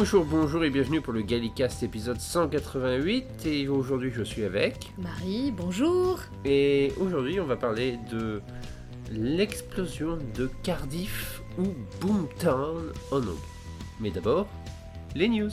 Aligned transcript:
Bonjour, 0.00 0.24
bonjour 0.24 0.64
et 0.64 0.70
bienvenue 0.70 1.02
pour 1.02 1.12
le 1.12 1.20
Gallicast 1.20 1.82
épisode 1.82 2.18
188. 2.18 3.44
Et 3.44 3.68
aujourd'hui, 3.68 4.10
je 4.10 4.22
suis 4.22 4.44
avec. 4.44 4.90
Marie, 4.96 5.52
bonjour. 5.54 6.20
Et 6.46 6.94
aujourd'hui, 6.98 7.38
on 7.38 7.44
va 7.44 7.56
parler 7.56 7.98
de 8.10 8.40
l'explosion 9.12 10.16
de 10.34 10.48
Cardiff 10.62 11.42
ou 11.58 11.66
Boomtown 12.00 12.94
en 13.10 13.16
anglais. 13.16 13.30
Mais 14.00 14.10
d'abord, 14.10 14.48
les 15.14 15.28
news. 15.28 15.50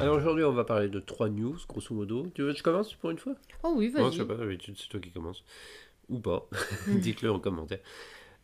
Alors 0.00 0.16
aujourd'hui, 0.16 0.44
on 0.44 0.52
va 0.52 0.64
parler 0.64 0.88
de 0.88 0.98
trois 0.98 1.28
news, 1.28 1.56
grosso 1.68 1.94
modo. 1.94 2.26
Tu 2.34 2.40
veux 2.42 2.52
que 2.52 2.58
je 2.58 2.62
commence 2.62 2.94
pour 2.94 3.10
une 3.10 3.18
fois? 3.18 3.34
Oh 3.62 3.74
oui, 3.76 3.92
Non, 3.94 4.04
vas-y. 4.04 4.12
je 4.12 4.18
sais 4.18 4.26
pas, 4.26 4.34
d'habitude, 4.34 4.76
c'est 4.78 4.88
toi 4.88 4.98
qui 4.98 5.10
commence. 5.10 5.44
Ou 6.08 6.18
pas. 6.20 6.48
Dites-le 6.88 7.30
en 7.30 7.38
commentaire. 7.38 7.80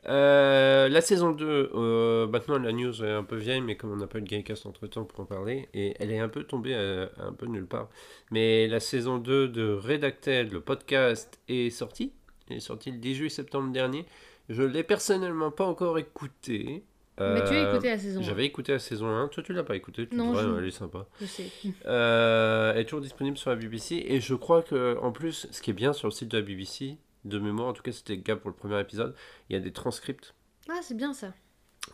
Euh, 0.06 0.88
la 0.88 1.00
saison 1.00 1.32
2, 1.32 1.70
euh, 1.74 2.26
maintenant 2.28 2.58
la 2.58 2.72
news 2.72 3.02
est 3.02 3.10
un 3.10 3.24
peu 3.24 3.36
vieille, 3.36 3.62
mais 3.62 3.76
comme 3.76 3.90
on 3.90 3.96
n'a 3.96 4.06
pas 4.06 4.18
eu 4.18 4.22
de 4.22 4.28
Gamecast 4.28 4.66
entre 4.66 4.86
temps 4.86 5.04
pour 5.04 5.20
en 5.20 5.24
parler, 5.24 5.68
et 5.74 5.94
elle 5.98 6.12
est 6.12 6.20
un 6.20 6.28
peu 6.28 6.44
tombée 6.44 6.74
euh, 6.74 7.08
un 7.16 7.32
peu 7.32 7.46
nulle 7.46 7.66
part. 7.66 7.88
Mais 8.30 8.68
la 8.68 8.78
saison 8.78 9.16
2 9.16 9.48
de 9.48 9.72
Redacted, 9.72 10.52
le 10.52 10.60
podcast, 10.60 11.40
est 11.48 11.70
sortie. 11.70 12.12
Elle 12.50 12.58
est 12.58 12.60
sortie 12.60 12.92
le 12.92 12.98
18 12.98 13.30
septembre 13.30 13.72
dernier. 13.72 14.04
Je 14.50 14.62
l'ai 14.62 14.84
personnellement 14.84 15.50
pas 15.50 15.64
encore 15.64 15.98
écouté. 15.98 16.84
Mais 17.18 17.42
tu 17.44 17.54
as 17.54 17.64
Euh, 17.64 17.72
écouté 17.72 17.88
la 17.88 17.98
saison. 17.98 18.22
J'avais 18.22 18.44
écouté 18.44 18.72
la 18.72 18.78
saison 18.78 19.06
1. 19.08 19.28
Toi, 19.28 19.42
tu 19.42 19.52
l'as 19.54 19.64
pas 19.64 19.74
écouté. 19.76 20.06
Tu 20.06 20.14
Non, 20.16 20.32
devrais, 20.32 20.42
je- 20.44 20.58
elle 20.58 20.64
est 20.68 20.70
sympa. 20.70 21.06
Je 21.20 21.26
sais. 21.26 21.50
Euh, 21.86 22.72
elle 22.74 22.80
est 22.80 22.84
toujours 22.84 23.00
disponible 23.00 23.36
sur 23.38 23.50
la 23.50 23.56
BBC 23.56 24.04
et 24.06 24.20
je 24.20 24.34
crois 24.34 24.62
que 24.62 24.98
en 25.00 25.12
plus 25.12 25.46
ce 25.50 25.62
qui 25.62 25.70
est 25.70 25.74
bien 25.74 25.92
sur 25.92 26.08
le 26.08 26.12
site 26.12 26.28
de 26.30 26.36
la 26.38 26.42
BBC 26.42 26.98
de 27.24 27.38
mémoire 27.38 27.68
en 27.68 27.72
tout 27.72 27.82
cas 27.82 27.92
c'était 27.92 28.16
le 28.16 28.22
cas 28.22 28.36
pour 28.36 28.50
le 28.50 28.56
premier 28.56 28.78
épisode 28.80 29.14
il 29.48 29.54
y 29.54 29.56
a 29.56 29.60
des 29.60 29.72
transcripts 29.72 30.34
Ah, 30.68 30.78
c'est 30.82 30.96
bien 30.96 31.12
ça. 31.12 31.32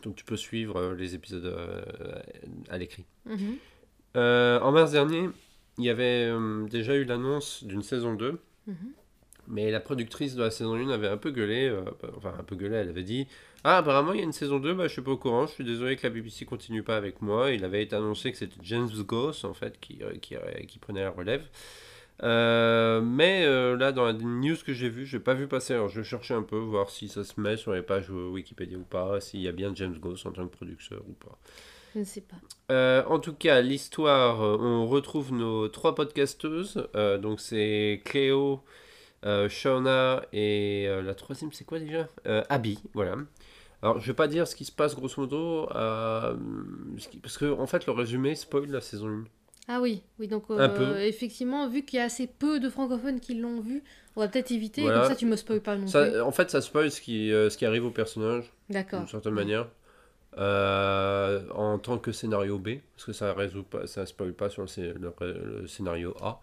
donc 0.03 0.17
tu 0.17 0.25
peux 0.25 0.37
suivre 0.37 0.77
euh, 0.79 0.95
les 0.95 1.15
épisodes 1.15 1.45
euh, 1.47 1.83
à 2.69 2.77
l'écrit 2.79 3.05
Mhm. 3.27 3.57
Euh, 4.17 4.61
en 4.61 4.73
mars 4.73 4.93
dernier 4.93 5.31
il 5.79 5.85
y 5.85 5.91
avait 5.91 6.29
euh, 6.31 6.67
déjà 6.69 6.95
eu 6.97 7.05
l'annonce 7.05 7.65
d'une 7.65 7.83
saison 7.83 8.15
2 8.15 8.39
Mhm. 8.67 8.75
mais 9.49 9.71
la 9.71 9.81
productrice 9.81 10.35
de 10.35 10.43
la 10.43 10.51
saison 10.51 10.75
1 10.75 10.91
avait 10.91 11.09
un 11.09 11.17
peu 11.17 11.31
gueulé 11.31 11.67
euh, 11.69 11.83
enfin 12.17 12.35
un 12.39 12.43
peu 12.45 12.57
gueulé 12.57 12.77
elle 12.77 12.89
avait 12.91 13.03
dit 13.05 13.27
ah 13.65 13.79
apparemment 13.79 14.13
il 14.13 14.19
y 14.19 14.23
a 14.23 14.25
une 14.25 14.33
saison 14.33 14.59
2 14.59 14.75
bah 14.75 14.89
je 14.89 14.93
suis 14.93 15.03
pas 15.03 15.13
au 15.13 15.17
courant 15.17 15.47
je 15.47 15.53
suis 15.53 15.65
désolé 15.65 15.97
que 15.97 16.03
la 16.07 16.11
BBC 16.11 16.45
continue 16.45 16.83
pas 16.83 16.97
avec 16.97 17.23
moi 17.23 17.51
il 17.53 17.65
avait 17.65 17.83
été 17.83 17.95
annoncé 17.97 18.33
que 18.33 18.39
c'était 18.39 18.57
James 18.63 18.89
Goss 19.07 19.45
en 19.45 19.55
fait 19.55 19.79
qui, 19.81 19.99
euh, 20.03 20.15
qui, 20.21 20.37
euh, 20.37 20.41
qui 20.69 20.79
prenait 20.79 21.03
la 21.05 21.11
relève 21.11 21.45
Euh, 22.23 23.01
mais 23.03 23.45
euh, 23.47 23.77
là 23.77 23.93
dans 23.93 24.05
la 24.07 24.13
news 24.15 24.57
que 24.67 24.73
j'ai 24.75 24.89
vue 24.91 25.07
j'ai 25.07 25.21
pas 25.21 25.35
vu 25.35 25.49
passer 25.49 25.75
alors 25.75 25.89
je 25.89 26.03
cherchais 26.03 26.35
un 26.35 26.43
peu 26.43 26.57
voir 26.59 26.91
si 26.91 27.09
ça 27.09 27.25
se 27.25 27.41
met 27.41 27.57
sur 27.57 27.73
les 27.75 27.83
pages 27.83 28.11
Wikipédia 28.11 28.79
ou 28.79 28.85
pas 28.85 29.21
s'il 29.21 29.41
y 29.41 29.49
a 29.49 29.53
bien 29.53 29.73
James 29.75 29.99
Goss 29.99 30.27
en 30.27 30.33
tant 30.33 30.47
que 30.47 30.53
producteur 30.57 31.03
ou 31.09 31.15
pas 31.15 31.39
Je 31.95 32.01
ne 32.01 32.05
sais 32.05 32.21
pas. 32.23 32.43
euh, 32.71 33.03
en 33.07 33.19
tout 33.19 33.35
cas, 33.35 33.61
l'histoire, 33.61 34.41
on 34.41 34.87
retrouve 34.87 35.33
nos 35.33 35.69
trois 35.69 35.95
podcasteuses. 35.95 36.89
Donc 37.21 37.41
c'est 37.41 38.01
Cléo, 38.05 38.63
Shauna 39.49 40.25
et 40.33 40.89
la 41.05 41.15
troisième, 41.15 41.53
c'est 41.53 41.65
quoi 41.65 41.79
déjà? 41.79 42.09
Abby, 42.49 42.79
voilà. 42.95 43.17
Alors, 43.83 44.01
je 44.01 44.07
vais 44.07 44.15
pas 44.15 44.29
dire 44.29 44.47
ce 44.47 44.55
qui 44.55 44.65
se 44.65 44.73
passe 44.73 44.95
grosso 44.95 45.21
modo, 45.21 45.69
euh, 45.75 46.35
parce 47.21 47.37
que 47.37 47.51
en 47.53 47.67
fait, 47.67 47.85
le 47.87 47.93
résumé 47.93 48.35
spoil 48.37 48.71
la 48.71 48.81
saison 48.81 49.09
1. 49.09 49.25
Ah 49.69 49.81
oui, 49.81 50.03
oui 50.19 50.27
donc 50.29 50.45
euh, 50.51 50.59
Un 50.59 50.69
peu. 50.69 51.01
effectivement, 51.01 51.69
vu 51.69 51.85
qu'il 51.85 51.97
y 51.99 52.01
a 52.01 52.05
assez 52.05 52.27
peu 52.27 52.59
de 52.61 52.69
francophones 52.69 53.21
qui 53.21 53.35
l'ont 53.35 53.61
vu, 53.61 53.83
on 54.17 54.21
va 54.21 54.29
peut-être 54.29 54.51
éviter, 54.53 54.83
Voilà. 54.83 55.01
comme 55.01 55.09
ça 55.11 55.17
tu 55.17 55.27
me 55.27 55.37
spoil 55.37 55.61
pas 55.61 55.75
non 55.77 55.83
plus. 55.83 55.91
Ça, 55.91 56.25
en 56.25 56.31
fait, 56.33 56.51
ça 56.51 56.61
spoil 56.61 56.91
ce 56.91 57.01
qui, 57.01 57.33
euh, 57.33 57.49
ce 57.51 57.57
qui 57.59 57.65
arrive 57.67 57.85
au 57.85 57.91
personnage, 57.91 58.53
D'accord. 58.71 59.01
d'une 59.01 59.09
certaine 59.09 59.35
manière, 59.35 59.69
en 60.37 61.79
tant 61.79 61.99
que 61.99 62.13
scénario 62.13 62.59
B, 62.59 62.79
parce 62.95 63.05
que 63.07 63.13
ça 63.13 63.33
résout 63.35 63.63
pas, 63.65 63.87
ça 63.87 64.07
spoil 64.07 64.33
pas 64.33 64.49
sur 64.51 64.63
le, 64.63 64.69
scé- 64.69 64.95
le- 64.95 65.61
le 65.61 65.67
scénario 65.67 66.15
A, 66.21 66.41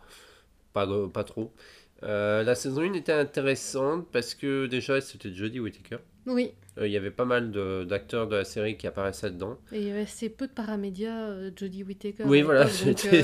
pas, 0.73 0.88
pas 1.13 1.23
trop. 1.23 1.53
La 2.01 2.56
saison 2.56 2.81
1 2.81 2.94
était 2.94 3.11
intéressante 3.13 4.07
parce 4.11 4.33
que 4.35 4.67
déjà 4.67 5.01
c'était 5.01 5.33
Jodie 5.33 5.59
Whittaker. 5.59 5.97
Oui, 6.29 6.51
Euh, 6.78 6.88
Il 6.88 6.91
y 6.94 6.97
avait 6.97 7.12
pas 7.12 7.25
mal 7.25 7.51
de- 7.51 7.84
d'acteurs 7.84 8.28
de, 8.28 8.35
la 8.38 8.45
série 8.45 8.78
qui 8.78 8.88
apparaissaient 8.88 9.31
dedans. 9.31 9.57
et 9.73 9.79
il 9.81 9.88
y 9.88 9.91
avait 9.91 10.01
assez 10.01 10.29
peu 10.29 10.47
de 10.47 10.53
paramédias, 10.53 11.28
euh, 11.29 11.51
Jodie 11.56 11.84
Whittaker. 11.84 12.23
oui, 12.25 12.41
voilà, 12.41 12.67
c'était 12.69 13.23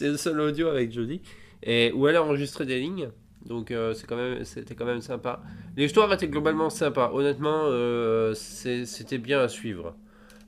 le 0.12 0.16
seul 0.16 0.40
audio 0.40 0.68
avec 0.68 0.90
Jodie. 0.92 1.20
Et 1.62 1.92
où 1.94 2.08
elle 2.08 2.16
a 2.16 2.22
enregistré 2.22 2.64
des 2.66 2.78
lignes. 2.80 3.10
Donc 3.46 3.70
euh, 3.70 3.94
c'est 3.94 4.06
quand 4.06 4.16
même, 4.16 4.44
c'était 4.44 4.74
quand 4.74 4.84
même 4.84 5.00
sympa. 5.00 5.42
L'histoire 5.76 6.12
était 6.12 6.28
globalement 6.28 6.70
sympa. 6.70 7.10
Honnêtement, 7.12 7.62
euh, 7.66 8.34
c'est- 8.34 8.84
c'était 8.84 9.18
bien 9.18 9.40
à 9.40 9.48
suivre. 9.48 9.94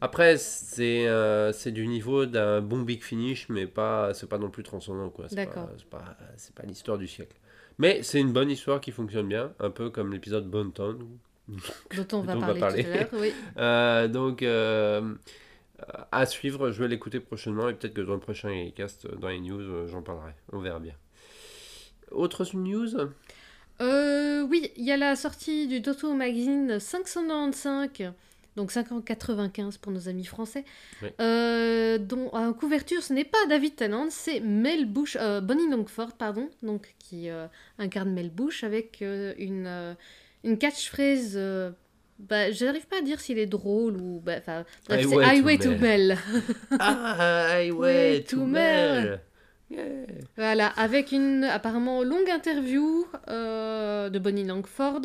Après, 0.00 0.36
c'est 0.38 1.06
euh, 1.08 1.52
c'est 1.52 1.72
du 1.72 1.86
niveau 1.86 2.26
d'un 2.26 2.60
bon 2.62 2.80
big 2.82 3.02
finish, 3.02 3.48
mais 3.48 3.66
pas, 3.66 4.12
c'est 4.14 4.28
pas 4.28 4.38
non 4.38 4.50
plus 4.50 4.62
transcendant. 4.62 5.10
quoi. 5.10 5.26
C'est 5.28 5.36
pas- 5.46 5.68
pas, 5.90 6.16
c'est 6.36 6.54
pas 6.54 6.62
l'histoire 6.64 6.96
du 6.98 7.06
siècle. 7.06 7.36
Mais 7.78 8.02
c'est 8.02 8.20
une 8.20 8.32
bonne 8.32 8.50
histoire 8.50 8.80
qui 8.80 8.90
fonctionne 8.92 9.28
bien, 9.28 9.52
un 9.60 9.70
peu 9.70 9.90
comme 9.90 10.12
l'épisode 10.12 10.48
Bone 10.48 10.72
Town. 10.72 10.98
Dont 11.96 12.06
on 12.18 12.20
va 12.22 12.34
dont 12.34 12.42
on 12.42 12.46
va 12.46 12.54
parler, 12.54 12.84
tout 12.84 13.16
à. 13.16 13.18
Oui. 13.20 13.32
Euh, 13.56 14.08
donc, 14.08 14.42
euh, 14.42 15.14
à 16.12 16.26
suivre, 16.26 16.70
je 16.70 16.82
vais 16.82 16.88
l'écouter 16.88 17.20
prochainement 17.20 17.68
et 17.68 17.74
peut-être 17.74 17.94
que 17.94 18.00
dans 18.02 18.14
le 18.14 18.20
prochain 18.20 18.70
cast, 18.74 19.06
dans 19.18 19.28
les 19.28 19.40
news, 19.40 19.60
euh, 19.60 19.86
j'en 19.88 20.02
parlerai. 20.02 20.32
On 20.52 20.60
verra 20.60 20.78
bien. 20.78 20.94
Autre 22.10 22.44
news? 22.54 22.88
Euh, 23.80 24.42
oui, 24.42 24.70
il 24.76 24.84
y 24.84 24.92
a 24.92 24.96
la 24.96 25.16
sortie 25.16 25.66
du 25.66 25.80
Toto 25.80 26.12
Magazine 26.12 26.78
595, 26.78 28.12
donc 28.56 28.72
595 28.72 29.78
pour 29.78 29.90
nos 29.90 30.06
amis 30.08 30.26
français, 30.26 30.64
Oui. 31.02 31.08
euh, 31.20 31.96
dont 31.96 32.28
en 32.32 32.52
couverture 32.52 33.02
ce 33.02 33.14
n'est 33.14 33.24
pas 33.24 33.38
David 33.48 33.76
Tennant, 33.76 34.08
c'est 34.10 34.40
Mel 34.40 34.84
Bush, 34.84 35.16
euh, 35.18 35.40
Bonnie 35.40 35.70
Longford, 35.70 36.12
pardon, 36.18 36.50
donc 36.62 36.94
qui 36.98 37.30
euh, 37.30 37.46
incarne 37.78 38.12
Mel 38.12 38.28
Bush 38.28 38.64
avec 38.64 39.00
une, 39.00 39.96
une 40.44 40.58
catchphrase. 40.58 41.34
euh, 41.36 41.70
bah, 42.18 42.50
je 42.50 42.64
n'arrive 42.64 42.86
pas 42.86 42.98
à 42.98 43.02
dire 43.02 43.20
s'il 43.20 43.38
est 43.38 43.46
drôle 43.46 43.96
ou. 43.96 44.20
bah, 44.20 44.34
enfin, 44.38 44.64
bref, 44.88 45.06
c'est 45.08 45.24
Highway 45.24 45.58
to 45.58 45.70
Highway 45.70 45.78
to 45.78 45.78
Mel. 45.78 46.18
Ah, 46.78 47.60
ouais, 47.72 48.24
to 48.28 48.44
Mel. 48.44 49.20
Yeah. 49.70 49.84
Voilà, 50.36 50.66
avec 50.68 51.12
une 51.12 51.44
apparemment 51.44 52.02
longue 52.02 52.28
interview 52.28 53.06
euh, 53.28 54.10
de 54.10 54.18
Bonnie 54.18 54.44
Langford 54.44 55.02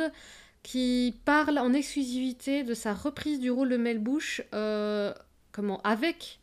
qui 0.64 1.14
parle 1.26 1.60
en 1.60 1.74
exclusivité 1.74 2.64
de 2.64 2.74
sa 2.74 2.94
reprise 2.94 3.40
du 3.40 3.52
rôle 3.52 3.70
de 3.70 3.78
Mel 3.78 4.00
Bush 4.00 4.42
euh, 4.56 5.14
comment, 5.52 5.80
avec 5.84 6.40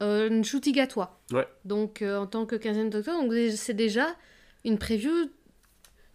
euh, 0.00 0.42
Gatwa. 0.68 1.20
Ouais. 1.30 1.46
Donc 1.66 2.00
euh, 2.00 2.16
en 2.16 2.26
tant 2.26 2.46
que 2.46 2.56
15e 2.56 2.88
docteur, 2.88 3.20
donc 3.20 3.32
c'est 3.54 3.74
déjà 3.74 4.06
une 4.64 4.78
preview 4.78 5.12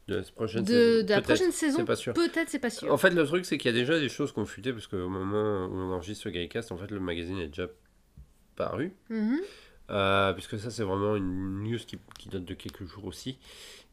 De, 0.08 0.16
la 0.18 0.22
prochaine 0.36 0.64
de, 0.64 0.68
saison. 0.68 1.04
de 1.04 1.10
la 1.10 1.16
Peut-être, 1.16 1.24
prochaine 1.24 1.52
saison. 1.52 1.78
C'est 1.80 1.86
pas 1.86 1.96
sûr. 1.96 2.14
Peut-être, 2.14 2.50
c'est 2.50 2.60
pas 2.60 2.70
sûr. 2.70 2.92
En 2.94 2.98
fait, 2.98 3.10
le 3.10 3.26
truc, 3.26 3.46
c'est 3.46 3.58
qu'il 3.58 3.72
y 3.72 3.74
a 3.74 3.78
déjà 3.78 4.00
des 4.00 4.10
choses 4.10 4.32
qu'on 4.32 4.46
futait, 4.46 4.72
parce 4.72 4.86
qu'au 4.88 5.10
moment 5.10 5.66
où 5.66 5.76
on 5.76 5.92
enregistre 5.94 6.26
ce 6.26 6.30
Gaycast, 6.30 6.72
en 6.72 6.78
fait, 6.78 6.92
le 6.92 7.00
magazine 7.00 7.40
est 7.40 7.48
déjà 7.48 7.68
paru. 8.56 8.94
Mhm. 9.10 9.40
Euh, 9.92 10.34
puisque 10.34 10.58
ça 10.58 10.72
c'est 10.72 10.82
vraiment 10.82 11.16
une 11.16 11.62
news 11.64 11.78
qui, 11.78 12.00
qui 12.18 12.28
date 12.30 12.44
de 12.44 12.54
quelques 12.56 12.86
jours 12.86 13.06
aussi. 13.06 13.38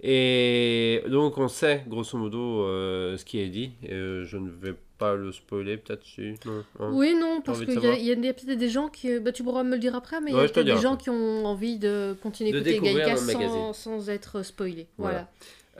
Et 0.01 1.03
donc 1.07 1.37
on 1.37 1.49
sait 1.49 1.85
grosso 1.87 2.17
modo 2.17 2.63
euh, 2.65 3.19
ce 3.19 3.27
qui 3.27 3.39
est 3.41 3.49
dit. 3.51 3.73
Et, 3.83 3.93
euh, 3.93 4.25
je 4.25 4.39
ne 4.39 4.49
vais 4.49 4.75
pas 4.97 5.15
le 5.15 5.33
spoiler 5.33 5.77
peut-être 5.77 6.03
si. 6.07 6.35
Non, 6.47 6.65
hein. 6.81 6.91
Oui, 6.93 7.15
non, 7.15 7.43
parce 7.45 7.61
qu'il 7.63 7.79
y 7.79 7.87
a, 7.87 7.99
y 7.99 8.11
a 8.11 8.15
des- 8.15 8.33
peut-être 8.33 8.59
des 8.59 8.71
gens 8.71 8.89
qui. 8.89 9.19
Bah, 9.21 9.33
tu 9.33 9.43
pourras 9.43 9.65
me 9.65 9.73
le 9.73 9.79
dire 9.79 9.95
après, 9.95 10.23
mais 10.23 10.31
il 10.31 10.37
y 10.37 10.41
a 10.41 10.63
des 10.63 10.79
gens 10.79 10.97
qui 10.97 11.11
ont 11.11 11.45
envie 11.45 11.79
de 11.79 12.17
continuer 12.23 12.53
De 12.53 12.61
découvrir 12.61 13.09
Gaïka 13.09 13.17
sans, 13.19 13.73
sans 13.75 14.09
être 14.09 14.43
spoilé. 14.43 14.87
Voilà. 14.97 15.13
Voilà. 15.13 15.29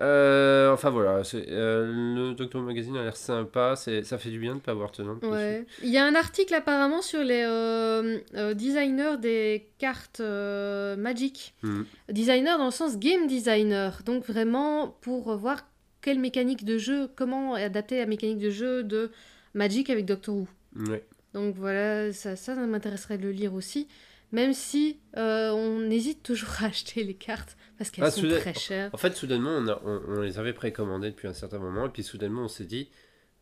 Euh, 0.01 0.73
enfin 0.73 0.89
voilà, 0.89 1.21
euh, 1.35 2.15
le 2.15 2.35
Doctor 2.35 2.63
Magazine 2.63 2.97
a 2.97 3.03
l'air 3.03 3.17
sympa. 3.17 3.77
Ça 3.77 4.19
fait 4.19 4.31
du 4.31 4.39
bien 4.39 4.53
de 4.53 4.57
ne 4.57 4.61
pas 4.61 4.73
avoir 4.73 4.91
tenant. 4.91 5.19
Ouais. 5.23 5.67
Il 5.83 5.91
y 5.91 5.99
a 5.99 6.05
un 6.05 6.15
article 6.15 6.55
apparemment 6.55 7.03
sur 7.03 7.23
les 7.23 7.45
euh, 7.47 8.19
euh, 8.35 8.55
designers 8.55 9.17
des 9.21 9.69
cartes 9.79 10.21
Magic. 10.21 11.55
Mhm. 11.63 11.85
Designer 12.11 12.59
dans 12.59 12.67
le 12.67 12.71
sens 12.71 12.99
game 12.99 13.27
designer. 13.27 14.03
Donc 14.05 14.25
vraiment 14.25 14.97
pour 15.03 15.37
voir 15.37 15.67
quelle 16.01 16.19
mécanique 16.19 16.65
de 16.65 16.79
jeu, 16.79 17.09
comment 17.15 17.55
adapter 17.55 17.99
la 17.99 18.07
mécanique 18.07 18.39
de 18.39 18.51
jeu 18.51 18.83
de 18.83 19.11
Magic 19.55 19.91
avec 19.91 20.07
Doctor 20.07 20.35
Who. 20.35 20.49
Ouais. 20.89 21.05
Donc 21.35 21.55
voilà, 21.55 22.13
ça, 22.13 22.35
ça, 22.37 22.55
ça 22.55 22.67
m'intéresserait 22.67 23.19
de 23.19 23.25
le 23.25 23.33
lire 23.33 23.53
aussi. 23.53 23.89
Même 24.33 24.55
si 24.55 24.97
on 25.15 25.91
hésite 25.91 26.23
toujours 26.23 26.49
à 26.63 26.67
acheter 26.67 27.05
les 27.05 27.15
cartes 27.15 27.59
parce 27.83 27.91
qu'elles 27.91 28.05
Ah, 28.05 28.11
sont 28.11 28.21
soudain- 28.23 28.41
très 28.41 28.55
chères. 28.55 28.91
En 28.93 28.97
fait, 28.97 29.15
soudainement, 29.15 29.51
on, 29.51 29.69
a- 29.69 29.81
on- 29.85 30.03
on 30.17 30.21
les 30.23 30.39
avait 30.39 30.53
précommandés 30.53 31.11
depuis 31.11 31.29
un 31.29 31.33
certain 31.35 31.59
moment, 31.59 31.87
et 31.87 31.91
puis 31.91 32.03
soudainement, 32.03 32.43
on 32.43 32.49
s'est 32.49 32.65
dit, 32.65 32.89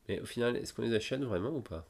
mais 0.09 0.21
au 0.21 0.25
final, 0.27 0.57
est-ce 0.57 0.73
qu'on 0.75 0.83
les 0.83 0.95
achète 0.95 1.21
vraiment 1.23 1.51
ou 1.51 1.61
pas? 1.61 1.87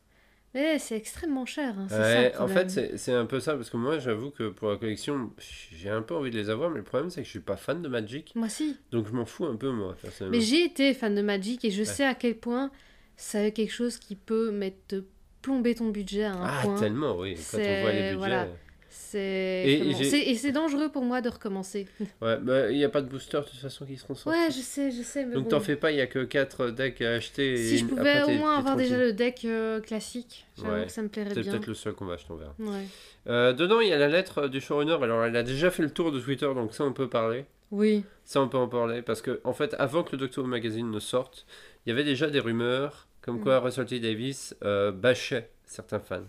Mais 0.53 0.81
c'est 0.81 0.97
extrêmement 0.97 1.47
cher. 1.47 1.77
hein, 1.79 1.87
ça, 1.89 2.43
en 2.43 2.49
fait, 2.49 2.97
c'est 2.99 3.13
un 3.13 3.25
peu 3.27 3.39
ça, 3.39 3.55
parce 3.55 3.71
que 3.71 3.77
moi, 3.77 4.01
j'avoue 4.01 4.31
que 4.31 4.49
pour 4.49 4.69
la 4.71 4.77
collection, 4.79 5.31
j'ai 5.71 5.89
un 5.91 6.03
peu 6.03 6.15
envie 6.17 6.33
de 6.33 6.37
les 6.37 6.51
avoir, 6.51 6.71
mais 6.71 6.79
le 6.79 6.83
problème, 6.85 7.09
c'est 7.09 7.21
que 7.21 7.25
je 7.27 7.31
suis 7.31 7.39
pas 7.39 7.57
fan 7.57 7.83
de 7.83 7.89
Magic, 7.89 8.33
Moi 8.35 8.49
si. 8.49 8.77
donc 8.91 9.07
je 9.07 9.13
m'en 9.13 9.25
fous 9.27 9.45
un 9.47 9.55
peu, 9.55 9.71
moi, 9.71 9.97
personnellement. 10.03 10.37
Mais 10.37 10.43
j'ai 10.45 10.65
été 10.65 10.93
fan 10.93 11.15
de 11.15 11.23
Magic 11.23 11.65
et 11.65 11.71
je 11.71 11.85
sais 11.85 12.05
à 12.05 12.15
quel 12.17 12.35
point 12.37 12.73
c'est 13.17 13.53
quelque 13.53 13.73
chose 13.73 13.97
qui 13.99 14.17
peut 14.17 14.51
mettre 14.51 15.05
plomber 15.41 15.77
ton 15.77 15.91
budget 15.91 16.25
à 16.25 16.33
un 16.33 16.43
Ah, 16.45 16.61
point. 16.65 16.81
tellement, 16.81 17.17
oui, 17.17 17.37
quand 17.51 17.59
on 17.59 17.81
voit 17.83 17.93
les 17.93 18.01
budgets. 18.03 18.15
voilà. 18.17 18.49
C'est 18.93 19.65
Et 19.67 19.79
comment- 19.93 19.99
c'est- 20.03 20.21
et 20.21 20.35
c'est 20.35 20.51
dangereux 20.53 20.89
pour 20.91 21.05
moi 21.05 21.21
de 21.21 21.29
recommencer. 21.29 21.87
Ouais, 22.21 22.37
bah, 22.39 22.71
il 22.71 22.77
n'y 22.77 22.85
a 22.85 22.89
pas 22.89 23.01
de 23.03 23.09
booster, 23.09 23.39
de 23.39 23.45
toute 23.45 23.59
façon, 23.61 23.87
qui 23.87 23.97
seront 23.97 24.15
sortis. 24.17 24.37
Ouais, 24.39 24.47
je 24.51 24.59
sais, 24.61 24.91
je 24.91 25.03
sais. 25.03 25.25
Mais 25.25 25.35
Donc 25.35 25.45
bon. 25.45 25.51
t'en 25.51 25.61
fais 25.61 25.77
pas, 25.77 25.93
il 25.93 25.99
y 25.99 26.01
a 26.01 26.07
que 26.09 26.25
4 26.25 26.71
decks 26.71 27.01
à 27.03 27.13
acheter. 27.15 27.57
Si 27.57 27.75
et 27.75 27.79
je 27.79 27.85
pouvais 27.87 28.11
après, 28.11 28.35
au 28.35 28.39
moins 28.39 28.59
avoir 28.59 28.77
déjà 28.77 28.99
le 28.99 29.13
deck 29.13 29.43
euh, 29.45 29.81
classique, 29.81 30.45
j'avoue 30.59 30.73
Ouais. 30.75 30.87
que 30.87 30.93
ça 30.93 31.03
me 31.03 31.09
plairait 31.09 31.33
C'est 31.35 31.43
bien. 31.43 31.53
peut-être 31.53 31.67
le 31.69 31.75
seul 31.75 31.93
qu'on 31.95 32.05
va 32.07 32.15
acheter, 32.15 32.33
on 32.33 32.37
verra. 32.37 32.55
Ouais. 32.59 32.85
Euh, 33.29 33.53
dedans, 33.53 33.81
il 33.81 33.89
y 33.89 33.93
a 33.93 33.99
la 33.99 34.09
lettre 34.09 34.49
du 34.49 34.61
showrunner. 34.61 34.99
Alors, 35.03 35.25
elle 35.25 35.37
a 35.37 35.43
déjà 35.45 35.71
fait 35.71 35.83
le 35.85 35.91
tour 35.91 36.11
de 36.11 36.19
Twitter, 36.21 36.47
donc 36.55 36.75
ça, 36.75 36.85
on 36.85 36.93
peut 36.93 37.09
parler. 37.09 37.45
Oui. 37.71 38.03
Ça, 38.25 38.41
on 38.43 38.49
peut 38.49 38.59
en 38.59 38.67
parler. 38.69 39.03
Parce 39.03 39.23
que, 39.23 39.41
en 39.45 39.53
fait, 39.53 39.75
avant 39.79 40.03
que 40.03 40.11
le 40.13 40.19
Doctor 40.19 40.43
Who 40.45 40.51
Magazine 40.51 40.91
ne 40.91 40.99
sorte, 40.99 41.47
il 41.87 41.91
y 41.91 41.93
avait 41.93 42.03
déjà 42.05 42.29
des 42.29 42.41
rumeurs 42.41 43.07
comme 43.23 43.37
Mm. 43.39 43.43
quoi 43.43 43.61
Russell 43.61 43.87
T. 43.87 44.01
Davis 44.01 44.57
euh, 44.65 44.91
bâchait 44.91 45.49
certains 45.67 46.01
fans. 46.01 46.25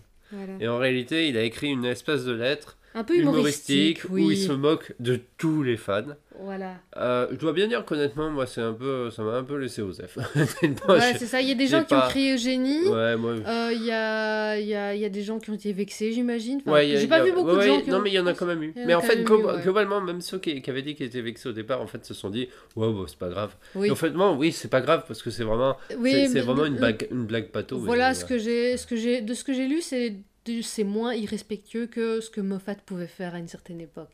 Et 0.60 0.68
en 0.68 0.78
réalité, 0.78 1.28
il 1.28 1.36
a 1.36 1.42
écrit 1.42 1.68
une 1.68 1.84
espèce 1.84 2.24
de 2.24 2.32
lettre 2.32 2.76
Un 2.94 3.04
peu 3.04 3.16
humoristique, 3.16 4.04
humoristique 4.04 4.10
oui. 4.10 4.24
où 4.24 4.30
il 4.30 4.36
se 4.38 4.52
moque 4.52 4.92
de 5.00 5.18
tous 5.38 5.62
les 5.62 5.76
fans. 5.76 6.02
Voilà. 6.40 6.74
Euh, 6.96 7.26
je 7.30 7.36
dois 7.36 7.52
bien 7.52 7.68
dire 7.68 7.84
qu'honnêtement, 7.84 8.30
moi, 8.30 8.46
c'est 8.46 8.60
un 8.60 8.72
peu, 8.72 9.10
ça 9.10 9.22
m'a 9.22 9.32
un 9.36 9.44
peu 9.44 9.56
laissé 9.56 9.80
aux 9.80 9.92
F. 9.92 10.18
Ouais, 10.88 11.14
c'est 11.18 11.26
ça. 11.26 11.40
Il 11.40 11.48
y 11.48 11.52
a 11.52 11.54
des 11.54 11.66
gens 11.68 11.84
qui 11.84 11.94
ont 11.94 12.00
crié 12.08 12.34
au 12.34 12.36
génie. 12.36 12.86
Ouais, 12.88 13.16
moi. 13.16 13.32
Euh, 13.46 13.70
Il 13.72 13.84
y, 13.84 13.90
a, 13.92 14.58
y, 14.58 14.74
a, 14.74 14.94
y 14.94 15.04
a 15.04 15.08
des 15.08 15.22
gens 15.22 15.38
qui 15.38 15.50
ont 15.50 15.54
été 15.54 15.72
vexés, 15.72 16.12
j'imagine. 16.12 16.60
Enfin, 16.62 16.72
Ouais, 16.72 16.96
J'ai 16.96 17.06
pas 17.06 17.16
a- 17.16 17.24
vu 17.24 17.32
beaucoup 17.32 17.50
ouais, 17.50 17.56
de 17.66 17.72
gens 17.74 17.80
qui 17.80 17.90
Non, 17.90 17.98
ont- 17.98 18.00
mais 18.02 18.10
il 18.10 18.14
y 18.14 18.18
en 18.18 18.26
a 18.26 18.34
quand 18.34 18.46
même 18.46 18.62
eu. 18.62 18.74
En 18.76 18.86
Mais 18.86 18.94
en 18.94 19.00
fait, 19.00 19.22
glo- 19.24 19.62
globalement, 19.62 20.00
même 20.00 20.20
ceux 20.20 20.38
qui, 20.38 20.60
qui 20.60 20.70
avaient 20.70 20.82
dit 20.82 20.94
qu'ils 20.94 21.06
étaient 21.06 21.20
vexés 21.20 21.48
au 21.48 21.52
départ, 21.52 21.80
en 21.80 21.86
fait, 21.86 22.04
se 22.04 22.14
sont 22.14 22.30
dit 22.30 22.48
Ouais, 22.76 22.88
bon, 22.92 23.06
c'est 23.06 23.18
pas 23.18 23.28
grave. 23.28 23.54
Oui. 23.74 23.88
Et 23.88 23.90
en 23.90 23.96
fait, 23.96 24.10
non, 24.10 24.36
oui, 24.36 24.52
c'est 24.52 24.68
pas 24.70 24.80
grave 24.80 25.04
parce 25.06 25.22
que 25.22 25.30
c'est 25.30 25.44
vraiment, 25.44 25.76
Oui, 25.98 26.28
c'est, 26.32 26.40
vraiment 26.40 26.64
une 26.66 26.76
blague, 26.76 27.06
une 27.10 27.24
blague 27.26 27.48
pato. 27.48 27.78
Voilà 27.78 28.14
ce 28.14 28.24
que 28.24 28.38
j'ai, 28.38 28.76
ce 28.76 28.86
que 28.86 28.96
j'ai, 28.96 29.20
de 29.20 29.32
ce 29.34 29.44
que 29.44 29.52
j'ai 29.52 29.66
lu, 29.68 29.80
c'est 29.80 30.14
c'est 30.62 30.84
moins 30.84 31.14
irrespectueux 31.14 31.86
que 31.86 32.20
ce 32.20 32.30
que 32.30 32.40
Moffat 32.40 32.74
pouvait 32.86 33.06
faire 33.06 33.34
à 33.34 33.38
une 33.38 33.48
certaine 33.48 33.80
époque. 33.80 34.10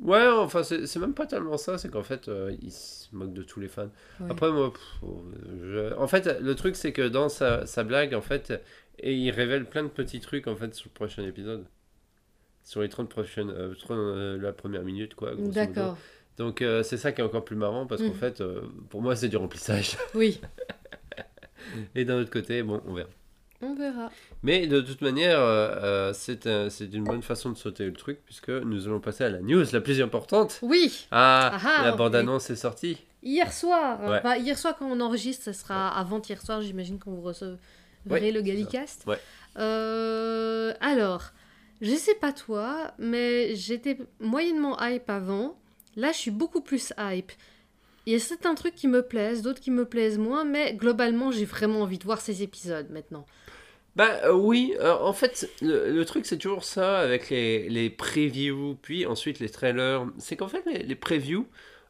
Ouais, 0.00 0.26
enfin, 0.28 0.62
c'est, 0.62 0.96
même 0.96 1.12
pas 1.12 1.26
tellement 1.26 1.58
ça, 1.58 1.76
c'est 1.76 1.90
qu'en 1.90 2.02
fait, 2.02 2.28
euh, 2.28 2.56
il 2.62 2.72
se 2.72 3.14
moque 3.14 3.34
de 3.34 3.42
tous 3.42 3.60
les 3.60 3.68
fans. 3.68 3.90
Ouais. 4.20 4.30
Après, 4.30 4.50
moi, 4.50 4.72
pff, 4.72 4.82
je- 5.62 5.94
en 5.94 6.08
fait, 6.08 6.40
le 6.40 6.54
truc, 6.54 6.74
c'est 6.76 6.92
que 6.94 7.06
dans 7.06 7.28
sa, 7.28 7.66
sa 7.66 7.84
blague, 7.84 8.14
en 8.14 8.22
fait, 8.22 8.52
et 8.98 9.14
il 9.14 9.30
révèle 9.30 9.66
plein 9.66 9.82
de 9.82 9.88
petits 9.88 10.20
trucs, 10.20 10.46
en 10.46 10.56
fait, 10.56 10.74
sur 10.74 10.88
le 10.88 10.94
prochain 10.94 11.22
épisode. 11.24 11.66
Sur 12.64 12.80
les 12.80 12.88
30 12.88 13.10
prochaines, 13.10 13.50
euh, 13.50 13.74
30, 13.74 13.98
euh, 13.98 14.38
la 14.40 14.52
première 14.54 14.84
minute, 14.84 15.14
quoi. 15.14 15.34
D'accord. 15.36 15.98
Donc, 16.38 16.62
euh, 16.62 16.82
c'est 16.82 16.96
ça 16.96 17.12
qui 17.12 17.20
est 17.20 17.24
encore 17.24 17.44
plus 17.44 17.56
marrant 17.56 17.86
parce 17.86 18.00
qu'en 18.00 18.08
Mhm. 18.08 18.14
fait, 18.14 18.40
euh, 18.40 18.62
pour 18.88 19.02
moi, 19.02 19.16
c'est 19.16 19.28
du 19.28 19.36
remplissage. 19.36 19.98
Oui. 20.14 20.40
Et 21.94 22.06
d'un 22.06 22.18
autre 22.20 22.30
côté, 22.30 22.62
bon, 22.62 22.80
on 22.86 22.94
verra. 22.94 23.08
On 23.62 23.74
verra. 23.74 24.10
Mais 24.42 24.66
de 24.66 24.80
toute 24.80 25.02
manière, 25.02 25.38
euh, 25.38 25.68
euh, 25.82 26.12
c'est 26.14 26.46
un- 26.46 26.70
c'est 26.70 26.92
une 26.94 27.04
bonne 27.04 27.22
façon 27.22 27.50
de 27.50 27.58
sauter 27.58 27.84
le 27.84 27.92
truc 27.92 28.18
puisque 28.24 28.48
nous 28.48 28.86
allons 28.86 29.00
passer 29.00 29.24
à 29.24 29.28
la 29.28 29.40
news 29.40 29.64
la 29.72 29.80
plus 29.80 30.00
importante. 30.00 30.58
Oui. 30.62 31.06
Ah, 31.10 31.50
Ah 31.54 31.60
ah, 31.80 31.84
la 31.84 31.92
bande-annonce 31.92 32.48
est 32.50 32.56
sortie. 32.56 32.96
Hier 33.22 33.52
soir. 33.52 34.00
Ouais. 34.08 34.18
Enfin, 34.18 34.36
hier 34.36 34.58
soir 34.58 34.74
quand 34.78 34.86
on 34.90 35.00
enregistre, 35.00 35.44
ça 35.44 35.52
sera 35.52 35.88
avant-hier 35.98 36.40
soir. 36.40 36.62
J'imagine 36.62 36.98
qu'on 36.98 37.10
vous 37.12 37.20
recevrez 37.22 37.58
Ouais, 38.08 38.30
le 38.32 38.40
Gallicast. 38.40 39.04
Euh, 39.58 40.72
alors, 40.80 41.24
je 41.82 41.94
sais 41.94 42.14
pas 42.14 42.32
toi, 42.32 42.92
mais 42.98 43.54
j'étais 43.56 43.98
moyennement 44.20 44.78
hype 44.82 45.10
avant. 45.10 45.54
Là, 45.96 46.12
je 46.12 46.16
suis 46.18 46.30
beaucoup 46.30 46.62
plus 46.62 46.92
hype. 46.98 47.32
Il 48.06 48.14
y 48.14 48.16
a 48.16 48.18
certains 48.18 48.54
trucs 48.54 48.74
qui 48.74 48.88
me 48.88 49.02
plaisent, 49.02 49.42
d'autres 49.42 49.60
qui 49.60 49.70
me 49.70 49.84
plaisent 49.84 50.16
moins, 50.18 50.44
mais 50.44 50.72
globalement, 50.74 51.30
j'ai 51.30 51.44
vraiment 51.44 51.82
envie 51.82 51.98
de 51.98 52.04
voir 52.04 52.20
ces 52.22 52.42
épisodes 52.42 52.86
maintenant. 52.90 53.26
Bah 53.96 54.10
euh, 54.24 54.32
oui, 54.32 54.74
euh, 54.80 54.94
en 55.00 55.12
fait, 55.12 55.48
le, 55.62 55.90
le 55.90 56.04
truc 56.04 56.24
c'est 56.26 56.38
toujours 56.38 56.64
ça 56.64 56.98
avec 57.00 57.28
les, 57.30 57.68
les 57.68 57.90
previews, 57.90 58.76
puis 58.80 59.04
ensuite 59.06 59.40
les 59.40 59.48
trailers. 59.48 60.06
C'est 60.18 60.36
qu'en 60.36 60.48
fait, 60.48 60.62
les, 60.66 60.82
les 60.84 60.94
previews, 60.94 61.46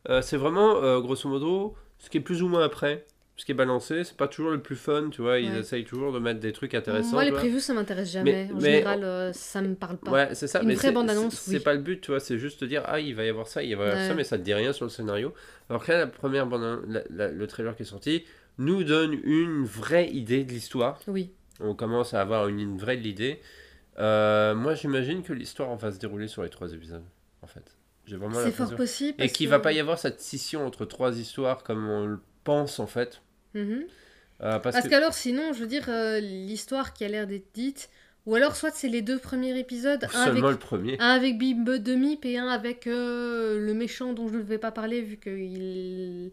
euh, 0.08 0.23
c'est 0.23 0.37
vraiment, 0.38 1.00
grosso 1.00 1.29
modo, 1.29 1.75
ce 1.99 2.08
qui 2.08 2.19
est 2.19 2.23
plus 2.23 2.43
ou 2.43 2.49
moins 2.49 2.64
après. 2.64 3.05
Ce 3.37 3.47
qui 3.47 3.52
est 3.52 3.55
balancé, 3.55 4.05
c'est 4.05 4.19
pas 4.19 4.29
toujours 4.29 4.50
le 4.50 4.61
plus 4.61 4.76
fun, 4.76 5.08
tu 5.11 5.23
vois. 5.23 5.38
Ils 5.38 5.50
Ouais. 5.50 5.61
essayent 5.61 5.85
toujours 5.85 6.12
de 6.12 6.19
mettre 6.19 6.41
des 6.41 6.52
trucs 6.52 6.75
intéressants. 6.75 7.12
Moi, 7.12 7.25
les 7.25 7.32
previews, 7.32 7.58
ça 7.61 7.73
m'intéresse 7.73 8.12
jamais. 8.12 8.49
Mais- 8.49 8.52
en 8.52 8.56
mais- 8.61 8.70
général, 8.73 9.31
ça 9.35 9.62
me 9.62 9.75
parle 9.75 9.97
pas. 9.97 10.11
Ouais, 10.11 10.29
c'est 10.35 10.47
ça. 10.47 10.61
Une 10.61 10.69
mais 10.69 10.75
vraie 10.75 10.88
c'est- 10.88 10.93
bande-annonce, 10.93 11.35
c'est- 11.37 11.56
oui. 11.56 11.61
Pas 11.61 11.73
le 11.73 11.81
but, 11.81 12.02
tu 12.02 12.11
vois. 12.11 12.20
C'est 12.20 12.37
juste 12.38 12.61
de 12.61 12.67
dire, 12.67 12.82
ah, 12.85 13.00
il 13.00 13.14
va 13.14 13.25
y 13.25 13.31
avoir 13.31 13.47
ça, 13.49 13.62
il 13.62 13.75
va 13.76 13.85
y 13.85 13.87
avoir 13.88 14.02
Ouais. 14.02 14.08
ça, 14.08 14.14
mais 14.14 14.25
ça 14.25 14.37
te 14.37 14.43
dit 14.43 14.52
rien 14.52 14.75
sur 14.75 14.85
le 14.85 14.91
scénario. 14.91 15.32
Alors 15.70 15.82
que 15.82 15.91
là, 15.91 16.00
la 16.00 16.06
première 16.06 16.47
bande 16.47 16.82
la- 16.87 17.02
la- 17.08 17.29
le 17.31 17.47
trailer 17.47 17.75
qui 17.76 17.82
est 17.85 17.87
sorti 17.87 18.25
nous 18.58 18.85
donne 18.85 19.19
une 19.25 19.64
vraie 19.64 20.11
idée 20.11 20.44
de 20.44 20.50
l'histoire. 20.52 21.00
Oui. 21.06 21.31
On 21.61 21.75
commence 21.75 22.15
à 22.15 22.21
avoir 22.21 22.49
une, 22.49 22.61
une 22.61 22.79
vraie 22.79 22.97
de 22.97 23.03
l'idée. 23.03 23.41
Euh, 23.99 24.55
moi, 24.55 24.75
j'imagine 24.75 25.23
que 25.23 25.33
l'histoire 25.33 25.75
va 25.77 25.93
se 25.93 25.99
dérouler 25.99 26.29
sur 26.29 26.43
les 26.43 26.49
trois 26.51 26.73
épisodes, 26.73 27.05
en 27.43 27.47
fait. 27.47 27.77
J'ai 28.07 28.17
vraiment 28.17 28.39
C'est 28.43 28.51
fort 28.51 28.75
possible. 28.75 29.23
Et 29.23 29.29
qu'il 29.29 29.47
que- 29.47 29.51
va 29.51 29.59
pas 29.61 29.73
y 29.73 29.81
avoir 29.81 29.99
cette 29.99 30.21
scission 30.21 30.65
entre 30.67 30.85
trois 30.85 31.19
histoires 31.19 31.62
comme 31.62 31.89
on 31.89 32.07
le 32.07 32.21
pense, 32.45 32.79
en 32.81 32.87
fait. 32.87 33.21
Mhm. 33.55 33.85
Euh, 34.43 34.59
parce 34.59 34.75
Parce 34.77 34.85
que... 34.87 34.91
qu'alors, 34.91 35.12
sinon, 35.12 35.53
je 35.53 35.61
veux 35.61 35.67
dire, 35.67 35.85
euh, 35.89 36.19
l'histoire 36.21 36.95
qui 36.95 37.05
a 37.05 37.09
l'air 37.09 37.27
d'être 37.27 37.53
dite, 37.53 37.91
ou 38.27 38.35
alors 38.35 38.57
soit 38.57 38.71
c'est 38.71 38.89
les 38.89 39.03
deux 39.03 39.19
premiers 39.19 39.59
épisodes, 39.59 40.03
un 40.15 40.23
avec, 40.23 40.43
le 40.43 40.57
premier. 40.57 40.97
un 40.99 41.11
avec 41.11 41.37
de 41.39 41.95
Mip 41.95 42.25
et 42.25 42.39
un 42.39 42.49
avec 42.49 42.87
le 42.87 43.73
méchant 43.75 44.12
dont 44.15 44.29
je 44.29 44.37
ne 44.37 44.43
vais 44.43 44.59
pas 44.59 44.73
parler 44.73 45.03
vu 45.03 45.19
qu'il. 45.19 46.31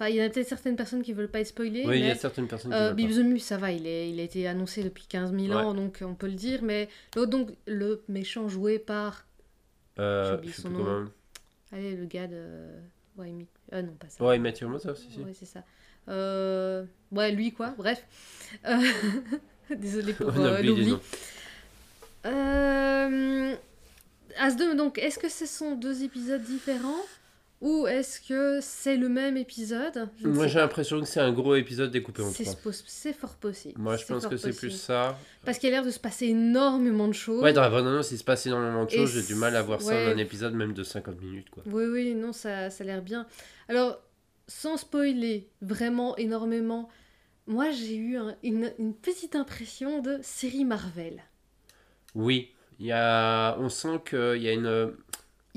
Enfin, 0.00 0.10
il 0.10 0.16
y 0.16 0.22
en 0.22 0.26
a 0.26 0.28
peut-être 0.28 0.46
certaines 0.48 0.76
personnes 0.76 1.02
qui 1.02 1.12
veulent 1.12 1.28
pas 1.30 1.40
être 1.40 1.48
spoilées. 1.48 1.82
Oui, 1.84 1.98
il 1.98 2.06
y 2.06 2.10
a 2.10 2.14
certaines 2.14 2.46
personnes 2.46 2.70
qui 2.70 2.76
Euh, 2.76 2.92
veulent 2.94 3.34
pas. 3.36 3.40
ça 3.40 3.56
va, 3.56 3.72
il, 3.72 3.84
est, 3.86 4.08
il 4.10 4.20
a 4.20 4.22
été 4.22 4.46
annoncé 4.46 4.84
depuis 4.84 5.06
15 5.08 5.34
000 5.34 5.52
ans, 5.58 5.74
donc 5.74 5.98
on 6.02 6.14
peut 6.14 6.28
le 6.28 6.34
dire. 6.34 6.60
Mais 6.62 6.88
l'autre, 7.16 7.30
donc, 7.30 7.50
le 7.66 8.02
méchant 8.08 8.48
joué 8.48 8.78
par. 8.78 9.26
Euh, 9.98 10.38
je 10.44 10.50
son 10.52 10.70
nom. 10.70 10.84
comment. 10.84 11.04
Allez, 11.72 11.96
le 11.96 12.04
gars 12.06 12.28
de. 12.28 12.44
Ouais, 13.16 13.30
Mi- 13.32 13.48
euh, 13.72 13.82
non, 13.82 13.92
pas 13.94 14.08
ça. 14.08 14.22
Ouais, 14.24 14.38
Mathieu 14.38 14.68
Motov, 14.68 14.96
si, 14.96 15.10
si. 15.10 15.18
Ouais, 15.18 15.32
c'est 15.34 15.46
ça. 15.46 15.64
Euh, 16.08 16.84
Ouais, 17.10 17.32
lui, 17.32 17.52
quoi, 17.52 17.74
bref. 17.76 18.06
Euh, 18.66 18.76
Désolée 19.76 20.12
pour 20.12 20.28
euh, 20.38 20.62
l'oubli. 20.62 20.94
Euh... 22.26 23.54
As2, 24.40 24.76
donc, 24.76 24.98
est-ce 24.98 25.18
que 25.18 25.28
ce 25.28 25.46
sont 25.46 25.74
deux 25.74 26.04
épisodes 26.04 26.42
différents? 26.42 27.02
Ou 27.60 27.86
est-ce 27.88 28.20
que 28.20 28.60
c'est 28.62 28.96
le 28.96 29.08
même 29.08 29.36
épisode? 29.36 30.08
Je 30.20 30.28
Moi, 30.28 30.46
j'ai 30.46 30.58
l'impression 30.60 31.00
que 31.00 31.06
c'est 31.06 31.20
un 31.20 31.32
gros 31.32 31.56
épisode 31.56 31.90
découpé 31.90 32.22
en 32.22 32.30
trois. 32.32 32.54
c'est 32.86 33.12
fort 33.12 33.34
possible. 33.34 33.80
Moi, 33.80 33.96
je 33.96 34.06
pense 34.06 34.26
que 34.26 34.36
c'est 34.36 34.52
plus 34.56 34.70
ça. 34.70 35.18
Parce 35.44 35.58
qu'il 35.58 35.68
y 35.68 35.72
a 35.72 35.76
l'air 35.76 35.84
de 35.84 35.90
se 35.90 35.98
passer 35.98 36.26
énormément 36.26 37.08
de 37.08 37.12
choses. 37.14 37.42
Ouais, 37.42 37.52
dans 37.52 37.62
la 37.62 37.70
bande-annonce, 37.70 38.10
il 38.12 38.18
se 38.18 38.24
passe 38.24 38.46
énormément 38.46 38.84
de 38.84 38.90
choses. 38.90 39.10
J'ai 39.12 39.22
du 39.22 39.34
mal 39.34 39.56
à 39.56 39.62
voir 39.62 39.82
ça 39.82 39.92
dans 40.06 40.12
un 40.12 40.18
épisode 40.18 40.54
même 40.54 40.72
de 40.72 40.82
50 40.84 41.20
minutes, 41.20 41.50
quoi. 41.50 41.62
Oui, 41.66 41.84
oui, 41.86 42.14
non, 42.14 42.32
ça, 42.32 42.70
ça 42.70 42.84
a 42.84 42.86
l'air 42.86 43.02
bien. 43.02 43.26
Alors, 43.68 44.00
sans 44.46 44.76
spoiler 44.76 45.48
vraiment 45.60 46.16
énormément, 46.16 46.88
moi 47.46 47.70
j'ai 47.70 47.96
eu 47.96 48.16
un- 48.16 48.34
une, 48.42 48.72
une 48.78 48.94
petite 48.94 49.34
impression 49.36 50.00
de 50.00 50.18
série 50.22 50.64
Marvel. 50.64 51.22
Oui, 52.14 52.50
il 52.78 52.86
y 52.86 52.92
a... 52.92 53.56
on 53.58 53.68
sent 53.68 54.00
qu'il 54.08 54.42
y 54.42 54.48
a 54.48 54.52
une, 54.52 54.94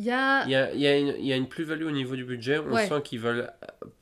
Il 0.01 0.05
y 0.07 0.11
a... 0.11 0.45
y 0.47 0.55
a, 0.55 0.73
y 0.73 0.87
a 0.87 0.97
une, 0.97 1.15
il 1.19 1.25
y 1.25 1.31
a 1.31 1.35
une 1.35 1.47
plus-value 1.47 1.85
au 1.85 1.91
niveau 1.91 2.15
du 2.15 2.25
budget. 2.25 2.57
On 2.59 2.73
Ouais. 2.73 2.87
sent 2.87 3.01
qu'ils 3.03 3.19
veulent. 3.19 3.49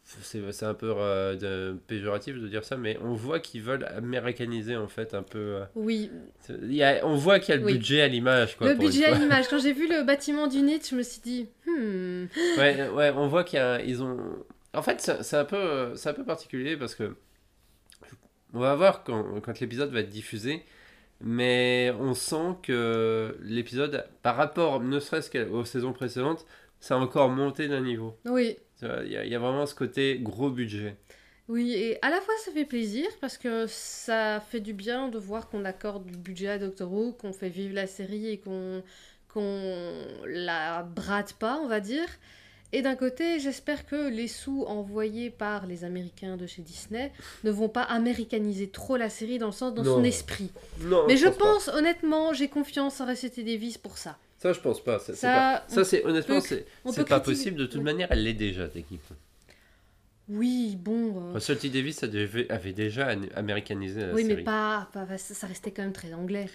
C'est 0.06 0.52
c'est 0.52 0.66
un 0.66 0.74
peu 0.74 0.92
euh, 0.98 1.36
de- 1.36 1.78
péjoratif 1.88 2.40
de 2.40 2.48
dire 2.48 2.64
ça, 2.64 2.78
mais 2.78 2.98
on 3.04 3.14
voit 3.14 3.40
qu'ils 3.40 3.62
veulent 3.62 3.86
américaniser 3.96 4.76
en 4.76 4.88
fait 4.88 5.14
un 5.14 5.22
peu. 5.22 5.38
euh, 5.38 5.66
Oui, 5.76 6.10
y 6.64 6.82
a- 6.82 7.06
on 7.06 7.16
voit 7.16 7.40
qu'il 7.40 7.54
y 7.54 7.58
a 7.58 7.60
le 7.62 7.66
Oui. 7.66 7.74
budget 7.74 8.02
à 8.02 8.08
l'image. 8.08 8.58
Quoi, 8.58 8.70
le 8.70 8.76
budget 8.76 9.06
à 9.06 9.14
l'image. 9.18 9.48
Quand 9.50 9.60
j'ai 9.60 9.74
vu 9.74 9.88
le 9.88 10.04
bâtiment 10.08 10.48
du 10.48 10.62
NIT, 10.64 10.82
je 10.90 10.96
me 10.96 11.04
suis 11.04 11.22
dit, 11.22 11.50
hmm, 11.68 12.26
Ouais, 12.58 12.90
ouais, 12.90 13.12
on 13.16 13.28
voit 13.28 13.44
qu'il 13.44 13.60
y 13.60 13.62
a, 13.62 13.82
ils 13.84 14.02
ont. 14.02 14.18
En 14.74 14.82
fait, 14.82 15.00
c'est 15.00 15.22
c'est 15.24 15.38
un 15.38 15.46
peu, 15.46 15.94
c'est 15.96 16.10
un 16.10 16.14
peu 16.14 16.24
particulier 16.26 16.76
parce 16.76 16.96
que 16.96 17.16
on 18.54 18.60
va 18.60 18.74
voir 18.76 19.04
quand, 19.04 19.40
quand 19.42 19.60
l'épisode 19.60 19.92
va 19.92 20.00
être 20.00 20.10
diffusé, 20.10 20.64
mais 21.22 21.92
on 22.00 22.14
sent 22.14 22.56
que 22.64 23.38
l'épisode, 23.42 24.08
par 24.22 24.36
rapport, 24.36 24.80
ne 24.82 25.00
serait-ce 25.00 25.30
qu'aux 25.30 25.66
saisons 25.66 25.94
précédentes, 25.94 26.46
ça 26.80 26.96
a 26.96 26.98
encore 26.98 27.30
monté 27.30 27.68
d'un 27.68 27.82
niveau. 27.82 28.18
oui. 28.26 28.58
Tu 28.80 28.86
vois, 28.86 29.04
Il 29.04 29.12
y, 29.12 29.18
a- 29.18 29.26
il 29.26 29.32
y 29.32 29.36
a 29.36 29.40
vraiment 29.40 29.66
ce 29.66 29.76
côté 29.76 30.20
gros 30.22 30.50
budget. 30.50 30.96
Oui, 31.50 31.74
et 31.74 31.98
à 32.06 32.10
la 32.12 32.22
fois 32.22 32.34
ça 32.46 32.52
fait 32.52 32.64
plaisir 32.64 33.06
parce 33.20 33.38
que 33.38 33.66
ça 33.68 34.40
fait 34.40 34.60
du 34.62 34.74
bien 34.74 35.10
de 35.10 35.18
voir 35.18 35.50
qu'on 35.50 35.66
accorde 35.66 36.06
du 36.06 36.16
budget 36.18 36.48
à 36.50 36.60
Doctor 36.60 36.90
Who, 36.92 37.14
qu'on 37.14 37.34
fait 37.34 37.50
vivre 37.50 37.74
la 37.76 37.88
série 37.88 38.30
et 38.30 38.40
qu'on 38.40 38.84
qu'on 39.34 40.04
la 40.28 40.84
brade 40.84 41.34
pas, 41.34 41.58
on 41.62 41.68
va 41.68 41.80
dire. 41.82 42.08
Et 42.72 42.82
d'un 42.84 42.96
côté, 42.96 43.40
j'espère 43.40 43.86
que 43.88 44.10
les 44.10 44.28
sous 44.28 44.64
envoyés 44.68 45.32
par 45.32 45.66
les 45.66 45.84
Américains 45.84 46.38
de 46.38 46.46
chez 46.46 46.62
Disney 46.62 47.12
ne 47.44 47.50
vont 47.50 47.68
pas 47.70 47.82
américaniser 47.82 48.70
trop 48.70 48.96
la 48.96 49.10
série 49.10 49.40
dans 49.40 49.48
le 49.48 49.52
sens 49.54 49.74
dans 49.74 49.84
son 49.84 50.04
esprit. 50.04 50.52
Non, 50.82 51.06
Mais 51.08 51.18
je 51.18 51.28
pense, 51.28 51.68
honnêtement, 51.70 52.32
j'ai 52.34 52.48
confiance 52.48 53.02
en 53.02 53.06
Racete 53.08 53.40
Davis 53.44 53.78
pour 53.80 53.98
ça. 53.98 54.18
Ça, 54.38 54.54
je 54.54 54.60
pense 54.60 54.84
pas. 54.84 55.00
Ça, 55.00 55.06
c'est 55.08 55.16
Ça, 55.16 55.28
pas- 55.68 55.74
ça 55.74 55.84
c'est 55.84 56.06
honnêtement, 56.06 56.40
c'est 56.42 56.66
c'est 56.86 57.08
pas 57.08 57.20
critiquer. 57.20 57.24
possible. 57.26 57.58
De 57.58 57.66
toute 57.66 57.78
Oui. 57.78 57.84
manière, 57.84 58.08
elle 58.12 58.24
l'est 58.24 58.34
déjà 58.34 58.68
techniquement. 58.68 59.18
Oui, 60.30 60.78
bon. 60.80 61.30
euh, 61.30 61.34
Russell 61.34 61.58
T 61.58 61.70
Davis 61.70 62.04
avait, 62.04 62.72
déjà 62.74 63.14
an- 63.16 63.22
américanisé 63.36 64.02
la 64.02 64.14
oui, 64.14 64.22
série. 64.22 64.36
mais 64.36 64.44
pas, 64.44 64.88
pas- 64.94 65.18
ça 65.18 65.48
restait 65.48 65.72
quand 65.72 65.82
même 65.82 65.92
très 65.92 66.14
anglais. 66.14 66.46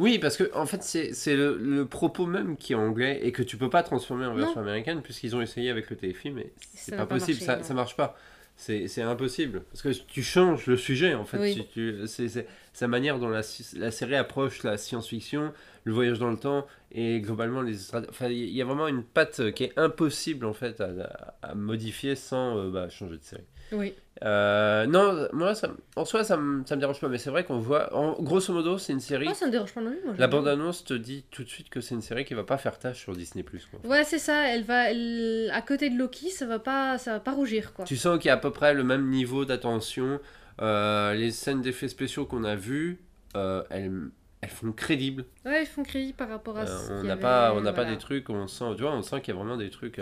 Oui, 0.00 0.18
parce 0.18 0.36
que 0.36 0.50
en 0.54 0.66
fait, 0.66 0.82
c'est 0.82 1.36
le, 1.36 1.56
le 1.58 1.84
propos 1.86 2.26
même 2.26 2.56
qui 2.56 2.72
est 2.72 2.76
anglais 2.76 3.20
et 3.22 3.32
que 3.32 3.42
tu 3.42 3.56
peux 3.56 3.70
pas 3.70 3.82
transformer 3.82 4.26
en 4.26 4.34
version 4.34 4.60
américaine 4.60 5.02
puisqu'ils 5.02 5.36
ont 5.36 5.42
essayé 5.42 5.70
avec 5.70 5.90
le 5.90 5.96
téléfilm, 5.96 6.36
mais 6.36 6.52
c'est 6.74 6.96
pas 6.96 7.06
possible, 7.06 7.32
marcher, 7.38 7.44
ça, 7.44 7.56
non. 7.56 7.62
ça 7.62 7.74
marche 7.74 7.96
pas. 7.96 8.16
C'est 8.56 9.00
impossible. 9.02 9.62
Parce 9.72 9.80
que 9.80 9.88
tu 10.06 10.22
changes 10.22 10.66
le 10.66 10.76
sujet, 10.76 11.14
en 11.14 11.24
fait. 11.24 11.38
Oui. 11.38 11.66
Tu- 11.72 12.06
C'est 12.06 12.46
sa 12.74 12.88
manière 12.88 13.18
dont 13.18 13.30
la, 13.30 13.40
la 13.76 13.90
série 13.90 14.16
approche 14.16 14.62
la 14.64 14.76
science-fiction, 14.76 15.52
le 15.84 15.92
voyage 15.94 16.18
dans 16.18 16.30
le 16.30 16.36
temps 16.36 16.66
et 16.92 17.20
globalement 17.20 17.62
les 17.62 17.94
Enfin, 17.94 18.28
il 18.28 18.50
y 18.50 18.60
a 18.60 18.66
vraiment 18.66 18.86
une 18.88 19.02
patte 19.02 19.52
qui 19.52 19.64
est 19.64 19.72
impossible, 19.78 20.44
en 20.44 20.52
fait, 20.52 20.78
à, 20.82 21.34
à 21.40 21.54
modifier 21.54 22.14
sans 22.16 22.58
euh, 22.58 22.70
bah, 22.70 22.90
changer 22.90 23.16
de 23.16 23.22
série. 23.22 23.46
Oui. 23.72 23.94
Euh, 24.22 24.86
non, 24.86 25.28
moi, 25.32 25.54
ça, 25.54 25.70
en 25.96 26.04
soi, 26.04 26.24
ça 26.24 26.36
me, 26.36 26.64
ça 26.66 26.76
me 26.76 26.80
dérange 26.80 27.00
pas, 27.00 27.08
mais 27.08 27.16
c'est 27.16 27.30
vrai 27.30 27.44
qu'on 27.44 27.58
voit. 27.58 27.94
En, 27.94 28.20
grosso 28.22 28.52
modo, 28.52 28.76
c'est 28.76 28.92
une 28.92 29.00
série. 29.00 29.26
Oh, 29.30 29.34
ça 29.34 29.46
me 29.46 29.50
dérange 29.50 29.72
pas 29.72 29.80
non 29.80 29.92
plus. 29.92 30.00
moi, 30.04 30.14
La 30.18 30.26
bande-annonce 30.26 30.84
te 30.84 30.92
dit 30.94 31.24
tout 31.30 31.42
de 31.42 31.48
suite 31.48 31.70
que 31.70 31.80
c'est 31.80 31.94
une 31.94 32.02
série 32.02 32.24
qui 32.26 32.34
va 32.34 32.44
pas 32.44 32.58
faire 32.58 32.78
tâche 32.78 32.98
sur 32.98 33.14
Disney+. 33.14 33.42
Quoi. 33.44 33.90
Ouais, 33.90 34.04
c'est 34.04 34.18
ça. 34.18 34.48
Elle 34.48 34.64
va, 34.64 34.90
elle- 34.90 35.50
à 35.54 35.62
côté 35.62 35.88
de 35.88 35.96
Loki, 35.96 36.30
ça 36.30 36.46
va 36.46 36.58
pas, 36.58 36.98
ça 36.98 37.14
va 37.14 37.20
pas 37.20 37.32
rougir 37.32 37.72
quoi. 37.72 37.86
Tu 37.86 37.96
sens 37.96 38.18
qu'il 38.18 38.26
y 38.28 38.30
a 38.30 38.34
à 38.34 38.38
peu 38.38 38.50
près 38.50 38.74
le 38.74 38.84
même 38.84 39.08
niveau 39.08 39.44
d'attention. 39.46 40.20
Euh, 40.60 41.14
les 41.14 41.30
scènes 41.30 41.62
d'effets 41.62 41.88
spéciaux 41.88 42.26
qu'on 42.26 42.44
a 42.44 42.54
vues, 42.56 43.00
euh, 43.36 43.62
elles, 43.70 44.10
elles 44.42 44.50
font 44.50 44.72
crédibles. 44.72 45.24
Ouais, 45.46 45.62
ils 45.62 45.66
font 45.66 45.82
crédit 45.82 46.12
par 46.12 46.28
rapport 46.28 46.58
à. 46.58 46.66
Ce 46.66 46.92
on 46.92 47.04
n'a 47.04 47.16
pas, 47.16 47.54
on 47.54 47.62
n'a 47.62 47.72
pas 47.72 47.86
des 47.86 47.96
trucs, 47.96 48.28
on 48.28 48.46
sent, 48.46 48.74
tu 48.76 48.82
vois, 48.82 48.92
on 48.92 49.00
sent 49.00 49.22
qu'il 49.22 49.32
y 49.32 49.36
a 49.36 49.40
vraiment 49.40 49.56
des 49.56 49.70
trucs. 49.70 49.98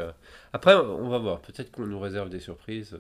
Après, 0.53 0.75
on 0.75 1.09
va 1.09 1.19
voir. 1.19 1.41
Peut-être 1.41 1.71
qu'on 1.71 1.87
nous 1.87 2.01
réserve 2.01 2.31
des 2.31 2.41
surprises. 2.41 2.99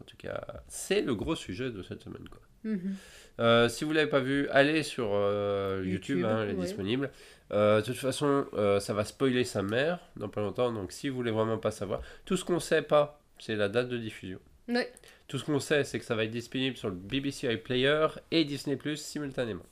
En 0.00 0.04
tout 0.04 0.16
cas, 0.16 0.42
c'est 0.68 1.02
le 1.02 1.14
gros 1.14 1.36
sujet 1.36 1.70
de 1.70 1.82
cette 1.82 2.02
semaine. 2.02 2.28
Quoi. 2.28 2.40
Mhm. 2.64 2.94
Euh, 3.38 3.68
si 3.68 3.84
vous 3.84 3.92
l'avez 3.92 4.10
pas 4.10 4.20
vu, 4.20 4.48
allez 4.50 4.82
sur 4.82 5.10
euh, 5.12 5.82
YouTube, 5.84 6.18
YouTube, 6.18 6.24
hein, 6.24 6.42
elle 6.42 6.50
est 6.50 6.54
ouais. 6.54 6.64
disponible. 6.64 7.10
Euh, 7.52 7.80
de 7.80 7.86
toute 7.86 7.96
façon, 7.96 8.46
ça 8.80 8.94
va 8.94 9.04
spoiler 9.04 9.44
sa 9.44 9.62
mère 9.62 9.98
dans 10.16 10.28
pas 10.28 10.40
longtemps, 10.40 10.72
donc 10.72 10.92
si 10.92 11.08
vous 11.08 11.16
voulez 11.16 11.30
vraiment 11.30 11.58
pas 11.58 11.70
savoir, 11.70 12.00
tout 12.24 12.36
ce 12.36 12.44
qu'on 12.44 12.60
sait 12.60 12.82
pas, 12.82 13.20
c'est 13.38 13.56
la 13.56 13.68
date 13.68 13.88
de 13.88 13.98
diffusion. 13.98 14.38
Ouais. 14.68 14.92
Tout 15.26 15.38
ce 15.38 15.44
qu'on 15.44 15.58
sait, 15.58 15.84
c'est 15.84 15.98
que 15.98 16.04
ça 16.04 16.14
va 16.14 16.24
être 16.24 16.30
disponible 16.30 16.76
sur 16.76 16.88
le 16.88 16.94
BBC 16.94 17.52
iPlayer 17.52 18.06
et 18.30 18.44
Disney 18.44 18.76
Plus 18.76 18.96
simultanément. 18.96 19.64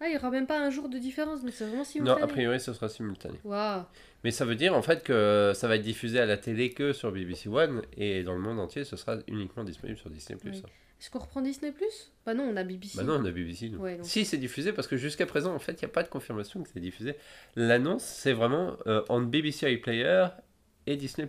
Ah, 0.00 0.08
il 0.08 0.14
y 0.14 0.16
aura 0.16 0.30
même 0.30 0.46
pas 0.46 0.58
un 0.60 0.68
jour 0.70 0.88
de 0.88 0.98
différence, 0.98 1.42
mais 1.42 1.50
c'est 1.50 1.64
vraiment 1.64 1.78
Non, 1.78 1.84
simultané. 1.84 2.22
a 2.22 2.26
priori, 2.26 2.60
ce 2.60 2.72
sera 2.74 2.88
simultané. 2.88 3.38
Waouh. 3.44 3.82
Mais 4.24 4.30
ça 4.30 4.44
veut 4.44 4.54
dire 4.56 4.74
en 4.74 4.82
fait 4.82 5.02
que 5.02 5.52
ça 5.54 5.68
va 5.68 5.76
être 5.76 5.82
diffusé 5.82 6.18
à 6.20 6.26
la 6.26 6.36
télé 6.36 6.70
que 6.70 6.92
sur 6.92 7.12
BBC 7.12 7.48
One 7.48 7.82
et 7.96 8.22
dans 8.22 8.34
le 8.34 8.40
monde 8.40 8.58
entier, 8.60 8.84
ce 8.84 8.96
sera 8.96 9.16
uniquement 9.28 9.64
disponible 9.64 9.98
sur 9.98 10.10
Disney. 10.10 10.38
Est-ce 10.98 11.10
qu'on 11.10 11.18
reprend 11.18 11.42
Disney 11.42 11.72
Plus? 11.72 12.10
Bah 12.24 12.34
non, 12.34 12.44
on 12.44 12.56
a 12.56 12.64
BBC. 12.64 12.96
Bah 12.96 13.04
non, 13.04 13.20
on 13.20 13.24
a 13.24 13.30
BBC. 13.30 13.68
nous. 13.68 13.78
Ouais, 13.78 13.96
donc. 13.96 14.06
Si, 14.06 14.24
c'est 14.24 14.38
diffusé 14.38 14.72
parce 14.72 14.88
que 14.88 14.96
jusqu'à 14.96 15.26
présent, 15.26 15.54
en 15.54 15.58
fait, 15.58 15.72
il 15.72 15.84
n'y 15.84 15.90
a 15.90 15.92
pas 15.92 16.02
de 16.02 16.08
confirmation 16.08 16.62
que 16.62 16.68
c'est 16.72 16.80
diffusé. 16.80 17.14
L'annonce, 17.54 18.02
c'est 18.02 18.32
vraiment 18.32 18.76
euh, 18.86 19.02
en 19.10 19.20
BBC 19.20 19.70
iPlayer 19.70 20.26
et 20.86 20.96
Disney+. 20.96 21.26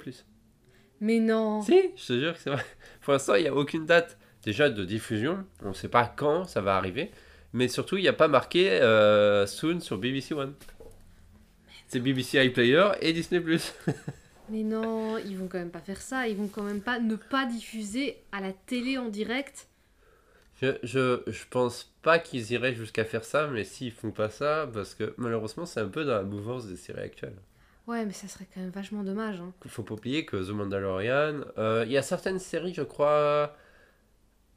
Mais 1.01 1.19
non. 1.19 1.61
Si, 1.61 1.79
je 1.95 2.07
te 2.07 2.19
jure 2.19 2.33
que 2.33 2.39
c'est 2.39 2.49
vrai. 2.49 2.63
Pour 3.01 3.13
l'instant, 3.13 3.35
il 3.35 3.43
n'y 3.43 3.47
a 3.49 3.53
aucune 3.55 3.85
date 3.85 4.17
déjà 4.43 4.69
de 4.69 4.83
diffusion. 4.85 5.45
On 5.63 5.69
ne 5.69 5.73
sait 5.73 5.89
pas 5.89 6.05
quand 6.15 6.45
ça 6.45 6.61
va 6.61 6.77
arriver. 6.77 7.11
Mais 7.57 7.69
surtout, 7.69 7.97
il 7.97 8.03
n'y 8.03 8.07
a 8.07 8.13
pas 8.13 8.27
marqué 8.27 8.69
euh, 8.69 9.47
soon 9.47 9.79
sur 9.79 9.97
BBC 9.97 10.35
One. 10.35 10.53
C'est 11.87 11.99
BBC 11.99 12.37
iPlayer 12.37 12.89
et 13.01 13.13
Disney+. 13.13 13.41
Mais 14.51 14.61
non, 14.61 15.17
ils 15.17 15.35
vont 15.35 15.47
quand 15.47 15.57
même 15.57 15.71
pas 15.71 15.79
faire 15.79 15.99
ça. 15.99 16.27
Ils 16.27 16.37
vont 16.37 16.49
quand 16.49 16.61
même 16.61 16.81
pas 16.81 16.99
ne 16.99 17.15
pas 17.15 17.47
diffuser 17.47 18.17
à 18.31 18.41
la 18.41 18.53
télé 18.53 18.99
en 18.99 19.09
direct. 19.09 19.69
Je, 20.61 20.77
je, 20.83 21.23
je 21.25 21.43
pense 21.49 21.91
pas 22.03 22.19
qu'ils 22.19 22.51
iraient 22.51 22.75
jusqu'à 22.75 23.05
faire 23.05 23.25
ça, 23.25 23.47
mais 23.47 23.63
s'ils 23.63 23.91
font 23.91 24.11
pas 24.11 24.29
ça, 24.29 24.69
parce 24.71 24.93
que 24.93 25.15
malheureusement, 25.17 25.65
c'est 25.65 25.79
un 25.79 25.89
peu 25.89 26.05
dans 26.05 26.13
la 26.13 26.23
mouvance 26.23 26.67
des 26.67 26.77
séries 26.77 27.01
actuelles. 27.01 27.37
Ouais, 27.87 28.05
mais 28.05 28.13
ça 28.13 28.27
serait 28.27 28.45
quand 28.53 28.61
même 28.61 28.69
vachement 28.69 29.03
dommage. 29.03 29.41
Hein. 29.41 29.51
Faut 29.65 29.81
pas 29.81 29.95
oublier 29.95 30.25
que 30.27 30.37
The 30.37 30.51
Mandalorian, 30.51 31.41
euh, 31.57 31.83
il 31.87 31.91
y 31.91 31.97
a 31.97 32.03
certaines 32.03 32.39
séries, 32.39 32.75
je 32.75 32.83
crois, 32.83 33.55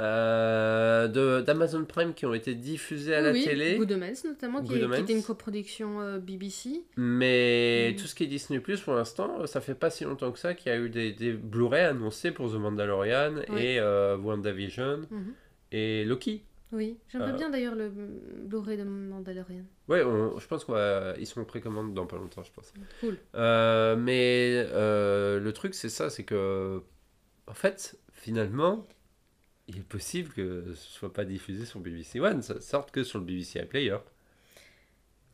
euh, 0.00 1.42
d'Amazon 1.42 1.84
Prime 1.84 2.14
qui 2.14 2.26
ont 2.26 2.34
été 2.34 2.54
diffusées 2.54 3.14
à 3.14 3.20
la 3.20 3.32
oui, 3.32 3.44
télé, 3.44 3.76
Good 3.76 3.92
Omens 3.92 4.24
notamment, 4.24 4.62
qui, 4.62 4.74
est- 4.74 4.88
qui 4.90 5.00
était 5.00 5.12
une 5.12 5.22
coproduction 5.22 6.00
euh, 6.00 6.18
BBC. 6.18 6.82
mais 6.96 7.90
Mhm. 7.92 7.96
tout 8.00 8.06
ce 8.06 8.14
qui 8.14 8.24
est 8.24 8.26
Disney 8.26 8.60
Plus 8.60 8.80
pour 8.80 8.94
l'instant, 8.94 9.46
ça 9.46 9.60
fait 9.60 9.74
pas 9.74 9.90
si 9.90 10.04
longtemps 10.04 10.32
que 10.32 10.38
ça 10.38 10.54
qu'il 10.54 10.72
y 10.72 10.74
a 10.74 10.78
eu 10.78 10.88
des, 10.90 11.12
des 11.12 11.32
Blu-ray 11.32 11.82
annoncés 11.84 12.30
pour 12.30 12.50
The 12.50 12.56
Mandalorian 12.56 13.34
Oui. 13.50 13.60
et 13.62 13.80
euh, 13.80 14.16
WandaVision 14.16 15.02
Mhm. 15.10 15.34
et 15.72 16.04
Loki. 16.04 16.42
Oui, 16.72 16.98
j'aimerais 17.08 17.32
Euh. 17.32 17.36
bien 17.36 17.50
d'ailleurs 17.50 17.74
le 17.74 17.90
Blu-ray 18.44 18.76
de 18.78 18.84
Mandalorian. 18.84 19.64
Ouais, 19.88 20.04
on- 20.04 20.38
je 20.38 20.46
pense 20.46 20.64
qu'ils 20.64 21.26
sont 21.26 21.40
en 21.40 21.44
précommande 21.44 21.94
dans 21.94 22.06
pas 22.06 22.16
longtemps, 22.16 22.44
je 22.44 22.52
pense. 22.52 22.72
Cool. 23.00 23.16
Euh, 23.34 23.96
mais 23.96 24.64
le 24.72 25.50
truc, 25.52 25.74
c'est 25.74 25.88
ça, 25.88 26.10
c'est 26.10 26.22
que, 26.24 26.80
en 27.48 27.54
fait, 27.54 27.98
finalement, 28.12 28.86
il 29.70 29.78
est 29.78 29.82
possible 29.88 30.30
que 30.32 30.74
ce 30.74 30.90
soit 30.92 31.12
pas 31.12 31.24
diffusé 31.24 31.64
sur 31.64 31.80
BBC 31.80 32.20
One, 32.20 32.42
ça 32.42 32.60
sorte 32.60 32.90
que 32.90 33.02
sur 33.04 33.18
le 33.18 33.24
BBC 33.24 33.58
iPlayer. 33.60 33.96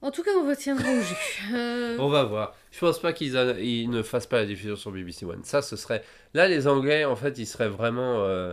En 0.02 0.10
tout 0.10 0.22
cas, 0.22 0.30
on 0.36 0.46
retiendra 0.48 0.88
au 0.92 1.00
jus. 1.00 1.14
Euh, 1.54 1.96
On 1.98 2.08
va 2.08 2.24
voir. 2.24 2.54
Je 2.70 2.78
pense 2.80 3.00
pas 3.00 3.12
qu'ils 3.12 3.36
a- 3.36 3.58
ils 3.58 3.88
ne 3.88 4.02
fassent 4.02 4.26
pas 4.26 4.36
la 4.38 4.46
diffusion 4.46 4.76
sur 4.76 4.92
BBC 4.92 5.24
One. 5.24 5.42
Ça, 5.42 5.62
ce 5.62 5.74
serait. 5.76 6.04
Là, 6.34 6.48
les 6.48 6.66
Anglais, 6.68 7.04
en 7.04 7.16
fait, 7.16 7.38
ils 7.38 7.46
seraient 7.46 7.68
vraiment 7.70 8.22
euh, 8.24 8.52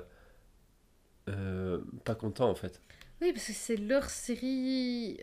euh, 1.29 1.79
pas 2.05 2.15
contents, 2.15 2.49
en 2.49 2.55
fait. 2.55 2.79
Oui, 3.21 3.31
parce 3.33 3.47
que 3.47 3.53
c'est 3.53 3.75
leur 3.77 4.09
série. 4.09 5.19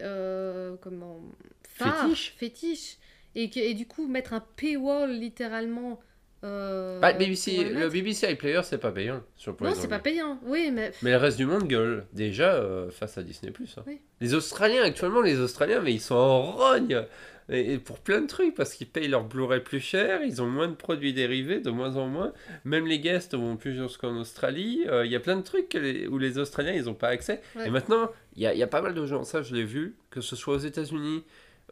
comment 0.83 1.21
phare, 1.69 2.03
Fétiche. 2.09 2.35
fétiche. 2.37 2.97
Et, 3.35 3.49
que- 3.49 3.61
et 3.61 3.75
du 3.75 3.87
coup, 3.87 4.07
mettre 4.07 4.33
un 4.35 4.45
paywall 4.57 5.11
littéralement. 5.13 6.01
Euh, 6.45 6.99
Bah, 7.01 7.13
BBC, 7.13 7.65
le 7.65 7.89
BBC 7.89 8.27
iPlayer, 8.31 8.61
c'est 8.65 8.79
pas 8.79 8.93
payant. 8.93 9.23
Sur 9.37 9.55
Non, 9.61 9.73
c'est 9.75 9.89
pas 9.89 9.99
payant. 9.99 10.39
Oui, 10.45 10.71
mais. 10.73 10.93
Mais 11.03 11.11
le 11.11 11.17
reste 11.19 11.37
du 11.37 11.47
monde 11.47 11.65
gueule 11.67 12.07
déjà 12.13 12.55
euh, 12.55 12.91
face 12.91 13.19
à 13.19 13.23
Disney+. 13.23 13.53
hein. 13.77 13.83
Oui. 13.87 14.01
Les 14.21 14.35
Australiens, 14.35 14.83
actuellement, 14.83 15.21
les 15.21 15.39
Australiens, 15.41 15.81
mais 15.81 15.93
ils 15.93 16.01
sont 16.01 16.15
en 16.15 16.43
rogne 16.43 17.05
et, 17.53 17.73
et 17.75 17.79
pour 17.79 17.99
plein 17.99 18.21
de 18.21 18.27
trucs, 18.29 18.55
parce 18.55 18.75
qu'ils 18.75 18.87
payent 18.87 19.09
leur 19.09 19.25
Blu-ray 19.25 19.61
plus 19.61 19.81
cher, 19.81 20.21
ils 20.23 20.41
ont 20.41 20.47
moins 20.47 20.69
de 20.69 20.75
produits 20.75 21.13
dérivés, 21.13 21.59
de 21.61 21.71
moins 21.71 21.97
en 21.97 22.07
moins. 22.07 22.33
Même 22.65 22.87
les 22.87 23.01
guests 23.01 23.35
vont 23.35 23.57
plus 23.57 23.75
jusqu'en 23.75 24.17
Australie. 24.19 24.85
Euh, 24.87 25.05
Il 25.05 25.11
y 25.11 25.17
a 25.17 25.21
plein 25.21 25.37
de 25.37 25.43
trucs 25.43 25.75
les- 25.75 26.07
où 26.07 26.17
les 26.19 26.39
Australiens, 26.39 26.73
ils 26.73 26.85
n'ont 26.85 26.95
pas 26.95 27.09
accès. 27.09 27.41
Ouais. 27.57 27.67
Et 27.67 27.71
maintenant, 27.71 28.09
il 28.37 28.43
y 28.43 28.47
a, 28.47 28.55
il 28.55 28.59
y 28.59 28.63
a 28.63 28.67
pas 28.69 28.81
mal 28.83 28.95
de 28.95 29.05
gens, 29.05 29.25
ça 29.25 29.43
je 29.43 29.55
l'ai 29.55 29.65
vu, 29.65 29.97
que 30.11 30.21
ce 30.21 30.37
soit 30.37 30.55
aux 30.55 30.59
États-Unis 30.59 31.25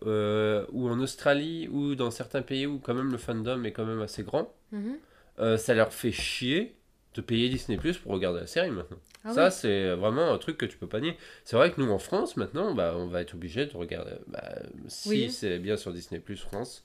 euh, 0.07 0.65
ou 0.73 0.89
en 0.89 0.99
Australie 1.01 1.69
ou 1.69 1.95
dans 1.95 2.11
certains 2.11 2.43
pays 2.43 2.67
où 2.67 2.79
quand 2.79 2.95
même 2.95 3.11
le 3.11 3.19
fandom 3.19 3.65
est 3.65 3.73
quand 3.73 3.85
même 3.87 4.01
assez 4.01 4.23
grand, 4.23 4.53
Mhm. 4.73 4.97
euh, 5.41 5.57
ça 5.57 5.75
leur 5.75 5.93
fait 5.93 6.13
chier 6.13 6.75
de 7.15 7.21
payer 7.21 7.49
Disney 7.49 7.79
Plus 7.79 7.99
pour 7.99 8.13
regarder 8.13 8.41
la 8.41 8.47
série 8.47 8.71
maintenant. 8.71 8.99
Ah 9.25 9.33
ça, 9.33 9.47
oui. 9.47 9.53
c'est 9.53 9.95
vraiment 9.95 10.33
un 10.33 10.39
truc 10.39 10.57
que 10.59 10.67
tu 10.67 10.77
peux 10.79 10.87
pas 10.87 11.01
nier. 11.01 11.17
C'est 11.45 11.57
vrai 11.57 11.73
que 11.73 11.81
nous, 11.81 11.91
en 11.91 11.99
France, 11.99 12.37
maintenant, 12.37 12.75
bah, 12.75 12.95
on 12.97 13.09
va 13.09 13.23
être 13.23 13.35
obligé 13.35 13.67
de 13.67 13.77
regarder. 13.77 14.13
bah, 14.29 14.45
si 14.87 15.09
Oui. 15.09 15.31
c'est 15.31 15.59
bien 15.59 15.77
sur 15.77 15.93
Disney 15.93 16.21
Plus 16.21 16.37
France, 16.37 16.85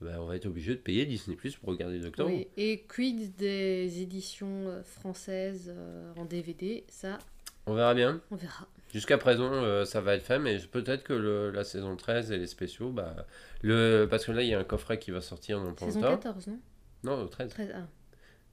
bah, 0.00 0.12
on 0.20 0.24
va 0.26 0.36
être 0.36 0.46
obligé 0.46 0.72
de 0.72 0.80
payer 0.80 1.04
Disney 1.06 1.36
Plus 1.36 1.56
pour 1.56 1.68
regarder 1.68 1.98
Doctor 1.98 2.26
Who. 2.26 2.32
Oui. 2.32 2.48
Et 2.56 2.80
quid 2.88 3.36
des 3.36 4.00
éditions 4.00 4.68
euh, 4.68 4.82
françaises 4.82 5.70
euh, 5.74 6.12
en 6.16 6.24
DVD 6.24 6.84
Ça, 6.88 7.18
On 7.66 7.74
verra 7.74 7.94
bien. 7.94 8.20
on 8.30 8.36
verra. 8.36 8.66
Jusqu'à 8.94 9.18
présent, 9.18 9.52
euh, 9.52 9.84
ça 9.84 10.00
va 10.00 10.14
être 10.14 10.22
fait, 10.22 10.38
mais 10.38 10.56
peut-être 10.58 11.02
que 11.02 11.12
le- 11.12 11.50
la 11.50 11.64
saison 11.64 11.96
13 11.96 12.30
et 12.30 12.38
les 12.38 12.46
spéciaux, 12.46 12.90
bah, 12.90 13.26
le, 13.60 14.06
parce 14.08 14.24
que 14.24 14.30
là, 14.32 14.42
il 14.42 14.48
y 14.48 14.54
a 14.54 14.58
un 14.60 14.64
coffret 14.64 14.98
qui 15.00 15.10
va 15.10 15.20
sortir 15.20 15.60
dans 15.60 15.74
pas 15.74 15.86
Saison 15.86 16.00
longtemps. 16.00 16.16
14, 16.16 16.46
non? 16.46 16.60
Non, 17.02 17.22
le 17.24 17.28
13. 17.28 17.50
13, 17.50 17.72
ah. 17.74 17.86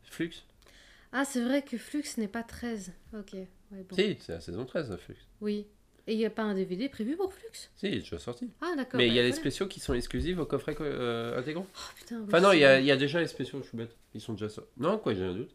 Flux 0.03 0.31
Ah, 1.13 1.25
c'est 1.25 1.41
vrai 1.43 1.61
que 1.61 1.77
Flux 1.77 2.03
n'est 2.17 2.27
pas 2.27 2.41
13. 2.43 2.91
Ok. 3.13 3.33
Ouais, 3.33 3.85
bon. 3.87 3.95
Si, 3.95 4.17
c'est 4.19 4.31
la 4.33 4.39
saison 4.41 4.65
13, 4.65 4.97
Flux. 4.97 5.15
Oui. 5.41 5.67
Et 6.07 6.13
il 6.13 6.17
n'y 6.17 6.25
a 6.25 6.31
pas 6.31 6.41
un 6.41 6.55
DVD 6.55 6.89
prévu 6.89 7.15
pour 7.15 7.31
Flux? 7.31 7.47
Si, 7.75 7.87
il 7.87 7.93
est 7.93 7.99
déjà 7.99 8.17
sorti. 8.17 8.49
Ah, 8.61 8.73
d'accord. 8.75 8.97
Mais 8.97 9.05
il 9.05 9.09
bah, 9.11 9.15
y 9.17 9.19
a 9.19 9.21
les 9.21 9.27
voilà. 9.29 9.41
spéciaux 9.41 9.67
qui 9.67 9.79
sont 9.79 9.93
exclusifs 9.93 10.39
au 10.39 10.45
coffret 10.47 10.75
euh, 10.81 11.37
intégrant. 11.37 11.67
Oh, 11.71 11.79
putain, 11.95 12.17
oui, 12.17 12.23
Enfin, 12.27 12.39
non, 12.41 12.49
c'est 12.49 12.57
il 12.57 12.61
y, 12.61 12.65
a, 12.65 12.69
vrai. 12.71 12.81
il 12.83 12.87
y 12.87 12.91
a 12.91 12.97
déjà 12.97 13.19
les 13.19 13.27
spéciaux, 13.27 13.59
je 13.61 13.67
suis 13.67 13.77
bête. 13.77 13.95
Ils 14.15 14.21
sont 14.21 14.33
déjà 14.33 14.49
sortis. 14.49 14.71
Non, 14.77 14.97
quoi, 14.97 15.13
j'ai 15.13 15.23
un 15.23 15.35
doute. 15.35 15.51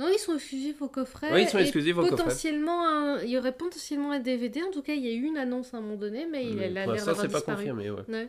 Non, 0.00 0.08
ils 0.12 0.18
sont 0.18 0.34
exclusifs 0.34 0.80
au 0.82 0.88
coffret. 0.88 1.28
Oui, 1.32 1.42
ils 1.42 1.48
sont 1.48 1.58
exclusifs 1.58 1.96
au 1.96 2.00
coffret. 2.02 2.16
potentiellement 2.16 2.88
un- 2.88 3.20
Il 3.22 3.28
y 3.30 3.38
aurait 3.38 3.52
potentiellement 3.52 4.10
un 4.12 4.18
DVD. 4.18 4.62
En 4.62 4.70
tout 4.72 4.82
cas, 4.82 4.94
il 4.94 5.04
y 5.06 5.08
a 5.10 5.12
eu 5.12 5.22
une 5.24 5.36
annonce 5.36 5.72
à 5.74 5.76
un 5.76 5.80
moment 5.82 5.96
donné, 5.96 6.26
mais 6.30 6.44
il 6.44 6.52
a 6.52 6.54
Mais 6.54 6.70
la 6.70 6.84
pour 6.84 6.92
l'air 6.94 7.04
d'avoir 7.06 7.26
c'est 7.26 7.32
pas 7.32 7.40
confirmé, 7.54 7.90
ouais. 7.90 8.02
Ouais. 8.08 8.28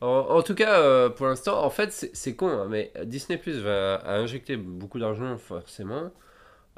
En, 0.00 0.06
en 0.30 0.42
tout 0.42 0.54
cas, 0.56 0.80
euh, 0.80 1.08
pour 1.10 1.26
l'instant, 1.26 1.62
en 1.62 1.70
fait, 1.70 1.92
c'est 1.92 2.10
c'est 2.16 2.34
con, 2.34 2.48
hein, 2.48 2.66
mais 2.68 2.92
Disney 3.04 3.38
Plus 3.38 3.58
va 3.60 3.96
a 3.96 4.16
injecté 4.16 4.56
beaucoup 4.56 4.98
d'argent, 4.98 5.36
forcément. 5.38 6.10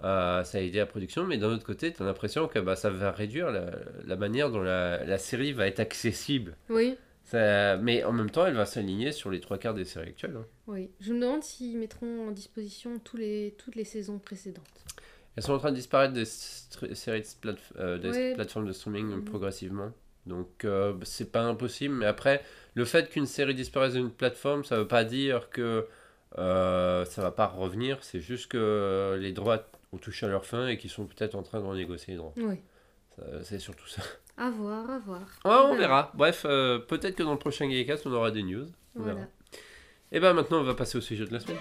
Euh, 0.02 0.42
ça 0.42 0.58
a 0.58 0.60
aidé 0.60 0.78
la 0.78 0.86
production, 0.86 1.22
mais 1.24 1.38
d'un 1.38 1.48
autre 1.52 1.64
côté, 1.64 1.92
tu 1.92 2.02
as 2.02 2.04
l'impression 2.06 2.48
que 2.48 2.58
bah, 2.58 2.74
ça 2.76 2.90
va 2.90 3.12
réduire 3.12 3.50
la, 3.52 3.66
la 4.04 4.16
manière 4.16 4.50
dont 4.50 4.60
la, 4.60 5.04
la 5.04 5.18
série 5.18 5.52
va 5.52 5.68
être 5.68 5.78
accessible. 5.80 6.56
Oui, 6.68 6.96
Ça- 7.24 7.76
mais 7.78 8.04
en 8.04 8.12
même 8.12 8.30
temps, 8.30 8.46
elle 8.46 8.54
va 8.54 8.66
s'aligner 8.66 9.10
sur 9.12 9.30
les 9.30 9.40
trois 9.40 9.58
quarts 9.58 9.74
des 9.74 9.84
séries 9.84 10.10
actuelles. 10.10 10.36
hein. 10.36 10.46
oui. 10.66 10.90
Je 11.00 11.12
me 11.14 11.20
demande 11.20 11.42
s'ils 11.42 11.78
mettront 11.78 12.28
en 12.28 12.30
disposition 12.32 12.98
tous 12.98 13.16
les, 13.16 13.54
toutes 13.58 13.76
les 13.76 13.84
saisons 13.84 14.18
précédentes. 14.18 14.84
Elles 15.36 15.42
sont 15.42 15.52
en 15.54 15.58
train 15.58 15.70
de 15.70 15.76
disparaître 15.76 16.12
des 16.12 16.24
str- 16.24 16.94
séries 16.94 17.22
de 17.42 17.56
euh, 17.78 17.98
des 17.98 18.10
Ouais. 18.10 18.34
plateformes 18.34 18.66
de 18.66 18.72
streaming 18.72 19.06
Mhm. 19.06 19.24
progressivement. 19.24 19.90
Donc 20.26 20.64
euh, 20.64 20.92
bah, 20.92 21.04
c'est 21.06 21.32
pas 21.32 21.42
impossible, 21.42 21.94
mais 21.94 22.06
après, 22.06 22.42
le 22.74 22.84
fait 22.84 23.08
qu'une 23.10 23.26
série 23.26 23.54
disparaisse 23.54 23.94
d'une 23.94 24.10
plateforme, 24.10 24.64
ça 24.64 24.76
veut 24.76 24.86
pas 24.88 25.04
dire 25.04 25.50
que 25.50 25.86
euh, 26.38 27.04
ça 27.04 27.22
va 27.22 27.30
pas 27.30 27.46
revenir, 27.46 27.98
c'est 28.02 28.20
juste 28.20 28.50
que 28.50 29.16
les 29.20 29.32
droits 29.32 29.66
ont 29.92 29.98
touché 29.98 30.26
à 30.26 30.28
leur 30.28 30.44
fin 30.46 30.66
et 30.68 30.76
qu'ils 30.78 30.90
sont 30.90 31.06
peut-être 31.06 31.34
en 31.34 31.42
train 31.42 31.60
de 31.60 31.66
renégocier 31.66 32.12
les 32.14 32.18
droits. 32.18 32.32
Oui. 32.36 32.56
Ça, 33.16 33.22
C'est 33.44 33.58
surtout 33.58 33.86
ça. 33.86 34.02
À 34.36 34.50
voir, 34.50 34.90
à 34.90 34.98
voir. 34.98 35.20
Ouais, 35.44 35.72
on 35.72 35.76
verra. 35.76 36.10
Bref, 36.14 36.44
euh, 36.44 36.78
peut-être 36.78 37.14
que 37.16 37.22
dans 37.22 37.32
le 37.32 37.38
prochain 37.38 37.68
Gaycast, 37.68 38.06
on 38.06 38.12
aura 38.12 38.30
des 38.30 38.42
news. 38.42 38.66
On 38.96 39.00
Voilà. 39.00 39.14
verra. 39.14 39.26
Et 40.12 40.20
ben 40.20 40.32
maintenant, 40.32 40.58
on 40.60 40.64
va 40.64 40.74
passer 40.74 40.98
au 40.98 41.00
sujet 41.00 41.24
de 41.24 41.32
la 41.32 41.40
semaine. 41.40 41.58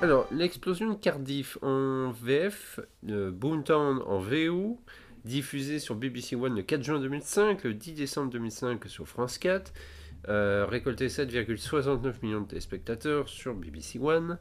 Alors, 0.00 0.26
l'explosion 0.32 0.90
de 0.90 0.94
Cardiff 0.94 1.58
en 1.62 2.10
VF, 2.10 2.80
euh, 3.08 3.30
Boomtown 3.30 4.00
en 4.04 4.18
VO, 4.18 4.80
diffusé 5.24 5.78
sur 5.78 5.94
BBC 5.94 6.36
One 6.36 6.54
le 6.56 6.62
4 6.62 6.82
juin 6.82 7.00
2005, 7.00 7.64
le 7.64 7.74
10 7.74 7.92
décembre 7.94 8.30
2005 8.32 8.86
sur 8.88 9.06
France 9.08 9.38
4, 9.38 9.72
euh, 10.28 10.66
récolté 10.66 11.08
7,69 11.08 12.14
millions 12.22 12.40
de 12.40 12.46
téléspectateurs 12.48 13.28
sur 13.28 13.54
BBC 13.54 13.98
One. 13.98 14.38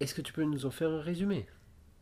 Est-ce 0.00 0.14
que 0.14 0.22
tu 0.22 0.32
peux 0.32 0.44
nous 0.44 0.66
en 0.66 0.70
faire 0.70 0.90
un 0.90 1.00
résumé? 1.00 1.46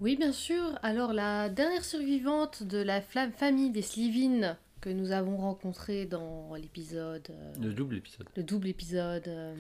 Oui, 0.01 0.17
bien 0.17 0.33
sûr. 0.33 0.63
Alors, 0.83 1.13
la 1.13 1.49
dernière 1.49 1.85
survivante 1.85 2.63
de 2.65 2.79
la 2.79 3.01
famille 3.03 3.71
des 3.71 3.83
Slivin 3.83 4.57
que 4.81 4.91
nous 4.91 5.13
avons 5.13 5.37
rencontrée 5.37 6.07
dans 6.07 6.55
l'épisode, 6.57 7.29
euh, 7.31 7.53
Le 7.61 7.73
double 7.73 7.97
épisode. 7.99 8.27
le 8.37 8.43
double 8.43 8.67
épisode. 8.69 9.29
euh, 9.29 9.55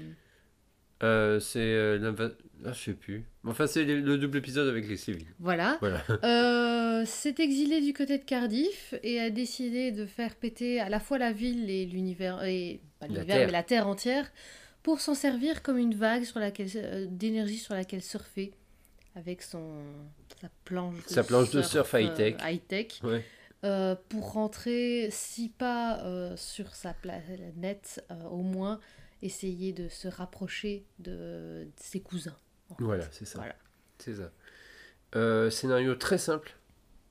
Euh, 1.03 1.41
c'est 1.41 1.59
euh, 1.61 2.13
Ah, 2.65 2.73
je 2.73 2.79
sais 2.81 2.93
plus. 2.95 3.25
Enfin, 3.45 3.67
c'est 3.67 3.85
le, 3.85 4.01
le 4.01 4.19
double 4.19 4.39
épisode 4.39 4.69
avec 4.69 4.89
les 4.89 4.97
civils. 4.97 5.27
voilà. 5.41 5.79
Voilà. 5.81 6.03
Euh, 6.25 7.05
s'est 7.05 7.35
exilé 7.39 7.81
du 7.81 7.93
côté 7.93 8.19
de 8.19 8.23
Cardiff 8.25 8.95
et 9.03 9.19
a 9.19 9.31
décidé 9.31 9.91
de 9.91 10.07
faire 10.07 10.37
péter 10.37 10.79
à 10.81 10.89
la 10.89 11.01
fois 11.01 11.19
la 11.19 11.33
ville 11.33 11.69
et 11.69 11.85
l'univers, 11.87 12.45
et 12.45 12.81
pas 13.01 13.09
l'univers, 13.09 13.47
mais 13.47 13.53
la 13.53 13.65
terre 13.65 13.89
entière, 13.89 14.31
pour 14.85 15.01
s'en 15.01 15.15
servir 15.15 15.63
comme 15.63 15.79
une 15.79 15.95
vague 15.95 16.23
sur 16.25 16.39
laquelle 16.39 16.69
euh, 16.77 17.07
d'énergie 17.11 17.57
sur 17.59 17.75
laquelle 17.75 18.03
surfer 18.03 18.53
avec 19.17 19.43
son 19.43 19.83
sa 20.41 20.49
planche 20.65 21.05
de 21.05 21.11
Sa 21.13 21.25
planche 21.25 21.51
de 21.51 21.63
surf 21.63 21.93
euh, 21.95 22.01
high-tech. 22.01 22.37
high-tech, 22.45 23.01
Ouais. 23.03 23.25
euh, 23.65 23.97
pour 24.09 24.33
rentrer 24.35 25.09
six 25.11 25.49
pas 25.49 26.01
euh, 26.05 26.37
sur 26.37 26.75
sa 26.77 26.95
planète, 26.95 28.05
euh, 28.13 28.25
au 28.31 28.43
moins 28.43 28.79
essayer 29.23 29.73
de 29.73 29.89
se 29.89 30.09
rapprocher 30.09 30.85
de, 30.99 31.65
de 31.65 31.71
ses 31.77 32.01
cousins. 32.01 32.37
Voilà, 32.79 33.05
c'est 33.13 33.25
ça. 33.25 33.39
Voilà. 33.39 33.55
C'est 33.99 34.15
ça. 34.17 34.31
Euh, 35.15 35.51
scénario 35.51 35.95
très 35.95 36.19
simple. 36.19 36.57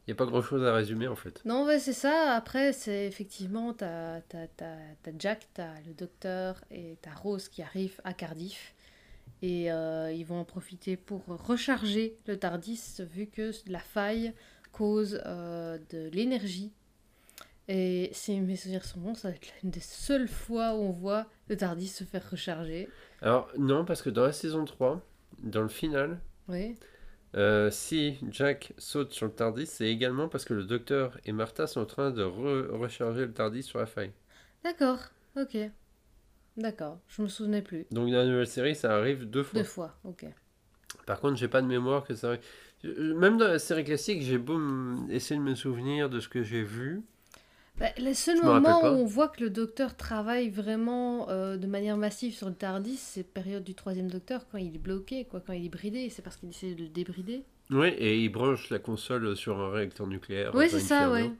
Il 0.08 0.12
n'y 0.12 0.14
a 0.14 0.16
pas 0.16 0.26
grand 0.26 0.42
chose 0.42 0.64
à 0.66 0.74
résumer 0.74 1.08
en 1.08 1.16
fait. 1.16 1.42
Non, 1.46 1.64
ouais, 1.66 1.80
c'est 1.80 1.94
ça. 1.94 2.34
Après, 2.36 2.74
c'est 2.74 3.06
effectivement, 3.08 3.74
t'as 3.74 4.22
t'as- 4.22 4.48
t'as- 4.48 4.76
t'as 5.04 5.12
Jack, 5.18 5.48
t'as 5.54 5.80
le 5.86 5.94
docteur 5.94 6.64
et 6.72 6.98
t'as 7.02 7.14
Rose 7.14 7.48
qui 7.50 7.62
arrivent 7.62 8.02
à 8.04 8.14
Cardiff. 8.14 8.74
Et 9.44 9.72
euh, 9.72 10.12
ils 10.12 10.24
vont 10.26 10.40
en 10.40 10.46
profiter 10.46 10.98
pour 10.98 11.24
recharger 11.26 12.18
le 12.28 12.38
TARDIS, 12.38 13.02
vu 13.12 13.28
que 13.28 13.52
la 13.68 13.80
faille 13.80 14.34
cause 14.72 15.22
euh, 15.26 15.78
de 15.92 16.10
l'énergie. 16.10 16.72
Et 17.68 18.10
si 18.12 18.40
mes 18.40 18.56
souvenirs 18.56 18.84
sont 18.86 19.00
bons, 19.00 19.16
ça 19.16 19.30
va 19.30 19.36
être 19.36 19.48
l'une 19.62 19.72
des 19.72 19.80
seules 19.80 20.28
fois 20.28 20.74
où 20.76 20.80
on 20.82 20.92
voit 20.92 21.28
le 21.52 21.58
TARDIS 21.58 21.88
se 21.90 22.04
faire 22.04 22.30
recharger. 22.30 22.90
Alors, 23.22 23.50
non, 23.58 23.86
parce 23.86 24.02
que 24.02 24.10
dans 24.10 24.24
la 24.24 24.32
saison 24.34 24.66
3, 24.66 25.02
dans 25.44 25.62
le 25.62 25.68
final, 25.70 26.20
Oui. 26.48 26.78
euh, 27.36 27.70
si 27.72 28.18
Jack 28.30 28.74
saute 28.78 29.12
sur 29.14 29.26
le 29.28 29.32
Tardis, 29.34 29.66
c'est 29.68 29.88
également 29.88 30.28
parce 30.28 30.46
que 30.46 30.54
le 30.54 30.64
docteur 30.66 31.18
et 31.26 31.32
Martha 31.32 31.68
sont 31.68 31.82
en 31.82 31.86
train 31.86 32.12
de 32.12 32.24
re- 32.24 32.68
recharger 32.72 33.26
le 33.26 33.34
Tardis 33.34 33.64
sur 33.64 33.80
la 33.80 33.86
faille. 33.86 34.12
D'accord, 34.64 35.00
ok. 35.36 35.58
D'accord, 36.58 37.00
je 37.08 37.22
me 37.22 37.28
souvenais 37.28 37.62
plus. 37.62 37.86
Donc 37.92 38.10
dans 38.12 38.18
la 38.18 38.26
nouvelle 38.26 38.48
série, 38.48 38.76
ça 38.76 38.96
arrive 38.96 39.30
deux 39.30 39.44
fois. 39.44 39.60
Deux 39.62 39.66
fois, 39.68 39.98
ok. 40.04 40.26
Par 41.06 41.20
contre, 41.20 41.36
j'ai 41.38 41.48
pas 41.48 41.62
de 41.62 41.68
mémoire 41.68 42.04
que 42.04 42.16
ça 42.16 42.30
arrive. 42.30 42.42
Euh, 42.86 43.16
Même 43.16 43.38
dans 43.38 43.48
la 43.48 43.60
série 43.60 43.84
classique, 43.84 44.22
j'ai 44.22 44.38
beau 44.38 44.60
essayer 45.10 45.40
de 45.40 45.44
me 45.46 45.56
souvenir 45.56 46.10
de 46.10 46.20
ce 46.20 46.28
que 46.30 46.44
j'ai 46.44 46.64
vu. 46.64 47.02
Bah, 47.82 47.88
le 47.98 48.14
seul 48.14 48.38
Je 48.38 48.44
moment 48.44 48.82
où 48.84 48.86
on 48.86 49.06
voit 49.06 49.28
que 49.28 49.44
le 49.44 49.50
docteur 49.50 49.98
travaille 49.98 50.50
vraiment 50.50 51.28
euh, 51.30 51.58
de 51.58 51.66
manière 51.66 51.98
massive 51.98 52.32
sur 52.32 52.48
le 52.48 52.54
TARDIS, 52.54 52.98
c'est 52.98 53.24
période 53.24 53.64
du 53.64 53.74
troisième 53.74 54.10
docteur, 54.10 54.46
quand 54.52 54.60
il 54.60 54.76
est 54.76 54.80
bloqué, 54.80 55.26
quoi, 55.26 55.42
quand 55.46 55.54
il 55.54 55.66
est 55.66 55.70
bridé, 55.70 56.08
c'est 56.12 56.22
parce 56.22 56.38
qu'il 56.38 56.50
essaie 56.50 56.76
de 56.76 56.84
le 56.84 56.90
débrider. 56.90 57.44
Oui, 57.72 57.88
et 57.98 58.20
il 58.20 58.30
branche 58.30 58.70
la 58.70 58.78
console 58.78 59.36
sur 59.36 59.60
un 59.60 59.72
réacteur 59.72 60.06
nucléaire. 60.06 60.52
Oui, 60.54 60.70
c'est 60.70 60.80
ça, 60.80 61.10
ouais. 61.10 61.32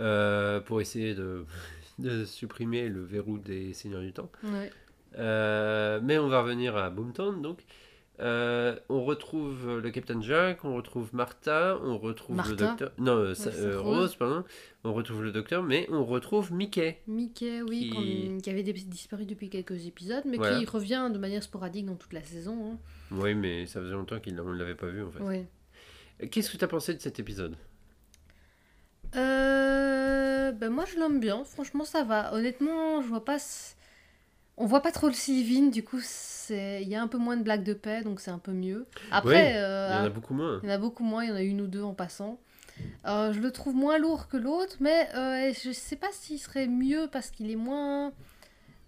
euh, 0.00 0.60
pour 0.60 0.80
essayer 0.80 1.14
de, 1.14 1.44
de 2.00 2.24
supprimer 2.24 2.88
le 2.88 3.04
verrou 3.04 3.38
des 3.38 3.72
Seigneurs 3.72 4.02
du 4.02 4.12
Temps. 4.12 4.30
ouais. 4.42 4.72
Euh, 5.16 6.00
mais 6.02 6.18
on 6.18 6.28
va 6.28 6.42
revenir 6.42 6.76
à 6.76 6.90
Boomtown, 6.90 7.40
donc. 7.40 7.60
Euh, 8.20 8.76
on 8.88 9.04
retrouve 9.04 9.78
le 9.78 9.90
Captain 9.92 10.20
Jack, 10.20 10.64
on 10.64 10.74
retrouve 10.74 11.10
Martha, 11.14 11.78
on 11.84 11.98
retrouve 11.98 12.36
le 12.48 12.56
docteur. 12.56 12.90
Non, 12.98 13.12
euh, 13.16 13.34
ça- 13.34 13.50
euh, 13.50 13.80
Rose. 13.80 14.16
Pardon. 14.16 14.42
On 14.82 14.92
retrouve 14.92 15.22
le 15.22 15.30
docteur, 15.30 15.62
mais 15.62 15.86
on 15.90 16.04
retrouve 16.04 16.52
Mickey. 16.52 17.00
Mickey, 17.06 17.62
oui, 17.62 18.38
Qui- 18.42 18.50
avait 18.50 18.62
disparu 18.64 19.24
depuis 19.24 19.48
quelques 19.50 19.86
épisodes, 19.86 20.24
mais 20.26 20.36
Voilà. 20.36 20.58
qui 20.58 20.66
revient 20.66 21.10
de 21.12 21.18
manière 21.18 21.42
sporadique 21.44 21.86
dans 21.86 21.94
toute 21.94 22.12
la 22.12 22.22
saison. 22.24 22.72
hein. 22.72 22.78
Oui, 23.12 23.34
mais 23.34 23.66
ça 23.66 23.80
faisait 23.80 23.92
longtemps 23.92 24.18
qu'on 24.18 24.30
ne 24.52 24.58
l'avait 24.58 24.74
pas 24.74 24.88
vu 24.88 25.02
en 25.04 25.10
fait. 25.10 25.46
Qu'est-ce 26.28 26.50
que 26.50 26.56
tu 26.56 26.64
as 26.64 26.68
pensé 26.68 26.94
de 26.94 27.00
cet 27.00 27.20
épisode? 27.20 27.54
Euh, 29.16 30.52
ben 30.52 30.70
moi 30.70 30.84
je 30.84 30.98
l'aime 30.98 31.20
bien, 31.20 31.44
franchement 31.44 31.84
ça 31.84 32.04
va. 32.04 32.34
Honnêtement, 32.34 33.00
je 33.02 33.08
vois 33.08 33.24
pas. 33.24 33.38
On 34.60 34.66
voit 34.66 34.82
pas 34.82 34.92
trop 34.92 35.06
le 35.06 35.14
Sylvine, 35.14 35.70
du 35.70 35.82
coup 35.84 36.00
c'est 36.02 36.82
il 36.82 36.88
y 36.88 36.96
a 36.96 37.02
un 37.02 37.08
peu 37.08 37.18
moins 37.18 37.36
de 37.36 37.42
blagues 37.42 37.62
de 37.64 37.74
paix, 37.74 38.02
donc 38.02 38.20
c'est 38.20 38.30
un 38.30 38.38
peu 38.38 38.52
mieux. 38.52 38.86
Après, 39.10 39.52
euh, 39.56 39.88
Il 39.92 39.96
y 39.98 40.00
en 40.00 40.04
a 40.04 40.08
beaucoup 40.08 40.34
moins. 40.34 40.60
Il 40.62 40.68
y 40.68 40.72
en 40.72 40.74
a 40.74 40.78
beaucoup 40.78 41.04
moins, 41.04 41.24
il 41.24 41.28
y 41.28 41.32
en 41.32 41.36
a 41.36 41.42
une 41.42 41.60
ou 41.60 41.66
deux 41.66 41.82
en 41.82 41.94
passant. 41.94 42.38
Euh, 43.06 43.32
je 43.32 43.40
le 43.40 43.50
trouve 43.50 43.74
moins 43.74 43.98
lourd 43.98 44.28
que 44.28 44.36
l'autre, 44.36 44.76
mais 44.80 45.08
euh, 45.14 45.52
je 45.62 45.72
sais 45.72 45.96
pas 45.96 46.06
s'il 46.12 46.38
serait 46.38 46.66
mieux 46.68 47.08
parce 47.10 47.30
qu'il 47.30 47.50
est 47.50 47.56
moins. 47.56 48.12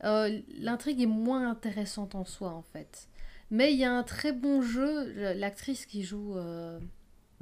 euh, 0.05 0.41
L'intrigue 0.59 1.03
est 1.03 1.07
moins 1.07 1.49
intéressante 1.51 2.15
en 2.15 2.25
soi 2.25 2.51
en 2.51 2.63
fait. 2.73 3.09
Mais 3.51 3.73
il 3.73 3.79
y 3.79 3.85
a 3.85 3.93
un 3.93 4.05
très 4.05 4.33
bon 4.33 4.63
jeu. 4.63 5.13
L'actrice 5.35 5.87
qui 5.87 6.03
joue 6.03 6.37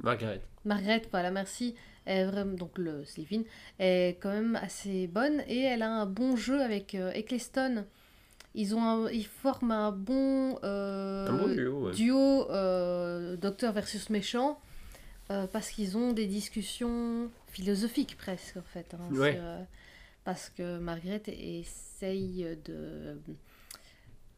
Margaret. 0.03 0.41
Margaret, 0.65 1.01
voilà, 1.11 1.29
merci, 1.31 1.75
est 2.05 2.25
vraiment, 2.25 2.53
donc 2.55 2.77
le 2.77 3.05
Sylvine, 3.05 3.43
est 3.79 4.17
quand 4.19 4.31
même 4.31 4.55
assez 4.61 5.07
bonne 5.07 5.41
et 5.47 5.61
elle 5.61 5.83
a 5.83 5.89
un 5.91 6.05
bon 6.05 6.35
jeu 6.35 6.61
avec 6.61 6.95
Eccleston. 6.95 7.85
Ils, 8.55 8.73
ont 8.75 8.83
un- 8.83 9.09
ils 9.11 9.25
forment 9.25 9.71
un 9.71 9.91
bon, 9.91 10.57
euh, 10.63 11.27
Un 11.27 11.37
bon 11.37 11.47
duo, 11.53 11.85
ouais. 11.87 11.93
duo, 11.93 12.49
euh, 12.51 13.37
docteur 13.37 13.73
versus 13.73 14.09
méchant 14.09 14.59
euh, 15.31 15.45
parce 15.47 15.69
qu'ils 15.69 15.97
ont 15.97 16.11
des 16.13 16.25
discussions 16.25 17.29
philosophiques 17.47 18.17
presque 18.17 18.57
en 18.57 18.63
fait. 18.63 18.93
hein, 18.95 19.13
Ouais. 19.15 19.35
sur, 19.35 19.63
parce 20.23 20.49
que 20.49 20.79
Margaret 20.79 21.21
essaye 21.27 22.45
de 22.65 23.19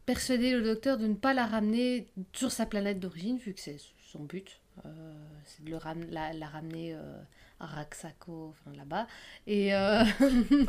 persuader 0.06 0.52
le 0.52 0.62
docteur 0.62 0.98
de 0.98 1.06
ne 1.06 1.14
pas 1.14 1.32
la 1.34 1.46
ramener 1.46 2.08
sur 2.32 2.50
sa 2.50 2.66
planète 2.66 3.00
d'origine, 3.00 3.38
vu 3.38 3.54
que 3.54 3.60
c'est 3.60 3.78
son 4.10 4.24
but. 4.24 4.60
Euh, 4.86 5.12
c'est 5.44 5.64
de 5.64 5.70
le 5.70 5.76
ram- 5.76 6.06
la, 6.10 6.32
la 6.32 6.46
ramener 6.46 6.94
euh, 6.94 7.20
à 7.60 7.66
Raxaco, 7.66 8.48
enfin 8.50 8.76
là-bas. 8.76 9.06
Et 9.46 9.74
euh, 9.74 10.02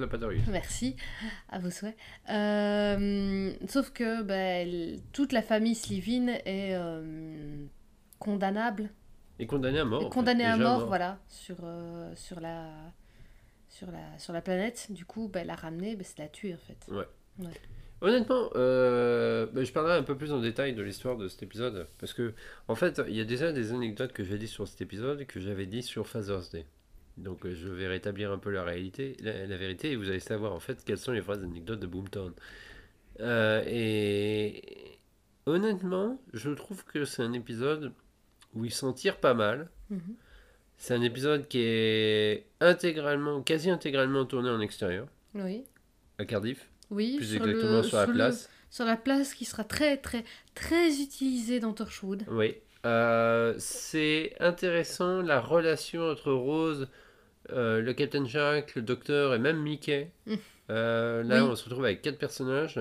la 0.00 0.06
pâterie. 0.06 0.40
merci, 0.48 0.96
à 1.48 1.58
vos 1.58 1.70
souhaits. 1.70 1.96
Euh, 2.30 3.52
sauf 3.68 3.90
que 3.90 4.22
bah, 4.22 5.00
toute 5.12 5.32
la 5.32 5.42
famille 5.42 5.74
Slivin 5.74 6.28
est 6.44 6.74
condamnable, 8.18 8.90
Et 9.38 9.46
condamné 9.46 9.78
à 9.80 9.84
mort. 9.84 10.00
en 10.00 10.04
fait, 10.04 10.10
condamnée 10.10 10.44
à 10.44 10.56
mort, 10.56 10.86
voilà, 10.86 11.18
sur, 11.28 11.56
euh, 11.62 12.14
sur, 12.16 12.40
la, 12.40 12.70
sur, 13.68 13.90
la, 13.90 14.18
sur 14.18 14.32
la 14.32 14.40
planète. 14.42 14.86
Du 14.90 15.04
coup, 15.04 15.28
bah, 15.28 15.44
la 15.44 15.54
ramener, 15.54 15.96
bah, 15.96 16.04
c'est 16.04 16.18
la 16.18 16.28
tuer 16.28 16.54
en 16.54 16.58
fait. 16.58 16.86
Ouais. 16.92 17.06
Ouais. 17.38 17.52
Honnêtement, 18.00 18.50
euh, 18.54 19.46
bah, 19.52 19.64
je 19.64 19.72
parlerai 19.72 19.94
un 19.96 20.02
peu 20.02 20.16
plus 20.16 20.32
en 20.32 20.40
détail 20.40 20.74
de 20.74 20.82
l'histoire 20.82 21.16
de 21.16 21.28
cet 21.28 21.42
épisode. 21.42 21.86
Parce 21.98 22.12
que, 22.12 22.34
en 22.68 22.74
fait, 22.74 23.00
il 23.08 23.14
y 23.16 23.20
a 23.20 23.24
déjà 23.24 23.52
des 23.52 23.72
anecdotes 23.72 24.12
que 24.12 24.24
j'ai 24.24 24.36
dit 24.36 24.48
sur 24.48 24.68
cet 24.68 24.80
épisode 24.82 25.22
et 25.22 25.26
que 25.26 25.40
j'avais 25.40 25.66
dit 25.66 25.82
sur 25.82 26.06
Father's 26.06 26.50
Day. 26.50 26.66
Donc, 27.16 27.46
euh, 27.46 27.54
je 27.54 27.68
vais 27.68 27.86
rétablir 27.86 28.30
un 28.32 28.38
peu 28.38 28.50
la 28.50 28.62
réalité, 28.64 29.16
la, 29.22 29.46
la 29.46 29.56
vérité, 29.56 29.92
et 29.92 29.96
vous 29.96 30.08
allez 30.10 30.20
savoir 30.20 30.52
en 30.52 30.60
fait 30.60 30.84
quelles 30.84 30.98
sont 30.98 31.12
les 31.12 31.20
vraies 31.20 31.38
anecdotes 31.42 31.80
de 31.80 31.86
Boomtown. 31.86 32.32
Euh, 33.20 33.62
et 33.66 34.62
honnêtement, 35.46 36.20
je 36.32 36.50
trouve 36.50 36.84
que 36.84 37.04
c'est 37.04 37.22
un 37.22 37.32
épisode 37.32 37.92
où 38.54 38.64
il 38.64 38.72
s'en 38.72 38.92
tire 38.92 39.18
pas 39.18 39.34
mal. 39.34 39.68
Mhm. 39.90 40.00
C'est 40.76 40.92
un 40.94 41.02
épisode 41.02 41.46
qui 41.46 41.60
est 41.60 42.46
intégralement, 42.60 43.40
quasi 43.42 43.70
intégralement 43.70 44.24
tourné 44.26 44.50
en 44.50 44.60
extérieur, 44.60 45.06
Oui. 45.34 45.62
à 46.18 46.24
Cardiff, 46.24 46.68
Oui, 46.90 47.16
plus 47.16 47.26
sur 47.36 47.44
exactement 47.46 47.76
le, 47.78 47.82
sur 47.82 47.96
la 47.98 48.06
place. 48.06 48.50
sur 48.70 48.84
la 48.84 48.96
place 48.96 49.34
qui 49.34 49.44
sera 49.44 49.64
très, 49.64 49.96
très, 49.96 50.24
très 50.54 51.00
utilisée 51.00 51.60
dans 51.60 51.72
Torchwood. 51.72 52.24
Oui. 52.28 52.54
Euh, 52.86 53.54
c'est 53.58 54.34
intéressant 54.40 55.22
la 55.22 55.40
relation 55.40 56.02
entre 56.10 56.32
Rose, 56.32 56.88
euh, 57.50 57.80
le 57.80 57.92
Captain 57.94 58.26
Jack, 58.26 58.74
le 58.74 58.82
Docteur 58.82 59.34
et 59.34 59.38
même 59.38 59.58
Mickey. 59.62 60.10
Mm. 60.26 60.34
Euh, 60.70 61.22
là, 61.22 61.42
Oui. 61.44 61.50
on 61.50 61.56
se 61.56 61.64
retrouve 61.64 61.84
avec 61.84 62.02
quatre 62.02 62.18
personnages. 62.18 62.78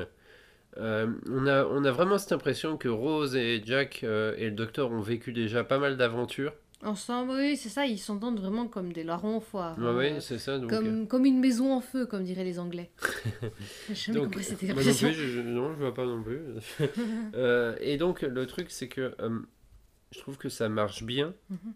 On, 0.78 1.46
a, 1.48 1.66
on 1.66 1.86
a 1.86 1.92
vraiment 1.92 2.18
cette 2.18 2.32
impression 2.32 2.78
que 2.78 2.88
Rose 2.89 3.36
et 3.36 3.62
Jack 3.63 4.02
et 4.04 4.46
le 4.46 4.52
Docteur 4.52 4.92
ont 4.92 5.02
vécu 5.02 5.32
déjà 5.32 5.63
pas 5.63 5.78
mal 5.78 5.98
d'aventures. 5.98 6.54
Ensemble, 6.84 7.32
oui, 7.32 7.56
c'est 7.58 7.69
ça, 7.69 7.86
ils 7.86 7.98
s'entendent 7.98 8.39
vraiment 8.39 8.67
comme 8.67 8.91
des 8.91 9.04
larrons 9.04 9.38
au 9.38 9.39
foire. 9.39 9.78
Ouais, 9.80 9.86
hein. 9.86 9.96
ouais, 9.96 10.17
c'est 10.22 10.38
ça. 10.38 10.60
Donc, 10.60 10.72
euh, 10.74 10.76
comme, 10.78 11.08
comme 11.08 11.26
une 11.26 11.39
maison 11.39 11.74
en 11.74 11.82
feu, 11.82 12.06
comme 12.06 12.24
diraient 12.24 12.43
les 12.43 12.60
Anglais. 12.60 12.91
J'ai 13.89 13.96
jamais 13.96 14.19
Donc, 14.19 14.26
compris 14.34 14.43
cette 14.43 14.62
non 14.63 14.69
expression. 14.76 15.08
plus, 15.08 15.15
je, 15.17 15.39
non, 15.41 15.72
je 15.74 15.78
vois 15.80 15.93
pas 15.93 16.06
non 16.06 16.22
plus. 16.22 16.39
Euh, 17.36 17.76
et 17.80 17.98
donc, 17.98 18.22
le 18.22 18.46
truc, 18.46 18.67
c'est 18.69 18.88
que 18.88 19.15
euh, 19.19 19.39
je 20.12 20.19
trouve 20.19 20.38
que 20.38 20.50
ça 20.50 20.67
marche 20.69 21.04
bien 21.04 21.34
Mhm. 21.50 21.74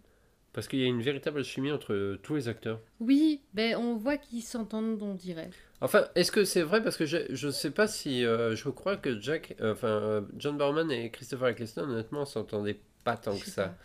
parce 0.54 0.68
qu'il 0.68 0.80
y 0.80 0.84
a 0.84 0.88
une 0.88 1.02
véritable 1.02 1.44
chimie 1.44 1.72
entre 1.72 2.18
tous 2.22 2.36
les 2.36 2.48
acteurs. 2.48 2.80
Oui, 3.00 3.42
ben 3.54 3.76
on 3.78 3.96
voit 3.96 4.18
qu'ils 4.18 4.44
s'entendent, 4.44 5.02
on 5.02 5.14
dirait. 5.16 5.50
Enfin, 5.82 6.06
est-ce 6.16 6.32
que 6.32 6.44
c'est 6.44 6.64
vrai? 6.64 6.84
Parce 6.84 6.98
que 6.98 7.06
je, 7.06 7.18
je 7.30 7.50
sais 7.50 7.72
pas 7.72 7.88
si. 7.88 8.26
euh, 8.26 8.56
je 8.56 8.70
crois 8.70 8.98
que 8.98 9.20
Jack. 9.20 9.56
euh, 9.62 9.72
Enfin, 9.74 9.88
euh, 9.88 10.22
John 10.38 10.58
Barman 10.58 10.92
et 10.92 11.12
Christopher 11.12 11.50
Eccleston, 11.50 11.84
honnêtement, 11.90 12.26
s'entendaient 12.26 12.80
pas 13.04 13.16
tant 13.18 13.38
que 13.38 13.46
ça 13.50 13.64
pas. 13.70 13.78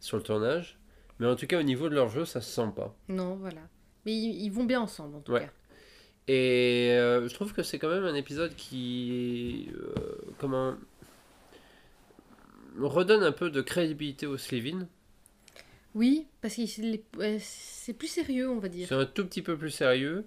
Sur 0.00 0.16
le 0.16 0.22
tournage. 0.22 0.78
Mais 1.18 1.26
en 1.26 1.36
tout 1.36 1.46
cas, 1.46 1.60
au 1.60 1.62
niveau 1.62 1.88
de 1.88 1.94
leur 1.94 2.08
jeu, 2.08 2.24
ça 2.24 2.40
se 2.40 2.50
sent 2.50 2.70
pas. 2.74 2.96
Non, 3.08 3.36
voilà. 3.36 3.60
Mais 4.06 4.12
ils, 4.14 4.42
ils 4.44 4.50
vont 4.50 4.64
bien 4.64 4.80
ensemble, 4.80 5.16
en 5.16 5.20
tout 5.20 5.32
Ouais. 5.32 5.40
cas. 5.46 5.52
Et 6.28 6.90
euh, 6.92 7.28
je 7.28 7.34
trouve 7.34 7.52
que 7.52 7.62
c'est 7.62 7.78
quand 7.78 7.88
même 7.90 8.04
un 8.04 8.14
épisode 8.14 8.54
qui. 8.54 9.68
euh, 9.74 10.16
comment. 10.38 10.74
redonne 12.78 13.22
un 13.22 13.32
peu 13.32 13.50
de 13.50 13.60
crédibilité 13.60 14.26
au 14.26 14.36
Slevin. 14.36 14.86
Oui, 15.94 16.26
parce 16.40 16.54
que 16.54 16.62
c'est 17.40 17.92
plus 17.94 18.06
sérieux, 18.08 18.48
on 18.48 18.58
va 18.58 18.68
dire. 18.68 18.86
C'est 18.88 18.94
un 18.94 19.06
tout 19.06 19.24
petit 19.26 19.42
peu 19.42 19.56
plus 19.56 19.70
sérieux, 19.70 20.24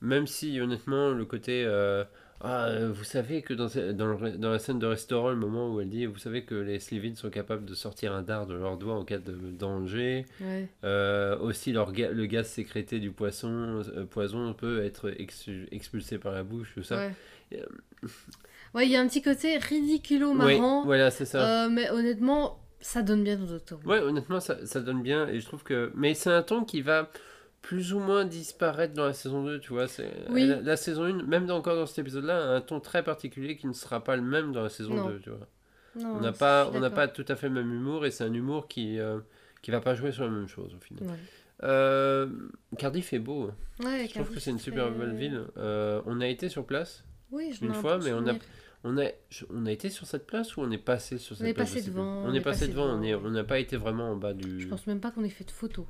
même 0.00 0.26
si 0.26 0.60
honnêtement 0.60 1.10
le 1.10 1.24
côté 1.24 1.62
euh, 1.64 2.04
ah 2.40 2.66
euh, 2.66 2.92
vous 2.92 3.04
savez 3.04 3.42
que 3.42 3.54
dans, 3.54 3.68
dans, 3.94 4.06
le- 4.06 4.36
dans 4.38 4.50
la 4.50 4.58
scène 4.58 4.78
de 4.78 4.86
restaurant 4.86 5.30
le 5.30 5.36
moment 5.36 5.72
où 5.72 5.80
elle 5.80 5.88
dit 5.88 6.04
vous 6.06 6.18
savez 6.18 6.42
que 6.44 6.54
les 6.54 6.78
Slevins 6.80 7.14
sont 7.14 7.30
capables 7.30 7.64
de 7.64 7.74
sortir 7.74 8.12
un 8.12 8.22
dard 8.22 8.46
de 8.46 8.54
leurs 8.54 8.76
doigts 8.76 8.94
en 8.96 9.04
cas 9.04 9.18
de 9.18 9.32
danger 9.52 10.26
Ouais. 10.40 10.68
Euh, 10.84 11.38
aussi 11.38 11.72
leur 11.72 11.92
ga- 11.92 12.10
le 12.10 12.26
gaz 12.26 12.46
sécrété 12.48 12.98
du 12.98 13.10
poisson 13.12 13.82
euh, 13.96 14.04
poison 14.04 14.52
peut 14.52 14.84
être 14.84 15.12
expulsé 15.70 16.18
par 16.18 16.32
la 16.32 16.42
bouche 16.42 16.72
tout 16.74 16.82
ça 16.82 16.96
Ouais. 16.96 17.12
Euh, 17.54 18.08
Ouais, 18.74 18.86
il 18.86 18.90
y 18.92 18.96
a 18.96 19.00
un 19.00 19.06
petit 19.06 19.22
côté 19.22 19.56
ridiculo 19.58 20.34
marrant. 20.34 20.84
voilà 20.84 21.10
c'est 21.12 21.26
ça 21.26 21.68
mais 21.70 21.88
honnêtement, 21.90 22.58
ça 22.80 23.02
donne 23.02 23.22
bien 23.22 23.36
dans 23.36 23.46
Doctor 23.46 23.78
Who. 23.84 23.90
Ouais, 23.90 24.00
honnêtement, 24.00 24.40
ça, 24.40 24.66
ça 24.66 24.80
donne 24.80 25.00
bien 25.02 25.28
et 25.28 25.38
je 25.40 25.46
trouve 25.46 25.62
que. 25.62 25.90
Mais 25.94 26.12
c'est 26.14 26.30
un 26.30 26.42
ton 26.42 26.64
qui 26.64 26.82
va 26.82 27.08
plus 27.66 27.94
ou 27.94 27.98
moins 27.98 28.24
disparaître 28.26 28.92
dans 28.94 29.06
la 29.06 29.14
saison 29.14 29.42
2, 29.44 29.58
tu 29.58 29.72
vois. 29.72 29.88
c'est- 29.88 30.12
Oui. 30.30 30.46
La, 30.46 30.60
la 30.60 30.76
saison 30.76 31.04
1, 31.04 31.22
même 31.24 31.46
dans- 31.46 31.56
encore 31.56 31.76
dans 31.76 31.86
cet 31.86 31.98
épisode-là, 32.00 32.36
a 32.36 32.56
un 32.56 32.60
ton 32.60 32.78
très 32.78 33.02
particulier 33.02 33.56
qui 33.56 33.66
ne 33.66 33.72
sera 33.72 34.04
pas 34.04 34.16
le 34.16 34.22
même 34.22 34.52
dans 34.52 34.62
la 34.62 34.68
saison 34.68 34.94
Non. 34.94 35.08
2, 35.08 35.18
tu 35.20 35.30
vois. 35.30 35.48
Non, 35.98 36.16
On 36.16 36.20
n'a 36.20 36.32
pas, 36.32 36.70
on 36.74 36.80
n'a 36.80 36.90
pas 36.90 37.08
tout 37.08 37.24
à 37.28 37.36
fait 37.36 37.48
le 37.48 37.54
même 37.54 37.72
humour 37.72 38.04
et 38.04 38.10
c'est 38.10 38.24
un 38.24 38.32
humour 38.34 38.68
qui. 38.68 38.98
euh, 38.98 39.18
qui 39.62 39.70
va 39.70 39.80
pas 39.80 39.94
jouer 39.94 40.12
sur 40.12 40.24
la 40.24 40.30
même 40.30 40.46
chose 40.48 40.74
au 40.74 40.80
final. 40.84 41.04
Ouais. 41.08 41.16
Euh, 41.62 42.28
Cardiff 42.76 43.12
est 43.14 43.18
beau. 43.18 43.50
Ouais, 43.82 44.06
Je 44.08 44.12
trouve 44.14 44.30
que 44.34 44.38
c'est 44.40 44.50
une 44.50 44.58
super 44.58 44.88
très- 44.90 44.98
belle 44.98 45.14
ville. 45.16 45.40
Euh, 45.56 46.02
on 46.04 46.20
a 46.20 46.26
été 46.26 46.48
sur 46.50 46.66
place. 46.66 47.02
Oui, 47.30 47.50
je 47.58 47.64
une 47.64 47.72
fois, 47.72 47.98
mais 47.98 48.12
on 48.12 48.26
a-. 48.26 48.34
On 48.86 48.98
a, 48.98 49.06
on 49.50 49.64
a 49.64 49.72
été 49.72 49.88
sur 49.88 50.06
cette 50.06 50.26
place 50.26 50.58
ou 50.58 50.60
on 50.60 50.70
est 50.70 50.76
passé 50.76 51.16
sur 51.16 51.34
cette 51.34 51.46
est 51.46 51.54
place? 51.54 51.70
Passé 51.70 51.80
sais 51.80 51.90
plus. 51.90 51.94
devant, 51.96 52.22
On, 52.26 52.34
est 52.34 52.42
passé 52.42 52.68
devant, 52.68 52.84
on 52.84 53.02
est- 53.02 53.14
on 53.14 53.30
n'a 53.30 53.42
pas 53.44 53.58
été 53.58 53.78
vraiment 53.78 54.10
en 54.10 54.16
bas 54.16 54.34
du. 54.34 54.60
Je 54.60 54.68
pense 54.68 54.86
même 54.86 55.00
pas 55.00 55.10
qu'on 55.10 55.24
ait 55.24 55.30
fait 55.30 55.44
de 55.44 55.50
photos. 55.50 55.86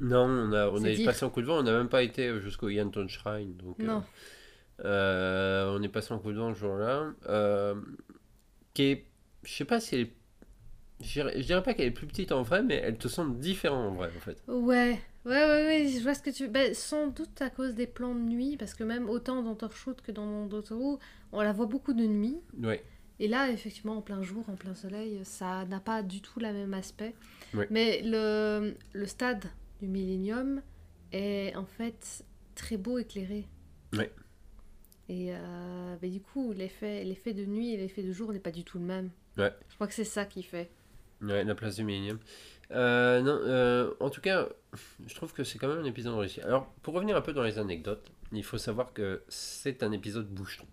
Non, 0.00 0.24
on 0.26 0.52
a, 0.52 0.68
on 0.68 0.82
est 0.84 1.04
passé 1.04 1.24
en 1.24 1.30
coup 1.30 1.40
de 1.40 1.46
vent, 1.46 1.58
on 1.58 1.62
n'a 1.62 1.72
même 1.72 1.88
pas 1.88 2.02
été 2.02 2.40
jusqu'au 2.40 2.68
Yanton 2.68 3.06
Shrine. 3.08 3.56
Donc, 3.56 3.78
euh, 3.80 3.84
Non. 3.84 4.02
euh, 4.84 5.76
on 5.78 5.82
est 5.82 5.88
passé 5.88 6.12
en 6.12 6.18
coup 6.18 6.32
de 6.32 6.38
vent 6.38 6.52
ce 6.54 6.58
jour-là. 6.60 7.12
euh, 7.28 7.74
qui 8.74 8.82
est, 8.84 9.06
je 9.44 9.52
sais 9.52 9.64
pas 9.64 9.80
si 9.80 9.94
elle 9.94 10.00
est. 10.02 10.12
Je 11.00 11.40
dirais, 11.42 11.62
pas 11.62 11.74
qu'elle 11.74 11.86
est 11.88 11.90
plus 11.90 12.06
petite 12.06 12.32
en 12.32 12.42
vrai, 12.42 12.62
mais 12.62 12.76
elle 12.76 12.96
te 12.96 13.08
semble 13.08 13.38
différente 13.38 13.92
en 13.92 13.94
vrai 13.94 14.10
en 14.16 14.20
fait. 14.20 14.42
Ouais, 14.48 14.98
ouais, 15.24 15.32
ouais, 15.32 15.66
ouais, 15.66 15.88
je 15.88 16.02
vois 16.02 16.14
ce 16.14 16.22
que 16.22 16.30
tu... 16.30 16.48
Ben, 16.48 16.72
sans 16.72 17.08
doute 17.08 17.42
à 17.42 17.50
cause 17.50 17.74
des 17.74 17.86
plans 17.86 18.14
de 18.14 18.20
nuit, 18.20 18.56
parce 18.56 18.74
que 18.74 18.84
même 18.84 19.10
autant 19.10 19.42
dans 19.42 19.54
Torchwood 19.54 20.00
que 20.00 20.12
dans 20.12 20.46
Doctor 20.46 20.78
Who, 20.80 20.98
on 21.32 21.42
la 21.42 21.52
voit 21.52 21.66
beaucoup 21.66 21.92
de 21.92 22.04
nuit. 22.04 22.38
Ouais. 22.62 22.82
Et 23.18 23.28
là, 23.28 23.50
effectivement, 23.50 23.98
en 23.98 24.02
plein 24.02 24.22
jour, 24.22 24.44
en 24.48 24.54
plein 24.54 24.74
soleil, 24.74 25.20
ça 25.24 25.64
n'a 25.66 25.80
pas 25.80 26.02
du 26.02 26.20
tout 26.22 26.40
le 26.40 26.52
même 26.52 26.74
aspect. 26.74 27.14
Ouais. 27.54 27.66
Mais 27.70 28.00
le, 28.02 28.74
le 28.92 29.06
stade 29.06 29.44
du 29.80 29.88
Millennium 29.88 30.62
est 31.12 31.54
en 31.56 31.66
fait 31.66 32.24
très 32.54 32.76
beau 32.76 32.98
éclairé. 32.98 33.46
Ouais. 33.92 34.12
Et 35.08 35.34
euh, 35.34 35.96
ben, 36.00 36.10
du 36.10 36.20
coup, 36.20 36.52
l'effet 36.52 37.04
l'effet 37.04 37.34
de 37.34 37.44
nuit 37.44 37.74
et 37.74 37.76
l'effet 37.76 38.02
de 38.02 38.12
jour 38.12 38.32
n'est 38.32 38.40
pas 38.40 38.50
du 38.50 38.64
tout 38.64 38.78
le 38.78 38.84
même. 38.84 39.10
Ouais. 39.36 39.52
Je 39.68 39.74
crois 39.74 39.86
que 39.86 39.94
c'est 39.94 40.04
ça 40.04 40.24
qui 40.24 40.42
fait. 40.42 40.70
Ouais, 41.20 41.44
la 41.44 41.54
place 41.54 41.76
du 41.76 41.84
Millennium. 41.84 42.18
Euh, 42.70 43.20
non, 43.20 43.38
euh, 43.42 43.94
en 44.00 44.10
tout 44.10 44.20
cas, 44.20 44.48
je 45.06 45.14
trouve 45.14 45.32
que 45.32 45.44
c'est 45.44 45.58
quand 45.58 45.68
même 45.68 45.78
un 45.78 45.84
épisode 45.84 46.14
réussi. 46.14 46.40
Alors, 46.40 46.66
pour 46.82 46.94
revenir 46.94 47.16
un 47.16 47.20
peu 47.20 47.32
dans 47.32 47.42
les 47.42 47.58
anecdotes, 47.58 48.10
il 48.32 48.44
faut 48.44 48.58
savoir 48.58 48.92
que 48.92 49.22
c'est 49.28 49.82
un 49.82 49.92
épisode 49.92 50.28
boucheton. 50.28 50.66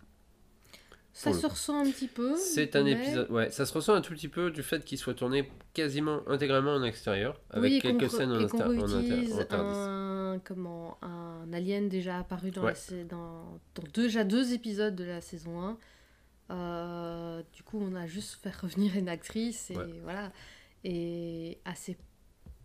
Ça 1.13 1.33
se 1.33 1.45
ressent 1.45 1.77
un 1.85 1.91
petit 1.91 2.07
peu. 2.07 2.35
C'est 2.37 2.75
un 2.77 2.83
mais- 2.83 2.91
épisode, 2.91 3.29
ouais, 3.31 3.49
ça 3.51 3.65
se 3.65 3.73
ressent 3.73 3.93
un 3.93 4.01
tout 4.01 4.13
petit 4.13 4.29
peu 4.29 4.49
du 4.49 4.63
fait 4.63 4.85
qu'il 4.85 4.97
soit 4.97 5.13
tourné 5.13 5.51
quasiment 5.73 6.21
intégralement 6.27 6.73
en 6.73 6.83
extérieur, 6.83 7.39
avec 7.49 7.69
oui, 7.71 7.79
quelques 7.81 8.09
scènes 8.09 8.31
en, 8.31 8.39
et 8.39 8.43
inter- 8.45 8.63
en, 8.63 8.77
en 8.79 9.55
un, 10.33 10.39
comment, 10.43 10.97
un 11.01 11.51
alien 11.51 11.89
déjà 11.89 12.19
apparu 12.19 12.51
dans, 12.51 12.61
Ouais. 12.61 12.69
la 12.71 12.75
sa- 12.75 13.03
dans, 13.03 13.59
dans 13.75 13.83
déjà 13.93 14.23
deux 14.23 14.53
épisodes 14.53 14.95
de 14.95 15.03
la 15.03 15.19
saison 15.21 15.59
1. 15.61 15.77
Euh, 16.51 17.41
du 17.53 17.63
coup, 17.63 17.79
on 17.81 17.95
a 17.95 18.07
juste 18.07 18.39
fait 18.41 18.55
revenir 18.55 18.95
une 18.97 19.09
actrice 19.09 19.69
et 19.71 19.77
Ouais. 19.77 19.85
voilà. 20.03 20.31
Et 20.83 21.59
assez 21.65 21.97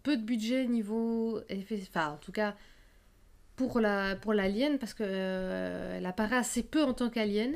peu 0.03 0.17
de 0.17 0.23
budget 0.23 0.67
niveau 0.67 1.41
effet, 1.49 1.81
enfin 1.89 2.13
en 2.13 2.17
tout 2.17 2.33
cas 2.33 2.55
pour 3.57 3.81
la 3.81 4.15
pour 4.17 4.33
l'alien 4.33 4.79
parce 4.79 4.95
que 4.95 5.03
euh, 5.05 5.97
elle 5.99 6.07
apparaît 6.07 6.37
assez 6.37 6.63
peu 6.63 6.83
en 6.83 6.95
tant 6.95 7.11
qu'alien. 7.11 7.53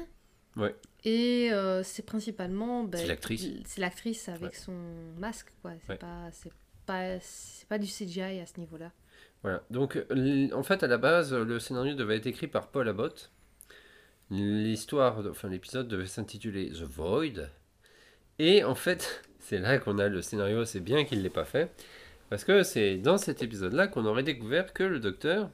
Ouais. 0.56 0.74
Et 1.04 1.50
euh, 1.52 1.82
c'est 1.82 2.04
principalement 2.04 2.84
ben, 2.84 2.98
C'est 2.98 3.06
l'actrice. 3.06 3.48
C'est 3.66 3.80
l'actrice 3.80 4.28
avec 4.28 4.42
Ouais. 4.52 4.56
son 4.58 4.74
masque 5.18 5.48
quoi. 5.62 5.72
C'est 5.86 5.92
Ouais. 5.92 5.98
pas 5.98 6.28
c'est 6.32 6.52
pas 6.86 7.18
c'est 7.20 7.68
pas 7.68 7.78
du 7.78 7.86
CGI 7.86 8.40
à 8.40 8.46
ce 8.46 8.58
niveau-là. 8.58 8.90
Voilà. 9.42 9.62
Donc, 9.70 9.98
en 10.52 10.62
fait, 10.62 10.82
à 10.82 10.86
la 10.86 10.98
base, 10.98 11.32
le 11.32 11.58
scénario 11.60 11.94
devait 11.94 12.16
être 12.18 12.26
écrit 12.26 12.46
par 12.46 12.68
Paul 12.68 12.86
Abbott. 12.88 13.30
L'histoire, 14.30 15.24
enfin, 15.28 15.48
l'épisode 15.48 15.88
devait 15.88 16.06
s'intituler 16.06 16.70
The 16.70 16.82
Void. 16.82 17.48
Et 18.38 18.62
en 18.64 18.74
fait, 18.74 19.22
c'est 19.38 19.58
là 19.58 19.78
qu'on 19.78 19.98
a 19.98 20.08
le 20.08 20.20
scénario, 20.22 20.64
c'est 20.64 20.80
bien 20.80 21.04
qu'il 21.04 21.18
ne 21.18 21.22
l'ait 21.22 21.30
pas 21.30 21.44
fait. 21.44 21.70
Parce 22.28 22.44
que 22.44 22.62
c'est 22.62 22.96
dans 22.98 23.18
cet 23.18 23.42
épisode-là 23.42 23.88
qu'on 23.88 24.04
aurait 24.04 24.22
découvert 24.22 24.72
que 24.72 24.84
le 24.84 25.00
docteur, 25.00 25.50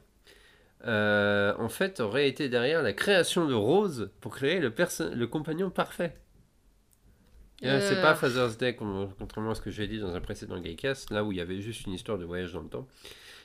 euh, 0.84 1.54
en 1.58 1.68
fait, 1.68 2.00
aurait 2.00 2.28
été 2.28 2.48
derrière 2.48 2.82
la 2.82 2.92
création 2.92 3.46
de 3.48 3.54
Rose 3.54 4.10
pour 4.20 4.34
créer 4.34 4.60
le, 4.60 4.72
le 5.14 5.26
compagnon 5.26 5.70
parfait. 5.70 6.14
Là, 7.62 7.80
C'est 7.80 7.96
Euh. 7.98 8.02
pas 8.02 8.14
Father's 8.14 8.58
Day, 8.58 8.76
contrairement 8.76 9.52
à 9.52 9.54
ce 9.54 9.62
que 9.62 9.70
j'ai 9.70 9.88
dit 9.88 9.98
dans 9.98 10.14
un 10.14 10.20
précédent 10.20 10.60
Gaycast, 10.60 11.10
là 11.10 11.24
où 11.24 11.32
il 11.32 11.38
y 11.38 11.40
avait 11.40 11.60
juste 11.62 11.86
une 11.86 11.94
histoire 11.94 12.18
de 12.18 12.24
voyage 12.24 12.52
dans 12.52 12.60
le 12.60 12.68
temps. 12.68 12.86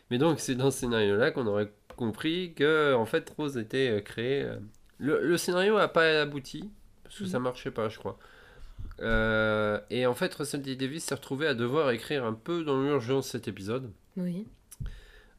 Mais 0.10 0.18
donc, 0.18 0.40
c'est 0.42 0.56
dans 0.56 0.70
ce 0.72 0.80
scénario-là 0.80 1.32
qu'on 1.32 1.48
aurait 1.48 1.72
compris 1.96 2.54
que, 2.54 2.94
en 2.94 3.06
fait, 3.06 3.30
Rose 3.38 3.58
était 3.58 3.90
euh, 3.90 4.02
créée. 4.02 4.44
euh, 4.44 4.58
Le, 5.00 5.26
le 5.26 5.38
scénario 5.38 5.78
n'a 5.78 5.88
pas 5.88 6.22
abouti, 6.22 6.70
parce 7.04 7.18
que 7.20 7.26
ça 7.26 7.38
Mhm. 7.40 7.44
marchait 7.46 7.72
pas, 7.72 7.88
je 7.90 7.98
crois. 7.98 8.20
Euh, 9.00 9.80
et 9.90 10.06
en 10.06 10.14
fait, 10.14 10.34
Russell. 10.36 10.62
Davis 10.62 11.06
s'est 11.06 11.16
retrouvé 11.16 11.48
à 11.48 11.54
devoir 11.56 11.90
écrire 11.92 12.26
un 12.26 12.34
peu 12.34 12.64
dans 12.64 12.82
l'urgence 12.84 13.30
cet 13.30 13.48
épisode, 13.48 13.92
Oui. 14.18 14.46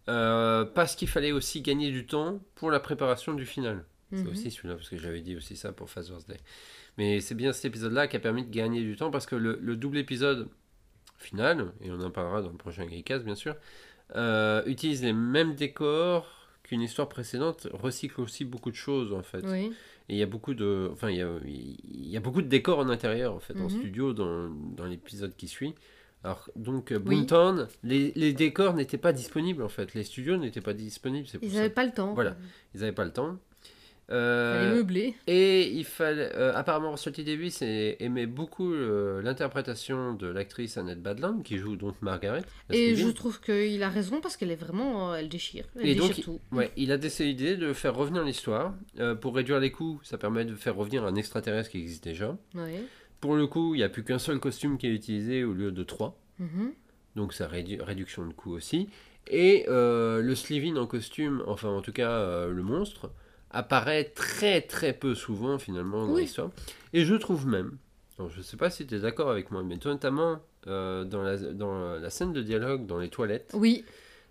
Euh, 0.09 0.65
parce 0.65 0.95
qu'il 0.97 1.09
fallait 1.09 1.33
aussi 1.33 1.61
gagner 1.63 1.91
du 1.91 2.07
temps 2.07 2.41
pour 2.55 2.71
la 2.71 2.81
préparation 2.81 3.35
du 3.35 3.47
final. 3.47 3.85
C'est 4.13 4.25
Mhm. 4.25 4.29
aussi 4.31 4.51
celui-là, 4.51 4.75
parce 4.75 4.89
que 4.91 4.97
j'avais 4.99 5.21
dit 5.23 5.37
aussi 5.37 5.57
ça 5.57 5.73
pour 5.73 5.89
Father's 5.89 6.27
Day. 6.27 6.37
Mais 6.99 7.21
c'est 7.21 7.35
bien 7.35 7.53
cet 7.55 7.65
épisode-là 7.65 8.09
qui 8.09 8.17
a 8.17 8.21
permis 8.21 8.45
de 8.45 8.51
gagner 8.51 8.81
du 8.83 8.95
temps, 8.97 9.11
parce 9.11 9.25
que 9.27 9.37
le, 9.37 9.59
le 9.63 9.75
double 9.77 9.97
épisode 9.99 10.49
final, 11.19 11.73
et 11.81 11.91
on 11.91 12.01
en 12.01 12.11
parlera 12.11 12.43
dans 12.43 12.51
le 12.51 12.57
prochain 12.57 12.87
Geekcast 12.89 13.25
bien 13.25 13.35
sûr, 13.35 13.55
euh, 14.17 14.63
utilise 14.67 15.03
les 15.03 15.13
mêmes 15.13 15.55
décors 15.55 16.27
qu'une 16.65 16.83
histoire 16.83 17.09
précédente, 17.09 17.69
recycle 17.73 18.21
aussi 18.21 18.45
beaucoup 18.45 18.71
de 18.71 18.77
choses 18.77 19.13
en 19.13 19.23
fait. 19.23 19.45
Oui. 19.47 19.73
Et 20.09 20.15
il 20.15 20.17
y 20.17 20.23
a 20.23 20.27
beaucoup 20.27 20.53
de, 20.55 20.91
enfin 20.93 21.09
il 21.11 21.17
y 21.17 21.23
a, 21.23 21.31
il 21.45 22.09
y 22.09 22.17
a 22.17 22.21
beaucoup 22.21 22.43
de 22.43 22.49
décors 22.49 22.81
en 22.81 22.89
intérieur 22.89 23.35
en 23.35 23.41
fait, 23.41 23.55
en 23.55 23.65
Mhm. 23.65 23.71
studio 23.71 24.13
dans, 24.13 24.51
dans 24.51 24.85
l'épisode 24.85 25.35
qui 25.37 25.49
suit. 25.49 25.75
Alors 26.25 26.49
donc 26.57 26.93
euh, 26.93 27.01
Oui. 27.05 27.17
Boomtown, 27.17 27.69
les, 27.83 28.13
les 28.15 28.33
décors 28.33 28.75
n'étaient 28.75 28.99
pas 28.99 29.13
disponibles 29.13 29.63
en 29.63 29.69
fait, 29.69 29.95
les 29.95 30.05
studios 30.05 30.37
n'étaient 30.37 30.61
pas 30.61 30.75
disponibles, 30.75 31.27
pour 31.29 31.39
Ils 31.43 31.55
n'avaient 31.55 31.69
pas 31.71 31.85
le 31.85 31.93
temps. 31.93 32.15
Voilà. 32.15 32.37
Ils 32.75 32.81
n'avaient 32.81 32.93
pas 32.93 33.05
le 33.05 33.13
temps. 33.13 33.39
Il 34.09 34.15
fallait 34.15 34.21
Euh, 34.21 34.75
meubler. 34.75 35.15
et 35.27 35.69
il 35.71 35.85
fallait. 35.85 36.31
euh, 36.35 36.53
apparemment, 36.55 36.91
Russell. 36.91 37.13
Davis 37.25 37.63
aimait 37.63 38.27
beaucoup 38.27 38.71
euh, 38.75 39.23
l'interprétation 39.23 40.13
de 40.15 40.27
l'actrice 40.27 40.77
Annette 40.77 41.01
Badland, 41.01 41.43
qui 41.43 41.57
joue 41.57 41.77
donc 41.77 41.95
Margaret. 42.03 42.43
Et 42.71 42.95
je 42.95 43.09
trouve 43.09 43.41
qu'il 43.41 43.83
a 43.83 43.89
raison 43.89 44.21
parce 44.21 44.37
qu'elle 44.37 44.51
est 44.51 44.57
vraiment. 44.57 45.13
euh, 45.13 45.17
Elle 45.17 45.29
déchire. 45.31 45.67
Elle 45.81 45.89
Et 45.89 45.95
donc, 45.95 46.09
déchire 46.09 46.25
tout. 46.25 46.41
Ouais, 46.51 46.71
il 46.77 46.93
a 46.93 46.99
décidé 46.99 47.57
de 47.57 47.73
faire 47.73 47.95
revenir 47.95 48.23
l'histoire. 48.25 48.75
Euh, 48.99 49.15
pour 49.15 49.35
réduire 49.35 49.61
les 49.61 49.71
coûts, 49.71 49.99
ça 50.03 50.19
permet 50.19 50.45
de 50.45 50.57
faire 50.57 50.75
revenir 50.77 51.05
un 51.05 51.15
extraterrestre 51.15 51.71
qui 51.71 51.79
existe 51.79 52.05
déjà. 52.05 52.37
Ouais. 52.55 52.83
Pour 53.23 53.37
le 53.37 53.47
coup, 53.47 53.75
il 53.75 53.79
n'y 53.79 53.85
a 53.85 53.89
plus 53.89 54.05
qu'un 54.05 54.19
seul 54.19 54.39
costume 54.41 54.77
qui 54.77 54.87
est 54.89 54.91
utilisé 54.95 55.45
au 55.45 55.55
lieu 55.55 55.73
de 55.73 55.83
trois. 55.85 56.19
Mhm. 56.39 56.73
Donc 57.17 57.33
ça 57.33 57.47
réduit 57.47 57.81
réduction 57.81 58.27
de 58.27 58.33
coût 58.35 58.53
aussi. 58.53 58.89
Et 59.29 59.65
euh, 59.69 60.21
le 60.21 60.35
Slivin 60.35 60.77
en 60.77 60.87
costume, 60.87 61.43
enfin 61.47 61.69
en 61.69 61.81
tout 61.83 61.93
cas 61.93 62.11
euh, 62.11 62.51
le 62.53 62.63
monstre, 62.63 63.11
apparaît 63.53 64.05
très 64.05 64.61
très 64.63 64.93
peu 64.93 65.15
souvent 65.15 65.59
finalement 65.59 66.07
dans 66.07 66.15
Oui. 66.15 66.23
l'histoire. 66.23 66.51
Et 66.93 67.05
je 67.05 67.15
trouve 67.15 67.47
même, 67.47 67.77
alors, 68.19 68.31
je 68.31 68.39
ne 68.39 68.43
sais 68.43 68.57
pas 68.57 68.71
si 68.71 68.87
tu 68.87 68.95
es 68.97 68.99
d'accord 68.99 69.31
avec 69.31 69.51
moi, 69.53 69.63
mais 69.63 69.79
notamment 69.85 70.41
euh, 70.67 71.05
dans, 71.05 71.23
la, 71.23 71.37
dans 71.37 71.95
la 71.99 72.11
scène 72.11 72.33
de 72.33 72.43
dialogue 72.43 72.87
dans 72.87 72.99
les 72.99 73.09
toilettes, 73.09 73.53
Oui. 73.55 73.85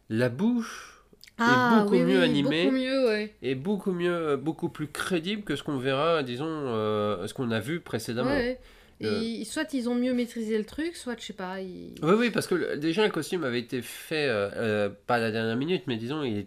la 0.09 0.27
bouche 0.27 1.01
Ah, 1.37 1.79
beaucoup 1.83 1.93
oui, 1.93 2.03
mieux 2.03 2.17
oui, 2.19 2.23
animé. 2.25 2.63
Beaucoup 2.65 2.75
mieux, 2.75 3.07
ouais. 3.07 3.33
est 3.41 3.55
beaucoup 3.55 3.91
mieux, 3.93 4.35
beaucoup 4.35 4.67
plus 4.69 4.87
crédible 4.87 5.43
que 5.43 5.55
ce 5.55 5.63
qu'on 5.63 5.77
verra, 5.77 6.23
disons, 6.23 6.45
euh, 6.49 7.25
ce 7.27 7.33
qu'on 7.33 7.51
a 7.51 7.59
vu 7.61 7.79
précédemment. 7.79 8.31
Ouais. 8.31 8.59
Et 9.03 9.41
Euh. 9.41 9.43
soit 9.45 9.73
ils 9.73 9.89
ont 9.89 9.95
mieux 9.95 10.13
maîtrisé 10.13 10.57
le 10.57 10.63
truc, 10.65 10.95
soit 10.95 11.15
je 11.19 11.25
sais 11.25 11.33
pas. 11.33 11.59
Ils... 11.59 11.95
Oui, 12.03 12.13
oui, 12.17 12.29
parce 12.29 12.47
que 12.47 12.75
déjà 12.75 13.03
le 13.03 13.11
costume 13.11 13.43
avait 13.43 13.59
été 13.59 13.81
fait, 13.81 14.27
euh, 14.27 14.49
euh, 14.55 14.89
pas 15.07 15.15
à 15.15 15.19
la 15.19 15.31
dernière 15.31 15.57
minute, 15.57 15.83
mais 15.87 15.97
disons, 15.97 16.23
il, 16.23 16.45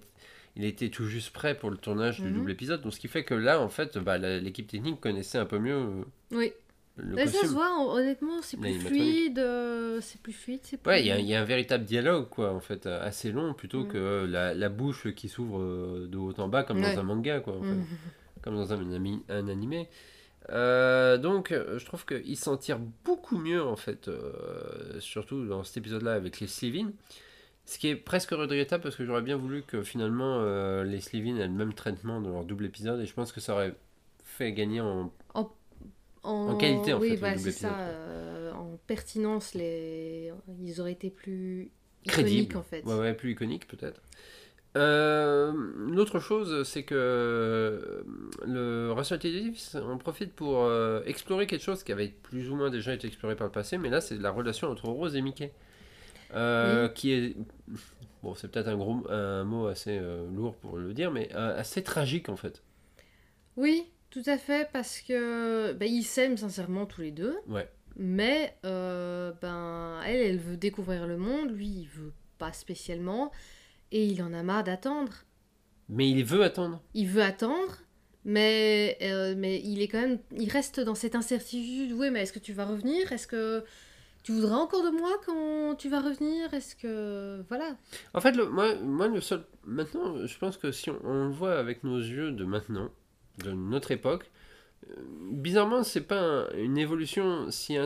était 0.64 0.88
tout 0.88 1.06
juste 1.06 1.30
prêt 1.30 1.56
pour 1.58 1.70
le 1.70 1.76
tournage 1.76 2.20
du 2.20 2.28
Mhm. 2.28 2.34
double 2.34 2.50
épisode. 2.52 2.80
Donc 2.82 2.94
ce 2.94 3.00
qui 3.00 3.08
fait 3.08 3.24
que 3.24 3.34
là, 3.34 3.60
en 3.60 3.68
fait, 3.68 3.98
bah, 3.98 4.18
l'équipe 4.18 4.68
technique 4.68 5.00
connaissait 5.00 5.38
un 5.38 5.46
peu 5.46 5.58
mieux 5.58 6.04
Oui. 6.30 6.52
le 6.96 7.16
Mais 7.16 7.26
ça 7.26 7.32
se 7.32 7.36
costume. 7.38 7.54
voit, 7.54 7.70
hon- 7.76 7.90
honnêtement, 7.96 8.40
c'est 8.40 8.56
plus 8.56 8.78
fluide. 8.78 9.38
euh, 9.40 9.98
c'est 10.00 10.20
plus 10.20 10.32
fluide. 10.32 10.60
C'est 10.62 10.76
plus... 10.80 10.88
Ouais, 10.88 11.00
il 11.02 11.06
y, 11.08 11.10
a- 11.10 11.18
il 11.18 11.26
y 11.26 11.34
a 11.34 11.40
un 11.40 11.44
véritable 11.44 11.84
dialogue, 11.84 12.28
quoi, 12.28 12.52
en 12.52 12.60
fait, 12.60 12.86
assez 12.86 13.32
long, 13.32 13.52
plutôt 13.52 13.80
Mhm. 13.80 13.88
que 13.88 14.26
la, 14.30 14.54
la 14.54 14.68
bouche 14.68 15.12
qui 15.14 15.28
s'ouvre 15.28 16.06
de 16.06 16.16
haut 16.16 16.32
en 16.38 16.46
bas, 16.46 16.62
comme 16.62 16.80
Ouais. 16.80 16.94
dans 16.94 17.00
un 17.00 17.04
manga, 17.04 17.40
quoi, 17.40 17.54
en 17.56 17.62
fait. 17.62 17.68
Mhm. 17.74 17.84
comme 18.42 18.54
dans 18.56 18.72
un, 18.74 18.78
un 19.30 19.48
animé. 19.48 19.88
Euh, 20.50 21.16
donc, 21.18 21.52
euh, 21.52 21.78
je 21.78 21.84
trouve 21.86 22.04
qu'il 22.04 22.36
s'en 22.36 22.56
tire 22.56 22.78
beaucoup 23.04 23.38
mieux, 23.38 23.62
en 23.62 23.76
fait, 23.76 24.08
euh, 24.08 25.00
surtout 25.00 25.46
dans 25.46 25.64
cet 25.64 25.78
épisode-là 25.78 26.12
avec 26.14 26.40
les 26.40 26.46
Slivin. 26.46 26.92
Ce 27.66 27.78
qui 27.78 27.88
est 27.88 27.96
presque 27.96 28.30
regrettable 28.30 28.82
parce 28.82 28.94
que 28.94 29.06
j'aurais 29.06 29.22
bien 29.22 29.36
voulu 29.38 29.62
que 29.62 29.82
finalement 29.82 30.40
euh, 30.40 30.84
les 30.84 31.00
Slivin 31.00 31.36
aient 31.38 31.46
le 31.46 31.52
même 31.54 31.72
traitement 31.72 32.20
dans 32.20 32.30
leur 32.30 32.44
double 32.44 32.66
épisode 32.66 33.00
et 33.00 33.06
je 33.06 33.14
pense 33.14 33.32
que 33.32 33.40
ça 33.40 33.54
aurait 33.54 33.74
fait 34.22 34.52
gagner 34.52 34.82
en. 34.82 35.10
En 36.22 36.56
qualité, 36.56 36.92
en 36.94 37.00
oui, 37.00 37.08
fait, 37.10 37.14
le 37.14 37.20
voilà, 37.20 37.36
double 37.36 37.52
c'est 37.52 37.52
ça. 37.52 37.68
épisode, 37.68 37.80
euh, 37.80 38.52
en 38.52 38.78
pertinence, 38.86 39.54
les... 39.54 40.32
ils 40.62 40.80
auraient 40.80 40.92
été 40.92 41.10
plus 41.10 41.70
Crédible. 42.06 42.52
iconiques 42.52 42.56
en 42.56 42.62
fait. 42.62 42.82
Ouais, 42.84 42.94
ouais, 42.98 43.14
plus 43.14 43.32
iconique 43.32 43.66
peut-être. 43.68 44.00
Euh, 44.76 45.52
L'autre 45.76 46.18
chose, 46.18 46.66
c'est 46.68 46.82
que 46.82 46.94
euh, 46.96 48.02
le. 48.44 48.92
Davis 49.16 49.76
en 49.76 49.98
profite 49.98 50.32
pour 50.32 50.64
euh, 50.64 51.02
explorer 51.06 51.46
quelque 51.46 51.62
chose 51.62 51.84
qui 51.84 51.92
avait 51.92 52.08
plus 52.08 52.50
ou 52.50 52.56
moins 52.56 52.70
déjà 52.70 52.92
été 52.92 53.06
exploré 53.06 53.36
par 53.36 53.46
le 53.46 53.52
passé, 53.52 53.78
mais 53.78 53.88
là 53.88 54.00
c'est 54.00 54.18
la 54.18 54.30
relation 54.30 54.68
entre 54.68 54.86
Rose 54.86 55.14
et 55.14 55.22
Mickey. 55.22 55.52
Euh, 56.34 56.88
Qui 56.88 57.12
est. 57.12 57.36
Bon, 58.22 58.34
c'est 58.34 58.50
peut-être 58.50 58.68
un, 58.68 58.76
gros, 58.76 59.08
un 59.10 59.44
mot 59.44 59.66
assez 59.66 60.00
lourd 60.34 60.56
pour 60.56 60.78
le 60.78 60.92
dire, 60.94 61.12
mais 61.12 61.32
assez 61.32 61.82
tragique 61.82 62.28
en 62.28 62.36
fait. 62.36 62.62
Oui, 63.56 63.84
tout 64.10 64.22
à 64.26 64.38
fait, 64.38 64.68
parce 64.72 65.00
que 65.00 65.72
ben, 65.74 65.86
ils 65.86 66.02
s'aiment 66.02 66.38
sincèrement 66.38 66.86
tous 66.86 67.02
les 67.02 67.12
deux. 67.12 67.36
Ouais. 67.46 67.68
Mais 67.96 68.56
ben, 68.64 70.00
elle, 70.04 70.20
elle 70.20 70.38
veut 70.38 70.56
découvrir 70.56 71.06
le 71.06 71.18
monde, 71.18 71.52
lui, 71.52 71.68
il 71.68 71.88
veut 71.94 72.12
pas 72.38 72.52
spécialement. 72.52 73.30
Et 73.92 74.06
il 74.06 74.22
en 74.22 74.32
a 74.32 74.42
marre 74.42 74.64
d'attendre. 74.64 75.12
Mais 75.88 76.08
il 76.10 76.24
veut 76.24 76.42
attendre. 76.42 76.82
Il 76.94 77.08
veut 77.08 77.22
attendre, 77.22 77.78
mais, 78.24 78.96
euh, 79.02 79.34
mais 79.36 79.60
il 79.62 79.82
est 79.82 79.88
quand 79.88 80.00
même. 80.00 80.18
Il 80.36 80.50
reste 80.50 80.80
dans 80.80 80.94
cette 80.94 81.14
incertitude. 81.14 81.92
Oui, 81.92 82.10
mais 82.10 82.22
est-ce 82.22 82.32
que 82.32 82.38
tu 82.38 82.52
vas 82.52 82.64
revenir? 82.64 83.12
Est-ce 83.12 83.26
que 83.26 83.62
tu 84.22 84.32
voudras 84.32 84.56
encore 84.56 84.82
de 84.82 84.90
moi 84.96 85.10
quand 85.26 85.74
tu 85.76 85.88
vas 85.90 86.00
revenir? 86.00 86.52
Est-ce 86.54 86.74
que. 86.74 87.44
Voilà. 87.48 87.76
En 88.14 88.20
fait, 88.20 88.32
le, 88.32 88.48
moi, 88.48 88.74
moi, 88.76 89.08
le 89.08 89.20
seul. 89.20 89.44
Maintenant, 89.64 90.26
je 90.26 90.38
pense 90.38 90.56
que 90.56 90.72
si 90.72 90.90
on, 90.90 90.98
on 91.04 91.24
le 91.26 91.30
voit 91.32 91.58
avec 91.58 91.84
nos 91.84 91.98
yeux 91.98 92.32
de 92.32 92.44
maintenant, 92.44 92.90
de 93.44 93.50
notre 93.52 93.90
époque, 93.90 94.30
euh, 94.90 94.94
bizarrement, 95.32 95.82
c'est 95.84 96.00
pas 96.06 96.20
un- 96.20 96.50
une 96.56 96.78
évolution 96.78 97.50
si, 97.50 97.76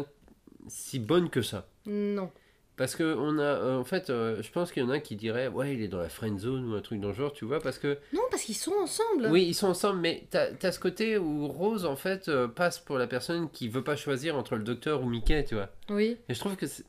si 0.68 0.98
bonne 1.00 1.30
que 1.30 1.42
ça. 1.42 1.68
Non. 1.86 2.30
Parce 2.78 2.94
que 2.96 3.02
on 3.02 3.38
a, 3.38 3.42
euh, 3.42 3.76
en 3.76 3.84
fait, 3.84 4.08
euh, 4.08 4.40
je 4.40 4.50
pense 4.52 4.70
qu'il 4.72 4.82
y 4.82 4.86
en 4.86 4.90
a 4.90 5.00
qui 5.00 5.16
diraient, 5.16 5.48
ouais, 5.48 5.74
il 5.74 5.82
est 5.82 5.88
dans 5.88 5.98
la 5.98 6.08
friend 6.08 6.38
zone 6.38 6.72
ou 6.72 6.74
un 6.76 6.80
truc 6.80 7.00
dans 7.00 7.08
le 7.08 7.14
genre, 7.14 7.32
tu 7.32 7.44
vois, 7.44 7.58
parce 7.60 7.78
que 7.78 7.98
Non, 8.14 8.22
parce 8.30 8.44
qu'ils 8.44 8.54
sont 8.54 8.72
ensemble. 8.80 9.26
oui, 9.30 9.44
ils 9.46 9.54
sont 9.54 9.66
ensemble, 9.66 9.98
mais 10.00 10.26
t'as 10.30 10.46
as 10.62 10.72
ce 10.72 10.78
côté 10.80 11.18
où 11.18 11.48
Rose, 11.48 11.84
en 11.84 11.96
fait, 11.96 12.28
euh, 12.28 12.46
passe 12.48 12.78
pour 12.78 12.96
la 12.96 13.06
personne 13.08 13.50
qui 13.50 13.68
veut 13.68 13.82
pas 13.84 13.96
choisir 13.96 14.36
entre 14.36 14.54
le 14.56 14.62
docteur 14.62 15.02
ou 15.02 15.06
Mickey, 15.08 15.44
tu 15.44 15.56
vois. 15.56 15.70
Oui. 15.90 16.16
Et 16.28 16.34
je 16.34 16.38
trouve 16.38 16.54
que 16.56 16.66
c'est, 16.68 16.84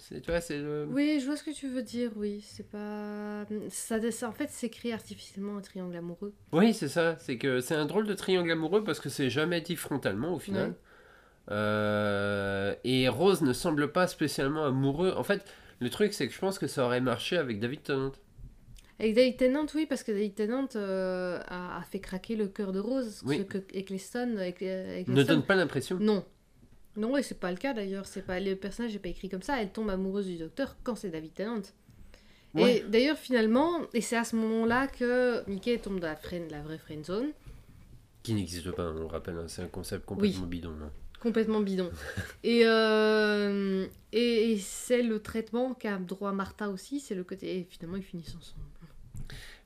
c'est- 0.00 0.20
tu 0.20 0.30
vois, 0.30 0.40
c'est 0.40 0.58
le. 0.58 0.86
Oui, 0.90 1.18
je 1.20 1.26
vois 1.26 1.36
ce 1.36 1.44
que 1.44 1.52
tu 1.54 1.68
veux 1.68 1.82
dire, 1.82 2.10
oui. 2.16 2.44
C'est 2.44 2.68
pas. 2.68 3.46
Ça, 3.70 4.10
ça, 4.10 4.28
en 4.28 4.32
fait, 4.32 4.48
c'est 4.50 4.70
créé 4.70 4.92
artificiellement 4.92 5.56
un 5.56 5.60
triangle 5.62 5.94
amoureux. 5.96 6.34
Oui, 6.52 6.74
c'est 6.74 6.88
ça. 6.88 7.16
C'est 7.20 7.38
que 7.38 7.60
c'est 7.60 7.76
un 7.76 7.86
drôle 7.86 8.06
de 8.08 8.14
triangle 8.14 8.50
amoureux 8.50 8.82
parce 8.82 8.98
que 9.00 9.08
c'est 9.08 9.30
jamais 9.30 9.60
dit 9.60 9.76
frontalement 9.76 10.34
au 10.34 10.38
final. 10.40 10.70
Ouais. 10.70 10.74
Euh, 11.50 12.74
et 12.84 13.08
Rose 13.08 13.42
ne 13.42 13.52
semble 13.52 13.92
pas 13.92 14.06
spécialement 14.06 14.64
amoureux. 14.64 15.12
En 15.16 15.22
fait, 15.22 15.44
le 15.80 15.90
truc, 15.90 16.12
c'est 16.12 16.26
que 16.28 16.34
je 16.34 16.38
pense 16.38 16.58
que 16.58 16.66
ça 16.66 16.84
aurait 16.84 17.00
marché 17.00 17.36
avec 17.36 17.60
David 17.60 17.82
Tennant. 17.82 18.12
Avec 18.98 19.14
David 19.14 19.36
Tennant, 19.36 19.66
oui, 19.74 19.86
parce 19.86 20.02
que 20.02 20.10
David 20.12 20.34
Tennant 20.34 20.68
euh, 20.74 21.38
a, 21.48 21.78
a 21.78 21.82
fait 21.82 22.00
craquer 22.00 22.34
le 22.34 22.48
cœur 22.48 22.72
de 22.72 22.80
Rose. 22.80 23.22
Oui. 23.26 23.38
Ce 23.38 23.42
que 23.42 23.58
Eccleston. 23.74 24.36
Ec- 24.38 24.62
Eccleston- 24.62 25.12
Ne 25.12 25.22
donne 25.22 25.42
pas 25.42 25.54
l'impression. 25.54 25.98
Non. 26.00 26.24
Non, 26.96 27.16
et 27.18 27.22
c'est 27.22 27.38
pas 27.38 27.50
le 27.50 27.58
cas 27.58 27.74
d'ailleurs. 27.74 28.06
C'est 28.06 28.22
pas 28.24 28.40
le 28.40 28.54
personnage 28.56 28.92
n'est 28.94 28.98
pas 28.98 29.10
écrit 29.10 29.28
comme 29.28 29.42
ça. 29.42 29.60
Elle 29.60 29.70
tombe 29.70 29.90
amoureuse 29.90 30.26
du 30.26 30.38
docteur 30.38 30.76
quand 30.82 30.94
c'est 30.96 31.10
David 31.10 31.34
Tennant. 31.34 31.60
Ouais. 32.54 32.78
Et 32.78 32.84
d'ailleurs, 32.88 33.18
finalement, 33.18 33.80
et 33.92 34.00
c'est 34.00 34.16
à 34.16 34.24
ce 34.24 34.34
moment-là 34.36 34.86
que 34.86 35.46
Mickey 35.46 35.76
tombe 35.78 36.00
dans 36.00 36.06
la, 36.06 36.16
friend- 36.16 36.50
la 36.50 36.62
vraie 36.62 36.78
friend 36.78 37.04
zone, 37.04 37.32
Qui 38.22 38.32
n'existe 38.32 38.70
pas, 38.70 38.88
on 38.90 39.00
le 39.00 39.04
rappelle. 39.06 39.36
hein, 39.36 39.44
C'est 39.46 39.60
un 39.60 39.66
concept 39.68 40.06
complètement 40.06 40.46
bidon. 40.46 40.72
hein. 40.82 40.90
Complètement 41.26 41.60
bidon. 41.60 41.90
et, 42.44 42.62
euh, 42.64 43.86
et, 44.12 44.52
et 44.52 44.58
c'est 44.58 45.02
le 45.02 45.20
traitement 45.20 45.74
qu'a 45.74 45.96
droit 45.98 46.32
Martha 46.32 46.68
aussi. 46.70 47.00
C'est 47.00 47.14
le 47.14 47.24
côté. 47.24 47.58
Et 47.58 47.66
finalement, 47.68 47.96
ils 47.98 48.02
finissent 48.02 48.34
ensemble. 48.36 48.62